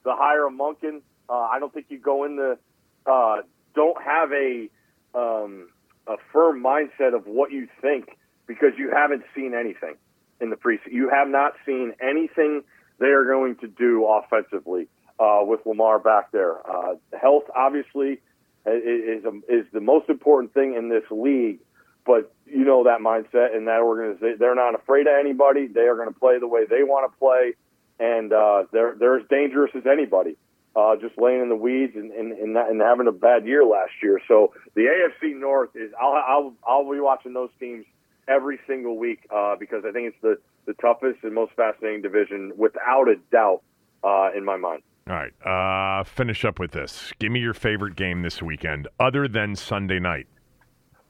the 0.07 0.15
hire 0.15 0.47
of 0.47 0.55
Monken. 0.55 1.03
Uh, 1.29 1.33
I 1.33 1.59
don't 1.59 1.75
think 1.75 1.87
you 1.91 1.99
go 1.99 2.25
in 2.25 2.37
the 2.37 2.57
uh, 3.05 3.43
don't 3.75 4.01
have 4.03 4.31
a 4.33 4.71
um, 5.15 5.69
a 6.07 6.17
firm 6.33 6.63
mindset 6.63 7.15
of 7.15 7.27
what 7.27 7.53
you 7.53 7.69
think 7.83 8.17
because 8.47 8.71
you 8.79 8.91
haven't 8.91 9.25
seen 9.35 9.53
anything 9.53 9.97
in 10.41 10.51
the 10.51 10.57
preseason. 10.57 10.93
You 10.93 11.11
have 11.11 11.29
not 11.29 11.55
seen 11.67 11.93
anything 12.01 12.63
they 12.99 13.09
are 13.09 13.25
going 13.25 13.57
to 13.57 13.67
do 13.67 14.07
offensively 14.07 14.89
uh, 15.19 15.41
with 15.43 15.61
Lamar 15.67 15.99
back 15.99 16.31
there. 16.31 16.59
Uh, 16.69 16.95
health, 17.21 17.45
obviously, 17.55 18.21
is 18.65 19.25
is 19.49 19.67
the 19.73 19.81
most 19.81 20.09
important 20.09 20.55
thing 20.55 20.75
in 20.75 20.89
this 20.89 21.05
league. 21.11 21.59
But 22.07 22.33
you 22.47 22.65
know 22.65 22.85
that 22.85 23.01
mindset 23.01 23.57
and 23.57 23.67
that 23.67 23.81
organization. 23.81 24.37
They're 24.39 24.55
not 24.55 24.77
afraid 24.77 25.09
of 25.09 25.15
anybody. 25.19 25.67
They 25.67 25.89
are 25.89 25.97
going 25.97 26.13
to 26.13 26.19
play 26.19 26.39
the 26.39 26.47
way 26.47 26.65
they 26.65 26.85
want 26.85 27.13
to 27.13 27.19
play, 27.19 27.55
and 27.99 28.33
uh, 28.33 28.65
they're 28.73 28.95
they're 28.99 29.19
as 29.19 29.27
dangerous 29.29 29.71
as 29.75 29.85
anybody. 29.87 30.37
Uh, 30.75 30.95
just 30.97 31.17
laying 31.17 31.41
in 31.41 31.49
the 31.49 31.57
weeds 31.57 31.95
and, 31.97 32.13
and, 32.13 32.33
and, 32.33 32.53
not, 32.53 32.69
and 32.71 32.83
having 32.83 33.07
a 33.07 33.13
bad 33.13 33.47
year 33.47 33.65
last 33.65 33.93
year. 34.03 34.21
So 34.29 34.53
the 34.75 34.83
AFC 34.83 35.35
North 35.35 35.71
is 35.75 35.91
I'll 35.99 36.13
I'll, 36.13 36.55
I'll 36.67 36.91
be 36.93 37.01
watching 37.01 37.33
those 37.33 37.49
teams 37.59 37.87
every 38.29 38.59
single 38.67 38.99
week 38.99 39.27
uh, 39.35 39.57
because 39.59 39.85
I 39.89 39.93
think 39.93 40.09
it's 40.09 40.21
the 40.21 40.37
the 40.67 40.75
toughest 40.75 41.21
and 41.23 41.33
most 41.35 41.53
fascinating 41.57 42.03
division 42.03 42.53
without 42.57 43.09
a 43.09 43.15
doubt 43.33 43.63
uh, 44.05 44.29
in 44.37 44.45
my 44.45 44.57
mind. 44.57 44.83
All 45.09 45.15
right. 45.15 45.33
Uh, 45.41 46.03
finish 46.05 46.45
up 46.45 46.59
with 46.59 46.73
this. 46.73 47.13
Give 47.21 47.31
me 47.33 47.41
your 47.41 47.55
favorite 47.55 47.95
game 47.97 48.21
this 48.23 48.43
weekend, 48.43 48.89
other 48.99 49.29
than 49.29 49.55
Sunday 49.55 50.01
night, 50.01 50.27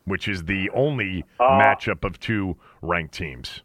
which 0.04 0.28
is 0.28 0.44
the 0.44 0.70
only 0.74 1.24
Uh, 1.40 1.58
matchup 1.58 2.04
of 2.04 2.20
two 2.20 2.56
ranked 2.82 3.14
teams. 3.14 3.62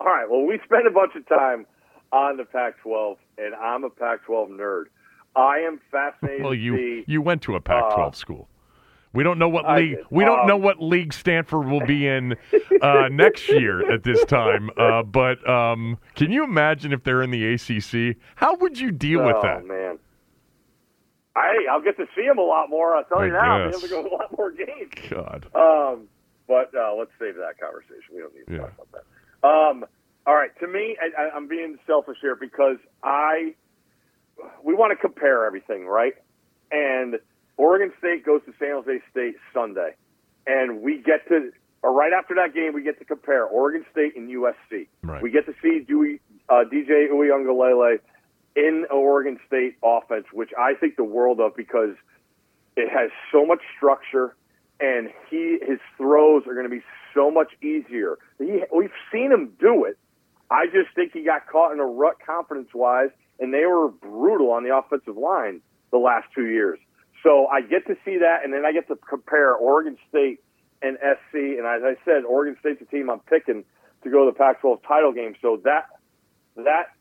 All 0.00 0.06
right. 0.06 0.28
Well, 0.28 0.46
we 0.46 0.58
spent 0.64 0.86
a 0.86 0.90
bunch 0.90 1.12
of 1.14 1.28
time 1.28 1.66
on 2.12 2.36
the 2.36 2.44
Pac-12, 2.44 3.16
and 3.38 3.54
I'm 3.54 3.84
a 3.84 3.90
Pac-12 3.90 4.50
nerd. 4.50 4.84
I 5.34 5.58
am 5.58 5.80
fascinated 5.90 6.42
Well, 6.44 6.54
you 6.54 6.76
see. 6.76 7.04
you 7.06 7.20
went 7.20 7.42
to 7.42 7.56
a 7.56 7.60
Pac-12 7.60 8.14
school. 8.14 8.48
We 9.12 9.22
don't 9.22 9.38
know 9.38 9.48
what 9.48 9.64
I 9.64 9.78
league. 9.78 9.96
did. 9.96 10.06
We 10.10 10.24
don't 10.24 10.40
Um, 10.40 10.46
know 10.46 10.56
what 10.58 10.82
league 10.82 11.12
Stanford 11.12 11.66
will 11.68 11.80
be 11.86 12.06
in 12.06 12.36
uh, 12.82 13.08
next 13.12 13.50
year 13.50 13.90
at 13.90 14.02
this 14.02 14.24
time. 14.26 14.68
Uh, 14.76 15.02
but 15.02 15.46
um, 15.48 15.96
can 16.14 16.30
you 16.30 16.44
imagine 16.44 16.92
if 16.92 17.02
they're 17.02 17.22
in 17.22 17.30
the 17.30 17.54
ACC? 17.54 18.16
How 18.34 18.54
would 18.56 18.78
you 18.78 18.90
deal 18.92 19.24
with 19.24 19.36
oh 19.36 19.42
that? 19.42 19.64
man. 19.64 19.98
I 21.34 21.66
I'll 21.70 21.82
get 21.82 21.96
to 21.98 22.06
see 22.14 22.22
him 22.24 22.38
a 22.38 22.42
lot 22.42 22.68
more. 22.68 22.94
I'll 22.96 23.04
tell 23.04 23.18
I 23.20 23.26
you 23.26 23.32
now. 23.32 23.58
I'll 23.58 23.70
be 23.70 23.76
able 23.76 23.80
to 23.82 23.88
go 23.88 24.02
to 24.02 24.08
a 24.08 24.14
lot 24.16 24.36
more 24.36 24.50
games. 24.50 24.92
God. 25.10 25.46
Um, 25.54 26.08
but 26.48 26.70
uh, 26.74 26.94
let's 26.94 27.10
save 27.18 27.36
that 27.36 27.58
conversation. 27.60 28.14
We 28.14 28.20
don't 28.20 28.34
need 28.34 28.46
to 28.46 28.52
Yeah. 28.52 28.58
talk 28.58 28.72
about 28.74 28.88
that. 29.42 29.48
Um, 29.48 29.84
all 30.26 30.34
right. 30.34 30.50
To 30.60 30.66
me, 30.66 30.96
I, 31.00 31.28
I'm 31.34 31.48
being 31.48 31.78
selfish 31.86 32.18
here 32.20 32.36
because 32.36 32.76
I 33.02 33.54
we 34.62 34.74
want 34.74 34.90
to 34.90 34.96
compare 34.96 35.46
everything, 35.46 35.86
right? 35.86 36.14
And 36.70 37.18
Oregon 37.56 37.92
State 37.98 38.24
goes 38.24 38.40
to 38.46 38.52
San 38.58 38.82
Jose 38.82 39.00
State 39.10 39.36
Sunday, 39.54 39.94
and 40.46 40.82
we 40.82 40.98
get 40.98 41.26
to 41.28 41.52
or 41.82 41.92
right 41.92 42.12
after 42.12 42.34
that 42.34 42.54
game, 42.54 42.74
we 42.74 42.82
get 42.82 42.98
to 42.98 43.04
compare 43.04 43.44
Oregon 43.44 43.84
State 43.92 44.16
and 44.16 44.28
USC. 44.28 44.88
Right. 45.02 45.22
We 45.22 45.30
get 45.30 45.46
to 45.46 45.54
see 45.62 45.84
Dewey, 45.86 46.20
uh, 46.48 46.64
DJ 46.72 47.08
Uiagalelei 47.10 47.98
in 48.56 48.86
Oregon 48.90 49.38
State 49.46 49.76
offense, 49.84 50.26
which 50.32 50.50
I 50.58 50.74
think 50.74 50.96
the 50.96 51.04
world 51.04 51.38
of 51.40 51.54
because 51.54 51.94
it 52.76 52.90
has 52.90 53.10
so 53.30 53.46
much 53.46 53.60
structure, 53.76 54.34
and 54.80 55.10
he 55.30 55.58
his 55.62 55.78
throws 55.96 56.42
are 56.46 56.54
going 56.54 56.68
to 56.68 56.74
be 56.74 56.82
so 57.14 57.30
much 57.30 57.52
easier. 57.62 58.18
He, 58.38 58.62
we've 58.74 58.90
seen 59.12 59.30
him 59.30 59.52
do 59.60 59.84
it. 59.84 59.98
I 60.50 60.66
just 60.66 60.94
think 60.94 61.12
he 61.12 61.22
got 61.22 61.46
caught 61.46 61.72
in 61.72 61.80
a 61.80 61.86
rut 61.86 62.16
confidence 62.24 62.68
wise, 62.74 63.10
and 63.40 63.52
they 63.52 63.66
were 63.66 63.88
brutal 63.88 64.50
on 64.52 64.64
the 64.64 64.76
offensive 64.76 65.16
line 65.16 65.60
the 65.90 65.98
last 65.98 66.26
two 66.34 66.46
years. 66.46 66.78
So 67.22 67.46
I 67.46 67.60
get 67.60 67.86
to 67.86 67.96
see 68.04 68.18
that, 68.18 68.44
and 68.44 68.52
then 68.52 68.64
I 68.64 68.72
get 68.72 68.88
to 68.88 68.96
compare 68.96 69.54
Oregon 69.54 69.96
State 70.08 70.40
and 70.82 70.96
SC. 71.00 71.34
And 71.34 71.66
as 71.66 71.82
I 71.82 71.96
said, 72.04 72.24
Oregon 72.24 72.56
State's 72.60 72.80
a 72.82 72.84
team 72.84 73.10
I'm 73.10 73.20
picking 73.20 73.64
to 74.04 74.10
go 74.10 74.24
to 74.24 74.30
the 74.30 74.38
Pac-12 74.38 74.82
title 74.86 75.12
game. 75.12 75.34
So 75.42 75.60
that 75.64 75.86
that 76.56 76.92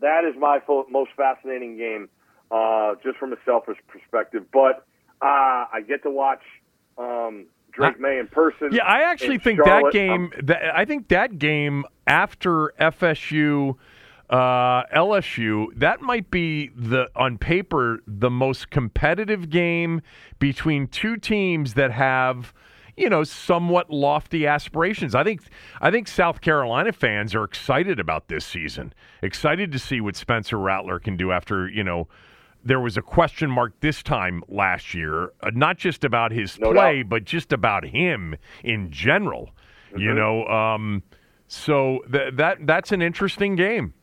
that 0.00 0.24
is 0.24 0.34
my 0.38 0.60
most 0.90 1.10
fascinating 1.16 1.76
game, 1.76 2.08
uh, 2.50 2.94
just 3.02 3.18
from 3.18 3.32
a 3.32 3.36
selfish 3.44 3.78
perspective. 3.88 4.44
But 4.52 4.86
uh, 5.20 5.66
I 5.72 5.82
get 5.86 6.02
to 6.04 6.10
watch 6.10 6.42
um, 6.96 7.46
Drake 7.74 8.00
Maye 8.00 8.18
in 8.18 8.28
person. 8.28 8.70
Yeah, 8.72 8.84
I 8.84 9.02
actually 9.02 9.34
in 9.34 9.40
think 9.40 9.64
that 9.64 9.92
game. 9.92 10.30
That, 10.42 10.74
I 10.74 10.84
think 10.84 11.08
that 11.08 11.38
game 11.38 11.84
after 12.06 12.72
FSU, 12.80 13.76
uh, 14.30 14.84
LSU, 14.94 15.66
that 15.76 16.00
might 16.00 16.30
be 16.30 16.70
the 16.76 17.08
on 17.16 17.38
paper 17.38 18.00
the 18.06 18.30
most 18.30 18.70
competitive 18.70 19.50
game 19.50 20.02
between 20.38 20.86
two 20.88 21.16
teams 21.16 21.74
that 21.74 21.92
have. 21.92 22.52
You 22.96 23.08
know, 23.08 23.24
somewhat 23.24 23.90
lofty 23.90 24.46
aspirations. 24.46 25.16
I 25.16 25.24
think 25.24 25.42
I 25.80 25.90
think 25.90 26.06
South 26.06 26.40
Carolina 26.40 26.92
fans 26.92 27.34
are 27.34 27.42
excited 27.42 27.98
about 27.98 28.28
this 28.28 28.44
season. 28.44 28.94
Excited 29.20 29.72
to 29.72 29.80
see 29.80 30.00
what 30.00 30.14
Spencer 30.14 30.56
Rattler 30.56 31.00
can 31.00 31.16
do 31.16 31.32
after, 31.32 31.68
you 31.68 31.82
know, 31.82 32.06
there 32.64 32.80
was 32.80 32.96
a 32.96 33.02
question 33.02 33.50
mark 33.50 33.78
this 33.80 34.02
time 34.02 34.42
last 34.48 34.94
year, 34.94 35.32
uh, 35.42 35.50
not 35.52 35.76
just 35.76 36.02
about 36.04 36.32
his 36.32 36.58
No 36.58 36.72
play, 36.72 37.02
doubt. 37.02 37.08
but 37.10 37.24
just 37.24 37.52
about 37.52 37.84
him 37.84 38.36
in 38.62 38.90
general. 38.90 39.50
You 39.96 40.12
know, 40.12 40.44
um, 40.46 41.04
so 41.46 42.00
th- 42.10 42.34
that 42.34 42.66
that's 42.66 42.90
an 42.90 43.00
interesting 43.00 43.54
game. 43.54 43.94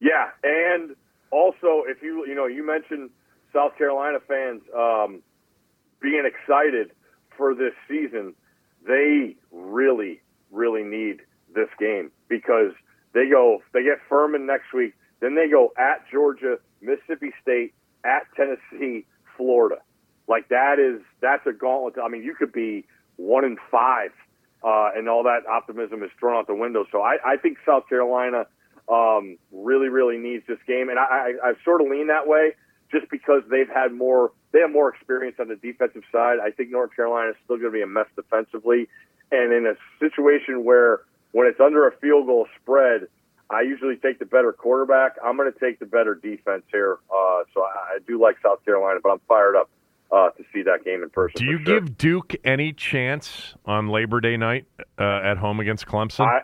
Yeah, 0.00 0.30
and 0.42 0.96
also 1.30 1.84
if 1.86 2.02
you 2.02 2.26
you 2.26 2.34
know 2.34 2.46
you 2.46 2.66
mentioned 2.66 3.10
South 3.52 3.76
Carolina 3.78 4.18
fans 4.26 4.62
um, 4.76 5.22
being 6.00 6.24
excited 6.26 6.90
for 7.36 7.54
this 7.54 7.72
season, 7.88 8.34
they 8.86 9.36
really 9.52 10.20
really 10.50 10.82
need 10.82 11.20
this 11.54 11.68
game 11.78 12.10
because 12.28 12.72
they 13.14 13.28
go 13.30 13.62
they 13.72 13.84
get 13.84 13.98
Furman 14.08 14.44
next 14.44 14.72
week, 14.74 14.94
then 15.20 15.36
they 15.36 15.48
go 15.48 15.72
at 15.78 16.04
Georgia, 16.10 16.56
Mississippi 16.82 17.32
State, 17.40 17.74
at 18.04 18.22
Tennessee, 18.36 19.06
Florida. 19.36 19.76
Like 20.28 20.48
that 20.48 20.78
is 20.78 21.02
that's 21.20 21.46
a 21.46 21.52
gauntlet. 21.52 21.94
I 22.02 22.08
mean, 22.08 22.22
you 22.22 22.34
could 22.34 22.52
be 22.52 22.84
one 23.16 23.44
in 23.44 23.56
five, 23.70 24.10
uh, 24.62 24.90
and 24.94 25.08
all 25.08 25.24
that 25.24 25.46
optimism 25.46 26.02
is 26.02 26.10
thrown 26.18 26.36
out 26.36 26.46
the 26.46 26.54
window. 26.54 26.84
So 26.90 27.00
I, 27.02 27.16
I 27.24 27.36
think 27.36 27.58
South 27.66 27.88
Carolina 27.88 28.46
um, 28.88 29.38
really, 29.52 29.88
really 29.88 30.18
needs 30.18 30.44
this 30.46 30.58
game, 30.66 30.88
and 30.88 30.98
I, 30.98 31.02
I, 31.02 31.48
I've 31.48 31.56
sort 31.64 31.80
of 31.80 31.88
leaned 31.88 32.10
that 32.10 32.26
way 32.26 32.52
just 32.90 33.10
because 33.10 33.42
they've 33.50 33.68
had 33.68 33.92
more, 33.92 34.32
they 34.52 34.60
have 34.60 34.70
more 34.70 34.94
experience 34.94 35.36
on 35.40 35.48
the 35.48 35.56
defensive 35.56 36.02
side. 36.12 36.38
I 36.42 36.50
think 36.50 36.70
North 36.70 36.94
Carolina 36.94 37.30
is 37.30 37.36
still 37.44 37.56
going 37.56 37.72
to 37.72 37.76
be 37.76 37.82
a 37.82 37.86
mess 37.86 38.06
defensively, 38.14 38.88
and 39.30 39.52
in 39.52 39.66
a 39.66 39.74
situation 39.98 40.64
where 40.64 41.00
when 41.32 41.46
it's 41.46 41.60
under 41.60 41.88
a 41.88 41.92
field 41.96 42.26
goal 42.26 42.46
spread, 42.60 43.08
I 43.52 43.62
usually 43.62 43.96
take 43.96 44.18
the 44.18 44.26
better 44.26 44.52
quarterback. 44.52 45.16
I'm 45.24 45.36
going 45.36 45.52
to 45.52 45.58
take 45.58 45.78
the 45.78 45.86
better 45.86 46.14
defense 46.14 46.64
here. 46.72 46.98
Uh, 47.10 47.42
so 47.54 47.62
I, 47.62 47.96
I 47.96 47.98
do 48.06 48.20
like 48.20 48.36
South 48.42 48.64
Carolina, 48.64 49.00
but 49.02 49.10
I'm 49.10 49.20
fired 49.28 49.56
up 49.56 49.68
uh, 50.10 50.30
to 50.30 50.44
see 50.52 50.62
that 50.62 50.84
game 50.84 51.02
in 51.02 51.10
person. 51.10 51.44
Do 51.44 51.44
you 51.46 51.58
sure. 51.64 51.80
give 51.80 51.96
Duke 51.96 52.34
any 52.44 52.72
chance 52.72 53.54
on 53.64 53.88
Labor 53.88 54.20
Day 54.20 54.36
night 54.36 54.66
uh, 54.98 55.20
at 55.24 55.38
home 55.38 55.60
against 55.60 55.86
Clemson? 55.86 56.26
I, 56.26 56.42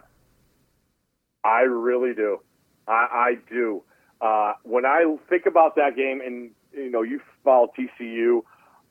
I 1.49 1.61
really 1.63 2.15
do. 2.15 2.39
I, 2.87 2.93
I 3.13 3.35
do. 3.51 3.83
Uh, 4.21 4.55
when 4.65 4.85
I 4.85 5.17
think 5.29 5.47
about 5.47 5.77
that 5.77 5.97
game, 5.97 6.21
and 6.25 6.51
you 6.73 6.91
know, 6.91 7.03
you 7.03 7.21
follow 7.45 7.73
TCU. 7.79 8.43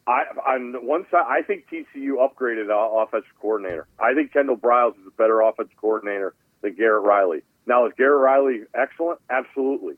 I, 0.07 0.22
on 0.48 0.88
one 0.88 1.06
side, 1.11 1.26
I 1.27 1.41
think 1.41 1.65
TCU 1.69 2.14
upgraded 2.15 2.69
offensive 2.72 3.30
coordinator. 3.41 3.88
I 3.99 4.14
think 4.14 4.31
Kendal 4.31 4.56
Briles 4.56 4.94
is 4.94 5.06
a 5.06 5.11
better 5.11 5.41
offensive 5.41 5.76
coordinator 5.81 6.34
than 6.61 6.76
Garrett 6.76 7.03
Riley. 7.03 7.44
Now, 7.68 7.85
is 7.85 7.94
Garrett 7.98 8.22
Riley 8.22 8.61
excellent? 8.73 9.19
Absolutely. 9.30 9.95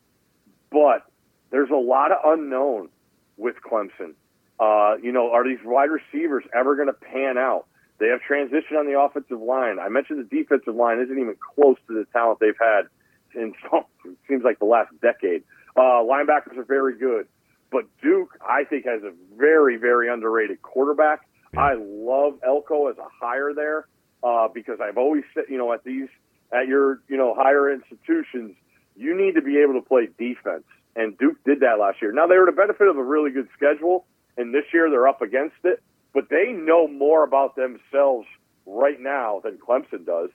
But 0.71 1.05
there's 1.51 1.69
a 1.69 1.75
lot 1.75 2.11
of 2.11 2.17
unknown 2.25 2.89
with 3.37 3.55
Clemson. 3.63 4.15
Uh, 4.59 4.97
you 5.01 5.11
know, 5.11 5.31
are 5.31 5.47
these 5.47 5.59
wide 5.63 5.89
receivers 5.89 6.43
ever 6.53 6.75
going 6.75 6.87
to 6.87 6.93
pan 6.93 7.37
out? 7.37 7.67
They 7.99 8.07
have 8.07 8.21
transition 8.21 8.77
on 8.77 8.85
the 8.85 8.99
offensive 8.99 9.41
line. 9.41 9.77
I 9.79 9.89
mentioned 9.89 10.19
the 10.19 10.35
defensive 10.35 10.75
line 10.75 10.99
isn't 10.99 11.17
even 11.17 11.35
close 11.55 11.77
to 11.87 11.93
the 11.93 12.05
talent 12.11 12.39
they've 12.39 12.53
had 12.59 12.87
in 13.35 13.53
it 14.05 14.17
seems 14.27 14.43
like 14.43 14.59
the 14.59 14.65
last 14.65 14.89
decade. 15.01 15.43
Uh, 15.75 16.03
linebackers 16.03 16.57
are 16.57 16.63
very 16.63 16.97
good, 16.97 17.27
but 17.71 17.83
Duke 18.01 18.37
I 18.41 18.63
think 18.63 18.85
has 18.85 19.03
a 19.03 19.11
very 19.37 19.77
very 19.77 20.11
underrated 20.11 20.61
quarterback. 20.61 21.27
I 21.57 21.73
love 21.77 22.39
Elko 22.45 22.87
as 22.87 22.97
a 22.97 23.07
hire 23.21 23.53
there 23.53 23.87
uh, 24.23 24.47
because 24.53 24.79
I've 24.81 24.97
always 24.97 25.23
said 25.33 25.45
you 25.49 25.57
know 25.57 25.71
at 25.73 25.83
these 25.83 26.07
at 26.53 26.67
your 26.67 27.01
you 27.07 27.17
know 27.17 27.34
higher 27.35 27.71
institutions 27.71 28.55
you 28.95 29.15
need 29.15 29.35
to 29.35 29.41
be 29.41 29.57
able 29.59 29.73
to 29.76 29.81
play 29.81 30.09
defense, 30.17 30.65
and 30.95 31.17
Duke 31.17 31.38
did 31.45 31.61
that 31.61 31.80
last 31.80 32.01
year. 32.01 32.11
Now 32.11 32.27
they 32.27 32.38
were 32.38 32.45
the 32.45 32.51
benefit 32.51 32.88
of 32.88 32.97
a 32.97 33.03
really 33.03 33.31
good 33.31 33.47
schedule, 33.55 34.05
and 34.38 34.53
this 34.53 34.65
year 34.73 34.89
they're 34.89 35.07
up 35.07 35.21
against 35.21 35.55
it, 35.63 35.81
but 36.13 36.27
they 36.30 36.51
know 36.51 36.85
more 36.88 37.23
about 37.23 37.55
themselves 37.55 38.27
right 38.65 38.99
now 38.99 39.39
than 39.43 39.57
Clemson 39.57 40.05
does. 40.05 40.31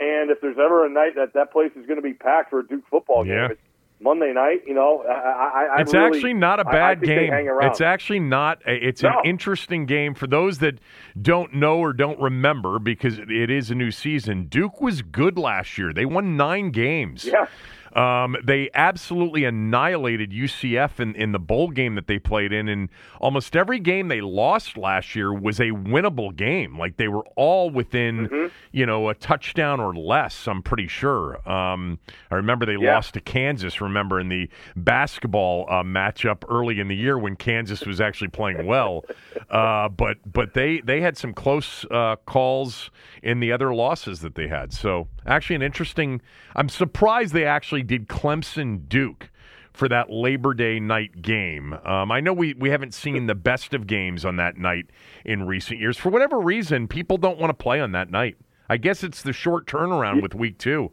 And 0.00 0.30
if 0.30 0.40
there's 0.40 0.58
ever 0.58 0.84
a 0.84 0.90
night 0.90 1.14
that 1.16 1.34
that 1.34 1.52
place 1.52 1.70
is 1.76 1.86
going 1.86 1.98
to 1.98 2.02
be 2.02 2.14
packed 2.14 2.50
for 2.50 2.60
a 2.60 2.66
Duke 2.66 2.84
football 2.90 3.22
game, 3.22 3.34
Yeah. 3.34 3.48
it's 3.50 3.60
Monday 4.02 4.32
night. 4.32 4.62
You 4.66 4.74
know, 4.74 5.04
I, 5.08 5.12
I, 5.12 5.68
I 5.76 5.80
it's 5.80 5.92
really- 5.92 6.06
actually 6.16 6.34
not 6.34 6.58
a 6.60 6.64
bad 6.64 7.00
they 7.00 7.06
game. 7.06 7.32
It's 7.62 7.80
actually 7.80 8.20
not. 8.20 8.60
a- 8.66 8.86
It's 8.88 9.02
No. 9.02 9.10
an 9.10 9.14
interesting 9.24 9.86
game 9.86 10.14
for 10.14 10.26
those 10.26 10.58
that 10.58 10.78
don't 11.20 11.54
know 11.54 11.78
or 11.78 11.92
don't 11.92 12.18
remember 12.20 12.78
because 12.78 13.18
it 13.18 13.50
is 13.50 13.70
a 13.70 13.74
new 13.74 13.90
season. 13.90 14.44
Duke 14.46 14.80
was 14.80 15.02
good 15.02 15.36
last 15.38 15.76
year. 15.78 15.92
They 15.92 16.06
won 16.06 16.36
nine 16.36 16.70
games. 16.70 17.24
yeah. 17.24 17.46
Um, 17.96 18.36
they 18.44 18.70
absolutely 18.74 19.44
annihilated 19.44 20.30
UCF 20.30 21.00
in, 21.00 21.14
in 21.16 21.32
the 21.32 21.38
bowl 21.38 21.70
game 21.70 21.94
that 21.96 22.06
they 22.06 22.18
played 22.18 22.52
in, 22.52 22.68
and 22.68 22.88
almost 23.20 23.56
every 23.56 23.80
game 23.80 24.08
they 24.08 24.20
lost 24.20 24.76
last 24.76 25.14
year 25.16 25.32
was 25.32 25.58
a 25.60 25.70
winnable 25.70 26.34
game. 26.34 26.78
Like 26.78 26.96
they 26.96 27.08
were 27.08 27.24
all 27.36 27.70
within, 27.70 28.28
Mm-hmm. 28.28 28.46
you 28.72 28.86
know, 28.86 29.08
a 29.08 29.14
touchdown 29.14 29.80
or 29.80 29.94
less. 29.94 30.46
I'm 30.48 30.62
pretty 30.62 30.86
sure. 30.88 31.36
Um, 31.50 31.98
I 32.30 32.36
remember 32.36 32.66
they 32.66 32.76
Yeah. 32.76 32.94
lost 32.94 33.14
to 33.14 33.20
Kansas. 33.20 33.80
Remember 33.80 34.20
in 34.20 34.28
the 34.28 34.48
basketball 34.76 35.66
uh, 35.68 35.82
matchup 35.82 36.42
early 36.48 36.80
in 36.80 36.88
the 36.88 36.96
year 36.96 37.18
when 37.18 37.36
Kansas 37.36 37.86
was 37.86 38.00
actually 38.00 38.28
playing 38.28 38.66
well, 38.66 39.04
uh, 39.50 39.88
but 39.88 40.18
but 40.30 40.54
they 40.54 40.80
they 40.80 41.00
had 41.00 41.16
some 41.16 41.32
close 41.32 41.84
uh, 41.90 42.16
calls 42.26 42.90
in 43.22 43.40
the 43.40 43.52
other 43.52 43.74
losses 43.74 44.20
that 44.20 44.34
they 44.34 44.48
had. 44.48 44.72
So 44.72 45.08
actually, 45.26 45.56
an 45.56 45.62
interesting. 45.62 46.20
I'm 46.56 46.68
surprised 46.68 47.32
they 47.32 47.44
actually 47.44 47.79
did 47.82 48.08
Clemson 48.08 48.88
Duke 48.88 49.30
for 49.72 49.88
that 49.88 50.10
Labor 50.10 50.54
Day 50.54 50.80
night 50.80 51.22
game. 51.22 51.72
Um, 51.84 52.10
I 52.10 52.20
know 52.20 52.32
we, 52.32 52.54
we 52.54 52.70
haven't 52.70 52.94
seen 52.94 53.26
the 53.26 53.34
best 53.34 53.72
of 53.72 53.86
games 53.86 54.24
on 54.24 54.36
that 54.36 54.56
night 54.56 54.86
in 55.24 55.46
recent 55.46 55.80
years. 55.80 55.96
For 55.96 56.08
whatever 56.08 56.38
reason, 56.40 56.88
people 56.88 57.16
don't 57.16 57.38
want 57.38 57.50
to 57.50 57.62
play 57.62 57.80
on 57.80 57.92
that 57.92 58.10
night. 58.10 58.36
I 58.68 58.76
guess 58.76 59.02
it's 59.02 59.22
the 59.22 59.32
short 59.32 59.66
turnaround 59.66 60.22
with 60.22 60.34
week 60.34 60.58
two. 60.58 60.92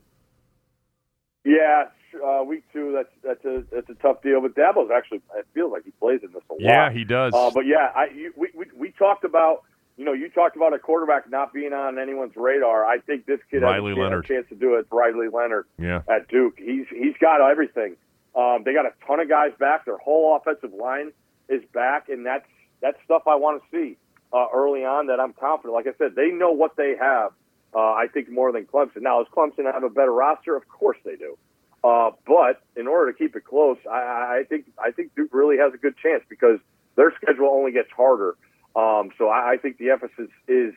Yeah, 1.45 1.85
uh, 2.25 2.43
week 2.43 2.63
two. 2.73 2.91
That's 2.91 3.09
that's 3.23 3.45
a 3.45 3.63
that's 3.71 3.89
a 3.89 3.93
tough 4.01 4.21
deal. 4.21 4.41
But 4.41 4.55
Dabo's 4.55 4.89
actually, 4.95 5.21
it 5.37 5.45
feels 5.53 5.71
like 5.71 5.83
he 5.85 5.91
plays 5.91 6.21
in 6.23 6.31
this 6.31 6.41
a 6.49 6.53
lot. 6.53 6.61
Yeah, 6.61 6.91
he 6.91 7.03
does. 7.03 7.33
Uh, 7.33 7.51
but 7.53 7.65
yeah, 7.65 7.91
I 7.95 8.07
you, 8.13 8.33
we, 8.35 8.49
we 8.55 8.65
we 8.75 8.91
talked 8.91 9.23
about 9.23 9.63
you 9.97 10.05
know 10.05 10.13
you 10.13 10.29
talked 10.29 10.55
about 10.55 10.73
a 10.73 10.79
quarterback 10.79 11.29
not 11.29 11.51
being 11.51 11.73
on 11.73 11.97
anyone's 11.97 12.35
radar. 12.35 12.85
I 12.85 12.99
think 12.99 13.25
this 13.25 13.39
kid 13.49 13.63
Riley 13.63 13.95
has 13.95 14.13
a, 14.13 14.21
chance 14.21 14.47
to 14.49 14.55
do 14.55 14.75
it. 14.75 14.85
Riley 14.91 15.27
Leonard 15.27 15.65
yeah. 15.79 16.01
at 16.07 16.27
Duke. 16.27 16.57
He's 16.57 16.85
he's 16.89 17.15
got 17.19 17.41
everything. 17.41 17.97
Um, 18.35 18.61
they 18.63 18.73
got 18.73 18.85
a 18.85 18.93
ton 19.05 19.19
of 19.19 19.27
guys 19.27 19.51
back. 19.59 19.85
Their 19.85 19.97
whole 19.97 20.35
offensive 20.35 20.73
line 20.73 21.11
is 21.49 21.63
back, 21.73 22.09
and 22.09 22.25
that's 22.25 22.47
that's 22.81 22.97
stuff 23.03 23.23
I 23.27 23.35
want 23.35 23.63
to 23.63 23.67
see 23.71 23.97
uh, 24.31 24.47
early 24.53 24.85
on. 24.85 25.07
That 25.07 25.19
I'm 25.19 25.33
confident. 25.33 25.73
Like 25.73 25.87
I 25.87 25.97
said, 25.97 26.15
they 26.15 26.29
know 26.29 26.51
what 26.51 26.75
they 26.77 26.95
have. 26.99 27.31
Uh, 27.75 27.79
I 27.79 28.05
think 28.13 28.29
more 28.29 28.51
than 28.51 28.65
Clemson. 28.65 29.01
Now, 29.01 29.23
does 29.23 29.31
Clemson 29.35 29.71
have 29.71 29.83
a 29.83 29.89
better 29.89 30.13
roster? 30.13 30.55
Of 30.55 30.67
course 30.67 30.97
they 31.03 31.15
do. 31.15 31.37
Uh, 31.83 32.11
but 32.25 32.61
in 32.75 32.87
order 32.87 33.11
to 33.11 33.17
keep 33.17 33.35
it 33.35 33.45
close, 33.45 33.77
I, 33.89 33.97
I 33.97 34.37
I 34.39 34.43
think 34.43 34.65
I 34.77 34.91
think 34.91 35.15
Duke 35.15 35.33
really 35.33 35.57
has 35.57 35.73
a 35.73 35.77
good 35.77 35.97
chance 35.97 36.23
because 36.29 36.59
their 36.95 37.11
schedule 37.21 37.49
only 37.49 37.71
gets 37.71 37.89
harder. 37.91 38.35
Um, 38.77 39.09
so 39.17 39.29
I, 39.29 39.53
I 39.53 39.57
think 39.57 39.79
the 39.79 39.89
emphasis 39.89 40.29
is 40.47 40.73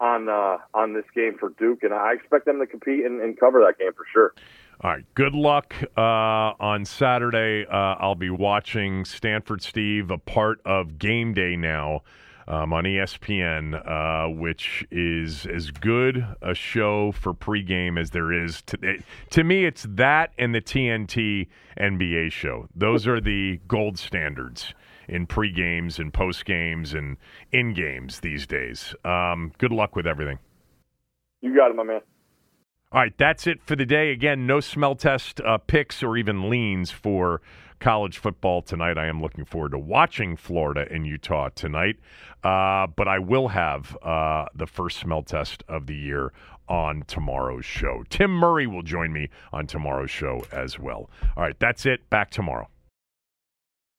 on 0.00 0.28
uh, 0.28 0.58
on 0.74 0.92
this 0.92 1.04
game 1.14 1.36
for 1.38 1.50
Duke, 1.50 1.84
and 1.84 1.94
I 1.94 2.12
expect 2.14 2.46
them 2.46 2.58
to 2.58 2.66
compete 2.66 3.04
and, 3.04 3.20
and 3.20 3.38
cover 3.38 3.60
that 3.60 3.78
game 3.78 3.92
for 3.92 4.04
sure. 4.12 4.34
All 4.80 4.90
right. 4.90 5.04
Good 5.14 5.34
luck 5.34 5.72
uh, 5.96 6.00
on 6.00 6.84
Saturday. 6.84 7.64
Uh, 7.64 7.94
I'll 8.00 8.16
be 8.16 8.30
watching 8.30 9.04
Stanford 9.04 9.62
Steve, 9.62 10.10
a 10.10 10.18
part 10.18 10.60
of 10.64 10.98
Game 10.98 11.32
Day 11.32 11.54
now 11.54 12.02
um, 12.48 12.72
on 12.72 12.84
ESPN, 12.84 13.74
uh, 13.74 14.28
which 14.28 14.84
is 14.90 15.46
as 15.46 15.70
good 15.70 16.26
a 16.42 16.54
show 16.54 17.12
for 17.12 17.32
pregame 17.32 17.98
as 17.98 18.10
there 18.10 18.32
is. 18.32 18.62
To, 19.30 19.44
me, 19.44 19.64
it's 19.64 19.86
that 19.88 20.32
and 20.38 20.54
the 20.54 20.60
TNT 20.60 21.48
NBA 21.78 22.32
show. 22.32 22.68
Those 22.74 23.06
are 23.06 23.20
the 23.20 23.60
gold 23.68 23.98
standards 23.98 24.74
in 25.08 25.26
pre 25.26 25.50
games 25.50 25.98
and 25.98 26.12
post 26.12 26.44
games 26.44 26.94
and 26.94 27.16
in 27.52 27.74
games 27.74 28.20
these 28.20 28.46
days. 28.46 28.94
Um, 29.04 29.52
good 29.58 29.72
luck 29.72 29.96
with 29.96 30.06
everything. 30.06 30.38
You 31.40 31.54
got 31.54 31.70
it, 31.70 31.76
my 31.76 31.82
man. 31.82 32.00
All 32.92 33.00
right, 33.00 33.12
that's 33.18 33.46
it 33.48 33.60
for 33.60 33.74
the 33.74 33.84
day. 33.84 34.12
Again, 34.12 34.46
no 34.46 34.60
smell 34.60 34.94
test 34.94 35.40
uh, 35.40 35.58
picks 35.58 36.02
or 36.02 36.16
even 36.16 36.48
leans 36.48 36.92
for 36.92 37.42
college 37.80 38.18
football 38.18 38.62
tonight. 38.62 38.96
I 38.96 39.08
am 39.08 39.20
looking 39.20 39.44
forward 39.44 39.72
to 39.72 39.78
watching 39.78 40.36
Florida 40.36 40.86
and 40.90 41.06
Utah 41.06 41.48
tonight, 41.48 41.96
uh, 42.44 42.86
but 42.86 43.08
I 43.08 43.18
will 43.18 43.48
have 43.48 43.96
uh, 44.02 44.46
the 44.54 44.66
first 44.66 44.98
smell 44.98 45.22
test 45.22 45.64
of 45.68 45.86
the 45.86 45.96
year 45.96 46.32
on 46.68 47.02
tomorrow's 47.06 47.64
show. 47.64 48.04
Tim 48.08 48.30
Murray 48.30 48.66
will 48.66 48.82
join 48.82 49.12
me 49.12 49.28
on 49.52 49.66
tomorrow's 49.66 50.10
show 50.10 50.44
as 50.52 50.78
well. 50.78 51.10
All 51.36 51.42
right, 51.42 51.58
that's 51.58 51.84
it. 51.86 52.08
Back 52.10 52.30
tomorrow. 52.30 52.68